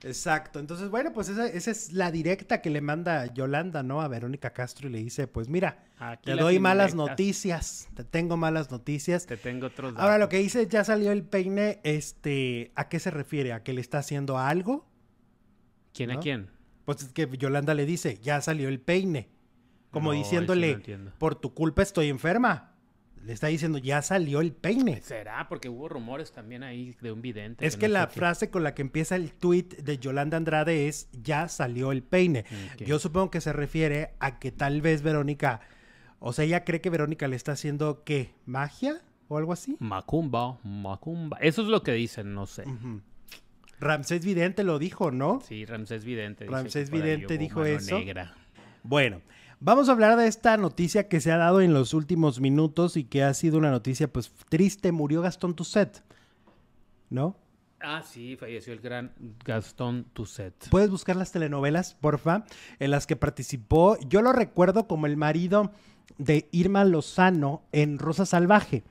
Exacto. 0.04 0.60
Entonces, 0.60 0.90
bueno, 0.90 1.12
pues 1.12 1.30
esa, 1.30 1.48
es 1.48 1.92
la 1.94 2.12
directa 2.12 2.62
que 2.62 2.70
le 2.70 2.82
manda 2.82 3.26
Yolanda, 3.34 3.84
¿no? 3.84 4.02
A 4.02 4.08
Verónica 4.08 4.52
Castro 4.52 4.88
y 4.88 4.92
le 4.92 5.00
dice, 5.00 5.28
pues 5.28 5.50
mira, 5.50 5.84
te 6.24 6.36
doy 6.36 6.60
malas 6.60 6.94
noticias, 6.94 7.90
te 7.96 8.04
tengo 8.04 8.38
malas 8.38 8.72
noticias. 8.72 9.26
Te 9.26 9.38
tengo 9.38 9.68
otros 9.68 9.94
datos. 9.94 10.04
Ahora, 10.04 10.18
lo 10.18 10.30
que 10.30 10.38
dice, 10.38 10.68
ya 10.68 10.84
salió 10.84 11.12
el 11.12 11.24
peine, 11.24 11.80
este, 11.84 12.72
¿a 12.76 12.90
qué 12.90 13.00
se 13.00 13.12
refiere? 13.12 13.54
¿A 13.54 13.64
que 13.64 13.74
le 13.74 13.82
está 13.82 14.00
haciendo 14.00 14.38
algo? 14.38 14.88
¿Quién 15.94 16.12
a 16.12 16.20
quién? 16.20 16.50
Pues 16.86 17.02
es 17.02 17.12
que 17.12 17.28
Yolanda 17.38 17.74
le 17.74 17.86
dice, 17.86 18.20
ya 18.22 18.40
salió 18.42 18.70
el 18.70 18.80
peine. 18.80 19.30
Como 19.90 20.12
diciéndole, 20.12 20.80
por 21.18 21.36
tu 21.36 21.54
culpa 21.54 21.82
estoy 21.82 22.10
enferma. 22.10 22.77
Le 23.24 23.34
está 23.34 23.48
diciendo, 23.48 23.78
ya 23.78 24.02
salió 24.02 24.42
el 24.42 24.54
peine. 24.54 25.02
¿Será? 25.02 25.48
Porque 25.50 25.70
hubo 25.70 25.90
rumores 25.90 26.32
también 26.32 26.64
ahí 26.64 26.96
de 27.02 27.12
un 27.12 27.22
vidente. 27.22 27.66
Es 27.66 27.76
que, 27.76 27.88
la 27.88 28.08
frase 28.08 28.50
con 28.50 28.64
la 28.64 28.74
que 28.74 28.82
empieza 28.82 29.16
el 29.16 29.34
tweet 29.34 29.68
de 29.84 29.98
Yolanda 29.98 30.38
Andrade 30.38 30.88
es, 30.88 31.10
ya 31.12 31.48
salió 31.48 31.92
el 31.92 32.04
peine. 32.04 32.46
Yo 32.78 33.00
supongo 33.00 33.32
que 33.32 33.42
se 33.42 33.52
refiere 33.54 34.12
a 34.20 34.40
que 34.40 34.52
tal 34.52 34.82
vez 34.82 35.02
Verónica, 35.02 35.62
o 36.20 36.34
sea, 36.34 36.46
ella 36.46 36.64
cree 36.64 36.82
que 36.82 36.90
Verónica 36.90 37.28
le 37.28 37.36
está 37.36 37.54
haciendo, 37.54 38.04
¿qué? 38.04 38.34
¿Magia? 38.46 39.02
¿O 39.28 39.38
algo 39.38 39.52
así? 39.52 39.76
Macumba, 39.80 40.58
macumba. 40.64 41.38
Eso 41.42 41.62
es 41.62 41.68
lo 41.68 41.84
que 41.84 41.92
dicen, 41.92 42.34
no 42.34 42.46
sé. 42.46 42.64
Ramsés 43.80 44.26
Vidente 44.26 44.64
lo 44.64 44.80
dijo, 44.80 45.12
¿no? 45.12 45.42
Sí, 45.42 45.66
Ramsés 45.66 46.06
Vidente. 46.06 46.46
Ramsés 46.46 46.90
Vidente 46.90 47.38
dijo 47.38 47.66
eso. 47.66 48.00
Bueno, 48.84 49.22
Vamos 49.60 49.90
a 49.90 49.94
hablar 49.94 50.18
de 50.18 50.28
esta 50.28 50.56
noticia 50.56 51.08
que 51.08 51.20
se 51.20 51.32
ha 51.32 51.38
dado 51.38 51.62
en 51.62 51.74
los 51.74 51.96
últimos 51.96 52.40
minutos 52.40 52.96
y 52.96 53.06
que 53.06 53.24
ha 53.24 53.34
sido 53.34 53.58
una 53.58 53.72
noticia 53.72 54.08
pues 54.08 54.32
triste. 54.50 54.92
Murió 54.92 55.22
Gastón 55.24 55.56
Tusset, 55.56 56.04
¿no? 57.10 57.36
Ah, 57.80 58.04
sí, 58.04 58.36
falleció 58.36 58.72
el 58.72 58.82
gran 58.82 59.14
Gastón 59.44 60.06
Tusset. 60.14 60.70
Puedes 60.70 60.92
buscar 60.92 61.16
las 61.16 61.32
telenovelas, 61.32 61.96
porfa, 61.96 62.46
en 62.80 62.92
las 62.92 63.08
que 63.08 63.16
participó. 63.16 63.98
Yo 64.08 64.22
lo 64.22 64.32
recuerdo 64.32 64.88
como 64.88 65.08
el 65.08 65.18
marido 65.18 65.72
de 66.20 66.48
Irma 66.52 66.86
Lozano 66.86 67.64
en 67.72 67.98
Rosa 67.98 68.28
Salvaje. 68.28 68.84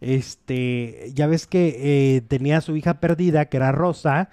Este, 0.00 1.10
ya 1.14 1.26
ves 1.26 1.48
que 1.48 2.16
eh, 2.16 2.20
tenía 2.20 2.58
a 2.58 2.60
su 2.60 2.76
hija 2.76 3.00
perdida, 3.00 3.46
que 3.46 3.56
era 3.56 3.72
Rosa, 3.72 4.30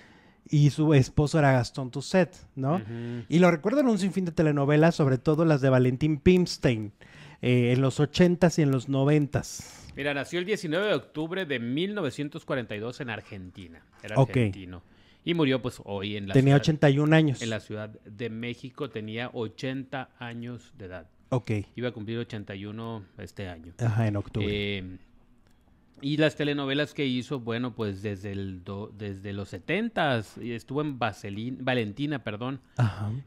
y 0.49 0.69
su 0.71 0.93
esposo 0.93 1.39
era 1.39 1.51
Gastón 1.51 1.91
Tusset, 1.91 2.35
¿no? 2.55 2.81
Y 3.27 3.39
lo 3.39 3.51
recuerdo 3.51 3.81
en 3.81 3.87
un 3.87 3.99
sinfín 3.99 4.25
de 4.25 4.31
telenovelas, 4.31 4.95
sobre 4.95 5.17
todo 5.17 5.45
las 5.45 5.61
de 5.61 5.69
Valentín 5.69 6.17
Pimstein, 6.17 6.91
eh, 7.41 7.71
en 7.73 7.81
los 7.81 7.99
80s 7.99 8.59
y 8.59 8.63
en 8.63 8.71
los 8.71 8.89
90s. 8.89 9.93
Mira, 9.95 10.13
nació 10.13 10.39
el 10.39 10.45
19 10.45 10.87
de 10.87 10.93
octubre 10.93 11.45
de 11.45 11.59
1942 11.59 13.01
en 13.01 13.09
Argentina. 13.09 13.83
Era 14.01 14.15
argentino. 14.15 14.81
Y 15.25 15.33
murió 15.33 15.61
pues 15.61 15.81
hoy 15.83 16.15
en 16.15 16.27
la 16.27 16.33
Tenía 16.33 16.55
81 16.55 17.15
años. 17.15 17.41
En 17.41 17.49
la 17.49 17.59
Ciudad 17.59 17.89
de 17.89 18.29
México 18.29 18.89
tenía 18.89 19.29
80 19.33 20.11
años 20.17 20.73
de 20.77 20.85
edad. 20.85 21.07
Ok. 21.29 21.51
Iba 21.75 21.89
a 21.89 21.91
cumplir 21.91 22.17
81 22.17 23.05
este 23.17 23.49
año. 23.49 23.73
Ajá, 23.77 24.07
en 24.07 24.15
octubre. 24.15 24.47
Eh, 24.49 24.97
y 26.01 26.17
las 26.17 26.35
telenovelas 26.35 26.93
que 26.93 27.05
hizo, 27.05 27.39
bueno, 27.39 27.75
pues 27.75 28.01
desde 28.01 28.31
el 28.31 28.63
desde 28.97 29.33
los 29.33 29.49
setentas 29.49 30.37
estuvo 30.37 30.81
en 30.81 30.97
Valentina, 30.99 32.23
perdón, 32.23 32.61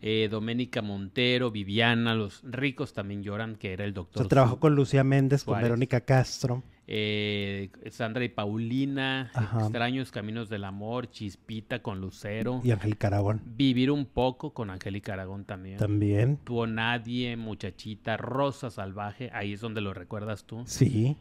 eh, 0.01 0.29
Doménica 0.31 0.83
Montero, 0.83 1.51
Viviana, 1.51 2.15
Los 2.15 2.43
ricos 2.45 2.93
también 2.93 3.23
lloran, 3.23 3.57
que 3.57 3.73
era 3.73 3.85
el 3.85 3.95
doctor. 3.95 4.23
Se 4.23 4.29
trabajó 4.29 4.59
con 4.61 4.75
Lucía 4.75 5.05
Méndez, 5.05 5.45
con 5.45 5.61
Verónica 5.61 6.01
Castro. 6.01 6.63
Eh, 6.95 7.71
Sandra 7.91 8.25
y 8.25 8.29
Paulina, 8.29 9.31
Extraños 9.61 10.11
Caminos 10.11 10.49
del 10.49 10.65
Amor, 10.65 11.11
Chispita 11.11 11.81
con 11.81 12.01
Lucero. 12.01 12.61
Y 12.65 12.73
Angélica 12.73 13.07
Aragón. 13.07 13.41
Vivir 13.47 13.91
un 13.91 14.05
poco 14.05 14.53
con 14.53 14.69
Angélica 14.69 15.13
Aragón 15.13 15.45
también. 15.45 15.79
También. 15.79 16.39
Tuvo 16.45 16.67
Nadie, 16.67 17.37
Muchachita, 17.37 18.17
Rosa 18.17 18.69
Salvaje, 18.71 19.31
ahí 19.33 19.53
es 19.53 19.61
donde 19.61 19.81
lo 19.81 19.95
recuerdas 19.95 20.45
tú. 20.45 20.65
Sí. 20.67 21.17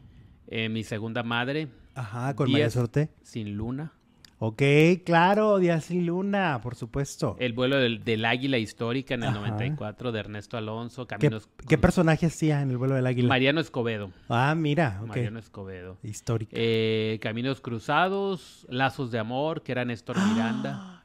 Eh, 0.54 0.68
mi 0.68 0.84
segunda 0.84 1.22
madre. 1.22 1.68
Ajá, 1.94 2.36
con 2.36 2.52
María 2.52 2.68
Sorte. 2.68 3.08
Sin 3.22 3.56
luna. 3.56 3.94
Ok, 4.38 4.60
claro, 5.02 5.58
Díaz 5.58 5.84
sin 5.84 6.04
luna, 6.04 6.60
por 6.62 6.74
supuesto. 6.74 7.36
El 7.38 7.54
vuelo 7.54 7.78
del, 7.78 8.24
águila 8.26 8.58
histórica 8.58 9.14
en 9.14 9.22
el 9.22 9.32
94 9.32 10.12
de 10.12 10.20
Ernesto 10.20 10.58
Alonso. 10.58 11.06
Caminos 11.06 11.48
¿Qué, 11.66 11.78
personaje 11.78 12.26
hacía 12.26 12.60
en 12.60 12.68
el 12.70 12.76
vuelo 12.76 12.96
del 12.96 13.06
águila? 13.06 13.28
Mariano 13.28 13.60
Escobedo. 13.60 14.10
Ah, 14.28 14.54
mira, 14.54 15.00
Mariano 15.06 15.38
Escobedo. 15.38 15.96
Histórica. 16.02 16.54
Eh, 16.54 17.18
Caminos 17.22 17.62
Cruzados, 17.62 18.66
Lazos 18.68 19.10
de 19.10 19.20
Amor, 19.20 19.62
que 19.62 19.72
era 19.72 19.86
Néstor 19.86 20.16
Miranda. 20.18 21.02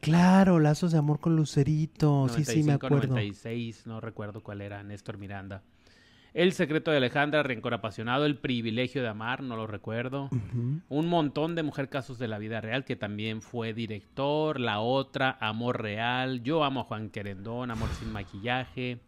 claro, 0.00 0.58
Lazos 0.58 0.90
de 0.90 0.98
Amor 0.98 1.20
con 1.20 1.36
Lucerito. 1.36 2.28
sí, 2.28 2.44
sí, 2.44 2.64
me 2.64 2.72
acuerdo. 2.72 3.06
96, 3.06 3.86
no 3.86 4.00
recuerdo 4.00 4.42
cuál 4.42 4.62
era, 4.62 4.82
Néstor 4.82 5.16
Miranda. 5.16 5.62
El 6.32 6.52
secreto 6.52 6.90
de 6.90 6.98
Alejandra, 6.98 7.42
Rencor 7.42 7.74
apasionado, 7.74 8.24
El 8.24 8.36
privilegio 8.36 9.02
de 9.02 9.08
amar, 9.08 9.42
no 9.42 9.56
lo 9.56 9.66
recuerdo. 9.66 10.30
Un 10.88 11.06
montón 11.08 11.54
de 11.56 11.62
Mujer 11.62 11.88
Casos 11.88 12.18
de 12.18 12.28
la 12.28 12.38
Vida 12.38 12.60
Real, 12.60 12.84
que 12.84 12.96
también 12.96 13.42
fue 13.42 13.74
director. 13.74 14.60
La 14.60 14.80
otra, 14.80 15.36
Amor 15.40 15.82
Real. 15.82 16.42
Yo 16.42 16.62
amo 16.62 16.80
a 16.80 16.84
Juan 16.84 17.10
Querendón, 17.10 17.70
Amor 17.70 17.88
sin 17.98 18.12
maquillaje. 18.12 19.00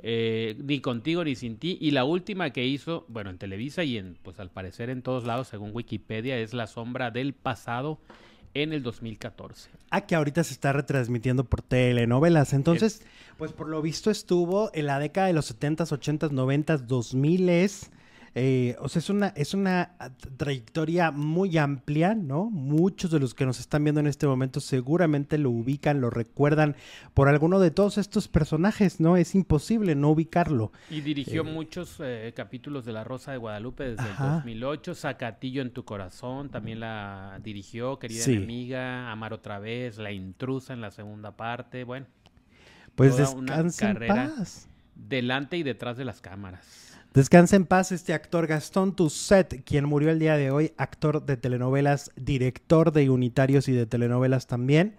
Eh, 0.00 0.56
ni 0.58 0.80
contigo 0.80 1.24
ni 1.24 1.36
sin 1.36 1.56
ti. 1.56 1.78
Y 1.80 1.92
la 1.92 2.04
última 2.04 2.50
que 2.50 2.66
hizo, 2.66 3.06
bueno, 3.08 3.30
en 3.30 3.38
Televisa 3.38 3.84
y 3.84 3.96
en, 3.96 4.18
pues 4.22 4.40
al 4.40 4.50
parecer 4.50 4.90
en 4.90 5.02
todos 5.02 5.24
lados, 5.24 5.48
según 5.48 5.70
Wikipedia, 5.72 6.36
es 6.38 6.52
La 6.52 6.66
Sombra 6.66 7.10
del 7.10 7.32
Pasado 7.32 8.00
en 8.54 8.72
el 8.72 8.82
2014. 8.82 9.70
Ah, 9.90 10.06
que 10.06 10.14
ahorita 10.14 10.42
se 10.44 10.54
está 10.54 10.72
retransmitiendo 10.72 11.44
por 11.44 11.62
telenovelas. 11.62 12.52
Entonces, 12.52 13.02
pues 13.36 13.52
por 13.52 13.68
lo 13.68 13.82
visto 13.82 14.10
estuvo 14.10 14.70
en 14.74 14.86
la 14.86 14.98
década 14.98 15.26
de 15.26 15.32
los 15.32 15.54
70s, 15.54 15.90
80s, 15.90 16.30
90s, 16.30 16.86
2000s 16.86 17.90
eh, 18.36 18.74
o 18.80 18.88
sea, 18.88 18.98
es 18.98 19.10
una, 19.10 19.28
es 19.28 19.54
una 19.54 19.94
trayectoria 20.36 21.12
muy 21.12 21.56
amplia, 21.56 22.16
¿no? 22.16 22.50
Muchos 22.50 23.12
de 23.12 23.20
los 23.20 23.32
que 23.32 23.46
nos 23.46 23.60
están 23.60 23.84
viendo 23.84 24.00
en 24.00 24.08
este 24.08 24.26
momento 24.26 24.58
seguramente 24.58 25.38
lo 25.38 25.50
ubican, 25.50 26.00
lo 26.00 26.10
recuerdan 26.10 26.74
por 27.14 27.28
alguno 27.28 27.60
de 27.60 27.70
todos 27.70 27.96
estos 27.96 28.26
personajes, 28.26 28.98
¿no? 28.98 29.16
Es 29.16 29.36
imposible 29.36 29.94
no 29.94 30.10
ubicarlo. 30.10 30.72
Y 30.90 31.00
dirigió 31.00 31.42
eh, 31.42 31.44
muchos 31.44 32.00
eh, 32.00 32.32
capítulos 32.34 32.84
de 32.84 32.92
La 32.92 33.04
Rosa 33.04 33.30
de 33.30 33.38
Guadalupe 33.38 33.84
desde 33.84 34.02
el 34.02 34.16
2008. 34.18 34.96
Zacatillo 34.96 35.62
en 35.62 35.70
tu 35.70 35.84
corazón 35.84 36.50
también 36.50 36.80
la 36.80 37.38
dirigió, 37.40 38.00
querida 38.00 38.24
amiga. 38.24 39.12
Amar 39.12 39.32
otra 39.32 39.60
vez, 39.60 39.98
La 39.98 40.10
intrusa 40.10 40.72
en 40.72 40.80
la 40.80 40.90
segunda 40.90 41.36
parte. 41.36 41.84
Bueno, 41.84 42.06
pues 42.96 43.16
descansa 43.16 43.90
en 43.90 44.06
paz. 44.08 44.68
delante 44.96 45.56
y 45.56 45.62
detrás 45.62 45.96
de 45.96 46.04
las 46.04 46.20
cámaras. 46.20 46.83
Descansa 47.14 47.54
en 47.54 47.64
paz 47.64 47.92
este 47.92 48.12
actor 48.12 48.48
Gastón 48.48 48.96
Tusset, 48.96 49.62
quien 49.62 49.84
murió 49.84 50.10
el 50.10 50.18
día 50.18 50.36
de 50.36 50.50
hoy, 50.50 50.72
actor 50.76 51.24
de 51.24 51.36
telenovelas, 51.36 52.10
director 52.16 52.90
de 52.90 53.08
unitarios 53.08 53.68
y 53.68 53.72
de 53.72 53.86
telenovelas 53.86 54.48
también. 54.48 54.96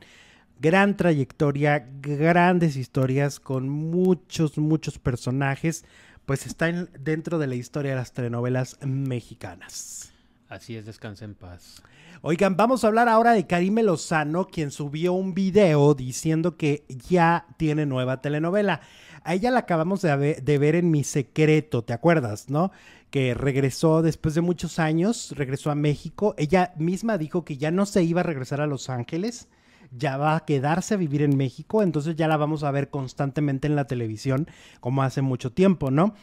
Gran 0.61 0.95
trayectoria, 0.95 1.89
grandes 1.99 2.77
historias 2.77 3.41
con 3.41 3.67
muchos, 3.67 4.57
muchos 4.57 4.97
personajes, 4.97 5.83
pues 6.25 6.45
está 6.45 6.71
dentro 6.71 7.37
de 7.37 7.47
la 7.47 7.55
historia 7.55 7.91
de 7.91 7.97
las 7.97 8.13
telenovelas 8.13 8.77
mexicanas. 8.81 10.13
Así 10.47 10.77
es, 10.77 10.85
descansa 10.85 11.25
en 11.25 11.35
paz. 11.35 11.83
Oigan, 12.21 12.55
vamos 12.55 12.83
a 12.83 12.87
hablar 12.87 13.09
ahora 13.09 13.33
de 13.33 13.45
Karime 13.45 13.83
Lozano, 13.83 14.47
quien 14.47 14.71
subió 14.71 15.11
un 15.11 15.33
video 15.33 15.93
diciendo 15.95 16.55
que 16.55 16.85
ya 16.87 17.45
tiene 17.57 17.85
nueva 17.85 18.21
telenovela. 18.21 18.79
A 19.25 19.33
ella 19.33 19.51
la 19.51 19.59
acabamos 19.59 20.01
de, 20.01 20.35
de 20.41 20.57
ver 20.57 20.75
en 20.75 20.91
Mi 20.91 21.03
Secreto, 21.03 21.83
¿te 21.83 21.93
acuerdas, 21.93 22.49
no? 22.49 22.71
Que 23.09 23.33
regresó 23.33 24.01
después 24.01 24.35
de 24.35 24.41
muchos 24.41 24.79
años, 24.79 25.33
regresó 25.35 25.71
a 25.71 25.75
México. 25.75 26.35
Ella 26.37 26.73
misma 26.77 27.17
dijo 27.17 27.43
que 27.43 27.57
ya 27.57 27.71
no 27.71 27.85
se 27.85 28.03
iba 28.03 28.21
a 28.21 28.23
regresar 28.23 28.61
a 28.61 28.67
Los 28.67 28.89
Ángeles, 28.89 29.49
ya 29.91 30.17
va 30.17 30.35
a 30.35 30.45
quedarse 30.45 30.93
a 30.93 30.97
vivir 30.97 31.21
en 31.21 31.35
México, 31.37 31.83
entonces 31.83 32.15
ya 32.15 32.27
la 32.27 32.37
vamos 32.37 32.63
a 32.63 32.71
ver 32.71 32.89
constantemente 32.89 33.67
en 33.67 33.75
la 33.75 33.85
televisión, 33.85 34.47
como 34.79 35.03
hace 35.03 35.21
mucho 35.21 35.51
tiempo, 35.51 35.91
¿no? 35.91 36.13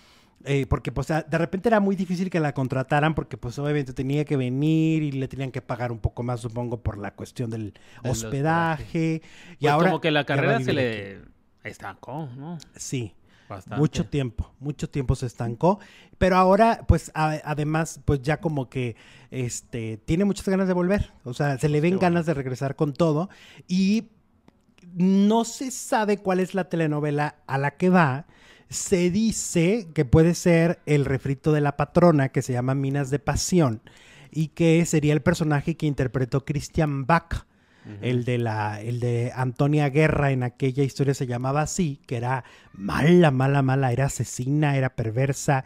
Eh, 0.45 0.67
porque 0.67 0.91
pues 0.91 1.07
de 1.07 1.39
repente 1.39 1.69
era 1.69 1.79
muy 1.79 1.95
difícil 1.95 2.29
que 2.29 2.41
la 2.41 2.53
contrataran 2.53 3.15
porque 3.15 3.37
pues 3.37 3.59
obviamente 3.61 3.93
tenía 3.93 4.25
que 4.25 4.37
venir 4.37 5.05
y 5.05 5.13
le 5.13 5.29
tenían 5.29 5.53
que 5.53 5.63
pagar 5.63 5.93
un 5.93 6.01
poco 6.01 6.25
más 6.25 6.41
supongo 6.41 6.83
por 6.83 6.99
la 6.99 7.15
cuestión 7.15 7.51
del 7.51 7.75
hospedaje. 8.03 9.23
Y 9.53 9.57
pues 9.61 9.73
ahora 9.73 9.91
como 9.91 10.01
que 10.01 10.11
la 10.11 10.25
carrera 10.25 10.61
se 10.61 10.73
le 10.73 11.32
estancó, 11.65 12.29
¿no? 12.37 12.59
Sí. 12.77 13.15
Mucho 13.77 14.07
tiempo, 14.07 14.51
mucho 14.61 14.89
tiempo 14.89 15.15
se 15.15 15.27
estancó, 15.27 15.79
pero 16.17 16.37
ahora 16.37 16.85
pues 16.89 17.11
además 17.15 18.01
pues 18.07 18.23
ya 18.23 18.41
como 18.41 18.71
que 18.71 18.97
este 19.31 19.99
tiene 19.99 20.25
muchas 20.25 20.49
ganas 20.49 20.69
de 20.69 20.73
volver, 20.73 21.13
o 21.25 21.35
sea, 21.35 21.59
se 21.59 21.69
le 21.69 21.83
ven 21.83 21.99
ganas 21.99 22.25
de 22.25 22.33
regresar 22.33 22.77
con 22.77 22.95
todo 22.95 23.29
y 23.69 24.09
no 24.95 25.45
se 25.45 25.71
sabe 25.71 26.19
cuál 26.19 26.41
es 26.41 26.55
la 26.55 26.71
telenovela 26.71 27.37
a 27.47 27.59
la 27.59 27.73
que 27.77 27.91
va, 27.91 28.27
se 28.69 29.11
dice 29.11 29.89
que 29.93 30.05
puede 30.05 30.35
ser 30.35 30.81
el 30.87 31.05
refrito 31.05 31.53
de 31.53 31.61
la 31.61 31.77
patrona 31.77 32.31
que 32.31 32.43
se 32.43 32.55
llama 32.55 32.75
Minas 32.75 33.11
de 33.11 33.19
Pasión 33.19 33.83
y 34.31 34.49
que 34.49 34.85
sería 34.87 35.13
el 35.13 35.21
personaje 35.21 35.77
que 35.77 35.87
interpretó 35.87 36.45
Christian 36.45 37.07
Bach. 37.07 37.47
El 38.01 38.25
de 38.25 38.39
la, 38.39 38.81
el 38.81 39.01
de 39.01 39.33
Antonia 39.35 39.89
Guerra 39.89 40.31
en 40.31 40.43
aquella 40.43 40.85
historia 40.85 41.15
se 41.15 41.27
llamaba 41.27 41.63
así, 41.63 42.01
que 42.07 42.17
era 42.17 42.45
mala, 42.73 43.31
mala, 43.31 43.63
mala, 43.63 43.93
era 43.93 44.07
asesina, 44.07 44.77
era 44.77 44.95
perversa 44.95 45.65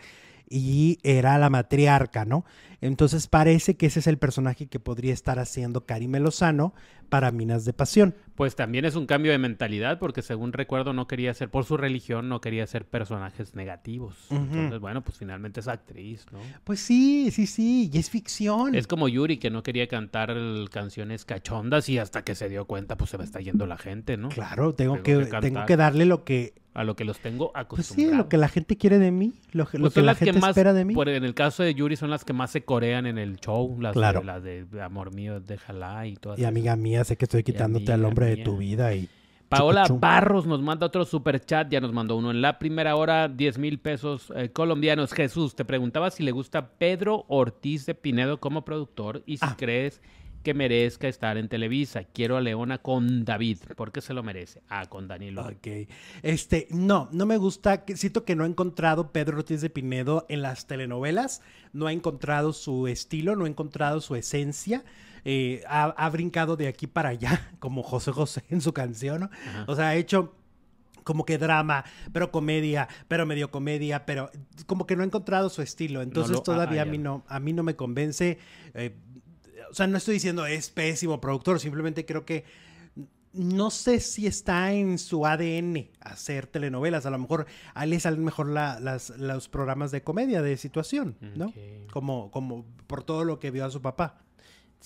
y 0.49 0.99
era 1.03 1.37
la 1.39 1.51
matriarca, 1.51 2.25
¿no? 2.25 2.45
Entonces 2.81 3.27
parece 3.27 3.77
que 3.77 3.87
ese 3.87 4.01
es 4.01 4.07
el 4.07 4.19
personaje 4.19 4.67
que 4.67 4.81
podría 4.81 5.13
estar 5.13 5.39
haciendo 5.39 5.87
Karime 5.87 6.21
Lozano 6.21 6.75
para 7.09 7.31
Minas 7.31 7.65
de 7.65 7.73
Pasión. 7.73 8.15
Pues 8.35 8.55
también 8.55 8.85
es 8.85 8.97
un 8.97 9.07
cambio 9.07 9.33
de 9.33 9.39
mentalidad 9.39 9.99
porque 9.99 10.21
según 10.21 10.53
recuerdo 10.53 10.93
no 10.93 11.07
quería 11.07 11.33
ser, 11.33 11.49
por 11.49 11.65
su 11.65 11.77
religión, 11.77 12.29
no 12.29 12.41
quería 12.41 12.67
ser 12.67 12.85
personajes 12.85 13.55
negativos. 13.55 14.15
Entonces, 14.31 14.79
bueno, 14.79 15.03
pues 15.03 15.17
finalmente 15.17 15.61
es 15.61 15.69
actriz, 15.69 16.27
¿no? 16.33 16.41
Pues 16.65 16.81
sí, 16.81 17.31
sí, 17.31 17.47
sí, 17.47 17.91
y 17.93 17.99
es 17.99 18.11
ficción. 18.11 18.75
Es 18.75 18.87
como 18.87 19.09
Yuri 19.09 19.39
que 19.39 19.51
no 19.51 19.63
quería 19.63 19.89
cantar 19.89 20.37
canciones 20.71 21.25
cachondas 21.25 21.89
y 21.89 21.99
hasta 21.99 22.23
que 22.23 22.35
se 22.35 22.49
dio 22.49 22.67
cuenta 22.67 22.97
pues 22.97 23.11
se 23.11 23.17
a 23.17 23.25
estar 23.25 23.43
yendo 23.43 23.67
la 23.67 23.79
gente, 23.79 24.17
¿no? 24.17 24.29
Claro, 24.29 24.75
tengo, 24.75 25.03
que, 25.03 25.17
tengo 25.41 25.65
que 25.65 25.77
darle 25.77 26.05
lo 26.05 26.25
que 26.25 26.55
a 26.77 26.85
lo 26.85 26.95
que 26.95 27.07
los 27.07 27.19
tengo 27.21 27.53
acostumbrados. 27.55 27.95
Pues 27.95 28.11
sí, 28.11 28.15
lo 28.15 28.29
que 28.29 28.37
la 28.37 28.49
gente 28.49 28.77
quiere 28.77 28.99
de 28.99 29.11
mí, 29.11 29.33
lo, 29.53 29.67
que 29.67 29.79
pues 29.79 29.97
la 29.97 30.15
gente 30.15 30.39
espera 30.39 30.75
de 30.75 30.85
mí. 30.85 30.95
en 31.07 31.25
el 31.25 31.33
caso 31.33 31.63
de 31.63 31.75
Yuri 31.75 31.97
son 31.97 32.11
las 32.11 32.23
que 32.27 32.35
más 32.35 32.51
se 32.51 32.65
corean 32.65 33.07
en 33.07 33.17
el 33.17 33.37
show, 33.37 33.81
las, 33.81 33.95
de, 33.95 34.23
las 34.23 34.43
de 34.43 34.67
Amor 34.83 35.15
mío, 35.15 35.41
déjala 35.41 36.07
y 36.07 36.17
todas. 36.17 36.39
Y 36.39 36.45
amiga 36.45 36.77
mía, 36.77 36.96
sé 37.05 37.17
que 37.17 37.25
estoy 37.25 37.43
quitándote 37.43 37.93
al 37.93 38.05
hombre 38.05 38.27
de 38.27 38.37
tu 38.39 38.59
vida 38.59 38.95
y... 38.95 39.09
Paola 39.49 39.87
Barros 39.89 40.45
nos 40.45 40.61
manda 40.61 40.87
otro 40.87 41.05
super 41.05 41.39
chat, 41.45 41.71
ya 41.71 41.81
nos 41.81 41.93
mandó 41.93 42.17
uno 42.17 42.33
en 42.33 42.43
la 42.43 42.59
primera 42.59 42.97
hora, 42.97 43.29
10 43.29 43.59
mil 43.59 43.79
pesos 43.79 44.33
eh, 44.35 44.49
colombianos. 44.51 45.13
Jesús, 45.13 45.55
te 45.55 45.65
preguntaba 45.65 46.11
si 46.11 46.25
le 46.25 46.33
gusta 46.33 46.71
Pedro 46.71 47.25
Ortiz 47.29 47.87
de 47.87 47.95
Pinedo 47.95 48.41
como 48.41 48.65
productor 48.65 49.23
y 49.25 49.37
si 49.37 49.47
ah. 49.47 49.55
crees 49.57 50.01
que 50.47 50.55
merezca 50.55 51.09
estar 51.09 51.39
en 51.39 51.49
Televisa. 51.49 52.05
Quiero 52.05 52.37
a 52.37 52.41
Leona 52.41 52.79
con 52.79 53.25
David, 53.25 53.59
porque 53.77 54.01
se 54.01 54.15
lo 54.15 54.23
merece. 54.23 54.63
Ah, 54.69 54.87
con 54.87 55.09
Danilo. 55.09 55.43
Ok. 55.43 55.89
Este, 56.23 56.69
no, 56.71 57.09
no 57.11 57.27
me 57.27 57.37
gusta. 57.37 57.85
Siento 57.97 58.25
que 58.25 58.37
no 58.37 58.45
he 58.45 58.49
encontrado 58.49 59.11
Pedro 59.11 59.39
Ortiz 59.39 59.61
de 59.61 59.71
Pinedo 59.71 60.25
en 60.29 60.43
las 60.43 60.69
telenovelas. 60.69 61.43
No 61.73 61.89
ha 61.89 61.93
encontrado 61.93 62.53
su 62.53 62.87
estilo, 62.87 63.35
no 63.35 63.45
ha 63.45 63.49
encontrado 63.49 64.01
su 64.01 64.15
esencia. 64.15 64.85
Eh, 65.29 65.61
ha, 65.67 66.09
brincado 66.09 66.57
de 66.57 66.69
aquí 66.69 66.87
para 66.87 67.09
allá, 67.09 67.51
como 67.59 67.83
José 67.83 68.13
José 68.13 68.45
en 68.49 68.61
su 68.61 68.73
canción. 68.73 69.29
O 69.67 69.75
sea, 69.75 69.89
ha 69.89 69.97
hecho 69.97 70.37
como 71.03 71.25
que 71.25 71.37
drama, 71.37 71.85
pero 72.13 72.31
comedia, 72.31 72.87
pero 73.09 73.27
medio 73.27 73.51
comedia, 73.51 74.07
pero 74.07 74.31
como 74.67 74.87
que 74.87 74.95
no 74.95 75.03
ha 75.03 75.07
encontrado 75.07 75.49
su 75.51 75.63
estilo. 75.63 76.01
Entonces 76.01 76.41
todavía 76.45 76.83
a 76.83 76.85
mí 76.85 76.99
no, 76.99 77.25
a 77.27 77.41
mí 77.41 77.53
no 77.53 77.65
me 77.65 77.75
convence. 77.75 78.39
Eh, 78.75 78.95
o 79.69 79.75
sea, 79.75 79.89
no 79.89 79.99
estoy 79.99 80.15
diciendo 80.15 80.47
es 80.47 80.71
pésimo 80.71 81.21
productor, 81.21 81.59
simplemente 81.59 82.07
creo 82.07 82.25
que 82.25 82.45
no 83.33 83.71
sé 83.71 83.99
si 83.99 84.29
está 84.29 84.73
en 84.73 84.97
su 84.97 85.27
ADN 85.27 85.89
hacer 86.01 86.47
telenovelas. 86.47 87.05
A 87.05 87.11
lo 87.11 87.19
mejor 87.19 87.47
a 87.75 87.83
él 87.83 87.91
le 87.91 87.99
salen 87.99 88.25
mejor 88.25 88.47
los 88.47 89.49
programas 89.49 89.91
de 89.91 90.05
comedia, 90.05 90.41
de 90.41 90.57
situación, 90.57 91.17
¿no? 91.35 91.53
Como, 91.93 92.31
como 92.31 92.65
por 92.87 93.03
todo 93.03 93.25
lo 93.25 93.41
que 93.41 93.51
vio 93.51 93.65
a 93.65 93.71
su 93.71 93.83
papá. 93.83 94.26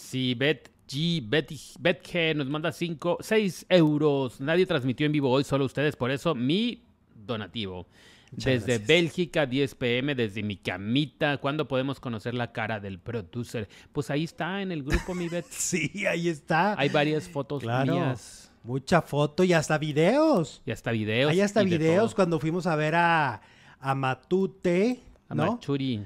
Sí, 0.01 0.35
Bet 0.35 0.71
G, 0.89 1.23
Bet, 1.23 1.53
Bet 1.79 2.03
G 2.03 2.35
nos 2.35 2.49
manda 2.49 2.73
5, 2.73 3.19
6 3.21 3.67
euros. 3.69 4.41
Nadie 4.41 4.67
transmitió 4.67 5.07
en 5.07 5.13
vivo 5.13 5.31
hoy, 5.31 5.45
solo 5.45 5.65
ustedes. 5.65 5.95
Por 5.95 6.11
eso, 6.11 6.35
mi 6.35 6.83
donativo 7.15 7.87
desde 8.33 8.79
Bélgica, 8.79 9.47
10 9.47 9.75
pm, 9.75 10.15
desde 10.15 10.43
mi 10.43 10.57
camita. 10.57 11.39
¿Cuándo 11.39 11.67
podemos 11.69 12.01
conocer 12.01 12.35
la 12.35 12.53
cara 12.53 12.81
del 12.81 12.99
producer? 12.99 13.69
Pues 13.93 14.11
ahí 14.11 14.25
está 14.25 14.63
en 14.63 14.73
el 14.73 14.83
grupo, 14.83 15.15
mi 15.15 15.29
Bet. 15.29 15.47
sí, 15.51 16.07
ahí 16.07 16.29
está. 16.29 16.79
Hay 16.79 16.89
varias 16.89 17.29
fotos 17.29 17.63
mías. 17.63 18.51
Mucha 18.63 19.03
foto 19.03 19.43
y 19.43 19.53
hasta 19.53 19.79
videos. 19.79 20.63
Y 20.67 20.71
hasta 20.71 20.91
videos. 20.93 21.31
Hay 21.31 21.41
hasta 21.41 21.63
videos 21.63 22.15
cuando 22.15 22.39
fuimos 22.39 22.67
a 22.67 22.77
ver 22.77 22.95
a, 22.95 23.41
a 23.81 23.95
Matute 23.95 25.01
¿no? 25.35 25.61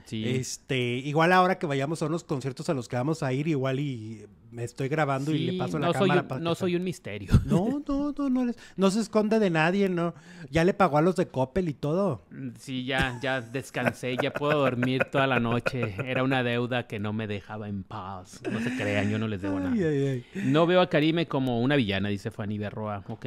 sí. 0.04 0.24
Este, 0.26 0.78
igual 0.78 1.32
ahora 1.32 1.58
que 1.58 1.66
vayamos 1.66 2.02
a 2.02 2.06
unos 2.06 2.24
conciertos 2.24 2.68
a 2.68 2.74
los 2.74 2.88
que 2.88 2.96
vamos 2.96 3.22
a 3.22 3.32
ir, 3.32 3.48
igual 3.48 3.80
y 3.80 4.26
me 4.50 4.62
estoy 4.62 4.88
grabando 4.88 5.32
y 5.32 5.38
le 5.38 5.58
paso 5.58 5.78
la 5.78 5.92
cámara. 5.92 6.26
Soy 6.28 6.40
no 6.40 6.54
soy 6.54 6.76
un 6.76 6.84
misterio. 6.84 7.32
No, 7.44 7.82
no, 7.86 8.14
no, 8.16 8.28
no, 8.28 8.52
no 8.76 8.90
se 8.90 9.00
esconde 9.00 9.38
de 9.38 9.50
nadie, 9.50 9.88
no. 9.88 10.14
Ya 10.50 10.64
le 10.64 10.74
pagó 10.74 10.98
a 10.98 11.02
los 11.02 11.16
de 11.16 11.28
Coppel 11.28 11.68
y 11.68 11.74
todo. 11.74 12.22
Mm, 12.30 12.48
sí, 12.58 12.84
ya, 12.84 13.18
ya 13.22 13.40
descansé, 13.40 14.16
ya 14.20 14.32
puedo 14.32 14.58
dormir 14.58 15.04
toda 15.10 15.26
la 15.26 15.40
noche. 15.40 15.94
Era 16.04 16.22
una 16.22 16.42
deuda 16.42 16.86
que 16.86 16.98
no 16.98 17.12
me 17.12 17.26
dejaba 17.26 17.68
en 17.68 17.82
paz. 17.82 18.40
No 18.50 18.60
se 18.60 18.76
crean, 18.76 19.10
yo 19.10 19.18
no 19.18 19.28
les 19.28 19.42
debo 19.42 19.60
nada. 19.60 19.74
No 20.34 20.66
veo 20.66 20.80
a 20.80 20.88
Karime 20.88 21.26
como 21.26 21.60
una 21.60 21.76
villana, 21.76 22.08
dice 22.08 22.30
Fanny 22.30 22.58
Berroa, 22.58 23.04
¿ok? 23.08 23.26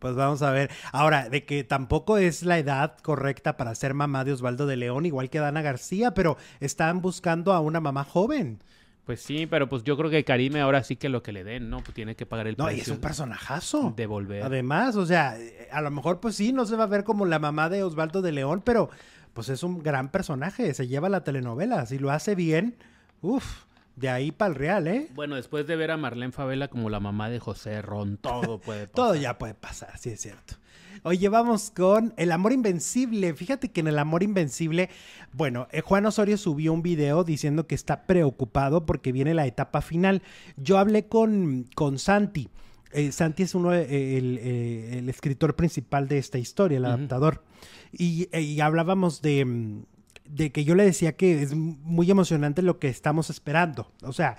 Pues 0.00 0.16
vamos 0.16 0.42
a 0.42 0.50
ver. 0.50 0.70
Ahora, 0.92 1.28
de 1.28 1.44
que 1.44 1.62
tampoco 1.62 2.18
es 2.18 2.42
la 2.42 2.58
edad 2.58 2.96
correcta 3.02 3.56
para 3.56 3.74
ser 3.74 3.94
mamá 3.94 4.24
de 4.24 4.32
Osvaldo 4.32 4.66
de 4.66 4.76
León, 4.76 5.06
igual 5.06 5.30
que 5.30 5.38
Dana 5.38 5.62
García, 5.62 6.14
pero 6.14 6.36
están 6.58 7.02
buscando 7.02 7.52
a 7.52 7.60
una 7.60 7.80
mamá 7.80 8.02
joven. 8.02 8.60
Pues 9.04 9.20
sí, 9.20 9.46
pero 9.46 9.68
pues 9.68 9.82
yo 9.84 9.96
creo 9.96 10.10
que 10.10 10.24
Karime 10.24 10.60
ahora 10.60 10.82
sí 10.84 10.96
que 10.96 11.08
lo 11.08 11.22
que 11.22 11.32
le 11.32 11.44
den, 11.44 11.68
¿no? 11.68 11.78
Pues 11.78 11.94
tiene 11.94 12.16
que 12.16 12.26
pagar 12.26 12.46
el 12.46 12.56
precio. 12.56 12.70
No, 12.70 12.76
y 12.76 12.80
es 12.80 12.88
un 12.88 12.98
personajazo. 12.98 13.92
De 13.96 14.06
volver. 14.06 14.42
Además, 14.42 14.96
o 14.96 15.04
sea, 15.04 15.36
a 15.70 15.80
lo 15.82 15.90
mejor 15.90 16.20
pues 16.20 16.34
sí, 16.34 16.52
no 16.52 16.64
se 16.64 16.76
va 16.76 16.84
a 16.84 16.86
ver 16.88 17.04
como 17.04 17.26
la 17.26 17.38
mamá 17.38 17.68
de 17.68 17.82
Osvaldo 17.82 18.22
de 18.22 18.32
León, 18.32 18.62
pero 18.64 18.88
pues 19.34 19.48
es 19.48 19.62
un 19.62 19.82
gran 19.82 20.10
personaje, 20.10 20.72
se 20.74 20.88
lleva 20.88 21.08
la 21.08 21.24
telenovela, 21.24 21.84
si 21.86 21.98
lo 21.98 22.10
hace 22.10 22.34
bien, 22.34 22.76
uff. 23.20 23.64
De 24.00 24.08
ahí 24.08 24.32
para 24.32 24.48
el 24.48 24.54
Real, 24.54 24.86
¿eh? 24.86 25.08
Bueno, 25.14 25.36
después 25.36 25.66
de 25.66 25.76
ver 25.76 25.90
a 25.90 25.98
Marlene 25.98 26.32
Favela 26.32 26.68
como 26.68 26.88
la 26.88 27.00
mamá 27.00 27.28
de 27.28 27.38
José 27.38 27.82
Ron, 27.82 28.16
todo 28.16 28.58
puede 28.58 28.86
pasar. 28.88 28.94
todo 28.94 29.14
ya 29.14 29.36
puede 29.36 29.52
pasar, 29.52 29.98
sí 29.98 30.08
es 30.08 30.22
cierto. 30.22 30.54
Oye, 31.02 31.28
vamos 31.28 31.70
con 31.70 32.14
El 32.16 32.32
Amor 32.32 32.52
Invencible. 32.52 33.34
Fíjate 33.34 33.70
que 33.70 33.80
en 33.80 33.88
El 33.88 33.98
Amor 33.98 34.22
Invencible, 34.22 34.88
bueno, 35.34 35.68
eh, 35.70 35.82
Juan 35.82 36.06
Osorio 36.06 36.38
subió 36.38 36.72
un 36.72 36.80
video 36.80 37.24
diciendo 37.24 37.66
que 37.66 37.74
está 37.74 38.06
preocupado 38.06 38.86
porque 38.86 39.12
viene 39.12 39.34
la 39.34 39.46
etapa 39.46 39.82
final. 39.82 40.22
Yo 40.56 40.78
hablé 40.78 41.06
con, 41.06 41.66
con 41.74 41.98
Santi. 41.98 42.48
Eh, 42.92 43.12
Santi 43.12 43.42
es 43.42 43.54
uno, 43.54 43.74
eh, 43.74 44.16
el, 44.16 45.08
escritor 45.10 45.56
principal 45.56 46.08
de 46.08 46.16
esta 46.16 46.38
historia, 46.38 46.78
el 46.78 46.86
adaptador. 46.86 47.44
y 47.92 48.60
hablábamos 48.60 49.20
de 49.20 49.44
mm, 49.44 49.82
de 50.32 50.52
que 50.52 50.64
yo 50.64 50.74
le 50.74 50.84
decía 50.84 51.16
que 51.16 51.42
es 51.42 51.54
muy 51.54 52.10
emocionante 52.10 52.62
lo 52.62 52.78
que 52.78 52.88
estamos 52.88 53.30
esperando. 53.30 53.90
O 54.02 54.12
sea, 54.12 54.36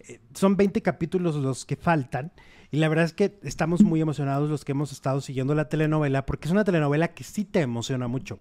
eh, 0.00 0.20
son 0.34 0.56
20 0.56 0.82
capítulos 0.82 1.36
los 1.36 1.64
que 1.64 1.76
faltan. 1.76 2.32
Y 2.70 2.78
la 2.78 2.88
verdad 2.88 3.04
es 3.04 3.12
que 3.12 3.38
estamos 3.42 3.82
muy 3.82 4.00
emocionados 4.00 4.50
los 4.50 4.64
que 4.64 4.72
hemos 4.72 4.90
estado 4.90 5.20
siguiendo 5.20 5.54
la 5.54 5.68
telenovela, 5.68 6.26
porque 6.26 6.48
es 6.48 6.52
una 6.52 6.64
telenovela 6.64 7.08
que 7.14 7.22
sí 7.22 7.44
te 7.44 7.60
emociona 7.60 8.08
mucho. 8.08 8.40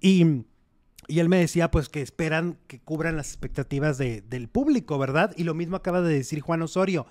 Y, 0.00 0.44
y 1.08 1.18
él 1.18 1.28
me 1.28 1.38
decía, 1.38 1.70
pues, 1.70 1.88
que 1.88 2.00
esperan 2.00 2.58
que 2.68 2.78
cubran 2.78 3.16
las 3.16 3.28
expectativas 3.28 3.98
del 3.98 4.48
público, 4.48 4.98
¿verdad? 4.98 5.34
Y 5.36 5.42
lo 5.42 5.54
mismo 5.54 5.76
acaba 5.76 6.02
de 6.02 6.14
decir 6.14 6.40
Juan 6.40 6.62
Osorio. 6.62 7.06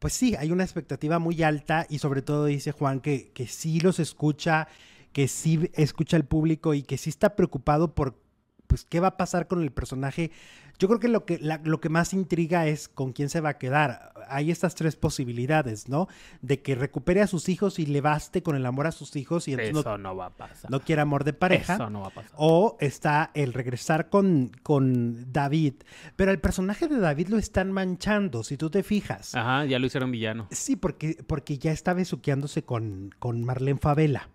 Pues 0.00 0.12
sí, 0.12 0.34
hay 0.36 0.50
una 0.50 0.64
expectativa 0.64 1.18
muy 1.20 1.42
alta 1.44 1.86
y 1.88 2.00
sobre 2.00 2.22
todo 2.22 2.46
dice 2.46 2.72
Juan 2.72 3.00
que, 3.00 3.30
que 3.32 3.46
sí 3.46 3.78
los 3.78 4.00
escucha, 4.00 4.66
que 5.12 5.28
sí 5.28 5.70
escucha 5.74 6.16
al 6.16 6.24
público 6.24 6.74
y 6.74 6.82
que 6.82 6.98
sí 6.98 7.08
está 7.08 7.36
preocupado 7.36 7.94
por 7.94 8.21
pues, 8.72 8.86
¿qué 8.86 9.00
va 9.00 9.08
a 9.08 9.16
pasar 9.18 9.48
con 9.48 9.62
el 9.62 9.70
personaje 9.70 10.30
Yo 10.78 10.88
creo 10.88 10.98
que 10.98 11.08
lo 11.08 11.26
que, 11.26 11.38
lo 11.62 11.78
que 11.82 11.90
más 11.90 12.14
intriga 12.14 12.66
es 12.66 12.88
con 12.88 13.12
quién 13.12 13.28
se 13.28 13.42
va 13.42 13.50
a 13.50 13.58
quedar. 13.58 14.14
Hay 14.30 14.50
estas 14.50 14.74
tres 14.74 14.96
posibilidades, 14.96 15.90
¿no? 15.90 16.08
De 16.40 16.62
que 16.62 16.74
recupere 16.74 17.20
a 17.20 17.26
sus 17.26 17.50
hijos 17.50 17.78
y 17.78 17.84
le 17.84 18.00
baste 18.00 18.42
con 18.42 18.56
el 18.56 18.64
amor 18.64 18.86
a 18.86 18.92
sus 18.92 19.14
hijos 19.14 19.46
y 19.46 19.52
entonces 19.52 19.76
Eso 19.76 19.98
no, 19.98 20.16
va 20.16 20.28
a 20.28 20.30
pasar. 20.30 20.70
No 20.70 20.80
quiere 20.80 21.02
amor 21.02 21.24
de 21.24 21.34
pareja. 21.34 21.74
Eso 21.74 21.90
no 21.90 22.00
va 22.00 22.06
a 22.06 22.14
pasar. 22.14 22.32
O 22.36 22.78
está 22.80 23.30
el 23.34 23.52
regresar 23.52 24.08
con, 24.08 24.50
con 24.62 25.30
David. 25.30 25.74
Pero 26.16 26.30
el 26.30 26.40
personaje 26.40 26.88
de 26.88 26.98
David 26.98 27.28
lo 27.28 27.36
están 27.36 27.72
manchando, 27.72 28.42
si 28.42 28.56
tú 28.56 28.70
te 28.70 28.82
fijas. 28.82 29.34
Ajá, 29.34 29.66
ya 29.66 29.78
lo 29.78 29.84
hicieron 29.84 30.10
villano. 30.10 30.48
Sí, 30.50 30.76
porque, 30.76 31.22
porque 31.26 31.58
ya 31.58 31.72
está 31.72 31.92
besuqueándose 31.92 32.64
con, 32.64 33.10
con 33.18 33.44
Marlene 33.44 33.78
Favela. 33.78 34.30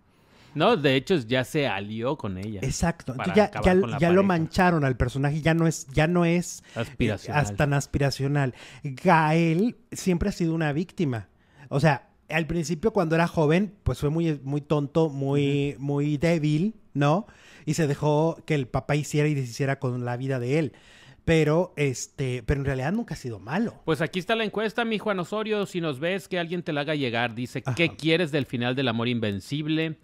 No, 0.57 0.75
de 0.75 0.95
hecho 0.95 1.15
ya 1.17 1.43
se 1.43 1.67
alió 1.67 2.17
con 2.17 2.37
ella. 2.37 2.61
Exacto. 2.63 3.15
ya, 3.35 3.51
ya, 3.61 4.09
lo 4.11 4.23
mancharon 4.23 4.83
al 4.83 4.97
personaje, 4.97 5.41
ya 5.41 5.53
no 5.53 5.67
es, 5.67 5.85
ya 5.93 6.07
no 6.07 6.25
es 6.25 6.63
eh, 6.75 6.79
aspiracional. 6.79 7.55
tan 7.55 7.73
aspiracional. 7.73 8.55
Gael 8.83 9.77
siempre 9.91 10.29
ha 10.29 10.31
sido 10.31 10.55
una 10.55 10.73
víctima. 10.73 11.29
O 11.69 11.79
sea, 11.79 12.09
al 12.29 12.47
principio 12.47 12.91
cuando 12.91 13.13
era 13.13 13.27
joven, 13.27 13.75
pues 13.83 13.99
fue 13.99 14.09
muy, 14.09 14.39
muy 14.43 14.61
tonto, 14.61 15.09
muy, 15.09 15.75
muy 15.77 16.17
débil, 16.17 16.73
¿no? 16.93 17.27
Y 17.65 17.75
se 17.75 17.85
dejó 17.85 18.41
que 18.45 18.55
el 18.55 18.67
papá 18.67 18.95
hiciera 18.95 19.27
y 19.27 19.35
deshiciera 19.35 19.77
con 19.77 20.05
la 20.05 20.17
vida 20.17 20.39
de 20.39 20.59
él 20.59 20.73
pero 21.27 21.73
este, 21.75 22.41
pero 22.43 22.61
en 22.61 22.65
realidad 22.65 22.93
nunca 22.93 23.13
ha 23.13 23.17
sido 23.17 23.37
malo. 23.37 23.81
Pues 23.83 23.99
aquí 23.99 24.17
está 24.17 24.33
la 24.33 24.45
encuesta, 24.45 24.85
mi 24.85 24.97
Juan 24.97 25.19
Osorio, 25.19 25.65
si 25.65 25.81
nos 25.81 25.99
ves 25.99 26.29
que 26.29 26.39
alguien 26.39 26.63
te 26.63 26.71
la 26.71 26.81
haga 26.81 26.95
llegar, 26.95 27.35
dice, 27.35 27.61
¿qué 27.75 27.97
quieres 27.97 28.31
del 28.31 28.45
final 28.45 28.77
del 28.77 28.87
amor 28.87 29.09
invencible? 29.09 29.97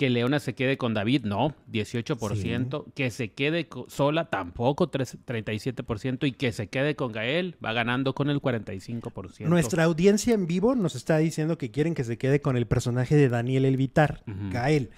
Que 0.00 0.08
Leona 0.08 0.40
se 0.40 0.54
quede 0.54 0.78
con 0.78 0.94
David, 0.94 1.26
no, 1.26 1.54
18%. 1.70 2.86
Que 2.94 3.10
se 3.10 3.32
quede 3.32 3.68
sola, 3.88 4.30
tampoco, 4.30 4.90
37%. 4.90 6.26
Y 6.26 6.32
que 6.32 6.52
se 6.52 6.68
quede 6.68 6.96
con 6.96 7.12
Gael, 7.12 7.56
va 7.62 7.74
ganando 7.74 8.14
con 8.14 8.30
el 8.30 8.40
45%. 8.40 9.44
Nuestra 9.44 9.84
audiencia 9.84 10.32
en 10.32 10.46
vivo 10.46 10.74
nos 10.74 10.94
está 10.94 11.18
diciendo 11.18 11.58
que 11.58 11.70
quieren 11.70 11.92
que 11.92 12.04
se 12.04 12.16
quede 12.16 12.40
con 12.40 12.56
el 12.56 12.66
personaje 12.66 13.14
de 13.14 13.28
Daniel 13.28 13.66
Elvitar, 13.66 14.22
Gael. 14.50 14.88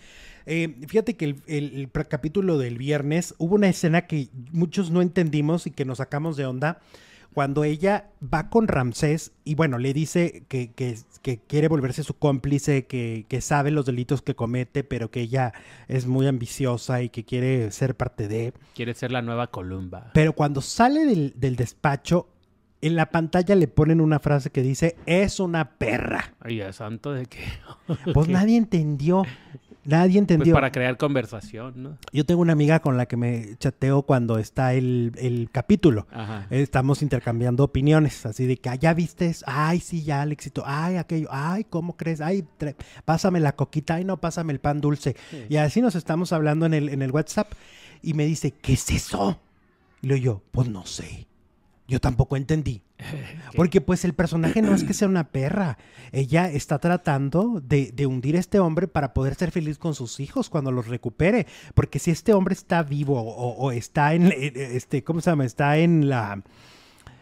Eh, 0.47 0.77
fíjate 0.87 1.17
que 1.17 1.35
el, 1.49 1.91
capítulo 2.09 2.57
del 2.57 2.79
viernes 2.79 3.35
hubo 3.39 3.57
una 3.57 3.69
escena 3.69 4.07
que 4.07 4.29
muchos 4.53 4.93
no 4.93 5.03
entendimos 5.03 5.67
y 5.67 5.73
que 5.73 5.85
nos 5.85 5.99
sacamos 5.99 6.37
de 6.37 6.47
onda 6.47 6.81
cuando 7.33 7.65
ella 7.65 8.11
va 8.23 8.51
con 8.51 8.69
Ramsés 8.69 9.33
y 9.45 9.55
bueno, 9.55 9.79
le 9.79 9.93
dice 9.93 10.45
que, 10.49 10.73
quiere 11.47 11.69
volverse 11.69 12.03
su 12.03 12.15
cómplice, 12.15 12.87
que, 12.87 13.41
sabe 13.41 13.71
los 13.71 13.87
delitos 13.87 14.23
que 14.23 14.35
comete, 14.35 14.85
pero 14.85 15.11
que 15.11 15.23
ella 15.23 15.53
es 15.89 16.07
muy 16.07 16.27
ambiciosa 16.27 17.03
y 17.03 17.09
que 17.09 17.25
quiere 17.25 17.71
ser 17.71 17.97
parte 17.97 18.29
de... 18.29 18.53
Quiere 18.75 18.95
ser 18.95 19.11
la 19.13 19.23
nueva 19.23 19.49
Columba. 19.49 20.11
Pero 20.15 20.35
cuando 20.35 20.61
sale 20.61 21.05
del, 21.05 21.33
del 21.37 21.57
despacho, 21.57 22.29
en 22.83 22.97
la 22.97 23.11
pantalla 23.11 23.55
le 23.55 23.69
ponen 23.69 24.01
una 24.01 24.19
frase 24.19 24.51
que 24.51 24.61
dice, 24.61 24.97
es 25.07 25.41
una 25.41 25.77
perra. 25.79 26.35
Ay, 26.41 26.61
santo 26.73 27.13
de 27.13 27.27
qué. 27.27 27.45
pues 28.13 28.29
nadie 28.29 28.57
entendió. 28.57 29.25
Nadie 29.85 30.19
entendió. 30.19 30.53
Pues 30.53 30.61
para 30.61 30.71
crear 30.71 30.97
conversación, 30.97 31.83
¿no? 31.83 31.99
Yo 32.13 32.25
tengo 32.25 32.41
una 32.41 32.53
amiga 32.53 32.81
con 32.81 32.97
la 32.97 33.07
que 33.07 33.17
me 33.17 33.57
chateo 33.59 34.03
cuando 34.03 34.39
está 34.39 34.75
el, 34.75 35.49
capítulo. 35.51 36.07
Estamos 36.51 37.03
intercambiando 37.03 37.65
opiniones, 37.65 38.25
así 38.27 38.47
de 38.47 38.57
que, 38.57 38.69
ah, 38.69 38.77
¿ya 38.77 38.95
viste? 38.95 39.35
Ay, 39.47 39.81
sí, 39.81 40.05
ya, 40.05 40.23
el 40.23 40.33
éxito. 40.33 40.63
Ay, 40.65 40.97
aquello. 40.97 41.29
Ay, 41.31 41.65
¿cómo 41.65 41.97
crees? 41.97 42.21
Ay, 42.21 42.45
pásame 43.05 43.41
la 43.41 43.57
coquita. 43.57 43.97
Ay, 43.97 44.05
no, 44.05 44.19
pásame 44.19 44.53
el 44.53 44.61
pan 44.61 44.81
dulce. 44.81 45.17
Y 45.49 45.57
así 45.57 45.81
nos 45.81 45.95
estamos 45.95 46.33
hablando 46.33 46.67
en 46.67 46.75
el, 46.75 46.89
en 46.89 47.03
el 47.03 47.11
WhatsApp. 47.11 47.53
Y 48.03 48.15
me 48.15 48.25
dice, 48.25 48.53
¿qué 48.53 48.75
es 48.75 48.91
eso? 48.91 49.39
Y 50.01 50.09
le 50.09 50.15
digo 50.15 50.25
yo, 50.25 50.43
pues 50.53 50.69
no 50.69 50.87
sé. 50.87 51.27
Yo 51.93 52.01
tampoco 52.01 52.39
entendí. 52.39 52.81
Porque 53.55 53.83
pues 53.83 54.07
el 54.07 54.15
personaje 54.15 54.63
no 54.63 54.75
es 54.75 54.83
que 54.83 54.95
sea 54.95 55.09
una 55.09 55.29
perra. 55.29 55.77
Ella 56.11 56.51
está 56.51 56.79
tratando 56.79 57.61
de, 57.63 57.93
hundir 58.07 58.37
a 58.37 58.41
este 58.41 58.61
hombre 58.61 58.89
para 58.89 59.13
poder 59.13 59.35
ser 59.35 59.51
feliz 59.51 59.77
con 59.77 59.95
sus 59.95 60.19
hijos 60.19 60.49
cuando 60.49 60.73
los 60.73 60.89
recupere. 60.89 61.47
Porque 61.75 61.99
si 61.99 62.11
este 62.11 62.33
hombre 62.33 62.55
está 62.55 62.83
vivo 62.83 63.21
o, 63.21 63.73
está 63.73 64.15
en, 64.15 64.33
eh, 64.33 64.71
este, 64.73 65.05
¿cómo 65.05 65.21
se 65.21 65.29
llama? 65.29 65.45
Está 65.45 65.77
en 65.77 66.09
la... 66.09 66.43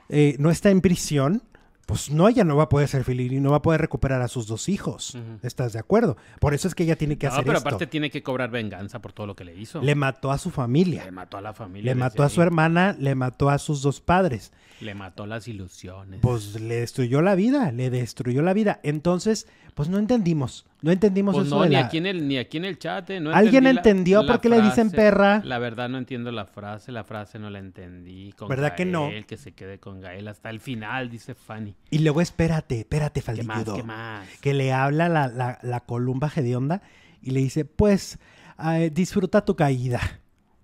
Eh, 0.08 0.36
no 0.38 0.52
está 0.52 0.70
en 0.70 0.80
prisión, 0.80 1.42
pues 1.90 2.08
no, 2.08 2.28
ella 2.28 2.44
no 2.44 2.54
va 2.54 2.62
a 2.62 2.68
poder 2.68 2.86
ser 2.86 3.02
feliz 3.02 3.32
y 3.32 3.40
no 3.40 3.50
va 3.50 3.56
a 3.56 3.62
poder 3.62 3.80
recuperar 3.80 4.22
a 4.22 4.28
sus 4.28 4.46
dos 4.46 4.68
hijos. 4.68 5.18
¿Estás 5.42 5.72
de 5.72 5.80
acuerdo? 5.80 6.16
Por 6.38 6.54
eso 6.54 6.68
es 6.68 6.76
que 6.76 6.84
ella 6.84 6.94
tiene 6.94 7.18
que 7.18 7.26
hacer 7.26 7.40
esto. 7.40 7.46
pero 7.48 7.58
aparte 7.58 7.88
tiene 7.88 8.10
que 8.10 8.22
cobrar 8.22 8.48
venganza 8.48 9.00
por 9.00 9.12
todo 9.12 9.26
lo 9.26 9.34
que 9.34 9.44
le 9.44 9.56
hizo. 9.56 9.82
Le 9.82 9.96
mató 9.96 10.30
a 10.30 10.38
su 10.38 10.50
familia. 10.50 11.04
Le 11.04 11.10
mató 11.10 11.36
a 11.36 11.40
la 11.40 11.52
familia. 11.52 11.92
Le 11.92 11.98
mató 11.98 12.22
a 12.22 12.28
su 12.28 12.42
hermana, 12.42 12.94
le 12.96 13.16
mató 13.16 13.50
a 13.50 13.58
sus 13.58 13.82
dos 13.82 14.00
padres. 14.00 14.52
Le 14.80 14.94
mató 14.94 15.26
las 15.26 15.46
ilusiones. 15.48 16.20
Pues 16.20 16.60
le 16.60 16.76
destruyó 16.76 17.22
la 17.22 17.34
vida, 17.34 17.70
le 17.72 17.90
destruyó 17.90 18.42
la 18.42 18.52
vida. 18.52 18.80
Entonces, 18.82 19.46
pues 19.74 19.88
no 19.88 19.98
entendimos. 19.98 20.66
No 20.82 20.90
entendimos 20.90 21.34
pues 21.34 21.46
eso. 21.46 21.58
No, 21.58 21.66
ni, 21.66 21.76
aquí 21.76 21.98
en 21.98 22.06
el, 22.06 22.26
ni 22.26 22.38
aquí 22.38 22.56
en 22.56 22.64
el 22.64 22.78
chat. 22.78 23.10
Eh, 23.10 23.22
¿Alguien 23.32 23.66
entendió 23.66 24.26
por 24.26 24.40
qué 24.40 24.48
le 24.48 24.62
dicen 24.62 24.90
perra? 24.90 25.42
La 25.44 25.58
verdad 25.58 25.88
no 25.88 25.98
entiendo 25.98 26.32
la 26.32 26.46
frase. 26.46 26.92
La 26.92 27.04
frase 27.04 27.38
no 27.38 27.50
la 27.50 27.58
entendí. 27.58 28.32
Con 28.32 28.48
¿Verdad 28.48 28.74
que 28.74 28.84
no? 28.84 29.10
Que 29.26 29.36
se 29.36 29.52
quede 29.52 29.78
con 29.78 30.00
Gael 30.00 30.28
hasta 30.28 30.50
el 30.50 30.60
final, 30.60 31.10
dice 31.10 31.34
Fanny. 31.34 31.74
Y 31.90 31.98
luego 31.98 32.20
espérate, 32.20 32.80
espérate, 32.80 33.20
Faldilludo. 33.20 33.76
¿Qué 33.76 33.82
más, 33.82 34.26
qué 34.26 34.32
más? 34.32 34.40
Que 34.40 34.54
le 34.54 34.72
habla 34.72 35.08
la, 35.08 35.28
la, 35.28 35.58
la 35.62 35.80
columba 35.80 36.30
hedionda 36.34 36.82
y 37.22 37.30
le 37.32 37.40
dice, 37.40 37.64
pues, 37.64 38.18
eh, 38.64 38.90
disfruta 38.92 39.44
tu 39.44 39.54
caída. 39.56 40.00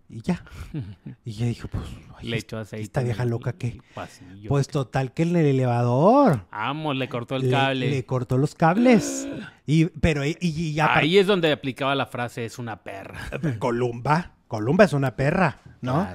Y 0.08 0.20
ya. 0.22 0.44
Y 1.24 1.32
ya 1.32 1.46
dijo, 1.46 1.68
pues, 1.68 1.84
le 2.22 2.36
echó 2.36 2.58
aceite. 2.58 2.84
Esta 2.84 3.02
vieja 3.02 3.24
loca 3.24 3.52
que. 3.52 3.80
Pues 4.48 4.68
total 4.68 5.12
que 5.12 5.24
en 5.24 5.36
el 5.36 5.46
elevador. 5.46 6.46
Vamos, 6.52 6.96
le 6.96 7.08
cortó 7.08 7.36
el 7.36 7.50
cable. 7.50 7.90
Le 7.90 8.04
cortó 8.04 8.38
los 8.38 8.54
cables. 8.54 9.28
Y, 9.68 9.86
pero, 9.86 10.22
y, 10.24 10.74
ya. 10.74 10.96
Ahí 10.96 11.18
es 11.18 11.26
donde 11.26 11.50
aplicaba 11.50 11.96
la 11.96 12.06
frase, 12.06 12.44
es 12.44 12.60
una 12.60 12.84
perra. 12.84 13.18
Columba. 13.58 14.36
Columba 14.46 14.84
es 14.84 14.92
una 14.92 15.16
perra, 15.16 15.58
¿no? 15.80 16.06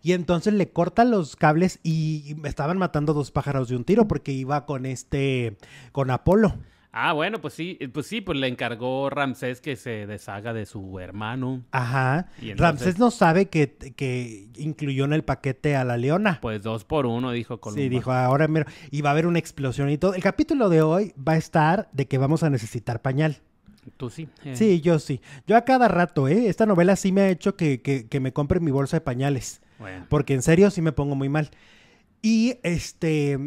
Y 0.00 0.12
entonces 0.12 0.54
le 0.54 0.70
cortan 0.70 1.10
los 1.10 1.34
cables 1.34 1.80
y 1.82 2.36
estaban 2.44 2.78
matando 2.78 3.12
dos 3.12 3.32
pájaros 3.32 3.68
de 3.68 3.74
un 3.74 3.82
tiro 3.82 4.06
porque 4.06 4.30
iba 4.30 4.64
con 4.64 4.86
este, 4.86 5.58
con 5.90 6.12
Apolo. 6.12 6.54
Ah, 6.92 7.12
bueno, 7.12 7.40
pues 7.40 7.54
sí, 7.54 7.78
pues 7.92 8.06
sí, 8.06 8.20
pues 8.20 8.36
le 8.38 8.48
encargó 8.48 9.10
Ramsés 9.10 9.60
que 9.60 9.76
se 9.76 10.06
deshaga 10.06 10.52
de 10.52 10.66
su 10.66 10.98
hermano. 10.98 11.62
Ajá. 11.70 12.28
Ramsés 12.56 12.98
no 12.98 13.12
sabe 13.12 13.46
que, 13.46 13.76
que, 13.94 14.48
incluyó 14.56 15.04
en 15.04 15.12
el 15.12 15.22
paquete 15.22 15.76
a 15.76 15.84
la 15.84 15.96
leona. 15.96 16.40
Pues 16.42 16.62
dos 16.62 16.84
por 16.84 17.06
uno, 17.06 17.30
dijo 17.30 17.60
Columba. 17.60 17.80
Sí, 17.80 17.88
dijo, 17.88 18.12
ahora 18.12 18.48
mero. 18.48 18.66
Y 18.90 19.02
va 19.02 19.10
a 19.10 19.12
haber 19.12 19.26
una 19.26 19.38
explosión 19.38 19.88
y 19.88 19.98
todo. 19.98 20.14
El 20.14 20.22
capítulo 20.22 20.68
de 20.68 20.82
hoy 20.82 21.14
va 21.16 21.34
a 21.34 21.36
estar 21.36 21.88
de 21.92 22.08
que 22.08 22.18
vamos 22.18 22.42
a 22.42 22.50
necesitar 22.50 23.00
pañal. 23.00 23.36
Tú 23.96 24.10
sí. 24.10 24.28
Eh. 24.44 24.56
Sí, 24.56 24.80
yo 24.80 24.98
sí. 24.98 25.20
Yo 25.46 25.56
a 25.56 25.64
cada 25.64 25.86
rato, 25.86 26.26
¿eh? 26.26 26.48
Esta 26.48 26.66
novela 26.66 26.96
sí 26.96 27.12
me 27.12 27.22
ha 27.22 27.28
hecho 27.30 27.56
que, 27.56 27.80
que 27.80 28.20
me 28.20 28.32
compre 28.32 28.58
mi 28.58 28.72
bolsa 28.72 28.96
de 28.96 29.00
pañales. 29.02 29.62
Bueno. 29.78 30.06
Porque 30.08 30.34
en 30.34 30.42
serio 30.42 30.70
sí 30.70 30.82
me 30.82 30.92
pongo 30.92 31.14
muy 31.14 31.28
mal. 31.28 31.50
Y 32.20 32.58
este. 32.64 33.38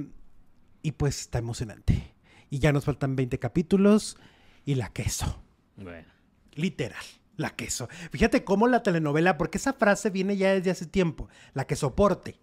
Y 0.81 0.93
pues 0.93 1.19
está 1.19 1.39
emocionante. 1.39 2.12
Y 2.53 2.59
ya 2.59 2.71
nos 2.71 2.85
faltan 2.85 3.15
20 3.15 3.39
capítulos 3.39 4.15
y 4.63 4.75
la 4.75 4.89
queso. 4.89 5.41
Bueno. 5.75 6.07
Literal, 6.53 7.03
la 7.35 7.49
queso. 7.49 7.89
Fíjate 8.11 8.43
cómo 8.43 8.67
la 8.67 8.83
telenovela, 8.83 9.39
porque 9.39 9.57
esa 9.57 9.73
frase 9.73 10.11
viene 10.11 10.37
ya 10.37 10.53
desde 10.53 10.69
hace 10.69 10.85
tiempo, 10.85 11.29
la 11.55 11.65
que 11.65 11.75
soporte. 11.75 12.37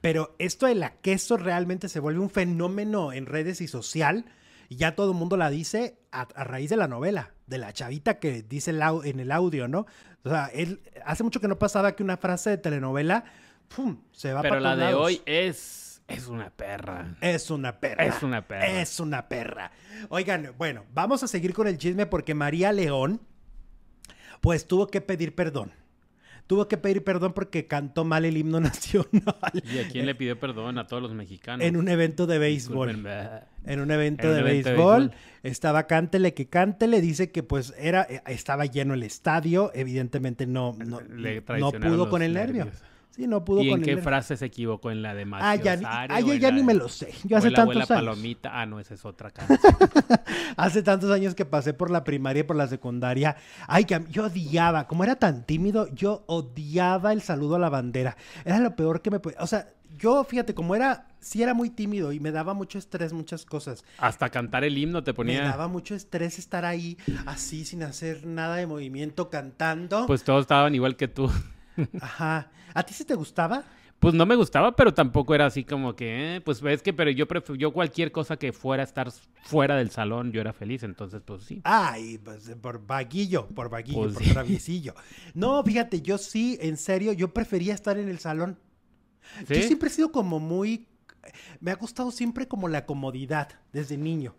Pero 0.00 0.36
esto 0.38 0.66
de 0.66 0.76
la 0.76 0.94
queso 1.00 1.38
realmente 1.38 1.88
se 1.88 1.98
vuelve 1.98 2.20
un 2.20 2.30
fenómeno 2.30 3.12
en 3.12 3.26
redes 3.26 3.60
y 3.60 3.66
social. 3.66 4.26
Y 4.68 4.76
ya 4.76 4.94
todo 4.94 5.10
el 5.10 5.18
mundo 5.18 5.36
la 5.36 5.50
dice 5.50 5.98
a, 6.12 6.26
raíz 6.44 6.70
de 6.70 6.76
la 6.76 6.86
novela, 6.86 7.34
de 7.48 7.58
la 7.58 7.72
chavita 7.72 8.20
que 8.20 8.42
dice 8.42 8.70
en 8.70 9.18
el 9.18 9.32
audio, 9.32 9.66
¿no? 9.66 9.86
O 10.22 10.28
sea, 10.28 10.50
él, 10.54 10.82
hace 11.04 11.24
mucho 11.24 11.40
que 11.40 11.48
no 11.48 11.58
pasaba 11.58 11.96
que 11.96 12.04
una 12.04 12.16
frase 12.16 12.50
de 12.50 12.58
telenovela, 12.58 13.24
¡pum! 13.74 14.02
se 14.12 14.32
va 14.32 14.42
Pero 14.42 14.60
la 14.60 14.76
de 14.76 14.94
hoy 14.94 15.20
es 15.26 15.91
es 16.08 16.26
una 16.28 16.50
perra. 16.50 17.16
Es 17.20 17.50
una 17.50 17.80
perra. 17.80 18.04
Es 18.04 18.22
una 18.22 18.46
perra. 18.46 18.80
Es 18.80 19.00
una 19.00 19.28
perra. 19.28 19.72
Oigan, 20.08 20.54
bueno, 20.58 20.84
vamos 20.92 21.22
a 21.22 21.28
seguir 21.28 21.54
con 21.54 21.66
el 21.66 21.78
chisme 21.78 22.06
porque 22.06 22.34
María 22.34 22.72
León, 22.72 23.20
pues 24.40 24.66
tuvo 24.66 24.88
que 24.88 25.00
pedir 25.00 25.34
perdón. 25.34 25.72
Tuvo 26.46 26.68
que 26.68 26.76
pedir 26.76 27.02
perdón 27.04 27.32
porque 27.32 27.66
cantó 27.66 28.04
mal 28.04 28.24
el 28.24 28.36
himno 28.36 28.60
nacional. 28.60 29.36
¿Y 29.54 29.78
a 29.78 29.88
quién 29.88 30.06
le 30.06 30.14
pidió 30.14 30.38
perdón? 30.38 30.76
A 30.78 30.86
todos 30.86 31.02
los 31.02 31.14
mexicanos. 31.14 31.64
En 31.64 31.76
un 31.76 31.88
evento 31.88 32.26
de 32.26 32.38
béisbol. 32.38 32.90
En 33.64 33.80
un 33.80 33.90
evento, 33.90 34.30
de, 34.32 34.42
béisbol, 34.42 35.12
Estaba 35.44 35.86
cántele 35.86 36.34
que 36.34 36.48
cántele. 36.48 37.00
Dice 37.00 37.30
que 37.30 37.42
pues 37.42 37.72
era, 37.78 38.02
estaba 38.02 38.66
lleno 38.66 38.94
el 38.94 39.02
estadio. 39.04 39.70
Evidentemente 39.74 40.46
no, 40.46 40.76
no, 40.84 41.00
no 41.00 41.72
pudo 41.72 42.10
con 42.10 42.22
el 42.22 42.34
nervio. 42.34 42.70
Sí, 43.14 43.26
no 43.26 43.44
pudo 43.44 43.62
¿Y 43.62 43.70
en 43.70 43.82
qué 43.82 43.98
frase 43.98 44.38
se 44.38 44.46
equivocó? 44.46 44.90
¿En 44.90 45.02
la 45.02 45.14
de 45.14 45.26
Ah, 45.32 45.54
ya, 45.56 45.78
ah, 45.84 46.20
ya, 46.20 46.50
ni 46.50 46.62
me 46.62 46.72
lo 46.72 46.88
sé. 46.88 47.12
Yo 47.24 47.36
hace 47.36 47.50
tantos 47.50 47.76
años. 47.76 47.88
Palomita. 47.88 48.58
Ah, 48.58 48.64
no, 48.64 48.80
esa 48.80 48.94
es 48.94 49.04
otra 49.04 49.30
canción. 49.32 49.60
hace 50.56 50.82
tantos 50.82 51.10
años 51.10 51.34
que 51.34 51.44
pasé 51.44 51.74
por 51.74 51.90
la 51.90 52.04
primaria 52.04 52.40
y 52.40 52.44
por 52.44 52.56
la 52.56 52.66
secundaria. 52.68 53.36
Ay, 53.66 53.84
que 53.84 54.02
yo 54.08 54.24
odiaba. 54.26 54.88
Como 54.88 55.04
era 55.04 55.16
tan 55.16 55.44
tímido, 55.44 55.88
yo 55.94 56.24
odiaba 56.26 57.12
el 57.12 57.20
saludo 57.20 57.56
a 57.56 57.58
la 57.58 57.68
bandera. 57.68 58.16
Era 58.46 58.58
lo 58.60 58.74
peor 58.76 59.02
que 59.02 59.10
me 59.10 59.20
podía... 59.20 59.38
O 59.40 59.46
sea, 59.46 59.68
yo, 59.98 60.24
fíjate, 60.24 60.54
como 60.54 60.74
era, 60.74 61.06
sí 61.20 61.42
era 61.42 61.52
muy 61.52 61.68
tímido 61.68 62.12
y 62.12 62.20
me 62.20 62.30
daba 62.30 62.54
mucho 62.54 62.78
estrés 62.78 63.12
muchas 63.12 63.44
cosas. 63.44 63.84
Hasta 63.98 64.30
cantar 64.30 64.64
el 64.64 64.78
himno 64.78 65.04
te 65.04 65.12
ponía. 65.12 65.42
Me 65.42 65.48
daba 65.48 65.68
mucho 65.68 65.94
estrés 65.94 66.38
estar 66.38 66.64
ahí 66.64 66.96
así 67.26 67.66
sin 67.66 67.82
hacer 67.82 68.26
nada 68.26 68.56
de 68.56 68.66
movimiento 68.66 69.28
cantando. 69.28 70.06
Pues 70.06 70.24
todos 70.24 70.42
estaban 70.42 70.74
igual 70.74 70.96
que 70.96 71.08
tú. 71.08 71.30
Ajá. 72.00 72.50
¿A 72.74 72.82
ti 72.82 72.94
sí 72.94 73.04
te 73.04 73.14
gustaba? 73.14 73.64
Pues 74.02 74.14
no 74.14 74.26
me 74.26 74.34
gustaba, 74.34 74.74
pero 74.74 74.92
tampoco 74.92 75.32
era 75.32 75.46
así 75.46 75.62
como 75.62 75.94
que, 75.94 76.36
eh, 76.36 76.40
pues 76.40 76.60
ves 76.60 76.82
que, 76.82 76.92
pero 76.92 77.08
yo 77.12 77.24
yo 77.56 77.72
cualquier 77.72 78.10
cosa 78.10 78.36
que 78.36 78.52
fuera 78.52 78.82
estar 78.82 79.12
fuera 79.44 79.76
del 79.76 79.90
salón, 79.90 80.32
yo 80.32 80.40
era 80.40 80.52
feliz, 80.52 80.82
entonces 80.82 81.22
pues 81.24 81.44
sí. 81.44 81.60
Ay, 81.62 82.18
pues 82.18 82.50
por 82.60 82.84
vaguillo, 82.84 83.46
por 83.46 83.68
vaguillo, 83.68 84.02
pues 84.02 84.14
por 84.14 84.24
traviesillo. 84.24 84.94
No, 85.34 85.62
fíjate, 85.62 86.02
yo 86.02 86.18
sí, 86.18 86.58
en 86.60 86.78
serio, 86.78 87.12
yo 87.12 87.32
prefería 87.32 87.74
estar 87.74 87.96
en 87.96 88.08
el 88.08 88.18
salón. 88.18 88.58
Yo 89.48 89.62
siempre 89.62 89.88
he 89.88 89.92
sido 89.92 90.10
como 90.10 90.40
muy, 90.40 90.88
me 91.60 91.70
ha 91.70 91.76
gustado 91.76 92.10
siempre 92.10 92.48
como 92.48 92.66
la 92.66 92.86
comodidad 92.86 93.50
desde 93.72 93.96
niño. 93.96 94.34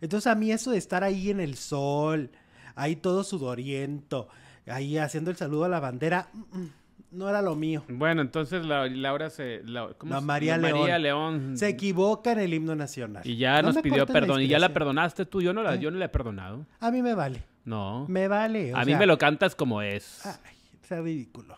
Entonces 0.00 0.28
a 0.28 0.36
mí 0.36 0.52
eso 0.52 0.70
de 0.70 0.78
estar 0.78 1.02
ahí 1.02 1.30
en 1.30 1.40
el 1.40 1.56
sol, 1.56 2.30
ahí 2.76 2.94
todo 2.94 3.24
sudoriento, 3.24 4.28
ahí 4.66 4.96
haciendo 4.98 5.30
el 5.30 5.36
saludo 5.36 5.64
a 5.64 5.68
la 5.68 5.80
bandera, 5.80 6.28
mm, 6.32 6.58
mm, 6.58 6.72
no 7.10 7.28
era 7.28 7.42
lo 7.42 7.54
mío. 7.54 7.84
Bueno, 7.88 8.22
entonces 8.22 8.64
Laura 8.64 9.30
se... 9.30 9.62
¿cómo 9.96 10.20
María, 10.20 10.56
León. 10.58 10.80
María 10.80 10.98
León. 10.98 11.56
Se 11.56 11.68
equivoca 11.68 12.32
en 12.32 12.40
el 12.40 12.54
himno 12.54 12.74
nacional. 12.74 13.22
Y 13.26 13.36
ya 13.36 13.62
nos 13.62 13.78
pidió 13.78 14.06
perdón. 14.06 14.42
¿Y 14.42 14.48
ya 14.48 14.58
la 14.58 14.72
perdonaste 14.72 15.24
tú? 15.26 15.40
Yo 15.42 15.52
no 15.52 15.62
la, 15.62 15.76
yo 15.76 15.90
no 15.90 15.98
la 15.98 16.06
he 16.06 16.08
perdonado. 16.10 16.66
A 16.80 16.90
mí 16.90 17.02
me 17.02 17.14
vale. 17.14 17.42
No. 17.64 18.06
Me 18.08 18.28
vale. 18.28 18.72
a 18.74 18.84
mí 18.84 18.94
me 18.94 19.06
lo 19.06 19.18
cantas 19.18 19.54
como 19.54 19.82
es. 19.82 20.24
Ay, 20.26 20.56
sea 20.82 21.00
ridículo. 21.00 21.56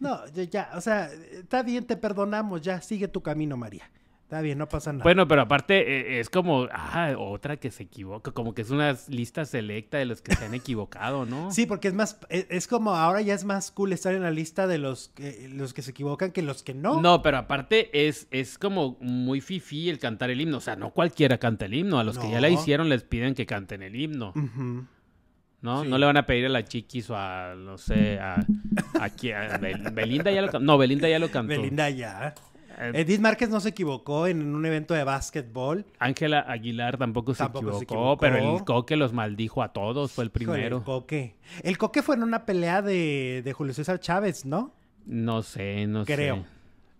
No, 0.00 0.26
ya, 0.26 0.70
o 0.74 0.80
sea, 0.80 1.10
está 1.12 1.62
bien, 1.62 1.84
te 1.84 1.96
perdonamos, 1.96 2.62
ya, 2.62 2.80
sigue 2.80 3.06
tu 3.06 3.22
camino, 3.22 3.56
María. 3.56 3.88
Está 4.32 4.40
bien, 4.40 4.56
no 4.56 4.66
pasa 4.66 4.94
nada. 4.94 5.02
Bueno, 5.02 5.28
pero 5.28 5.42
aparte 5.42 6.14
eh, 6.16 6.20
es 6.20 6.30
como, 6.30 6.66
ah, 6.72 7.12
otra 7.18 7.58
que 7.58 7.70
se 7.70 7.82
equivoca, 7.82 8.30
como 8.30 8.54
que 8.54 8.62
es 8.62 8.70
una 8.70 8.96
lista 9.08 9.44
selecta 9.44 9.98
de 9.98 10.06
los 10.06 10.22
que 10.22 10.34
se 10.34 10.46
han 10.46 10.54
equivocado, 10.54 11.26
¿no? 11.26 11.50
Sí, 11.52 11.66
porque 11.66 11.88
es 11.88 11.92
más, 11.92 12.18
e, 12.30 12.46
es, 12.48 12.66
como 12.66 12.94
ahora 12.94 13.20
ya 13.20 13.34
es 13.34 13.44
más 13.44 13.70
cool 13.70 13.92
estar 13.92 14.14
en 14.14 14.22
la 14.22 14.30
lista 14.30 14.66
de 14.66 14.78
los 14.78 15.08
que, 15.08 15.50
los 15.52 15.74
que 15.74 15.82
se 15.82 15.90
equivocan 15.90 16.32
que 16.32 16.40
los 16.40 16.62
que 16.62 16.72
no. 16.72 17.02
No, 17.02 17.20
pero 17.20 17.36
aparte 17.36 17.90
es, 18.08 18.26
es 18.30 18.56
como 18.56 18.96
muy 19.02 19.42
fifi 19.42 19.90
el 19.90 19.98
cantar 19.98 20.30
el 20.30 20.40
himno, 20.40 20.56
o 20.56 20.60
sea, 20.62 20.76
no 20.76 20.92
cualquiera 20.92 21.36
canta 21.36 21.66
el 21.66 21.74
himno, 21.74 21.98
a 21.98 22.04
los 22.04 22.18
que 22.18 22.30
ya 22.30 22.40
la 22.40 22.48
hicieron 22.48 22.88
les 22.88 23.02
piden 23.02 23.34
que 23.34 23.44
canten 23.44 23.82
el 23.82 23.94
himno. 23.94 24.32
¿no? 25.60 25.84
No 25.84 25.98
le 25.98 26.06
van 26.06 26.16
a 26.16 26.24
pedir 26.24 26.46
a 26.46 26.48
la 26.48 26.64
Chiquis 26.64 27.10
o 27.10 27.16
a, 27.18 27.54
no 27.54 27.76
sé, 27.76 28.18
a, 28.18 28.36
a, 28.98 29.58
Belinda 29.92 30.30
ya 30.30 30.40
lo 30.40 30.48
cantó. 30.50 30.60
No, 30.60 30.78
Belinda 30.78 31.06
ya 31.06 31.18
lo 31.18 31.30
cantó. 31.30 31.48
Belinda 31.48 31.90
ya. 31.90 32.34
Eh, 32.78 32.92
Edith 32.94 33.20
Márquez 33.20 33.48
no 33.48 33.60
se 33.60 33.70
equivocó 33.70 34.26
en 34.26 34.54
un 34.54 34.64
evento 34.66 34.94
de 34.94 35.04
básquetbol. 35.04 35.86
Ángela 35.98 36.40
Aguilar 36.40 36.98
tampoco, 36.98 37.34
se, 37.34 37.44
equivocó, 37.44 38.16
pero 38.18 38.56
el 38.56 38.64
Coque 38.64 38.96
los 38.96 39.12
maldijo 39.12 39.62
a 39.62 39.72
todos, 39.72 40.12
fue 40.12 40.24
el 40.24 40.30
primero. 40.30 40.78
el 40.78 40.82
Coque. 40.82 41.36
El 41.62 41.78
Coque 41.78 42.02
fue 42.02 42.16
en 42.16 42.22
una 42.22 42.44
pelea 42.44 42.82
de, 42.82 43.42
de 43.44 43.52
Julio 43.52 43.74
César 43.74 44.00
Chávez, 44.00 44.44
¿no? 44.44 44.74
No 45.06 45.42
sé, 45.42 45.86
no 45.86 46.04
sé. 46.04 46.14
Creo. 46.14 46.44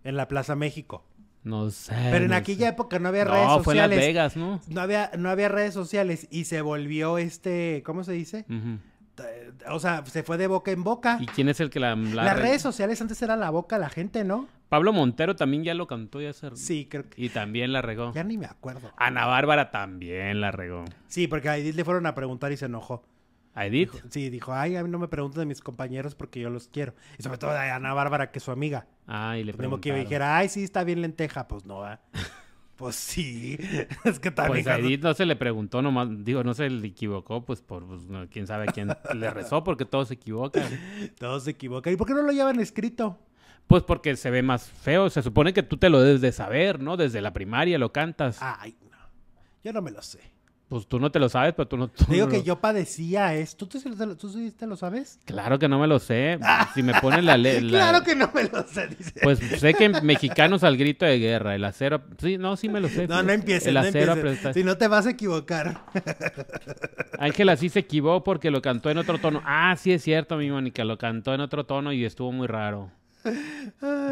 En 0.03 0.17
la 0.17 0.27
Plaza 0.27 0.55
México. 0.55 1.05
No 1.43 1.69
sé. 1.69 1.93
Pero 2.11 2.25
en 2.25 2.33
aquella 2.33 2.69
época 2.69 2.99
no 2.99 3.09
había 3.09 3.25
redes 3.25 3.47
sociales. 3.47 3.57
No, 3.57 3.63
fue 3.63 3.73
en 3.73 3.79
Las 3.79 3.89
Vegas, 3.89 4.37
¿no? 4.37 4.61
No 4.69 4.81
había, 4.81 5.11
no 5.17 5.29
había 5.29 5.49
redes 5.49 5.73
sociales 5.73 6.27
y 6.31 6.45
se 6.45 6.61
volvió 6.61 7.17
este, 7.17 7.83
¿cómo 7.85 8.03
se 8.03 8.13
dice? 8.13 8.45
O 9.69 9.79
sea, 9.79 10.05
se 10.05 10.23
fue 10.23 10.37
de 10.37 10.47
boca 10.47 10.71
en 10.71 10.83
boca. 10.83 11.17
¿Y 11.19 11.27
quién 11.27 11.49
es 11.49 11.59
el 11.59 11.69
que 11.69 11.79
la... 11.79 11.95
Las 11.95 12.39
redes 12.39 12.61
sociales 12.61 13.01
antes 13.01 13.21
era 13.21 13.35
la 13.35 13.49
boca 13.49 13.77
la 13.77 13.89
gente, 13.89 14.23
¿no? 14.23 14.47
Pablo 14.73 14.91
Montero 14.91 15.35
también 15.35 15.63
ya 15.63 15.75
lo 15.75 15.85
cantó 15.85 16.19
ya 16.19 16.31
hace... 16.31 16.49
Sí, 16.55 16.87
creo 16.89 17.07
que... 17.07 17.23
Y 17.23 17.29
también 17.29 17.71
la 17.71 17.83
regó. 17.83 18.11
Ya 18.11 18.23
ni 18.23 18.39
me 18.39 18.47
acuerdo. 18.47 18.89
Ana 18.97 19.27
Bárbara 19.27 19.69
también 19.69 20.41
la 20.41 20.49
regó. 20.49 20.83
Sí, 21.05 21.27
porque 21.27 21.47
a 21.47 21.57
Edith 21.59 21.75
le 21.75 21.85
fueron 21.85 22.07
a 22.07 22.15
preguntar 22.15 22.51
y 22.51 22.57
se 22.57 22.65
enojó. 22.65 23.05
¿A 23.53 23.67
Edith? 23.67 23.91
sí, 24.09 24.31
dijo, 24.31 24.51
ay, 24.51 24.75
a 24.75 24.83
mí 24.83 24.89
no 24.89 24.97
me 24.97 25.07
pregunten 25.07 25.41
de 25.41 25.45
mis 25.45 25.61
compañeros 25.61 26.15
porque 26.15 26.39
yo 26.39 26.49
los 26.49 26.69
quiero. 26.69 26.95
Y 27.19 27.21
sobre 27.21 27.37
todo 27.37 27.51
a 27.51 27.75
Ana 27.75 27.93
Bárbara, 27.93 28.31
que 28.31 28.39
es 28.39 28.43
su 28.43 28.49
amiga. 28.49 28.87
Ah, 29.05 29.37
y 29.37 29.43
le 29.43 29.53
preguntó. 29.53 29.79
que 29.79 29.93
dijera, 29.93 30.37
ay, 30.37 30.49
sí, 30.49 30.63
está 30.63 30.83
bien 30.83 31.03
lenteja. 31.03 31.47
Pues 31.47 31.65
no, 31.65 31.87
¿eh? 31.87 31.99
Pues 32.75 32.95
sí, 32.95 33.59
es 34.03 34.19
que 34.19 34.31
también. 34.31 34.65
Pues 34.65 34.75
a 34.75 34.79
Edith 34.79 35.03
no 35.03 35.13
se 35.13 35.27
le 35.27 35.35
preguntó 35.35 35.83
nomás, 35.83 36.07
digo, 36.25 36.43
no 36.43 36.55
se 36.55 36.67
le 36.67 36.87
equivocó, 36.87 37.45
pues 37.45 37.61
por 37.61 37.85
pues, 37.85 38.01
quién 38.31 38.47
sabe 38.47 38.65
quién 38.73 38.89
le 39.13 39.29
rezó, 39.29 39.63
porque 39.63 39.85
todos 39.85 40.07
se 40.07 40.15
equivocan. 40.15 40.63
Todos 41.19 41.43
se 41.43 41.51
equivocan. 41.51 41.93
¿Y 41.93 41.95
por 41.95 42.07
qué 42.07 42.13
no 42.15 42.23
lo 42.23 42.31
llevan 42.31 42.59
escrito? 42.59 43.19
Pues 43.67 43.83
porque 43.83 44.15
se 44.15 44.29
ve 44.29 44.41
más 44.41 44.69
feo. 44.69 45.09
Se 45.09 45.21
supone 45.21 45.53
que 45.53 45.63
tú 45.63 45.77
te 45.77 45.89
lo 45.89 46.01
debes 46.01 46.21
de 46.21 46.31
saber, 46.31 46.79
¿no? 46.79 46.97
Desde 46.97 47.21
la 47.21 47.33
primaria 47.33 47.77
lo 47.77 47.91
cantas. 47.91 48.37
Ay, 48.41 48.75
no. 48.89 48.97
Yo 49.63 49.73
no 49.73 49.81
me 49.81 49.91
lo 49.91 50.01
sé. 50.01 50.33
Pues 50.73 50.87
tú 50.87 50.99
no 50.99 51.11
te 51.11 51.19
lo 51.19 51.29
sabes, 51.29 51.53
pero 51.53 51.67
tú 51.67 51.77
no. 51.77 51.91
Digo 52.09 52.27
que 52.27 52.41
yo 52.41 52.59
padecía 52.59 53.35
esto. 53.35 53.67
¿Tú, 53.67 53.79
¿Tú, 53.79 54.51
te 54.57 54.65
lo 54.65 54.75
sabes? 54.75 55.19
Claro 55.23 55.59
que 55.59 55.67
no 55.67 55.77
me 55.77 55.85
lo 55.85 55.99
sé. 55.99 56.39
Si 56.73 56.81
me 56.81 56.99
ponen 56.99 57.27
la 57.27 57.37
ley. 57.37 57.67
claro 57.69 58.01
que 58.01 58.15
no 58.15 58.31
me 58.33 58.45
lo 58.45 58.63
sé, 58.63 58.87
dice. 58.87 59.13
Pues 59.21 59.37
sé 59.37 59.75
que 59.75 59.89
mexicanos 59.89 60.63
al 60.63 60.75
grito 60.75 61.05
de 61.05 61.19
guerra, 61.19 61.53
el 61.53 61.63
acero. 61.63 62.01
Sí, 62.17 62.39
no, 62.39 62.57
sí 62.57 62.69
me 62.69 62.79
lo 62.79 62.89
sé. 62.89 63.07
No, 63.07 63.21
no 63.21 63.31
empieces. 63.31 63.67
El 63.67 63.77
acero 63.77 64.15
Si 64.51 64.63
no 64.63 64.75
te 64.75 64.87
vas 64.87 65.05
a 65.05 65.11
equivocar. 65.11 65.85
Ángela 67.19 67.55
sí 67.55 67.69
se 67.69 67.81
equivocó 67.81 68.23
porque 68.23 68.49
lo 68.49 68.63
cantó 68.63 68.89
en 68.89 68.97
otro 68.97 69.19
tono. 69.19 69.43
Ah, 69.45 69.75
sí 69.77 69.91
es 69.91 70.01
cierto, 70.01 70.37
mi 70.37 70.49
Mónica. 70.49 70.83
Lo 70.85 70.97
cantó 70.97 71.35
en 71.35 71.41
otro 71.41 71.67
tono 71.67 71.93
y 71.93 72.03
estuvo 72.03 72.31
muy 72.31 72.47
raro. 72.47 72.89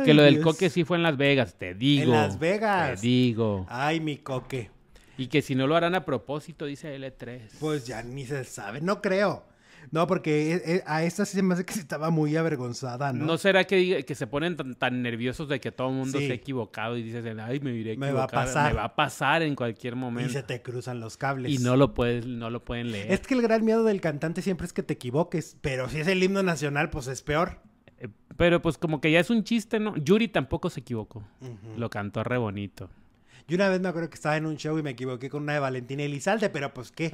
Que 0.06 0.14
lo 0.14 0.24
del 0.24 0.42
coque 0.42 0.70
sí 0.70 0.84
fue 0.84 0.98
en 0.98 1.04
Las 1.04 1.18
Vegas, 1.18 1.56
te 1.56 1.74
digo. 1.74 2.04
En 2.04 2.12
Las 2.12 2.40
Vegas. 2.40 3.02
Te 3.02 3.08
digo. 3.08 3.66
Ay, 3.70 4.00
mi 4.00 4.18
coque. 4.18 4.70
Y 5.18 5.28
que 5.28 5.42
si 5.42 5.56
no 5.56 5.68
lo 5.68 5.76
harán 5.76 5.96
a 5.96 6.06
propósito, 6.06 6.66
dice 6.66 6.98
L3. 6.98 7.42
Pues 7.60 7.86
ya 7.86 8.02
ni 8.02 8.26
se 8.26 8.44
sabe, 8.44 8.82
no 8.82 9.02
creo. 9.02 9.46
No, 9.90 10.08
porque 10.08 10.54
eh, 10.54 10.62
eh, 10.66 10.84
a 10.86 11.04
esta 11.04 11.26
sí 11.26 11.36
se 11.36 11.42
me 11.42 11.54
hace 11.54 11.66
que 11.66 11.74
estaba 11.74 12.12
muy 12.12 12.36
avergonzada, 12.36 13.12
¿no? 13.14 13.26
¿No 13.26 13.38
será 13.38 13.66
que, 13.66 14.06
que 14.06 14.16
se 14.16 14.28
ponen 14.28 14.56
tan, 14.56 15.02
nerviosos 15.02 15.50
de 15.50 15.60
que 15.60 15.72
todo 15.72 15.90
el 15.90 15.96
mundo 15.96 16.20
se 16.20 16.32
ha 16.32 16.36
equivocado 16.36 16.98
y 16.98 17.04
dices, 17.04 17.26
ay, 17.40 17.60
me 17.60 17.74
iré 17.74 17.98
Me 17.98 18.12
va 18.12 18.26
a 18.26 18.28
pasar. 18.28 18.72
Me 18.72 18.78
va 18.78 18.86
a 18.86 18.96
pasar 18.96 19.42
en 19.42 19.56
cualquier 19.56 19.96
momento. 19.96 20.30
Y 20.30 20.34
se 20.34 20.44
te 20.44 20.62
cruzan 20.62 21.00
los 21.00 21.18
cables. 21.18 21.52
Y 21.52 21.58
no 21.58 21.76
lo, 21.76 21.94
puedes, 21.94 22.26
no 22.26 22.50
lo 22.50 22.64
pueden 22.64 22.92
leer. 22.92 23.12
Es 23.12 23.22
que 23.22 23.34
el 23.34 23.42
gran 23.42 23.66
miedo 23.66 23.84
del 23.84 24.02
cantante 24.02 24.42
siempre 24.42 24.66
es 24.68 24.74
que 24.74 24.84
te 24.84 24.94
equivoques. 24.94 25.58
Pero 25.62 25.90
si 25.90 26.00
es 26.00 26.08
el 26.08 26.22
himno 26.22 26.44
nacional, 26.44 26.90
pues 26.90 27.08
es 27.08 27.22
peor. 27.22 27.60
Eh, 28.02 28.08
pero 28.36 28.62
pues 28.62 28.78
como 28.78 29.00
que 29.00 29.12
ya 29.12 29.20
es 29.20 29.30
un 29.30 29.44
chiste, 29.44 29.80
¿no? 29.80 29.96
Yuri 29.96 30.28
tampoco 30.28 30.70
se 30.70 30.80
equivocó. 30.80 31.24
Lo 31.78 31.90
cantó 31.90 32.24
re 32.24 32.38
bonito. 32.38 32.90
Yo 33.48 33.56
una 33.56 33.70
vez 33.70 33.80
me 33.80 33.90
acuerdo 33.90 34.10
que 34.10 34.16
estaba 34.16 34.38
en 34.38 34.46
un 34.46 34.58
show 34.58 34.78
y 34.78 34.84
me 34.84 34.92
equivoqué 34.92 35.30
con 35.30 35.44
una 35.44 35.54
de 35.54 35.60
Valentina 35.60 36.04
Elizalde, 36.04 36.50
pero 36.50 36.74
pues 36.74 36.92
qué. 36.92 37.12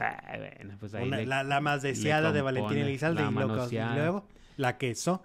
Pues 0.80 0.94
la, 0.94 1.62
más 1.62 1.82
deseada 1.82 2.32
de 2.32 2.42
Valentina 2.42 2.82
Elizalde 2.82 3.24
y, 3.24 3.96
luego 3.96 4.26
la 4.56 4.78
queso. 4.78 5.22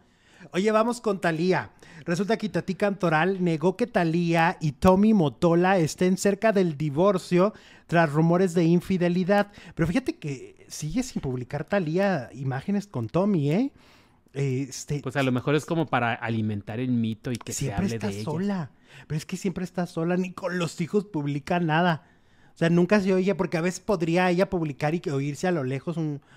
Oye, 0.50 0.70
vamos 0.72 1.00
con 1.00 1.20
Talía. 1.20 1.70
Resulta 2.04 2.36
que 2.36 2.48
Tati 2.48 2.74
Cantoral 2.74 3.44
negó 3.44 3.76
que 3.76 3.86
Talía 3.86 4.56
y 4.60 4.72
Tommy 4.72 5.14
Motola 5.14 5.78
estén 5.78 6.16
cerca 6.16 6.50
del 6.52 6.76
divorcio 6.76 7.54
tras 7.86 8.12
rumores 8.12 8.54
de 8.54 8.64
infidelidad. 8.64 9.52
Pero 9.74 9.86
fíjate 9.86 10.16
que 10.16 10.66
sigue 10.68 11.04
sin 11.04 11.22
publicar 11.22 11.64
Talía 11.64 12.28
imágenes 12.32 12.86
con 12.86 13.08
Tommy, 13.08 13.52
¿eh? 13.52 13.72
Este, 14.34 15.00
pues 15.00 15.16
a 15.16 15.22
lo 15.22 15.32
mejor 15.32 15.54
es 15.54 15.66
como 15.66 15.86
para 15.86 16.14
alimentar 16.14 16.80
el 16.80 16.90
mito 16.90 17.32
y 17.32 17.36
que 17.36 17.52
se 17.52 17.72
hable 17.72 17.98
de 17.98 18.08
ella. 18.08 18.24
sola. 18.24 18.70
Pero 19.06 19.16
es 19.16 19.26
que 19.26 19.36
siempre 19.36 19.64
está 19.64 19.86
sola, 19.86 20.16
ni 20.16 20.32
con 20.32 20.58
los 20.58 20.80
hijos 20.80 21.04
publica 21.04 21.60
nada. 21.60 22.08
O 22.54 22.58
sea, 22.58 22.68
nunca 22.68 23.00
se 23.00 23.14
oye, 23.14 23.34
porque 23.34 23.56
a 23.56 23.62
veces 23.62 23.80
podría 23.80 24.30
ella 24.30 24.50
publicar 24.50 24.94
y 24.94 25.02
oírse 25.10 25.48
a 25.48 25.52
lo 25.52 25.64
lejos 25.64 25.96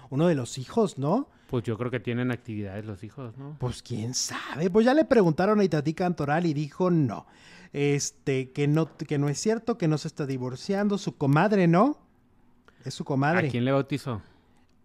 uno 0.10 0.28
de 0.28 0.36
los 0.36 0.58
hijos, 0.58 0.98
¿no? 0.98 1.30
Pues 1.48 1.64
yo 1.64 1.78
creo 1.78 1.92
que 1.92 2.00
tienen 2.00 2.32
actividades 2.32 2.86
los 2.86 3.04
hijos, 3.04 3.38
¿no? 3.38 3.58
Pues 3.60 3.84
quién 3.84 4.14
sabe. 4.14 4.70
Pues 4.70 4.86
ya 4.86 4.94
le 4.94 5.06
preguntaron 5.06 5.60
a 5.60 5.64
Itatí 5.64 5.94
Cantoral 5.94 6.46
y 6.46 6.54
dijo 6.54 6.90
no. 6.90 7.28
Este, 7.74 8.52
que 8.52 8.68
no, 8.68 8.96
que 8.98 9.18
no 9.18 9.28
es 9.30 9.40
cierto, 9.40 9.78
que 9.78 9.88
no 9.88 9.98
se 9.98 10.08
está 10.08 10.26
divorciando. 10.26 10.98
Su 10.98 11.18
comadre, 11.18 11.68
¿no? 11.68 12.00
Es 12.86 12.94
su 12.94 13.04
comadre. 13.04 13.48
¿A 13.48 13.52
quién 13.52 13.66
le 13.66 13.72
bautizó? 13.72 14.22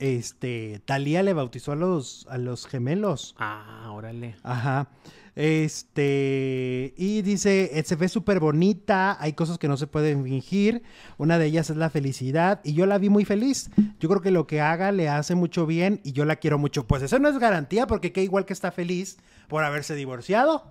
Este, 0.00 0.80
Talía 0.86 1.22
le 1.22 1.34
bautizó 1.34 1.72
a 1.72 1.76
los, 1.76 2.26
a 2.30 2.38
los 2.38 2.66
gemelos. 2.66 3.36
Ah, 3.38 3.90
órale. 3.92 4.34
Ajá. 4.42 4.88
Este, 5.36 6.94
y 6.96 7.20
dice, 7.20 7.78
eh, 7.78 7.84
se 7.84 7.96
ve 7.96 8.08
súper 8.08 8.40
bonita, 8.40 9.22
hay 9.22 9.34
cosas 9.34 9.58
que 9.58 9.68
no 9.68 9.76
se 9.76 9.86
pueden 9.86 10.24
fingir, 10.24 10.82
una 11.18 11.38
de 11.38 11.46
ellas 11.46 11.70
es 11.70 11.76
la 11.76 11.88
felicidad, 11.88 12.60
y 12.64 12.72
yo 12.72 12.86
la 12.86 12.98
vi 12.98 13.10
muy 13.10 13.24
feliz. 13.24 13.70
Yo 14.00 14.08
creo 14.08 14.22
que 14.22 14.30
lo 14.30 14.46
que 14.46 14.62
haga 14.62 14.90
le 14.90 15.08
hace 15.08 15.34
mucho 15.34 15.66
bien 15.66 16.00
y 16.02 16.12
yo 16.12 16.24
la 16.24 16.36
quiero 16.36 16.58
mucho. 16.58 16.86
Pues 16.86 17.02
eso 17.02 17.18
no 17.18 17.28
es 17.28 17.38
garantía, 17.38 17.86
porque 17.86 18.10
que 18.10 18.22
igual 18.22 18.46
que 18.46 18.54
está 18.54 18.72
feliz 18.72 19.18
por 19.48 19.64
haberse 19.64 19.94
divorciado. 19.94 20.64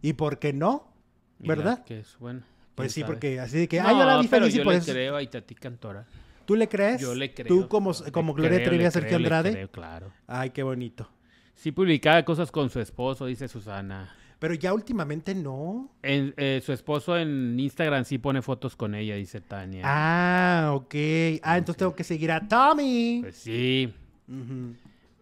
¿Y 0.00 0.14
por 0.14 0.38
qué 0.38 0.52
no? 0.52 0.88
¿Verdad? 1.40 1.84
Que 1.84 2.00
es 2.00 2.16
bueno. 2.18 2.42
Pues 2.76 2.92
sí, 2.92 3.02
porque 3.04 3.40
así 3.40 3.58
de 3.58 3.68
que, 3.68 3.80
ay, 3.80 3.96
yo 3.96 4.04
la 4.04 4.18
vi 4.18 4.28
feliz 4.28 4.54
y 4.54 4.58
yo 4.58 4.64
le 4.64 4.80
creo 4.80 5.16
a 5.16 5.22
Itati 5.22 5.54
Cantora. 5.56 6.06
¿Tú 6.44 6.56
le 6.56 6.68
crees? 6.68 7.00
Yo 7.00 7.14
le 7.14 7.32
creo. 7.32 7.48
¿Tú 7.48 7.68
como, 7.68 7.92
como 8.12 8.34
Gloria 8.34 8.62
Trevi 8.62 8.84
a 8.84 8.90
Sergio 8.90 9.16
Andrade? 9.16 9.52
creo, 9.52 9.70
claro. 9.70 10.12
Ay, 10.26 10.50
qué 10.50 10.62
bonito. 10.62 11.08
Sí 11.54 11.72
publicaba 11.72 12.24
cosas 12.24 12.50
con 12.50 12.70
su 12.70 12.80
esposo, 12.80 13.26
dice 13.26 13.48
Susana. 13.48 14.14
Pero 14.38 14.54
ya 14.54 14.74
últimamente 14.74 15.36
no. 15.36 15.88
En, 16.02 16.34
eh, 16.36 16.60
su 16.64 16.72
esposo 16.72 17.16
en 17.16 17.58
Instagram 17.60 18.04
sí 18.04 18.18
pone 18.18 18.42
fotos 18.42 18.74
con 18.74 18.96
ella, 18.96 19.14
dice 19.14 19.40
Tania. 19.40 19.82
Ah, 19.86 20.72
ok. 20.74 20.94
Ah, 21.44 21.58
entonces 21.58 21.76
tengo 21.76 21.94
que 21.94 22.02
seguir 22.02 22.32
a 22.32 22.40
Tommy. 22.48 23.20
Pues 23.22 23.36
sí. 23.36 23.94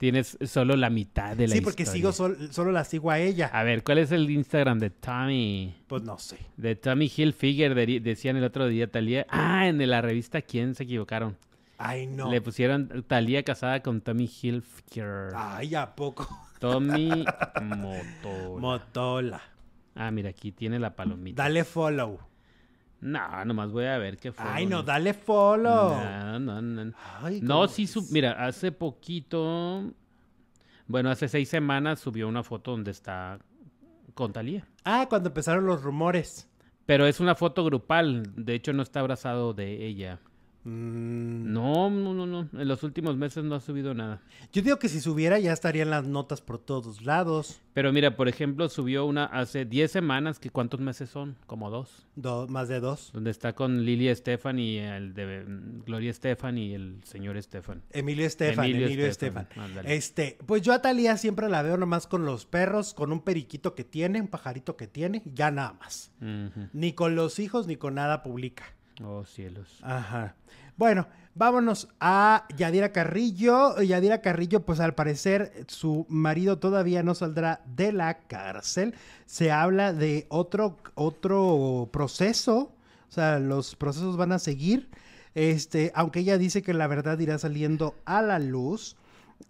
Tienes 0.00 0.38
solo 0.46 0.76
la 0.76 0.88
mitad 0.88 1.36
de 1.36 1.46
la 1.46 1.54
Sí, 1.54 1.60
porque 1.60 1.84
sigo 1.84 2.12
solo 2.12 2.72
la 2.72 2.84
sigo 2.84 3.10
a 3.10 3.18
ella. 3.18 3.50
A 3.52 3.64
ver, 3.64 3.84
¿cuál 3.84 3.98
es 3.98 4.10
el 4.12 4.30
Instagram 4.30 4.78
de 4.78 4.88
Tommy? 4.88 5.74
Pues 5.88 6.02
no 6.04 6.16
sé. 6.16 6.38
De 6.56 6.74
Tommy 6.74 7.12
Hilfiger, 7.14 7.74
decían 8.00 8.38
el 8.38 8.44
otro 8.44 8.66
día 8.66 8.90
Talía. 8.90 9.26
Ah, 9.28 9.68
en 9.68 9.90
la 9.90 10.00
revista 10.00 10.40
¿Quién 10.40 10.74
se 10.74 10.84
equivocaron? 10.84 11.36
Ay, 11.76 12.06
no. 12.06 12.30
Le 12.30 12.40
pusieron 12.40 13.04
Talía 13.06 13.42
casada 13.42 13.82
con 13.82 14.00
Tommy 14.00 14.24
Hilfiger. 14.24 15.34
Ay, 15.34 15.74
¿a 15.74 15.94
poco? 15.94 16.26
Tommy 16.60 17.26
Motola. 17.62 18.58
Motola. 18.58 19.42
Ah, 19.94 20.10
mira, 20.10 20.30
aquí 20.30 20.50
tiene 20.50 20.78
la 20.78 20.96
palomita. 20.96 21.42
Dale 21.42 21.62
follow. 21.64 22.18
No, 23.00 23.44
nomás 23.44 23.70
voy 23.72 23.86
a 23.86 23.98
ver 23.98 24.18
qué 24.18 24.30
fue. 24.32 24.44
Ay, 24.46 24.66
no, 24.66 24.82
dale 24.82 25.14
follow. 25.14 25.96
No, 25.96 26.38
no, 26.38 26.62
no. 26.62 26.92
no, 27.40 27.68
sí, 27.68 27.88
mira, 28.10 28.32
hace 28.32 28.72
poquito, 28.72 29.90
bueno, 30.86 31.10
hace 31.10 31.28
seis 31.28 31.48
semanas 31.48 32.00
subió 32.00 32.28
una 32.28 32.42
foto 32.42 32.72
donde 32.72 32.90
está 32.90 33.38
con 34.14 34.32
Talía. 34.32 34.66
Ah, 34.84 35.06
cuando 35.08 35.28
empezaron 35.30 35.64
los 35.64 35.82
rumores. 35.82 36.48
Pero 36.84 37.06
es 37.06 37.20
una 37.20 37.34
foto 37.34 37.64
grupal, 37.64 38.24
de 38.36 38.54
hecho 38.54 38.72
no 38.72 38.82
está 38.82 39.00
abrazado 39.00 39.54
de 39.54 39.86
ella. 39.86 40.18
Mm. 40.64 41.52
No, 41.52 41.88
no, 41.90 42.12
no, 42.12 42.26
no. 42.26 42.48
En 42.52 42.68
los 42.68 42.82
últimos 42.82 43.16
meses 43.16 43.44
no 43.44 43.54
ha 43.54 43.60
subido 43.60 43.94
nada. 43.94 44.20
Yo 44.52 44.62
digo 44.62 44.78
que 44.78 44.88
si 44.88 45.00
subiera 45.00 45.38
ya 45.38 45.52
estarían 45.52 45.90
las 45.90 46.04
notas 46.04 46.40
por 46.40 46.58
todos 46.58 47.02
lados. 47.02 47.60
Pero 47.72 47.92
mira, 47.92 48.16
por 48.16 48.28
ejemplo, 48.28 48.68
subió 48.68 49.06
una 49.06 49.24
hace 49.24 49.64
10 49.64 49.90
semanas, 49.90 50.38
que 50.38 50.50
¿cuántos 50.50 50.80
meses 50.80 51.08
son? 51.08 51.36
Como 51.46 51.70
dos. 51.70 52.06
más 52.48 52.68
de 52.68 52.80
dos. 52.80 53.10
Donde 53.12 53.30
está 53.30 53.54
con 53.54 53.84
Lili 53.84 54.08
Estefan 54.08 54.58
y 54.58 54.78
el 54.78 55.14
de 55.14 55.44
mm, 55.46 55.84
Gloria 55.86 56.10
Estefan 56.10 56.58
y 56.58 56.74
el 56.74 57.00
señor 57.04 57.36
Estefan. 57.36 57.82
Emilio 57.90 58.26
Estefan, 58.26 58.64
Emilio, 58.66 59.06
Estefan. 59.06 59.48
Este, 59.84 60.36
pues 60.46 60.62
yo 60.62 60.72
a 60.72 60.82
Talía 60.82 61.16
siempre 61.16 61.48
la 61.48 61.62
veo 61.62 61.76
nomás 61.76 62.06
con 62.06 62.26
los 62.26 62.44
perros, 62.44 62.92
con 62.92 63.12
un 63.12 63.22
periquito 63.22 63.74
que 63.74 63.84
tiene, 63.84 64.20
un 64.20 64.28
pajarito 64.28 64.76
que 64.76 64.86
tiene, 64.86 65.22
ya 65.24 65.50
nada 65.50 65.74
más. 65.80 66.12
Ni 66.72 66.92
con 66.92 67.14
los 67.14 67.38
hijos 67.38 67.66
ni 67.66 67.76
con 67.76 67.94
nada 67.94 68.22
publica. 68.22 68.64
Oh, 69.02 69.24
cielos. 69.24 69.78
Ajá. 69.82 70.34
Bueno, 70.76 71.06
vámonos 71.34 71.88
a 72.00 72.46
Yadira 72.56 72.92
Carrillo. 72.92 73.80
Yadira 73.80 74.20
Carrillo, 74.20 74.64
pues 74.64 74.80
al 74.80 74.94
parecer 74.94 75.64
su 75.68 76.06
marido 76.08 76.58
todavía 76.58 77.02
no 77.02 77.14
saldrá 77.14 77.62
de 77.66 77.92
la 77.92 78.18
cárcel. 78.20 78.94
Se 79.26 79.50
habla 79.50 79.92
de 79.92 80.26
otro, 80.28 80.78
otro 80.94 81.88
proceso. 81.92 82.72
O 83.08 83.12
sea, 83.12 83.38
los 83.38 83.74
procesos 83.76 84.16
van 84.16 84.32
a 84.32 84.38
seguir. 84.38 84.90
Este, 85.34 85.92
aunque 85.94 86.20
ella 86.20 86.38
dice 86.38 86.62
que 86.62 86.74
la 86.74 86.86
verdad 86.86 87.18
irá 87.18 87.38
saliendo 87.38 87.94
a 88.04 88.22
la 88.22 88.38
luz. 88.38 88.96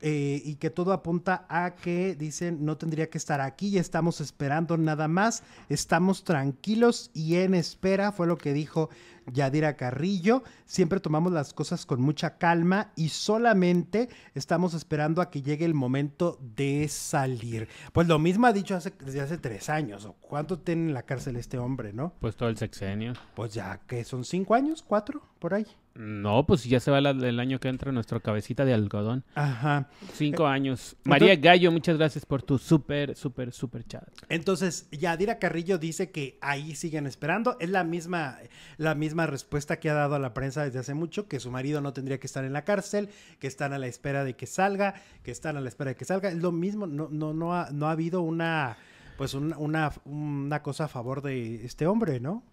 Eh, 0.00 0.40
y 0.44 0.54
que 0.54 0.70
todo 0.70 0.92
apunta 0.92 1.44
a 1.48 1.74
que 1.74 2.14
dicen 2.14 2.64
no 2.64 2.78
tendría 2.78 3.10
que 3.10 3.18
estar 3.18 3.40
aquí 3.40 3.68
y 3.68 3.78
estamos 3.78 4.20
esperando 4.22 4.78
nada 4.78 5.08
más, 5.08 5.42
estamos 5.68 6.24
tranquilos 6.24 7.10
y 7.12 7.36
en 7.36 7.54
espera, 7.54 8.10
fue 8.12 8.26
lo 8.26 8.38
que 8.38 8.54
dijo 8.54 8.88
Yadira 9.26 9.76
Carrillo. 9.76 10.42
Siempre 10.64 11.00
tomamos 11.00 11.32
las 11.32 11.52
cosas 11.52 11.86
con 11.86 12.00
mucha 12.00 12.38
calma 12.38 12.92
y 12.96 13.10
solamente 13.10 14.08
estamos 14.34 14.74
esperando 14.74 15.20
a 15.20 15.30
que 15.30 15.42
llegue 15.42 15.64
el 15.64 15.74
momento 15.74 16.38
de 16.40 16.88
salir. 16.88 17.68
Pues 17.92 18.06
lo 18.08 18.18
mismo 18.18 18.46
ha 18.46 18.52
dicho 18.52 18.76
hace, 18.76 18.92
desde 19.04 19.20
hace 19.20 19.38
tres 19.38 19.68
años. 19.68 20.08
¿Cuánto 20.20 20.58
tiene 20.58 20.88
en 20.88 20.94
la 20.94 21.02
cárcel 21.02 21.36
este 21.36 21.58
hombre, 21.58 21.92
no? 21.92 22.14
Pues 22.20 22.36
todo 22.36 22.48
el 22.48 22.56
sexenio. 22.56 23.14
Pues 23.34 23.52
ya 23.52 23.80
que 23.86 24.04
son 24.04 24.24
cinco 24.24 24.54
años, 24.54 24.82
cuatro, 24.86 25.22
por 25.38 25.54
ahí. 25.54 25.66
No, 25.94 26.46
pues 26.46 26.64
ya 26.64 26.78
se 26.78 26.90
va 26.90 26.98
el 26.98 27.40
año 27.40 27.58
que 27.58 27.68
entra 27.68 27.90
nuestra 27.90 28.20
cabecita 28.20 28.64
de 28.64 28.72
algodón. 28.72 29.24
Ajá. 29.34 29.88
Cinco 30.12 30.44
eh, 30.44 30.52
años. 30.52 30.96
María 31.04 31.34
Gallo, 31.36 31.72
muchas 31.72 31.96
gracias 31.96 32.24
por 32.24 32.42
tu 32.42 32.58
súper, 32.58 33.16
súper, 33.16 33.52
súper 33.52 33.84
chat. 33.84 34.08
Entonces, 34.28 34.88
Yadira 34.92 35.38
Carrillo 35.38 35.78
dice 35.78 36.10
que 36.10 36.38
ahí 36.40 36.74
siguen 36.76 37.06
esperando. 37.06 37.56
Es 37.60 37.70
la 37.70 37.84
misma, 37.84 38.38
la 38.76 38.94
misma 38.94 39.26
respuesta 39.26 39.80
que 39.80 39.90
ha 39.90 39.94
dado 39.94 40.14
a 40.14 40.18
la 40.18 40.32
prensa 40.32 40.64
desde 40.64 40.78
hace 40.78 40.94
mucho, 40.94 41.26
que 41.26 41.40
su 41.40 41.50
marido 41.50 41.80
no 41.80 41.92
tendría 41.92 42.20
que 42.20 42.26
estar 42.26 42.44
en 42.44 42.52
la 42.52 42.64
cárcel, 42.64 43.08
que 43.38 43.48
están 43.48 43.72
a 43.72 43.78
la 43.78 43.88
espera 43.88 44.24
de 44.24 44.36
que 44.36 44.46
salga, 44.46 44.94
que 45.22 45.32
están 45.32 45.56
a 45.56 45.60
la 45.60 45.68
espera 45.68 45.90
de 45.90 45.96
que 45.96 46.04
salga. 46.04 46.28
Es 46.28 46.36
lo 46.36 46.52
mismo, 46.52 46.86
no, 46.86 47.08
no, 47.10 47.34
no, 47.34 47.54
ha, 47.54 47.70
no 47.72 47.88
ha 47.88 47.92
habido 47.92 48.22
una, 48.22 48.76
pues 49.18 49.34
una, 49.34 49.92
una 50.04 50.62
cosa 50.62 50.84
a 50.84 50.88
favor 50.88 51.20
de 51.20 51.64
este 51.64 51.86
hombre, 51.86 52.20
¿no? 52.20 52.44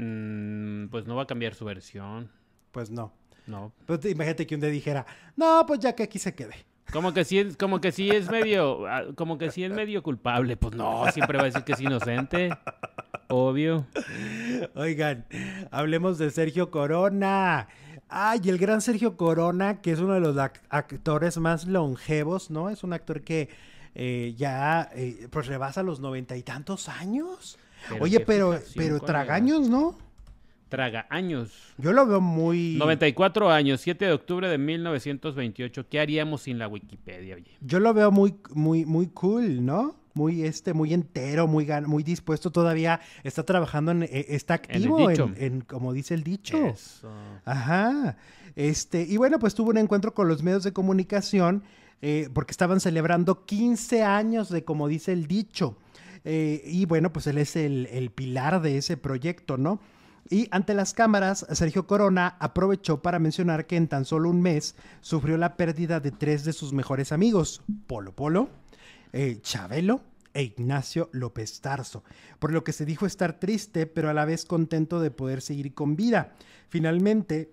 Mm, 0.00 0.88
pues 0.88 1.06
no 1.06 1.14
va 1.14 1.22
a 1.22 1.26
cambiar 1.26 1.54
su 1.54 1.64
versión. 1.66 2.30
Pues 2.72 2.90
no. 2.90 3.12
No. 3.46 3.72
Pues 3.86 4.04
imagínate 4.06 4.46
que 4.46 4.54
un 4.54 4.60
día 4.60 4.70
dijera, 4.70 5.04
no, 5.36 5.64
pues 5.66 5.80
ya 5.80 5.94
que 5.94 6.04
aquí 6.04 6.18
se 6.18 6.34
quede. 6.34 6.54
Como 6.90 7.12
que 7.12 7.24
sí 7.24 7.38
es, 7.38 7.56
como 7.56 7.80
que 7.80 7.92
sí 7.92 8.10
es 8.10 8.30
medio, 8.30 8.86
ah, 8.86 9.04
como 9.14 9.38
que 9.38 9.50
sí 9.50 9.62
es 9.62 9.72
medio 9.72 10.02
culpable. 10.02 10.56
Pues 10.56 10.74
no, 10.74 11.04
siempre 11.12 11.36
va 11.36 11.44
a 11.44 11.46
decir 11.46 11.64
que 11.64 11.72
es 11.72 11.80
inocente. 11.80 12.50
Obvio. 13.28 13.86
Oigan, 14.74 15.26
hablemos 15.70 16.18
de 16.18 16.30
Sergio 16.30 16.70
Corona. 16.70 17.68
Ay, 18.08 18.40
el 18.46 18.58
gran 18.58 18.80
Sergio 18.80 19.16
Corona, 19.16 19.80
que 19.82 19.92
es 19.92 20.00
uno 20.00 20.14
de 20.14 20.20
los 20.20 20.36
actores 20.36 21.38
más 21.38 21.66
longevos, 21.66 22.50
¿no? 22.50 22.70
Es 22.70 22.82
un 22.82 22.92
actor 22.92 23.22
que 23.22 23.50
eh, 23.94 24.34
ya 24.36 24.90
eh, 24.94 25.28
pues 25.30 25.46
rebasa 25.46 25.82
los 25.82 26.00
noventa 26.00 26.36
y 26.36 26.42
tantos 26.42 26.88
años. 26.88 27.58
Oye, 28.00 28.20
pero, 28.20 28.58
pero 28.74 29.00
tragaños, 29.00 29.68
¿no? 29.68 29.96
Traga 30.68 31.06
años. 31.10 31.50
Yo 31.78 31.92
lo 31.92 32.06
veo 32.06 32.20
muy... 32.20 32.76
94 32.78 33.50
años, 33.50 33.80
7 33.80 34.04
de 34.04 34.12
octubre 34.12 34.48
de 34.48 34.56
1928. 34.56 35.88
¿Qué 35.88 35.98
haríamos 35.98 36.42
sin 36.42 36.58
la 36.58 36.68
Wikipedia, 36.68 37.34
oye? 37.34 37.50
Yo 37.60 37.80
lo 37.80 37.92
veo 37.92 38.12
muy, 38.12 38.36
muy, 38.50 38.84
muy 38.84 39.08
cool, 39.08 39.64
¿no? 39.64 39.96
Muy, 40.14 40.44
este, 40.44 40.72
muy 40.72 40.94
entero, 40.94 41.48
muy, 41.48 41.66
muy 41.86 42.04
dispuesto 42.04 42.52
todavía. 42.52 43.00
Está 43.24 43.44
trabajando 43.44 43.90
en, 43.90 44.04
eh, 44.04 44.26
está 44.28 44.54
activo 44.54 45.10
en, 45.10 45.62
como 45.62 45.92
dice 45.92 46.14
el 46.14 46.22
dicho. 46.22 46.56
Ajá. 47.44 48.16
Este, 48.54 49.02
y 49.02 49.16
bueno, 49.16 49.40
pues 49.40 49.54
tuvo 49.54 49.70
un 49.70 49.78
encuentro 49.78 50.14
con 50.14 50.28
los 50.28 50.42
medios 50.44 50.62
de 50.62 50.72
comunicación 50.72 51.64
eh, 52.02 52.28
porque 52.32 52.52
estaban 52.52 52.80
celebrando 52.80 53.44
15 53.44 54.02
años 54.04 54.48
de, 54.48 54.64
como 54.64 54.88
dice 54.88 55.12
el 55.12 55.26
dicho. 55.26 55.76
Eh, 56.24 56.62
y 56.64 56.84
bueno, 56.86 57.12
pues 57.12 57.26
él 57.26 57.38
es 57.38 57.56
el, 57.56 58.10
pilar 58.14 58.60
de 58.62 58.78
ese 58.78 58.96
proyecto, 58.96 59.56
¿no? 59.56 59.80
Y 60.28 60.48
ante 60.50 60.74
las 60.74 60.94
cámaras, 60.94 61.46
Sergio 61.50 61.86
Corona 61.86 62.36
aprovechó 62.38 63.02
para 63.02 63.18
mencionar 63.18 63.66
que 63.66 63.76
en 63.76 63.88
tan 63.88 64.04
solo 64.04 64.30
un 64.30 64.40
mes 64.40 64.76
sufrió 65.00 65.36
la 65.38 65.56
pérdida 65.56 65.98
de 65.98 66.12
tres 66.12 66.44
de 66.44 66.52
sus 66.52 66.72
mejores 66.72 67.10
amigos, 67.10 67.62
Polo 67.86 68.14
Polo, 68.14 68.48
eh, 69.12 69.38
Chabelo 69.40 70.02
e 70.32 70.42
Ignacio 70.42 71.08
López 71.12 71.60
Tarso, 71.60 72.04
por 72.38 72.52
lo 72.52 72.62
que 72.62 72.72
se 72.72 72.84
dijo 72.84 73.06
estar 73.06 73.40
triste, 73.40 73.86
pero 73.86 74.08
a 74.08 74.14
la 74.14 74.24
vez 74.24 74.44
contento 74.44 75.00
de 75.00 75.10
poder 75.10 75.42
seguir 75.42 75.74
con 75.74 75.96
vida. 75.96 76.34
Finalmente, 76.68 77.50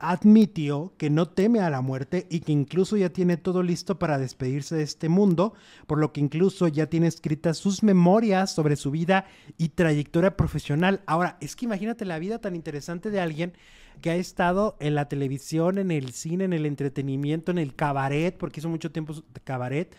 admitió 0.00 0.94
que 0.96 1.10
no 1.10 1.28
teme 1.28 1.60
a 1.60 1.68
la 1.68 1.82
muerte 1.82 2.26
y 2.30 2.40
que 2.40 2.52
incluso 2.52 2.96
ya 2.96 3.10
tiene 3.10 3.36
todo 3.36 3.62
listo 3.62 3.98
para 3.98 4.18
despedirse 4.18 4.74
de 4.74 4.82
este 4.82 5.10
mundo, 5.10 5.52
por 5.86 5.98
lo 5.98 6.12
que 6.12 6.20
incluso 6.20 6.66
ya 6.68 6.86
tiene 6.86 7.06
escritas 7.06 7.58
sus 7.58 7.82
memorias 7.82 8.50
sobre 8.50 8.76
su 8.76 8.90
vida 8.90 9.26
y 9.58 9.68
trayectoria 9.68 10.36
profesional. 10.36 11.02
Ahora, 11.06 11.36
es 11.40 11.54
que 11.54 11.66
imagínate 11.66 12.06
la 12.06 12.18
vida 12.18 12.40
tan 12.40 12.56
interesante 12.56 13.10
de 13.10 13.20
alguien 13.20 13.52
que 14.00 14.10
ha 14.10 14.16
estado 14.16 14.76
en 14.80 14.94
la 14.94 15.08
televisión, 15.08 15.76
en 15.76 15.90
el 15.90 16.12
cine, 16.12 16.44
en 16.44 16.54
el 16.54 16.64
entretenimiento, 16.64 17.50
en 17.50 17.58
el 17.58 17.74
cabaret, 17.74 18.36
porque 18.36 18.60
hizo 18.60 18.70
mucho 18.70 18.90
tiempo 18.90 19.12
de 19.12 19.40
cabaret. 19.44 19.94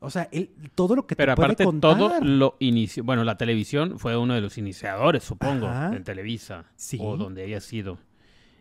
O 0.00 0.10
sea, 0.10 0.28
él, 0.32 0.50
todo 0.74 0.96
lo 0.96 1.06
que 1.06 1.16
Pero 1.16 1.32
aparte, 1.32 1.64
todo 1.80 2.20
lo 2.20 2.56
inició. 2.58 3.04
Bueno, 3.04 3.24
la 3.24 3.38
televisión 3.38 3.98
fue 3.98 4.16
uno 4.18 4.34
de 4.34 4.42
los 4.42 4.58
iniciadores, 4.58 5.24
supongo, 5.24 5.66
en 5.66 6.04
Televisa. 6.04 6.66
O 6.98 7.16
donde 7.16 7.44
haya 7.44 7.60
sido. 7.60 7.98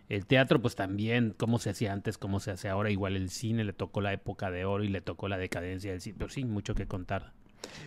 El 0.09 0.25
teatro, 0.25 0.59
pues 0.59 0.75
también, 0.75 1.35
cómo 1.37 1.59
se 1.59 1.69
hacía 1.69 1.93
antes, 1.93 2.17
cómo 2.17 2.39
se 2.39 2.51
hace 2.51 2.67
ahora. 2.67 2.89
Igual 2.89 3.15
el 3.15 3.29
cine 3.29 3.63
le 3.63 3.73
tocó 3.73 4.01
la 4.01 4.11
época 4.11 4.49
de 4.49 4.65
oro 4.65 4.83
y 4.83 4.89
le 4.89 5.01
tocó 5.01 5.27
la 5.27 5.37
decadencia 5.37 5.91
del 5.91 6.01
cine. 6.01 6.15
Pero 6.17 6.31
sí, 6.31 6.45
mucho 6.45 6.73
que 6.73 6.87
contar. 6.87 7.33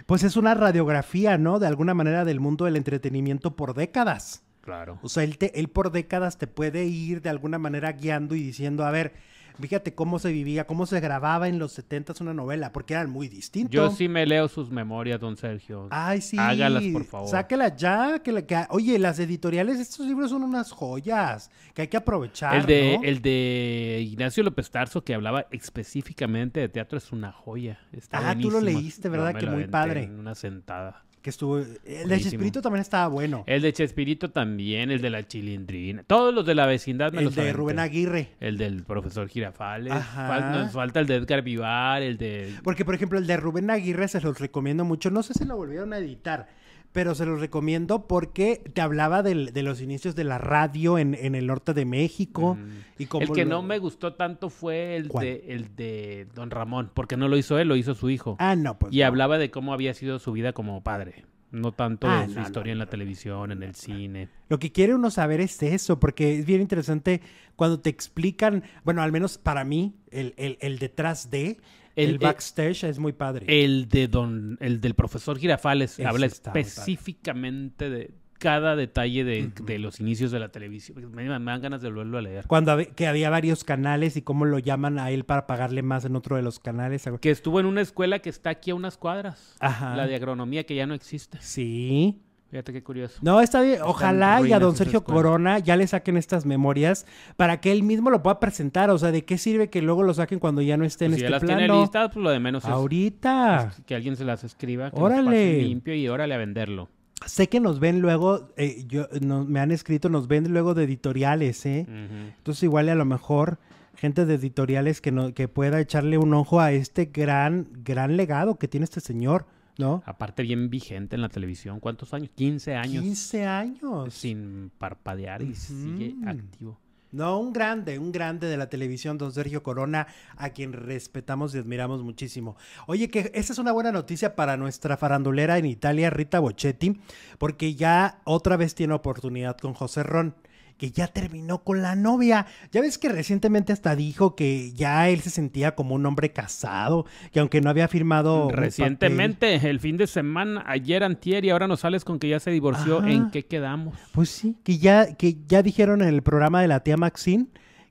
Pues 0.07 0.23
es 0.23 0.37
una 0.37 0.55
radiografía, 0.55 1.37
¿no? 1.37 1.59
De 1.59 1.67
alguna 1.67 1.95
manera 1.95 2.25
del 2.25 2.39
mundo 2.39 2.65
del 2.65 2.77
entretenimiento 2.77 3.57
por 3.57 3.75
décadas. 3.75 4.45
Claro. 4.61 5.01
O 5.03 5.09
sea, 5.09 5.25
él, 5.25 5.37
te, 5.37 5.59
él 5.59 5.69
por 5.69 5.91
décadas 5.91 6.39
te 6.39 6.47
puede 6.47 6.85
ir 6.85 7.21
de 7.23 7.31
alguna 7.31 7.59
manera 7.59 7.91
guiando 7.93 8.37
y 8.37 8.43
diciendo, 8.43 8.85
a 8.85 8.93
ver, 8.93 9.15
fíjate 9.61 9.95
cómo 9.95 10.19
se 10.19 10.33
vivía, 10.33 10.67
cómo 10.67 10.87
se 10.87 11.01
grababa 11.01 11.49
en 11.49 11.59
los 11.59 11.73
70 11.73 12.15
una 12.21 12.35
novela, 12.35 12.73
porque 12.73 12.95
eran 12.95 13.11
muy 13.11 13.29
distintos. 13.29 13.73
Yo 13.73 13.91
sí 13.91 14.09
me 14.09 14.27
leo 14.27 14.49
sus 14.49 14.71
memorias, 14.71 15.21
don 15.21 15.37
Sergio. 15.37 15.89
Ay, 15.91 16.21
sí. 16.21 16.37
Hágalas, 16.39 16.85
por 16.93 17.05
favor. 17.05 17.29
Sáquelas 17.29 17.77
ya. 17.77 18.21
Que, 18.23 18.33
la, 18.33 18.43
que, 18.43 18.67
oye, 18.71 18.99
las 18.99 19.19
editoriales, 19.19 19.79
estos 19.79 20.07
libros 20.07 20.31
son 20.31 20.43
unas 20.43 20.71
joyas 20.71 21.51
que 21.75 21.83
hay 21.83 21.89
que 21.89 21.97
aprovechar. 21.97 22.57
El 22.57 22.67
de, 22.67 22.95
el 23.03 23.23
de 23.23 24.07
Ignacio 24.07 24.43
López 24.43 24.71
Tarso, 24.71 25.05
que 25.05 25.15
hablaba 25.15 25.47
específicamente 25.51 26.61
de 26.61 26.69
teatro, 26.69 26.99
es 26.99 27.13
una 27.13 27.33
joya. 27.33 27.81
Está 27.93 28.31
ah, 28.31 28.37
tú 28.39 28.51
lo 28.51 28.61
leíste, 28.61 29.09
¿verdad? 29.09 29.35
que 29.35 29.47
muy 29.47 29.67
padre. 29.67 30.05
En 30.05 30.19
una 30.19 30.35
sentada 30.35 31.05
que 31.23 31.31
estuvo. 31.31 31.59
El 31.59 32.09
de 32.09 32.21
Chespirito 32.21 32.61
también 32.61 32.83
estaba 32.83 33.07
bueno. 33.09 33.45
El 33.47 33.63
de 33.63 33.73
Chespirito 33.73 34.31
también, 34.31 34.91
el 34.91 35.01
de 35.01 35.11
la 35.11 35.27
Chilindrina. 35.27 36.03
Todos 36.07 36.35
los 36.35 36.45
de 36.45 36.55
la 36.55 36.67
vecindad 36.67 37.13
me 37.13 37.21
el 37.21 37.25
los 37.27 37.39
El 37.39 37.45
de 37.45 37.53
Rubén 37.53 37.79
Aguirre. 37.79 38.31
El 38.41 38.59
del 38.59 38.83
profesor 38.83 39.29
Girafales. 39.29 39.95
nos 39.95 40.73
falta 40.73 41.01
el 41.01 41.07
de 41.07 41.17
Edgar 41.17 41.43
Vivar, 41.43 42.03
el 42.03 42.19
de. 42.19 42.55
Porque, 42.63 42.85
por 42.85 42.95
ejemplo, 42.95 43.19
el 43.19 43.27
de 43.27 43.37
Rubén 43.37 43.71
Aguirre 43.71 44.09
se 44.09 44.21
los 44.21 44.39
recomiendo 44.39 44.85
mucho. 44.85 45.11
No 45.11 45.23
sé 45.23 45.35
si 45.35 45.45
lo 45.45 45.57
volvieron 45.57 45.93
a 45.93 45.99
editar 45.99 46.49
pero 46.93 47.15
se 47.15 47.25
los 47.25 47.41
recomiendo 47.41 48.07
porque 48.07 48.63
te 48.75 48.81
hablaba 48.81 49.23
de 49.23 49.63
los 49.63 49.81
inicios 49.81 50.15
de 50.15 50.25
la 50.25 50.39
radio 50.39 50.99
en, 50.99 51.15
el 51.15 51.47
norte 51.47 51.75
de 51.75 51.85
México. 51.85 52.55
Mm. 52.55 53.03
y 53.03 53.07
como 53.07 53.25
el 53.25 53.33
que 53.33 53.45
no 53.45 53.63
me 53.63 53.79
gustó 53.79 54.15
tanto 54.15 54.51
fue 54.51 54.97
el 54.97 55.09
de, 55.09 55.45
el 55.49 55.75
de 55.75 56.27
Don 56.35 56.51
Ramón, 56.51 56.91
porque 56.93 57.17
no 57.17 57.29
lo 57.29 57.37
hizo 57.37 57.59
él, 57.59 57.69
lo 57.69 57.77
hizo 57.77 57.95
su 57.95 58.11
hijo. 58.11 58.37
Ah, 58.39 58.57
no, 58.57 58.79
pues. 58.79 58.93
Y 58.93 59.03
hablaba 59.03 59.39
de 59.39 59.51
cómo 59.51 59.73
había 59.73 59.95
sido 59.95 60.19
su 60.19 60.33
vida 60.33 60.53
como 60.53 60.83
padre. 60.83 61.25
No 61.51 61.73
tanto 61.73 62.09
ah, 62.09 62.27
de 62.27 62.33
su 62.33 62.41
historia 62.41 62.73
en 62.73 62.79
la 62.79 62.87
televisión, 62.87 63.53
en 63.53 63.63
el 63.63 63.75
cine. 63.75 64.29
Lo 64.49 64.59
que 64.59 64.73
quiere 64.73 64.95
uno 64.95 65.11
saber 65.11 65.43
es 65.43 65.63
eso, 65.63 66.01
porque 66.01 66.39
es 66.39 66.47
bien 66.47 66.63
interesante 66.63 67.21
cuando 67.57 67.79
te 67.81 67.91
explican, 67.91 68.65
bueno, 68.85 69.03
al 69.03 69.13
menos 69.13 69.37
para 69.37 69.63
mí, 69.63 69.95
el, 70.11 70.33
el, 70.39 70.57
el 70.63 70.79
detrás 70.79 71.31
de, 71.31 71.59
el, 71.97 72.19
backstage 72.19 72.85
es 72.85 72.99
muy 72.99 73.13
padre. 73.13 73.47
El 73.49 73.89
de 73.89 74.09
don, 74.09 74.57
el 74.61 74.81
del 74.81 74.95
profesor 74.95 75.39
Girafales 75.39 75.99
habla 76.01 76.27
específicamente 76.27 77.91
de 77.91 78.11
cada 78.43 78.75
detalle 78.75 79.23
de, 79.23 79.79
los 79.79 80.01
inicios 80.01 80.33
de 80.33 80.41
la 80.41 80.49
televisión. 80.49 81.13
Me, 81.13 81.27
dan 81.27 81.45
ganas 81.63 81.81
de 81.81 81.89
volverlo 81.89 82.19
a 82.19 82.23
leer. 82.23 82.45
Cuando 82.49 82.77
que 82.97 83.07
había 83.07 83.31
varios 83.31 83.63
canales 83.63 84.17
y 84.17 84.23
cómo 84.23 84.47
lo 84.47 84.59
llaman 84.59 84.99
a 84.99 85.13
él 85.13 85.25
para 85.25 85.47
pagarle 85.47 85.83
más 85.83 86.05
en 86.05 86.17
otro 86.17 86.35
de 86.35 86.43
los 86.43 86.59
canales. 86.59 87.09
Que 87.21 87.31
estuvo 87.31 87.61
en 87.61 87.67
una 87.67 87.83
escuela 87.83 88.19
que 88.19 88.31
está 88.31 88.51
aquí 88.51 88.73
a 88.73 88.75
unas 88.75 88.97
cuadras. 88.97 89.55
Ajá. 89.61 89.95
La 89.95 90.09
de 90.09 90.17
agronomía 90.17 90.65
que 90.65 90.75
ya 90.75 90.87
no 90.87 90.95
existe. 90.95 91.39
Sí. 91.41 92.21
Fíjate 92.53 92.75
qué 92.75 92.83
curioso. 92.83 93.19
No, 93.23 93.41
está 93.41 93.63
bien. 93.63 93.79
Ojalá 93.83 94.47
y 94.47 94.53
a 94.53 94.59
don 94.59 94.77
Sergio 94.77 95.03
Corona 95.05 95.59
ya 95.59 95.75
le 95.75 95.87
saquen 95.87 96.19
estas 96.19 96.45
memorias 96.45 97.07
para 97.39 97.63
que 97.63 97.73
él 97.73 97.83
mismo 97.83 98.11
lo 98.11 98.23
pueda 98.23 98.41
presentar. 98.41 98.91
O 98.91 98.99
sea, 98.99 99.11
¿de 99.11 99.25
qué 99.25 99.39
sirve 99.39 99.71
que 99.71 99.81
luego 99.81 100.03
lo 100.03 100.13
saquen 100.13 100.39
cuando 100.39 100.61
ya 100.61 100.77
no 100.77 100.85
esté 100.85 101.07
en 101.07 101.13
pues 101.13 101.23
este 101.23 101.29
si 101.29 101.33
ya 101.33 101.47
las 101.47 101.59
tiene 101.59 101.81
listas, 101.81 102.11
pues 102.13 102.23
lo 102.23 102.29
de 102.29 102.41
menos 102.41 102.63
es 102.63 102.69
Ahorita. 102.69 103.73
que 103.87 103.95
alguien 103.95 104.17
se 104.17 104.27
las 104.27 104.45
escriba, 104.45 104.91
que 104.91 105.01
órale. 105.01 105.63
limpio 105.63 105.95
y 105.95 106.07
órale 106.09 106.35
a 106.35 106.37
venderlo. 106.37 106.91
Sé 107.25 107.49
que 107.49 107.59
nos 107.59 107.81
ven 107.81 108.03
luego, 108.03 108.51
eh, 108.59 108.85
yo, 108.87 109.07
me 109.23 109.59
han 109.59 109.71
escrito, 109.71 110.11
nos 110.11 110.29
ven 110.29 110.53
luego 110.53 110.75
de 110.75 110.85
editoriales, 110.85 111.65
¿eh? 111.65 111.87
Entonces 111.89 112.65
igual 112.65 112.91
a 112.91 112.95
lo 112.95 113.07
mejor 113.07 113.61
gente 113.97 114.27
de 114.27 114.35
editoriales 114.35 115.01
que, 115.01 115.11
no, 115.11 115.33
que 115.33 115.49
pueda 115.49 115.81
echarle 115.81 116.19
un 116.19 116.35
ojo 116.35 116.61
a 116.61 116.73
este 116.73 117.07
gran, 117.07 117.69
gran 117.83 118.19
legado 118.19 118.59
que 118.59 118.69
tiene 118.69 118.85
este 118.85 119.01
señor. 119.01 119.47
¿No? 119.79 120.03
Aparte 120.07 120.43
bien 120.43 120.71
vigente 120.71 121.17
en 121.17 121.23
la 121.23 121.29
televisión. 121.29 121.81
¿Cuántos 121.81 122.13
años? 122.15 122.31
15 122.35 122.75
años. 122.75 123.03
15 123.03 123.47
años. 123.47 124.15
Sin 124.15 124.71
parpadear 124.79 125.43
y 125.43 125.55
sigue 125.55 126.15
activo. 126.27 126.79
No, 127.13 127.39
un 127.39 127.53
grande, 127.53 127.99
un 127.99 128.11
grande 128.11 128.47
de 128.47 128.57
la 128.57 128.71
televisión, 128.71 129.19
don 129.19 129.33
Sergio 129.33 129.63
Corona, 129.63 130.07
a 130.39 130.49
quien 130.49 130.73
respetamos 130.73 131.55
y 131.55 131.59
admiramos 131.59 132.03
muchísimo. 132.03 132.57
Oye, 132.87 133.09
que 133.09 133.31
esa 133.35 133.53
es 133.53 133.59
una 133.59 133.71
buena 133.73 133.93
noticia 133.93 134.35
para 134.35 134.57
nuestra 134.57 134.97
farandulera 134.97 135.59
en 135.59 135.67
Italia, 135.67 136.09
Rita 136.09 136.41
Bochetti, 136.41 136.99
porque 137.37 137.75
ya 137.75 138.23
otra 138.25 138.57
vez 138.57 138.75
tiene 138.75 138.95
oportunidad 138.95 139.59
con 139.59 139.75
José 139.75 140.03
Ron 140.03 140.35
que 140.77 140.91
ya 140.91 141.07
terminó 141.07 141.63
con 141.65 141.83
la 141.83 141.95
novia. 141.95 142.47
Ya 142.71 142.81
ves 142.81 142.99
que 142.99 143.09
recientemente 143.09 143.73
hasta 143.73 143.97
dijo 143.97 144.35
que 144.35 144.73
ya 144.73 145.09
él 145.09 145.21
se 145.21 145.31
sentía 145.31 145.75
como 145.75 145.95
un 145.95 146.05
hombre 146.07 146.33
casado, 146.33 147.07
que 147.33 147.41
aunque 147.41 147.61
no 147.61 147.71
había 147.71 147.89
firmado... 147.89 148.51
Recientemente, 148.51 149.55
el 149.69 149.81
fin 149.81 149.97
de 149.97 150.07
semana, 150.07 150.65
ayer 150.67 151.05
antier 151.05 151.45
y 151.45 151.51
ahora 151.51 151.69
nos 151.69 151.81
sales 151.81 152.05
con 152.05 152.19
que 152.19 152.29
ya 152.29 152.41
se 152.41 152.51
divorció. 152.51 153.05
¿En 153.05 153.31
qué 153.31 153.45
quedamos? 153.45 153.97
Pues 154.13 154.29
sí, 154.31 154.57
que 154.65 154.79
ya, 154.79 155.15
que 155.15 155.37
ya 155.47 155.63
dijeron 155.63 156.03
en 156.03 156.09
el 156.09 156.23
programa 156.23 156.61
de 156.61 156.69
la 156.69 156.81
tía 156.81 156.97
Maxine 156.97 157.47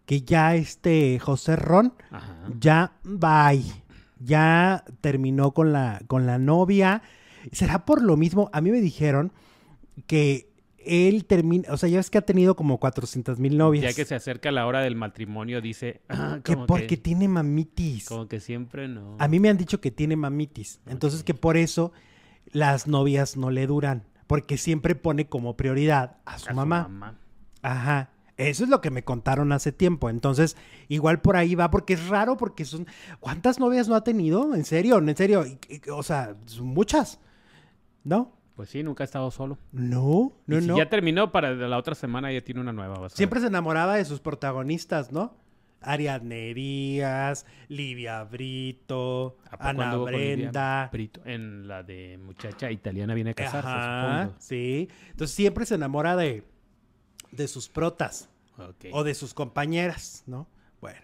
que 0.05 0.23
ya 0.23 0.55
este 0.55 1.19
José 1.19 1.55
Ron 1.55 1.93
ya 2.59 2.93
bye, 3.03 3.63
ya 4.19 4.83
terminó 4.99 5.51
con 5.51 5.71
la, 5.71 6.01
con 6.07 6.25
la 6.25 6.37
novia. 6.37 7.01
¿Será 7.53 7.85
por 7.85 8.01
lo 8.01 8.17
mismo? 8.17 8.49
A 8.51 8.59
mí 8.59 8.71
me 8.71 8.81
dijeron 8.81 9.31
que 10.07 10.50
él 10.85 11.25
termina, 11.25 11.71
o 11.71 11.77
sea, 11.77 11.89
ya 11.89 11.97
ves 11.97 12.09
que 12.09 12.17
ha 12.17 12.21
tenido 12.21 12.55
como 12.55 12.79
400 12.79 13.39
mil 13.39 13.57
novias. 13.57 13.83
Ya 13.83 13.93
que 13.93 14.05
se 14.05 14.15
acerca 14.15 14.51
la 14.51 14.65
hora 14.65 14.81
del 14.81 14.95
matrimonio, 14.95 15.61
dice... 15.61 16.01
Ah, 16.09 16.39
que 16.43 16.57
porque 16.57 16.97
tiene 16.97 17.27
mamitis. 17.27 18.05
Como 18.05 18.27
que 18.27 18.39
siempre 18.39 18.87
no. 18.87 19.15
A 19.19 19.27
mí 19.27 19.39
me 19.39 19.49
han 19.49 19.57
dicho 19.57 19.81
que 19.81 19.91
tiene 19.91 20.15
mamitis. 20.15 20.81
Entonces 20.87 21.23
que 21.23 21.33
por 21.33 21.57
eso 21.57 21.91
las 22.47 22.87
novias 22.87 23.37
no 23.37 23.51
le 23.51 23.67
duran. 23.67 24.07
Porque 24.27 24.57
siempre 24.57 24.95
pone 24.95 25.27
como 25.27 25.57
prioridad 25.57 26.17
a 26.25 26.39
su, 26.39 26.53
mamá. 26.53 26.83
mamá. 26.83 27.19
Ajá. 27.61 28.11
Eso 28.37 28.63
es 28.63 28.69
lo 28.69 28.81
que 28.81 28.89
me 28.89 29.03
contaron 29.03 29.51
hace 29.51 29.71
tiempo. 29.71 30.09
Entonces, 30.09 30.55
igual 30.87 31.21
por 31.21 31.35
ahí 31.35 31.53
va, 31.53 31.69
porque 31.69 31.93
es 31.93 32.07
raro, 32.07 32.37
porque 32.37 32.65
son. 32.65 32.87
¿Cuántas 33.19 33.59
novias 33.59 33.87
no 33.87 33.95
ha 33.95 34.03
tenido? 34.03 34.55
En 34.55 34.65
serio, 34.65 34.97
en 34.97 35.15
serio. 35.15 35.45
O 35.93 36.01
sea, 36.01 36.35
son 36.45 36.67
muchas. 36.67 37.19
¿No? 38.03 38.33
Pues 38.61 38.69
sí, 38.69 38.83
nunca 38.83 39.03
ha 39.03 39.05
estado 39.05 39.31
solo. 39.31 39.57
No, 39.71 40.33
no, 40.45 40.61
no. 40.61 40.77
Ya 40.77 40.87
terminó 40.87 41.31
para 41.31 41.49
la 41.55 41.79
otra 41.79 41.95
semana, 41.95 42.31
ya 42.31 42.41
tiene 42.41 42.61
una 42.61 42.71
nueva. 42.71 43.09
Siempre 43.09 43.39
se 43.39 43.47
enamoraba 43.47 43.95
de 43.95 44.05
sus 44.05 44.19
protagonistas, 44.19 45.11
¿no? 45.11 45.35
Ariadne 45.81 46.53
Díaz, 46.53 47.47
Livia 47.69 48.23
Brito, 48.23 49.39
Ana 49.57 49.95
Brenda. 49.95 50.89
Brito? 50.93 51.21
En 51.25 51.67
la 51.67 51.81
de 51.81 52.19
muchacha 52.19 52.69
italiana 52.69 53.15
viene 53.15 53.31
a 53.31 53.33
casarse, 53.33 53.67
Ajá, 53.67 54.29
Sí. 54.37 54.89
Entonces 55.09 55.35
siempre 55.35 55.65
se 55.65 55.73
enamora 55.73 56.15
de, 56.15 56.43
de 57.31 57.47
sus 57.47 57.67
protas. 57.67 58.29
O 58.91 59.03
de 59.03 59.15
sus 59.15 59.33
compañeras, 59.33 60.23
¿no? 60.27 60.47
Bueno, 60.81 61.01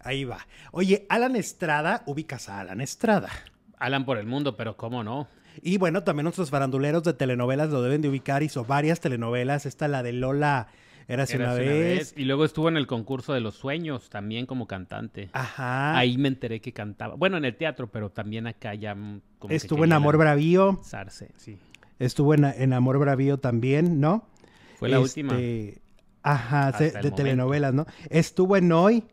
ahí 0.00 0.24
va. 0.24 0.38
Oye, 0.72 1.04
Alan 1.10 1.36
Estrada, 1.36 2.02
ubicas 2.06 2.48
a 2.48 2.60
Alan 2.60 2.80
Estrada. 2.80 3.28
Alan 3.76 4.06
por 4.06 4.16
el 4.16 4.24
mundo, 4.24 4.56
pero 4.56 4.78
¿cómo 4.78 5.04
no? 5.04 5.28
Y 5.62 5.78
bueno, 5.78 6.02
también 6.02 6.24
nuestros 6.24 6.50
faranduleros 6.50 7.02
de 7.04 7.14
telenovelas 7.14 7.70
lo 7.70 7.82
deben 7.82 8.02
de 8.02 8.08
ubicar. 8.08 8.42
Hizo 8.42 8.64
varias 8.64 9.00
telenovelas. 9.00 9.66
Esta, 9.66 9.88
la 9.88 10.02
de 10.02 10.12
Lola, 10.12 10.68
era 11.06 11.26
una, 11.34 11.54
vez. 11.54 12.14
Y 12.16 12.24
luego 12.24 12.44
estuvo 12.44 12.68
en 12.68 12.76
el 12.76 12.86
concurso 12.86 13.34
de 13.34 13.40
los 13.40 13.54
sueños 13.54 14.08
también 14.08 14.46
como 14.46 14.66
cantante. 14.66 15.28
Ajá. 15.32 15.96
Ahí 15.96 16.16
me 16.16 16.28
enteré 16.28 16.60
que 16.60 16.72
cantaba. 16.72 17.14
Bueno, 17.14 17.36
en 17.36 17.44
el 17.44 17.56
teatro, 17.56 17.88
pero 17.88 18.10
también 18.10 18.46
acá 18.46 18.74
ya. 18.74 18.94
Mm, 18.94 19.20
como 19.38 19.54
estuvo 19.54 19.84
en 19.84 19.92
Amor 19.92 20.16
Bravío. 20.16 20.80
Sarse, 20.82 21.30
sí. 21.36 21.58
Estuvo 21.98 22.34
en, 22.34 22.72
Amor 22.72 22.98
Bravío 22.98 23.38
también, 23.38 24.00
¿no? 24.00 24.26
Fue 24.78 24.88
la 24.88 25.00
última. 25.00 25.34
Este, 25.34 25.80
ajá, 26.22 26.72
de, 26.72 27.10
telenovelas, 27.10 27.74
¿no? 27.74 27.86
Estuvo 28.10 28.56
en 28.56 28.72
Hoy. 28.72 29.04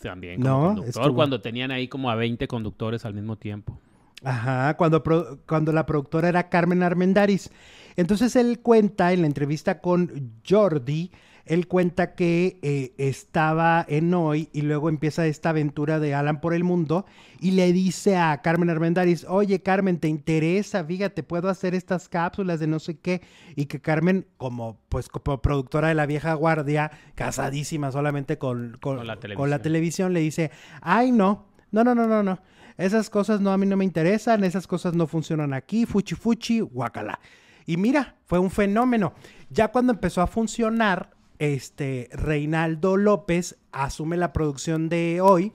También 0.00 0.40
como 0.40 0.76
conductor, 0.76 1.14
cuando 1.14 1.40
tenían 1.42 1.70
ahí 1.70 1.86
como 1.86 2.10
a 2.10 2.14
20 2.14 2.48
conductores 2.48 3.04
al 3.04 3.12
mismo 3.12 3.36
tiempo. 3.36 3.78
Ajá, 4.22 4.76
cuando, 4.76 5.02
cuando 5.46 5.72
la 5.72 5.86
productora 5.86 6.28
era 6.28 6.48
Carmen 6.48 6.82
Armendaris. 6.82 7.50
Entonces 7.96 8.36
él 8.36 8.60
cuenta 8.60 9.12
en 9.12 9.22
la 9.22 9.26
entrevista 9.26 9.80
con 9.80 10.32
Jordi, 10.48 11.10
él 11.46 11.66
cuenta 11.66 12.14
que 12.14 12.58
eh, 12.62 12.92
estaba 12.98 13.84
en 13.88 14.14
Hoy 14.14 14.48
y 14.52 14.62
luego 14.62 14.88
empieza 14.88 15.26
esta 15.26 15.50
aventura 15.50 15.98
de 15.98 16.14
Alan 16.14 16.40
por 16.40 16.54
el 16.54 16.62
mundo 16.62 17.06
y 17.40 17.52
le 17.52 17.72
dice 17.72 18.16
a 18.16 18.40
Carmen 18.42 18.70
Armendaris, 18.70 19.26
oye 19.28 19.60
Carmen, 19.60 19.98
¿te 19.98 20.06
interesa? 20.06 20.84
Fíjate, 20.84 21.22
puedo 21.22 21.48
hacer 21.48 21.74
estas 21.74 22.08
cápsulas 22.08 22.60
de 22.60 22.68
no 22.68 22.78
sé 22.78 22.98
qué. 22.98 23.22
Y 23.56 23.66
que 23.66 23.80
Carmen, 23.80 24.26
como 24.36 24.78
pues 24.88 25.08
como 25.08 25.42
productora 25.42 25.88
de 25.88 25.94
la 25.94 26.06
vieja 26.06 26.34
guardia, 26.34 26.92
casadísima 27.14 27.90
solamente 27.90 28.38
con, 28.38 28.76
con, 28.80 29.04
la, 29.04 29.18
con 29.34 29.50
la 29.50 29.60
televisión, 29.60 30.12
le 30.12 30.20
dice, 30.20 30.52
ay 30.82 31.10
no, 31.10 31.46
no, 31.72 31.82
no, 31.82 31.94
no, 31.94 32.06
no, 32.06 32.22
no. 32.22 32.38
Esas 32.80 33.10
cosas 33.10 33.40
no 33.40 33.52
a 33.52 33.58
mí 33.58 33.66
no 33.66 33.76
me 33.76 33.84
interesan, 33.84 34.42
esas 34.42 34.66
cosas 34.66 34.94
no 34.94 35.06
funcionan 35.06 35.52
aquí, 35.52 35.84
fuchi 35.84 36.14
fuchi, 36.14 36.60
guacala. 36.60 37.20
Y 37.66 37.76
mira, 37.76 38.16
fue 38.26 38.38
un 38.38 38.50
fenómeno. 38.50 39.12
Ya 39.50 39.68
cuando 39.68 39.92
empezó 39.92 40.22
a 40.22 40.26
funcionar, 40.26 41.10
este 41.38 42.08
Reinaldo 42.12 42.96
López 42.96 43.58
asume 43.72 44.16
la 44.16 44.32
producción 44.32 44.88
de 44.88 45.20
hoy 45.20 45.52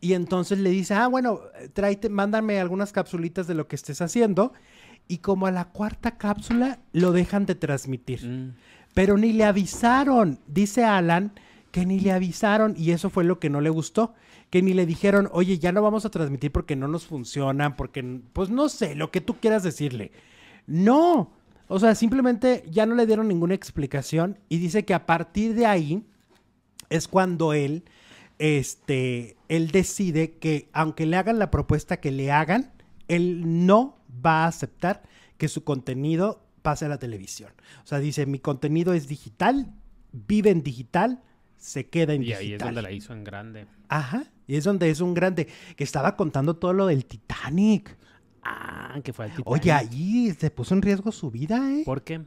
y 0.00 0.12
entonces 0.12 0.58
le 0.58 0.70
dice, 0.70 0.94
ah, 0.94 1.06
bueno, 1.06 1.40
tráete, 1.72 2.08
mándame 2.08 2.60
algunas 2.60 2.92
capsulitas 2.92 3.46
de 3.46 3.54
lo 3.54 3.68
que 3.68 3.76
estés 3.76 4.02
haciendo. 4.02 4.52
Y 5.06 5.18
como 5.18 5.46
a 5.46 5.50
la 5.50 5.66
cuarta 5.66 6.18
cápsula 6.18 6.78
lo 6.92 7.12
dejan 7.12 7.46
de 7.46 7.54
transmitir. 7.54 8.26
Mm. 8.26 8.54
Pero 8.94 9.16
ni 9.16 9.32
le 9.32 9.44
avisaron, 9.44 10.40
dice 10.46 10.84
Alan, 10.84 11.32
que 11.74 11.86
ni 11.86 11.98
le 11.98 12.12
avisaron 12.12 12.76
y 12.78 12.92
eso 12.92 13.10
fue 13.10 13.24
lo 13.24 13.40
que 13.40 13.50
no 13.50 13.60
le 13.60 13.68
gustó, 13.68 14.14
que 14.48 14.62
ni 14.62 14.74
le 14.74 14.86
dijeron, 14.86 15.28
oye, 15.32 15.58
ya 15.58 15.72
no 15.72 15.82
vamos 15.82 16.04
a 16.04 16.08
transmitir 16.08 16.52
porque 16.52 16.76
no 16.76 16.86
nos 16.86 17.04
funcionan, 17.04 17.74
porque, 17.74 18.20
pues 18.32 18.48
no 18.48 18.68
sé, 18.68 18.94
lo 18.94 19.10
que 19.10 19.20
tú 19.20 19.40
quieras 19.40 19.64
decirle. 19.64 20.12
No, 20.68 21.32
o 21.66 21.80
sea, 21.80 21.96
simplemente 21.96 22.62
ya 22.70 22.86
no 22.86 22.94
le 22.94 23.06
dieron 23.06 23.26
ninguna 23.26 23.54
explicación 23.54 24.38
y 24.48 24.58
dice 24.58 24.84
que 24.84 24.94
a 24.94 25.04
partir 25.04 25.56
de 25.56 25.66
ahí 25.66 26.04
es 26.90 27.08
cuando 27.08 27.54
él, 27.54 27.82
este, 28.38 29.36
él 29.48 29.72
decide 29.72 30.34
que 30.34 30.68
aunque 30.72 31.06
le 31.06 31.16
hagan 31.16 31.40
la 31.40 31.50
propuesta 31.50 31.96
que 31.96 32.12
le 32.12 32.30
hagan, 32.30 32.70
él 33.08 33.66
no 33.66 33.98
va 34.24 34.44
a 34.44 34.46
aceptar 34.46 35.02
que 35.38 35.48
su 35.48 35.64
contenido 35.64 36.40
pase 36.62 36.84
a 36.84 36.88
la 36.88 36.98
televisión. 36.98 37.50
O 37.82 37.86
sea, 37.88 37.98
dice, 37.98 38.26
mi 38.26 38.38
contenido 38.38 38.94
es 38.94 39.08
digital, 39.08 39.74
vive 40.12 40.50
en 40.50 40.62
digital, 40.62 41.20
se 41.64 41.86
queda 41.86 42.12
en 42.12 42.20
digital. 42.20 42.42
Y 42.42 42.46
ahí 42.46 42.52
es 42.52 42.60
donde 42.60 42.82
la 42.82 42.92
hizo 42.92 43.12
en 43.14 43.24
grande. 43.24 43.66
Ajá, 43.88 44.24
y 44.46 44.56
es 44.56 44.64
donde 44.64 44.90
es 44.90 45.00
un 45.00 45.14
grande, 45.14 45.48
que 45.76 45.82
estaba 45.82 46.14
contando 46.14 46.56
todo 46.56 46.74
lo 46.74 46.86
del 46.86 47.06
Titanic. 47.06 47.96
Ah, 48.42 49.00
que 49.02 49.14
fue 49.14 49.26
el 49.26 49.30
Titanic. 49.30 49.48
Oye, 49.48 49.72
ahí 49.72 50.34
se 50.38 50.50
puso 50.50 50.74
en 50.74 50.82
riesgo 50.82 51.10
su 51.10 51.30
vida, 51.30 51.70
¿eh? 51.72 51.82
¿Por 51.86 52.02
qué? 52.02 52.20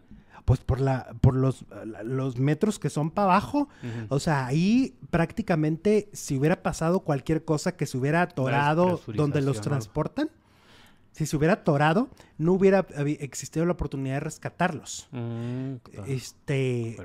Pues 0.44 0.62
por 0.62 0.82
la, 0.82 1.14
por 1.22 1.36
los, 1.36 1.66
los 2.04 2.40
metros 2.40 2.80
que 2.80 2.90
son 2.90 3.12
para 3.12 3.26
abajo. 3.26 3.70
O 4.10 4.20
sea, 4.20 4.48
ahí 4.48 4.96
prácticamente 5.12 6.10
si 6.14 6.38
hubiera 6.38 6.64
pasado 6.64 7.02
cualquier 7.02 7.46
cosa 7.46 7.76
que 7.76 7.86
se 7.86 7.98
hubiera 7.98 8.24
atorado 8.24 9.02
donde 9.14 9.42
los 9.42 9.62
transportan, 9.62 10.32
si 11.18 11.26
se 11.26 11.36
hubiera 11.36 11.56
atorado, 11.56 12.10
no 12.38 12.54
hubiera 12.54 12.86
existido 13.20 13.66
la 13.66 13.72
oportunidad 13.72 14.18
de 14.18 14.20
rescatarlos. 14.20 15.08
Mm, 15.12 15.78
este. 16.06 16.96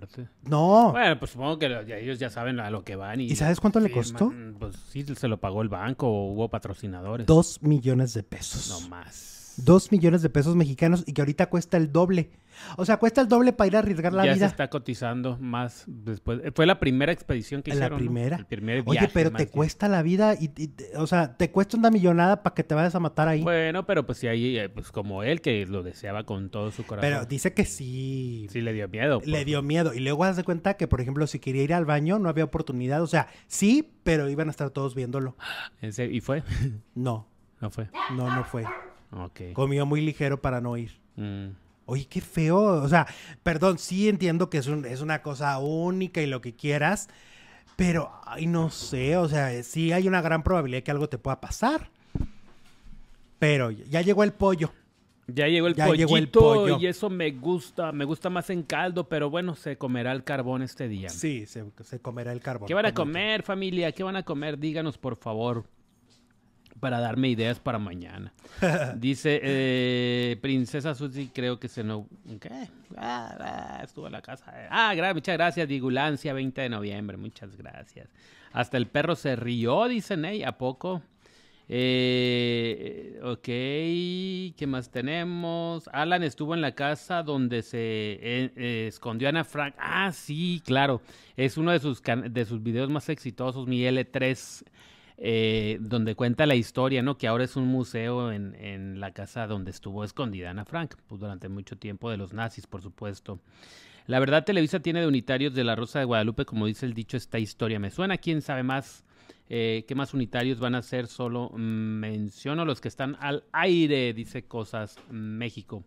No. 0.42 0.92
Bueno, 0.92 1.18
pues 1.18 1.30
supongo 1.30 1.58
que 1.58 1.98
ellos 1.98 2.18
ya 2.18 2.28
saben 2.28 2.60
a 2.60 2.68
lo 2.68 2.84
que 2.84 2.94
van. 2.94 3.22
¿Y, 3.22 3.34
sabes 3.36 3.58
cuánto 3.58 3.80
le 3.80 3.90
costó? 3.90 4.30
Pues 4.58 4.76
sí, 4.90 5.02
se 5.02 5.28
lo 5.28 5.40
pagó 5.40 5.62
el 5.62 5.70
banco 5.70 6.08
o 6.08 6.30
hubo 6.30 6.50
patrocinadores. 6.50 7.26
Dos 7.26 7.62
millones 7.62 8.12
de 8.12 8.22
pesos. 8.22 8.68
No 8.68 8.86
más. 8.90 9.41
Dos 9.56 9.92
millones 9.92 10.22
de 10.22 10.30
pesos 10.30 10.56
mexicanos 10.56 11.04
y 11.06 11.12
que 11.12 11.20
ahorita 11.20 11.46
cuesta 11.46 11.76
el 11.76 11.92
doble. 11.92 12.30
O 12.76 12.84
sea, 12.84 12.98
cuesta 12.98 13.20
el 13.20 13.28
doble 13.28 13.52
para 13.52 13.68
ir 13.68 13.76
a 13.76 13.78
arriesgar 13.80 14.12
la 14.12 14.22
vida. 14.22 14.34
Ya 14.34 14.38
se 14.40 14.44
está 14.46 14.68
cotizando 14.68 15.36
más 15.40 15.84
después. 15.86 16.40
Fue 16.54 16.66
la 16.66 16.78
primera 16.78 17.12
expedición 17.12 17.62
que 17.62 17.70
hicieron. 17.70 17.92
La 17.92 17.98
primera. 17.98 18.36
El 18.36 18.46
primer 18.46 18.82
viaje, 18.82 19.06
Oye, 19.06 19.10
pero 19.12 19.30
te 19.32 19.48
cuesta 19.48 19.88
la 19.88 20.02
vida 20.02 20.34
y, 20.34 20.50
o 20.96 21.06
sea, 21.06 21.36
te 21.36 21.50
cuesta 21.50 21.76
una 21.76 21.90
millonada 21.90 22.42
para 22.42 22.54
que 22.54 22.64
te 22.64 22.74
vayas 22.74 22.94
a 22.94 23.00
matar 23.00 23.28
ahí. 23.28 23.42
Bueno, 23.42 23.86
pero 23.86 24.06
pues 24.06 24.18
sí, 24.18 24.28
ahí, 24.28 24.58
eh, 24.58 24.68
pues 24.68 24.90
como 24.90 25.22
él 25.22 25.40
que 25.40 25.66
lo 25.66 25.82
deseaba 25.82 26.24
con 26.24 26.50
todo 26.50 26.70
su 26.70 26.84
corazón. 26.84 27.10
Pero 27.10 27.26
dice 27.26 27.52
que 27.52 27.64
sí. 27.64 28.46
Sí, 28.50 28.60
le 28.60 28.72
dio 28.72 28.88
miedo. 28.88 29.20
Le 29.24 29.32
pues. 29.32 29.46
dio 29.46 29.62
miedo. 29.62 29.94
Y 29.94 30.00
luego 30.00 30.24
haz 30.24 30.36
de 30.36 30.44
cuenta 30.44 30.74
que, 30.74 30.86
por 30.88 31.00
ejemplo, 31.00 31.26
si 31.26 31.38
quería 31.38 31.62
ir 31.62 31.74
al 31.74 31.84
baño, 31.84 32.18
no 32.18 32.28
había 32.28 32.44
oportunidad. 32.44 33.02
O 33.02 33.06
sea, 33.06 33.28
sí, 33.46 33.92
pero 34.02 34.28
iban 34.28 34.48
a 34.48 34.50
estar 34.50 34.70
todos 34.70 34.94
viéndolo. 34.94 35.36
¿Y 35.82 36.20
fue? 36.20 36.42
No. 36.94 37.26
No 37.60 37.70
fue. 37.70 37.88
No, 38.16 38.34
no 38.34 38.44
fue. 38.44 38.64
Okay. 39.12 39.52
Comió 39.52 39.84
muy 39.84 40.00
ligero 40.00 40.40
para 40.40 40.60
no 40.60 40.76
ir. 40.76 40.92
Mm. 41.16 41.48
Oye, 41.84 42.06
qué 42.06 42.20
feo. 42.20 42.58
O 42.82 42.88
sea, 42.88 43.06
perdón, 43.42 43.78
sí 43.78 44.08
entiendo 44.08 44.48
que 44.48 44.58
es, 44.58 44.66
un, 44.66 44.86
es 44.86 45.00
una 45.00 45.22
cosa 45.22 45.58
única 45.58 46.22
y 46.22 46.26
lo 46.26 46.40
que 46.40 46.54
quieras, 46.54 47.08
pero, 47.76 48.10
ay, 48.24 48.46
no 48.46 48.70
sé, 48.70 49.16
o 49.16 49.28
sea, 49.28 49.62
sí 49.62 49.92
hay 49.92 50.06
una 50.06 50.22
gran 50.22 50.42
probabilidad 50.42 50.82
que 50.82 50.90
algo 50.90 51.08
te 51.08 51.18
pueda 51.18 51.40
pasar. 51.40 51.90
Pero 53.38 53.70
ya 53.70 54.02
llegó 54.02 54.22
el 54.24 54.32
pollo. 54.32 54.72
Ya 55.26 55.46
llegó 55.48 55.66
el, 55.66 55.74
ya 55.74 55.88
llegó 55.88 56.16
el 56.16 56.28
pollo 56.28 56.78
y 56.78 56.86
eso 56.86 57.08
me 57.08 57.30
gusta, 57.30 57.92
me 57.92 58.04
gusta 58.04 58.28
más 58.28 58.50
en 58.50 58.62
caldo, 58.62 59.08
pero 59.08 59.30
bueno, 59.30 59.54
se 59.54 59.76
comerá 59.76 60.12
el 60.12 60.24
carbón 60.24 60.62
este 60.62 60.88
día. 60.88 61.08
Sí, 61.08 61.46
se, 61.46 61.64
se 61.82 62.00
comerá 62.00 62.32
el 62.32 62.40
carbón. 62.40 62.66
¿Qué 62.66 62.74
van 62.74 62.86
a 62.86 62.94
comer, 62.94 63.42
familia? 63.42 63.92
¿Qué 63.92 64.02
van 64.02 64.16
a 64.16 64.24
comer? 64.24 64.58
Díganos, 64.58 64.98
por 64.98 65.16
favor 65.16 65.64
para 66.82 66.98
darme 66.98 67.28
ideas 67.28 67.60
para 67.60 67.78
mañana. 67.78 68.32
Dice 68.96 69.38
eh, 69.40 70.36
Princesa 70.42 70.96
Susi, 70.96 71.30
creo 71.32 71.60
que 71.60 71.68
se 71.68 71.84
no. 71.84 72.08
¿Qué? 72.40 72.50
Ah, 72.96 73.36
ah, 73.38 73.80
estuvo 73.84 74.08
en 74.08 74.12
la 74.12 74.20
casa. 74.20 74.52
Ah, 74.68 74.92
muchas 75.14 75.36
gracias. 75.36 75.68
Digulancia, 75.68 76.32
20 76.32 76.60
de 76.60 76.68
noviembre. 76.68 77.16
Muchas 77.16 77.56
gracias. 77.56 78.08
Hasta 78.52 78.78
el 78.78 78.88
perro 78.88 79.14
se 79.14 79.36
rió, 79.36 79.86
dicen, 79.86 80.24
¿eh? 80.24 80.44
¿A 80.44 80.58
poco? 80.58 81.02
Eh, 81.68 83.20
ok, 83.22 83.44
¿qué 84.58 84.66
más 84.66 84.90
tenemos? 84.90 85.88
Alan 85.92 86.24
estuvo 86.24 86.52
en 86.52 86.62
la 86.62 86.74
casa 86.74 87.22
donde 87.22 87.62
se 87.62 87.78
eh, 87.78 88.86
escondió 88.88 89.28
Ana 89.28 89.44
Frank. 89.44 89.76
Ah, 89.78 90.10
sí, 90.10 90.60
claro. 90.66 91.00
Es 91.36 91.56
uno 91.56 91.70
de 91.70 91.78
sus, 91.78 92.02
de 92.02 92.44
sus 92.44 92.60
videos 92.60 92.90
más 92.90 93.08
exitosos, 93.08 93.68
mi 93.68 93.82
L3 93.82 94.64
eh, 95.18 95.78
donde 95.80 96.14
cuenta 96.14 96.46
la 96.46 96.54
historia, 96.54 97.02
¿no? 97.02 97.18
Que 97.18 97.28
ahora 97.28 97.44
es 97.44 97.56
un 97.56 97.66
museo 97.66 98.32
en, 98.32 98.54
en, 98.56 99.00
la 99.00 99.12
casa 99.12 99.46
donde 99.46 99.70
estuvo 99.70 100.04
escondida 100.04 100.50
Ana 100.50 100.64
Frank, 100.64 100.94
pues 101.06 101.20
durante 101.20 101.48
mucho 101.48 101.76
tiempo 101.76 102.10
de 102.10 102.16
los 102.16 102.32
nazis, 102.32 102.66
por 102.66 102.82
supuesto. 102.82 103.40
La 104.06 104.18
verdad, 104.18 104.44
Televisa 104.44 104.80
tiene 104.80 105.00
de 105.00 105.06
unitarios 105.06 105.54
de 105.54 105.64
la 105.64 105.76
Rosa 105.76 106.00
de 106.00 106.04
Guadalupe, 106.04 106.44
como 106.44 106.66
dice 106.66 106.86
el 106.86 106.94
dicho, 106.94 107.16
esta 107.16 107.38
historia. 107.38 107.78
Me 107.78 107.90
suena, 107.90 108.18
quién 108.18 108.42
sabe 108.42 108.62
más, 108.62 109.04
eh, 109.48 109.84
qué 109.86 109.94
más 109.94 110.12
unitarios 110.12 110.58
van 110.58 110.74
a 110.74 110.82
ser, 110.82 111.06
solo 111.06 111.50
menciono 111.50 112.64
los 112.64 112.80
que 112.80 112.88
están 112.88 113.16
al 113.20 113.44
aire, 113.52 114.12
dice 114.12 114.44
Cosas 114.44 114.96
México. 115.10 115.84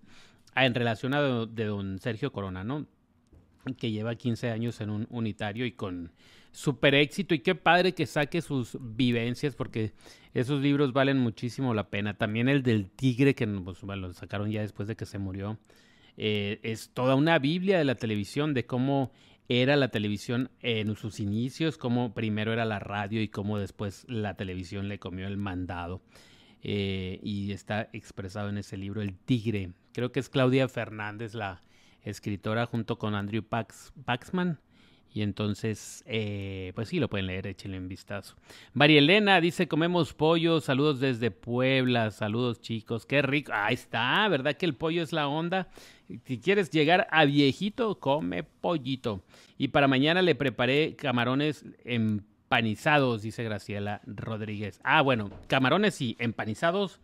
Ah, 0.54 0.66
en 0.66 0.74
relación 0.74 1.14
a 1.14 1.46
de 1.46 1.66
don 1.66 2.00
Sergio 2.00 2.32
Corona, 2.32 2.64
¿no? 2.64 2.86
Que 3.78 3.92
lleva 3.92 4.16
15 4.16 4.52
años 4.52 4.80
en 4.80 4.90
un 4.90 5.08
unitario 5.10 5.66
y 5.66 5.74
con 5.74 6.14
super 6.56 6.96
éxito 6.96 7.36
y 7.36 7.40
qué 7.40 7.54
padre 7.54 7.94
que 7.94 8.06
saque 8.06 8.42
sus 8.42 8.78
vivencias 8.80 9.56
porque 9.56 9.92
esos 10.34 10.62
libros 10.62 10.94
valen 10.94 11.20
muchísimo 11.20 11.74
la 11.74 11.90
pena. 11.90 12.18
También 12.18 12.48
el 12.48 12.64
del 12.64 12.90
tigre 12.90 13.36
que 13.36 13.46
pues, 13.46 13.84
lo 13.84 14.14
sacaron 14.14 14.50
ya 14.50 14.62
después 14.62 14.88
de 14.88 14.96
que 14.96 15.06
se 15.06 15.20
murió. 15.20 15.60
Eh, 16.18 16.60
es 16.64 16.92
toda 16.94 17.16
una 17.16 17.40
Biblia 17.40 17.78
de 17.78 17.84
la 17.84 17.96
televisión, 17.96 18.54
de 18.54 18.66
cómo 18.66 19.12
era 19.50 19.76
la 19.76 19.90
televisión 19.90 20.50
en 20.62 20.96
sus 20.96 21.20
inicios, 21.20 21.78
cómo 21.78 22.14
primero 22.14 22.54
era 22.54 22.64
la 22.64 22.80
radio 22.80 23.22
y 23.22 23.28
cómo 23.28 23.60
después 23.60 24.06
la 24.08 24.36
televisión 24.36 24.88
le 24.88 24.98
comió 24.98 25.28
el 25.28 25.38
mandado. 25.38 26.02
Eh, 26.64 27.20
y 27.22 27.52
está 27.52 27.90
expresado 27.92 28.50
en 28.50 28.58
ese 28.58 28.78
libro, 28.78 29.02
El 29.02 29.14
Tigre. 29.14 29.74
Creo 29.92 30.12
que 30.12 30.22
es 30.22 30.30
Claudia 30.30 30.68
Fernández, 30.68 31.34
la 31.34 31.62
escritora, 32.02 32.66
junto 32.66 32.98
con 32.98 33.14
Andrew 33.14 33.44
Pax, 33.44 33.94
Paxman. 34.06 34.58
Y 35.16 35.22
entonces, 35.22 36.04
eh, 36.08 36.74
pues 36.76 36.90
sí, 36.90 37.00
lo 37.00 37.10
pueden 37.10 37.28
leer, 37.28 37.48
échenle 37.48 37.78
un 37.78 37.88
vistazo. 37.88 38.36
María 38.74 39.00
Elena 39.00 39.40
dice, 39.40 39.66
comemos 39.66 40.14
pollo, 40.14 40.60
saludos 40.60 41.00
desde 41.00 41.32
Puebla, 41.32 42.12
saludos 42.12 42.60
chicos, 42.60 43.06
qué 43.06 43.22
rico. 43.22 43.54
Ahí 43.56 43.76
está, 43.76 44.28
¿verdad 44.28 44.58
que 44.58 44.66
el 44.66 44.76
pollo 44.76 45.02
es 45.02 45.14
la 45.14 45.30
onda? 45.30 45.70
Si 46.26 46.38
quieres 46.38 46.70
llegar 46.70 47.08
a 47.12 47.24
viejito, 47.24 47.98
come 47.98 48.44
pollito. 48.44 49.24
Y 49.58 49.70
para 49.70 49.88
mañana 49.88 50.22
le 50.22 50.36
preparé 50.36 50.98
camarones 50.98 51.64
empanizados, 51.86 53.22
dice 53.22 53.42
Graciela 53.46 54.02
Rodríguez. 54.06 54.82
Ah, 54.84 55.02
bueno, 55.02 55.32
camarones 55.48 55.96
sí, 55.96 56.18
empanizados. 56.20 57.00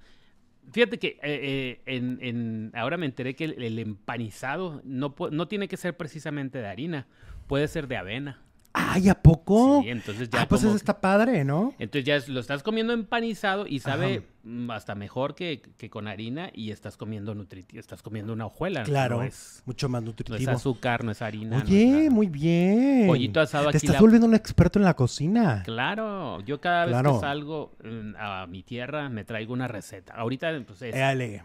Fíjate 0.74 1.00
que 1.00 1.18
eh, 1.24 1.80
eh, 1.86 2.18
en, 2.20 2.72
ahora 2.76 2.98
me 2.98 3.06
enteré 3.06 3.36
que 3.36 3.46
el, 3.46 3.64
el 3.64 3.80
empanizado 3.80 4.82
no, 4.84 5.16
no 5.32 5.48
tiene 5.48 5.70
que 5.70 5.78
ser 5.78 5.96
precisamente 5.96 6.60
de 6.60 6.68
harina 6.68 7.08
puede 7.52 7.68
ser 7.68 7.90
de 7.90 7.98
avena. 7.98 8.40
¡Ay, 8.72 9.10
¿a 9.10 9.22
poco? 9.22 9.82
Sí, 9.84 9.90
entonces 9.90 10.30
ya. 10.30 10.44
Ah, 10.44 10.48
pues 10.48 10.64
eso 10.64 10.74
está 10.74 11.02
padre, 11.02 11.44
¿no? 11.44 11.74
Entonces 11.80 12.06
ya 12.06 12.32
lo 12.32 12.40
estás 12.40 12.64
comiendo 12.64 12.94
empanizado 12.94 13.68
y 13.68 13.80
sabe 13.80 14.24
mm, 14.44 14.72
hasta 14.72 14.96
mejor 14.96 15.36
que, 15.36 15.62
con 15.90 16.08
harina 16.08 16.50
y 16.54 16.72
estás 16.72 16.96
comiendo 16.96 17.36
nutritivo, 17.36 17.82
estás 17.82 18.02
comiendo 18.02 18.32
una 18.32 18.46
hojuela. 18.46 18.84
Claro, 18.84 19.22
es, 19.22 19.64
mucho 19.66 19.90
más 19.90 20.02
nutritivo. 20.02 20.38
No 20.38 20.42
es 20.44 20.48
azúcar, 20.48 21.04
no 21.04 21.12
es 21.12 21.22
harina. 21.22 21.62
Oye, 21.62 22.10
muy 22.10 22.28
bien. 22.28 23.08
Pollito 23.08 23.42
asado 23.42 23.70
Te 23.70 23.76
estás 23.76 24.00
volviendo 24.00 24.28
un 24.28 24.34
experto 24.34 24.80
en 24.80 24.86
la 24.86 24.94
cocina. 24.94 25.64
Claro, 25.66 26.40
yo 26.46 26.62
cada 26.62 26.86
vez 26.86 26.96
que 26.96 27.20
salgo 27.20 27.76
mm, 27.84 28.16
a 28.18 28.48
mi 28.48 28.64
tierra 28.64 29.10
me 29.10 29.26
traigo 29.26 29.52
una 29.52 29.68
receta. 29.68 30.14
Ahorita, 30.14 30.58
pues 30.66 30.84
es... 30.84 30.96
Dale. 30.96 31.44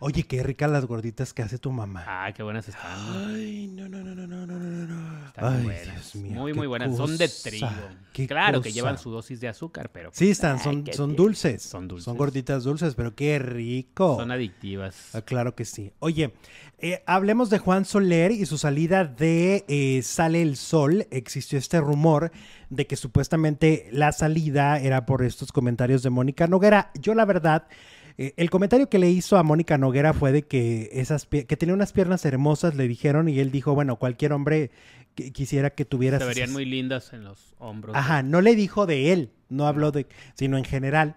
Oye, 0.00 0.24
qué 0.24 0.42
ricas 0.42 0.70
las 0.70 0.86
gorditas 0.86 1.32
que 1.32 1.42
hace 1.42 1.58
tu 1.58 1.70
mamá. 1.70 2.04
Ah, 2.06 2.32
qué 2.34 2.42
buenas 2.42 2.68
están. 2.68 2.82
Ay, 3.28 3.68
no, 3.68 3.88
no, 3.88 3.98
no, 4.02 4.14
no, 4.14 4.26
no, 4.26 4.46
no, 4.46 4.58
no. 4.58 5.26
Están 5.26 5.56
Ay, 5.56 5.64
buenas. 5.64 5.84
Dios 5.84 6.14
mío, 6.16 6.32
muy, 6.32 6.52
muy 6.54 6.66
buenas. 6.66 6.96
Son 6.96 7.16
de 7.16 7.28
trigo. 7.28 7.68
claro 8.26 8.60
que 8.60 8.72
llevan 8.72 8.98
su 8.98 9.10
dosis 9.10 9.40
de 9.40 9.48
azúcar, 9.48 9.90
pero. 9.92 10.10
Sí, 10.12 10.30
están, 10.30 10.58
son, 10.58 10.84
son 10.92 11.16
dulces. 11.16 11.62
Son 11.62 11.88
dulces. 11.88 12.04
Son 12.04 12.16
gorditas 12.16 12.64
dulces, 12.64 12.94
pero 12.94 13.14
qué 13.14 13.38
rico. 13.38 14.16
Son 14.16 14.30
adictivas. 14.30 15.14
Ah, 15.14 15.22
claro 15.22 15.54
que 15.54 15.64
sí. 15.64 15.92
Oye, 15.98 16.32
eh, 16.78 17.02
hablemos 17.06 17.50
de 17.50 17.58
Juan 17.58 17.84
Soler 17.84 18.32
y 18.32 18.44
su 18.46 18.58
salida 18.58 19.04
de 19.04 19.64
eh, 19.68 20.02
Sale 20.02 20.42
el 20.42 20.56
Sol. 20.56 21.06
Existió 21.10 21.58
este 21.58 21.80
rumor 21.80 22.32
de 22.70 22.86
que 22.86 22.96
supuestamente 22.96 23.88
la 23.92 24.12
salida 24.12 24.78
era 24.78 25.06
por 25.06 25.22
estos 25.22 25.52
comentarios 25.52 26.02
de 26.02 26.10
Mónica 26.10 26.46
Noguera. 26.46 26.90
Yo, 26.94 27.14
la 27.14 27.24
verdad 27.24 27.66
Eh, 28.18 28.34
el 28.36 28.50
comentario 28.50 28.88
que 28.88 28.98
le 28.98 29.10
hizo 29.10 29.36
a 29.36 29.42
Mónica 29.42 29.78
Noguera 29.78 30.12
fue 30.12 30.32
de 30.32 30.42
que 30.42 30.88
esas 30.92 31.26
que 31.26 31.56
tenía 31.56 31.74
unas 31.74 31.92
piernas 31.92 32.24
hermosas, 32.24 32.74
le 32.74 32.88
dijeron, 32.88 33.28
y 33.28 33.38
él 33.40 33.50
dijo, 33.50 33.74
bueno, 33.74 33.96
cualquier 33.96 34.32
hombre 34.32 34.70
que 35.14 35.32
quisiera 35.32 35.70
que 35.70 35.84
tuviera... 35.84 36.18
Se 36.18 36.24
verían 36.24 36.52
muy 36.52 36.64
lindas 36.64 37.12
en 37.12 37.24
los 37.24 37.54
hombros. 37.58 37.96
Ajá, 37.96 38.22
no 38.22 38.40
le 38.40 38.54
dijo 38.54 38.86
de 38.86 39.12
él, 39.12 39.30
no 39.48 39.66
habló 39.66 39.92
de, 39.92 40.06
sino 40.34 40.58
en 40.58 40.64
general. 40.64 41.16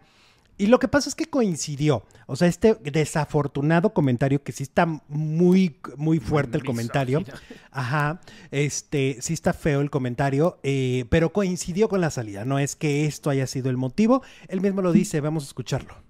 Y 0.59 0.67
lo 0.67 0.77
que 0.79 0.89
pasa 0.89 1.07
es 1.07 1.15
que 1.15 1.25
coincidió. 1.25 2.03
O 2.27 2.35
sea, 2.35 2.49
este 2.49 2.75
desafortunado 2.75 3.93
comentario, 3.93 4.43
que 4.43 4.51
sí 4.51 4.63
está 4.63 4.85
muy, 5.07 5.77
muy 5.95 6.19
fuerte 6.19 6.57
el 6.57 6.65
comentario. 6.65 7.23
Ajá. 7.71 8.19
Este, 8.51 9.19
sí 9.21 9.31
está 9.31 9.53
feo 9.53 9.79
el 9.79 9.89
comentario, 9.89 10.59
eh, 10.63 11.05
pero 11.09 11.31
coincidió 11.31 11.87
con 11.87 12.01
la 12.01 12.09
salida. 12.09 12.43
No 12.43 12.59
es 12.59 12.75
que 12.75 13.05
esto 13.05 13.29
haya 13.29 13.47
sido 13.47 13.69
el 13.69 13.77
motivo. 13.77 14.21
Él 14.49 14.59
mismo 14.59 14.81
lo 14.81 14.91
dice, 14.91 15.21
vamos 15.21 15.45
a 15.45 15.47
escucharlo. 15.47 16.08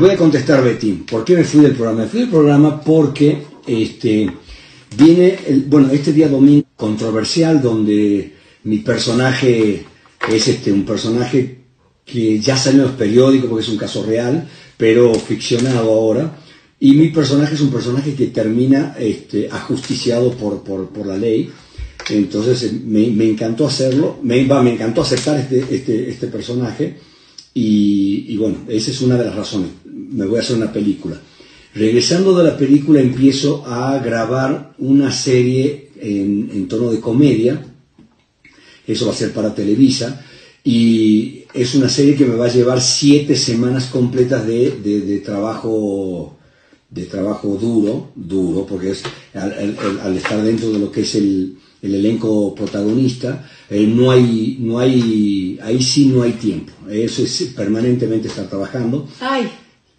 Voy 0.00 0.10
a 0.10 0.16
contestar, 0.16 0.62
Betty. 0.62 0.92
¿Por 1.10 1.24
qué 1.24 1.34
me 1.34 1.42
fui 1.42 1.60
del 1.60 1.72
programa? 1.72 2.02
Me 2.02 2.06
fui 2.08 2.20
del 2.20 2.28
programa 2.28 2.80
porque 2.80 3.42
este, 3.66 4.30
viene, 4.96 5.40
el, 5.48 5.62
bueno, 5.62 5.90
este 5.90 6.12
día 6.12 6.28
domingo 6.28 6.68
controversial 6.76 7.60
donde 7.60 8.32
mi 8.62 8.78
personaje 8.78 9.84
es 10.30 10.46
este, 10.46 10.70
un 10.70 10.84
personaje 10.84 11.62
que 12.04 12.38
ya 12.38 12.56
salió 12.56 12.82
en 12.82 12.86
los 12.86 12.96
periódicos 12.96 13.50
porque 13.50 13.64
es 13.64 13.70
un 13.70 13.76
caso 13.76 14.04
real, 14.04 14.48
pero 14.76 15.12
ficcionado 15.14 15.92
ahora. 15.92 16.38
Y 16.78 16.92
mi 16.92 17.08
personaje 17.08 17.56
es 17.56 17.60
un 17.60 17.72
personaje 17.72 18.14
que 18.14 18.28
termina 18.28 18.94
este, 19.00 19.48
ajusticiado 19.50 20.30
por, 20.30 20.62
por, 20.62 21.06
la 21.08 21.16
ley. 21.16 21.50
Entonces 22.08 22.72
me, 22.84 23.28
encantó 23.28 23.66
hacerlo, 23.66 24.20
me, 24.22 24.44
me 24.44 24.74
encantó 24.74 25.02
aceptar 25.02 25.40
este, 25.40 25.58
este, 25.74 26.08
este 26.08 26.28
personaje. 26.28 26.98
Y, 27.60 28.36
bueno, 28.36 28.58
esa 28.68 28.92
es 28.92 29.00
una 29.00 29.16
de 29.16 29.24
las 29.24 29.34
razones. 29.34 29.70
Me 30.10 30.26
voy 30.26 30.38
a 30.38 30.42
hacer 30.42 30.56
una 30.56 30.72
película. 30.72 31.20
Regresando 31.74 32.36
de 32.36 32.44
la 32.44 32.56
película 32.56 33.00
empiezo 33.00 33.64
a 33.66 33.98
grabar 33.98 34.74
una 34.78 35.12
serie 35.12 35.90
en, 36.00 36.50
en 36.52 36.68
tono 36.68 36.90
de 36.90 37.00
comedia. 37.00 37.62
Eso 38.86 39.06
va 39.06 39.12
a 39.12 39.16
ser 39.16 39.32
para 39.32 39.54
Televisa 39.54 40.24
y 40.64 41.44
es 41.54 41.74
una 41.74 41.88
serie 41.88 42.14
que 42.14 42.26
me 42.26 42.36
va 42.36 42.46
a 42.46 42.52
llevar 42.52 42.80
siete 42.80 43.36
semanas 43.36 43.86
completas 43.86 44.46
de, 44.46 45.22
trabajo 45.24 46.36
de 46.90 47.04
trabajo 47.04 47.56
duro, 47.60 48.12
duro, 48.14 48.66
porque 48.66 48.90
es 48.90 49.02
al, 49.34 50.16
estar 50.16 50.42
dentro 50.42 50.70
de 50.70 50.78
lo 50.78 50.90
que 50.90 51.02
es 51.02 51.14
el, 51.14 51.56
elenco 51.80 52.54
protagonista, 52.54 53.48
eh, 53.70 53.86
no 53.86 54.10
hay, 54.10 54.56
no 54.60 54.80
hay, 54.80 55.58
ahí 55.62 55.80
sí 55.80 56.06
no 56.06 56.22
hay 56.22 56.32
tiempo. 56.32 56.72
Eso 56.90 57.22
es 57.22 57.52
permanentemente 57.56 58.28
estar 58.28 58.48
trabajando. 58.48 59.08
Ay, 59.20 59.48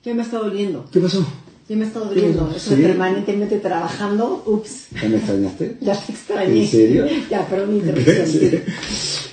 ya 0.10 0.16
me 0.16 0.24
está 0.24 0.40
doliendo. 0.40 0.86
¿Qué 0.92 1.00
pasó? 1.00 1.26
Ya 1.68 1.76
me 1.76 1.86
está 1.86 2.00
doliendo. 2.00 2.52
Eso 2.56 2.76
permanentemente 2.76 3.58
trabajando. 3.60 4.44
Ups. 4.46 4.88
¿Ya 5.02 5.08
me 5.08 5.18
extrañaste? 5.18 5.78
ya 5.82 5.96
te 5.96 6.12
extrañé. 6.12 6.62
¿En 6.62 6.68
serio? 6.68 7.06
ya, 7.30 7.48
pero 7.50 7.68
mi 7.68 7.78
interrupción. 7.78 8.62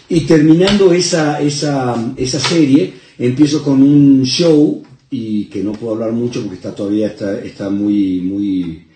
Y 0.08 0.20
terminando 0.20 0.92
esa, 0.92 1.40
esa, 1.40 2.12
esa 2.16 2.38
serie, 2.38 2.94
empiezo 3.18 3.64
con 3.64 3.82
un 3.82 4.22
show, 4.22 4.84
y 5.10 5.46
que 5.46 5.64
no 5.64 5.72
puedo 5.72 5.94
hablar 5.94 6.12
mucho 6.12 6.42
porque 6.42 6.56
está 6.56 6.72
todavía 6.72 7.08
está, 7.08 7.40
está 7.40 7.70
muy, 7.70 8.20
muy 8.20 8.86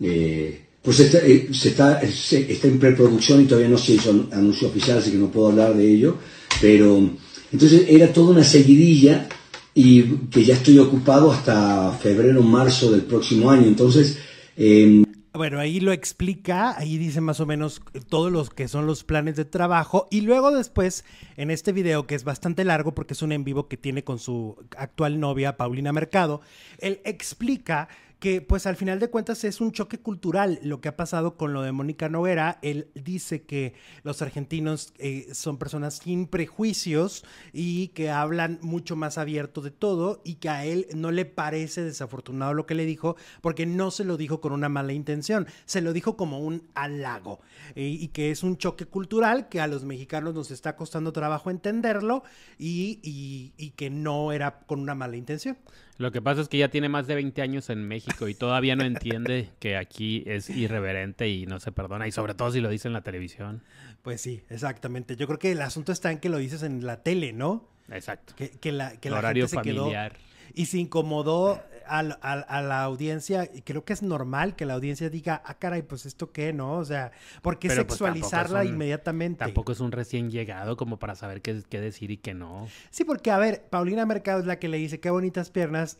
eh, 0.00 0.60
pues 0.80 1.00
está, 1.00 1.18
eh, 1.26 1.48
se 1.52 1.70
está, 1.70 2.00
está 2.02 2.68
en 2.68 2.78
preproducción 2.78 3.40
y 3.40 3.46
todavía 3.46 3.70
no 3.70 3.78
se 3.78 3.94
hizo 3.94 4.28
anuncio 4.30 4.68
oficial, 4.68 4.98
así 4.98 5.10
que 5.10 5.16
no 5.16 5.30
puedo 5.30 5.48
hablar 5.48 5.74
de 5.74 5.90
ello. 5.90 6.18
Pero 6.60 7.10
entonces 7.50 7.86
era 7.88 8.12
toda 8.12 8.30
una 8.32 8.44
seguidilla 8.44 9.28
y 9.74 10.02
que 10.30 10.44
ya 10.44 10.54
estoy 10.54 10.78
ocupado 10.78 11.32
hasta 11.32 11.90
febrero, 11.92 12.42
marzo 12.42 12.92
del 12.92 13.02
próximo 13.02 13.50
año. 13.50 13.66
Entonces, 13.66 14.18
eh, 14.56 15.04
bueno, 15.36 15.58
ahí 15.58 15.80
lo 15.80 15.90
explica, 15.90 16.78
ahí 16.78 16.96
dice 16.96 17.20
más 17.20 17.40
o 17.40 17.46
menos 17.46 17.82
todos 18.08 18.30
los 18.30 18.50
que 18.50 18.68
son 18.68 18.86
los 18.86 19.02
planes 19.02 19.34
de 19.34 19.44
trabajo 19.44 20.06
y 20.08 20.20
luego 20.20 20.52
después 20.52 21.04
en 21.36 21.50
este 21.50 21.72
video 21.72 22.06
que 22.06 22.14
es 22.14 22.22
bastante 22.22 22.62
largo 22.62 22.94
porque 22.94 23.14
es 23.14 23.22
un 23.22 23.32
en 23.32 23.42
vivo 23.42 23.66
que 23.66 23.76
tiene 23.76 24.04
con 24.04 24.20
su 24.20 24.56
actual 24.78 25.18
novia 25.18 25.56
Paulina 25.56 25.92
Mercado, 25.92 26.40
él 26.78 27.00
explica 27.04 27.88
que 28.24 28.40
pues 28.40 28.64
al 28.64 28.76
final 28.76 29.00
de 29.00 29.10
cuentas 29.10 29.44
es 29.44 29.60
un 29.60 29.70
choque 29.70 29.98
cultural 29.98 30.58
lo 30.62 30.80
que 30.80 30.88
ha 30.88 30.96
pasado 30.96 31.36
con 31.36 31.52
lo 31.52 31.60
de 31.60 31.72
Mónica 31.72 32.08
Noguera. 32.08 32.58
Él 32.62 32.88
dice 32.94 33.42
que 33.42 33.74
los 34.02 34.22
argentinos 34.22 34.94
eh, 34.96 35.28
son 35.34 35.58
personas 35.58 35.96
sin 35.96 36.26
prejuicios 36.26 37.22
y 37.52 37.88
que 37.88 38.08
hablan 38.08 38.60
mucho 38.62 38.96
más 38.96 39.18
abierto 39.18 39.60
de 39.60 39.72
todo 39.72 40.22
y 40.24 40.36
que 40.36 40.48
a 40.48 40.64
él 40.64 40.86
no 40.94 41.10
le 41.10 41.26
parece 41.26 41.82
desafortunado 41.82 42.54
lo 42.54 42.64
que 42.64 42.74
le 42.74 42.86
dijo 42.86 43.16
porque 43.42 43.66
no 43.66 43.90
se 43.90 44.04
lo 44.04 44.16
dijo 44.16 44.40
con 44.40 44.52
una 44.52 44.70
mala 44.70 44.94
intención, 44.94 45.46
se 45.66 45.82
lo 45.82 45.92
dijo 45.92 46.16
como 46.16 46.38
un 46.38 46.66
halago 46.74 47.40
y 47.74 48.08
que 48.08 48.30
es 48.30 48.42
un 48.42 48.56
choque 48.56 48.86
cultural 48.86 49.50
que 49.50 49.60
a 49.60 49.66
los 49.66 49.84
mexicanos 49.84 50.32
nos 50.32 50.50
está 50.50 50.76
costando 50.76 51.12
trabajo 51.12 51.50
entenderlo 51.50 52.22
y, 52.58 53.00
y 53.02 53.70
que 53.72 53.90
no 53.90 54.32
era 54.32 54.60
con 54.60 54.80
una 54.80 54.94
mala 54.94 55.18
intención. 55.18 55.58
Lo 55.96 56.10
que 56.10 56.20
pasa 56.20 56.40
es 56.40 56.48
que 56.48 56.58
ya 56.58 56.68
tiene 56.68 56.88
más 56.88 57.06
de 57.06 57.14
20 57.14 57.40
años 57.40 57.70
en 57.70 57.86
México 57.86 58.28
y 58.28 58.34
todavía 58.34 58.74
no 58.74 58.84
entiende 58.84 59.50
que 59.60 59.76
aquí 59.76 60.24
es 60.26 60.50
irreverente 60.50 61.28
y 61.28 61.46
no 61.46 61.60
se 61.60 61.70
perdona, 61.70 62.08
y 62.08 62.12
sobre 62.12 62.34
todo 62.34 62.50
si 62.50 62.60
lo 62.60 62.68
dice 62.68 62.88
en 62.88 62.94
la 62.94 63.02
televisión. 63.02 63.62
Pues 64.02 64.20
sí, 64.20 64.42
exactamente. 64.50 65.16
Yo 65.16 65.26
creo 65.26 65.38
que 65.38 65.52
el 65.52 65.62
asunto 65.62 65.92
está 65.92 66.10
en 66.10 66.18
que 66.18 66.28
lo 66.28 66.38
dices 66.38 66.62
en 66.62 66.84
la 66.84 67.02
tele, 67.02 67.32
¿no? 67.32 67.68
Exacto. 67.90 68.34
Que, 68.36 68.72
la, 68.72 68.98
que 68.98 69.10
la 69.10 69.18
horario 69.18 69.46
gente 69.46 69.50
se 69.50 69.72
familiar. 69.72 70.12
Quedó 70.12 70.24
y 70.54 70.66
se 70.66 70.78
incomodó 70.78 71.60
a, 71.86 72.02
la 72.02 72.82
audiencia, 72.82 73.50
y 73.52 73.62
creo 73.62 73.84
que 73.84 73.92
es 73.92 74.02
normal 74.02 74.56
que 74.56 74.64
la 74.64 74.74
audiencia 74.74 75.10
diga, 75.10 75.42
ah, 75.44 75.54
caray, 75.54 75.82
pues 75.82 76.06
esto 76.06 76.32
qué, 76.32 76.52
¿no? 76.52 76.78
O 76.78 76.84
sea, 76.84 77.12
¿por 77.42 77.58
qué 77.58 77.68
pues, 77.68 77.78
sexualizarla 77.78 78.64
inmediatamente? 78.64 79.40
Tampoco 79.40 79.72
es 79.72 79.80
un 79.80 79.92
recién 79.92 80.30
llegado 80.30 80.76
como 80.76 80.98
para 80.98 81.14
saber 81.14 81.42
qué, 81.42 81.62
qué 81.68 81.80
decir 81.80 82.10
y 82.10 82.16
qué 82.16 82.32
no. 82.34 82.68
Sí, 82.90 83.04
porque, 83.04 83.30
a 83.30 83.38
ver, 83.38 83.66
Paulina 83.68 84.06
Mercado 84.06 84.40
es 84.40 84.46
la 84.46 84.58
que 84.58 84.68
le 84.68 84.78
dice, 84.78 85.00
qué 85.00 85.10
bonitas 85.10 85.50
piernas, 85.50 85.98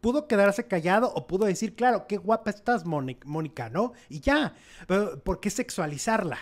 pudo 0.00 0.28
quedarse 0.28 0.66
callado 0.66 1.12
o 1.14 1.26
pudo 1.26 1.46
decir, 1.46 1.74
claro, 1.74 2.06
qué 2.06 2.16
guapa 2.16 2.50
estás, 2.50 2.84
Mónica, 2.84 3.70
¿no? 3.70 3.92
Y 4.08 4.20
ya, 4.20 4.54
pero 4.86 5.20
¿por 5.22 5.40
qué 5.40 5.50
sexualizarla? 5.50 6.38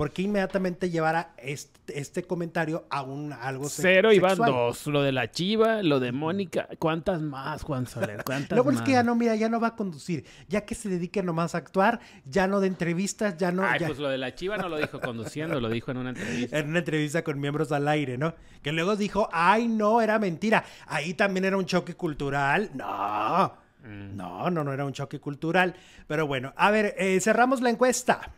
¿Por 0.00 0.12
qué 0.12 0.22
inmediatamente 0.22 0.88
llevara 0.88 1.34
este, 1.36 2.00
este, 2.00 2.22
comentario 2.22 2.86
a 2.88 3.02
un 3.02 3.34
algo 3.34 3.68
Cero 3.68 4.14
y 4.14 4.18
van 4.18 4.38
dos. 4.38 4.86
Lo 4.86 5.02
de 5.02 5.12
la 5.12 5.30
chiva, 5.30 5.82
lo 5.82 6.00
de 6.00 6.10
Mónica. 6.10 6.70
¿Cuántas 6.78 7.20
más, 7.20 7.64
Juan 7.64 7.86
Soler? 7.86 8.22
¿Cuántas 8.24 8.56
Luego 8.56 8.70
es 8.70 8.80
que 8.80 8.92
ya 8.92 9.02
no, 9.02 9.14
mira, 9.14 9.34
ya 9.36 9.50
no 9.50 9.60
va 9.60 9.66
a 9.66 9.76
conducir. 9.76 10.24
Ya 10.48 10.62
que 10.62 10.74
se 10.74 10.88
dedique 10.88 11.22
nomás 11.22 11.54
a 11.54 11.58
actuar, 11.58 12.00
ya 12.24 12.46
no 12.46 12.60
de 12.60 12.68
entrevistas, 12.68 13.36
ya 13.36 13.52
no. 13.52 13.62
Ay, 13.62 13.80
pues 13.86 13.98
lo 13.98 14.08
de 14.08 14.16
la 14.16 14.34
chiva 14.34 14.56
no 14.56 14.70
lo 14.70 14.78
dijo 14.78 15.02
conduciendo, 15.02 15.60
lo 15.60 15.68
dijo 15.68 15.90
en 15.90 15.98
una 15.98 16.08
entrevista. 16.08 16.58
En 16.60 16.70
una 16.70 16.78
entrevista 16.78 17.22
con 17.22 17.38
miembros 17.38 17.70
al 17.70 17.86
aire, 17.86 18.16
¿no? 18.16 18.32
Que 18.62 18.72
luego 18.72 18.96
dijo, 18.96 19.28
ay, 19.32 19.68
no, 19.68 20.00
era 20.00 20.18
mentira. 20.18 20.64
Ahí 20.86 21.12
también 21.12 21.44
era 21.44 21.58
un 21.58 21.66
choque 21.66 21.94
cultural. 21.94 22.70
No. 22.72 23.52
Mm. 23.84 24.16
No, 24.16 24.48
no, 24.48 24.64
no 24.64 24.72
era 24.72 24.86
un 24.86 24.94
choque 24.94 25.20
cultural. 25.20 25.74
Pero 26.06 26.26
bueno, 26.26 26.54
a 26.56 26.70
ver, 26.70 26.94
eh, 26.96 27.20
cerramos 27.20 27.60
la 27.60 27.68
encuesta. 27.68 28.32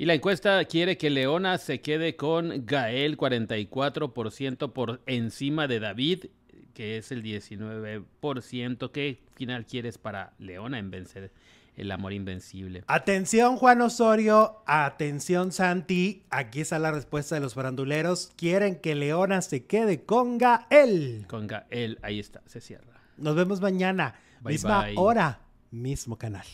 Y 0.00 0.06
la 0.06 0.14
encuesta 0.14 0.64
quiere 0.64 0.96
que 0.96 1.10
Leona 1.10 1.58
se 1.58 1.82
quede 1.82 2.16
con 2.16 2.64
Gael 2.64 3.18
44% 3.18 4.72
por 4.72 5.02
encima 5.04 5.68
de 5.68 5.78
David, 5.78 6.24
que 6.72 6.96
es 6.96 7.12
el 7.12 7.22
19%. 7.22 8.92
¿Qué 8.92 9.20
final 9.34 9.66
quieres 9.66 9.98
para 9.98 10.32
Leona 10.38 10.78
en 10.78 10.90
vencer 10.90 11.32
el 11.76 11.92
amor 11.92 12.14
invencible? 12.14 12.82
Atención 12.86 13.58
Juan 13.58 13.82
Osorio, 13.82 14.62
atención 14.64 15.52
Santi, 15.52 16.22
aquí 16.30 16.62
está 16.62 16.78
la 16.78 16.92
respuesta 16.92 17.34
de 17.34 17.42
los 17.42 17.52
faranduleros. 17.52 18.32
Quieren 18.36 18.76
que 18.76 18.94
Leona 18.94 19.42
se 19.42 19.66
quede 19.66 20.04
con 20.04 20.38
Gael. 20.38 21.26
Con 21.28 21.46
Gael, 21.46 21.98
ahí 22.00 22.18
está, 22.18 22.40
se 22.46 22.62
cierra. 22.62 23.02
Nos 23.18 23.36
vemos 23.36 23.60
mañana, 23.60 24.14
misma 24.42 24.86
hora, 24.96 25.40
mismo 25.70 26.16
canal. 26.16 26.46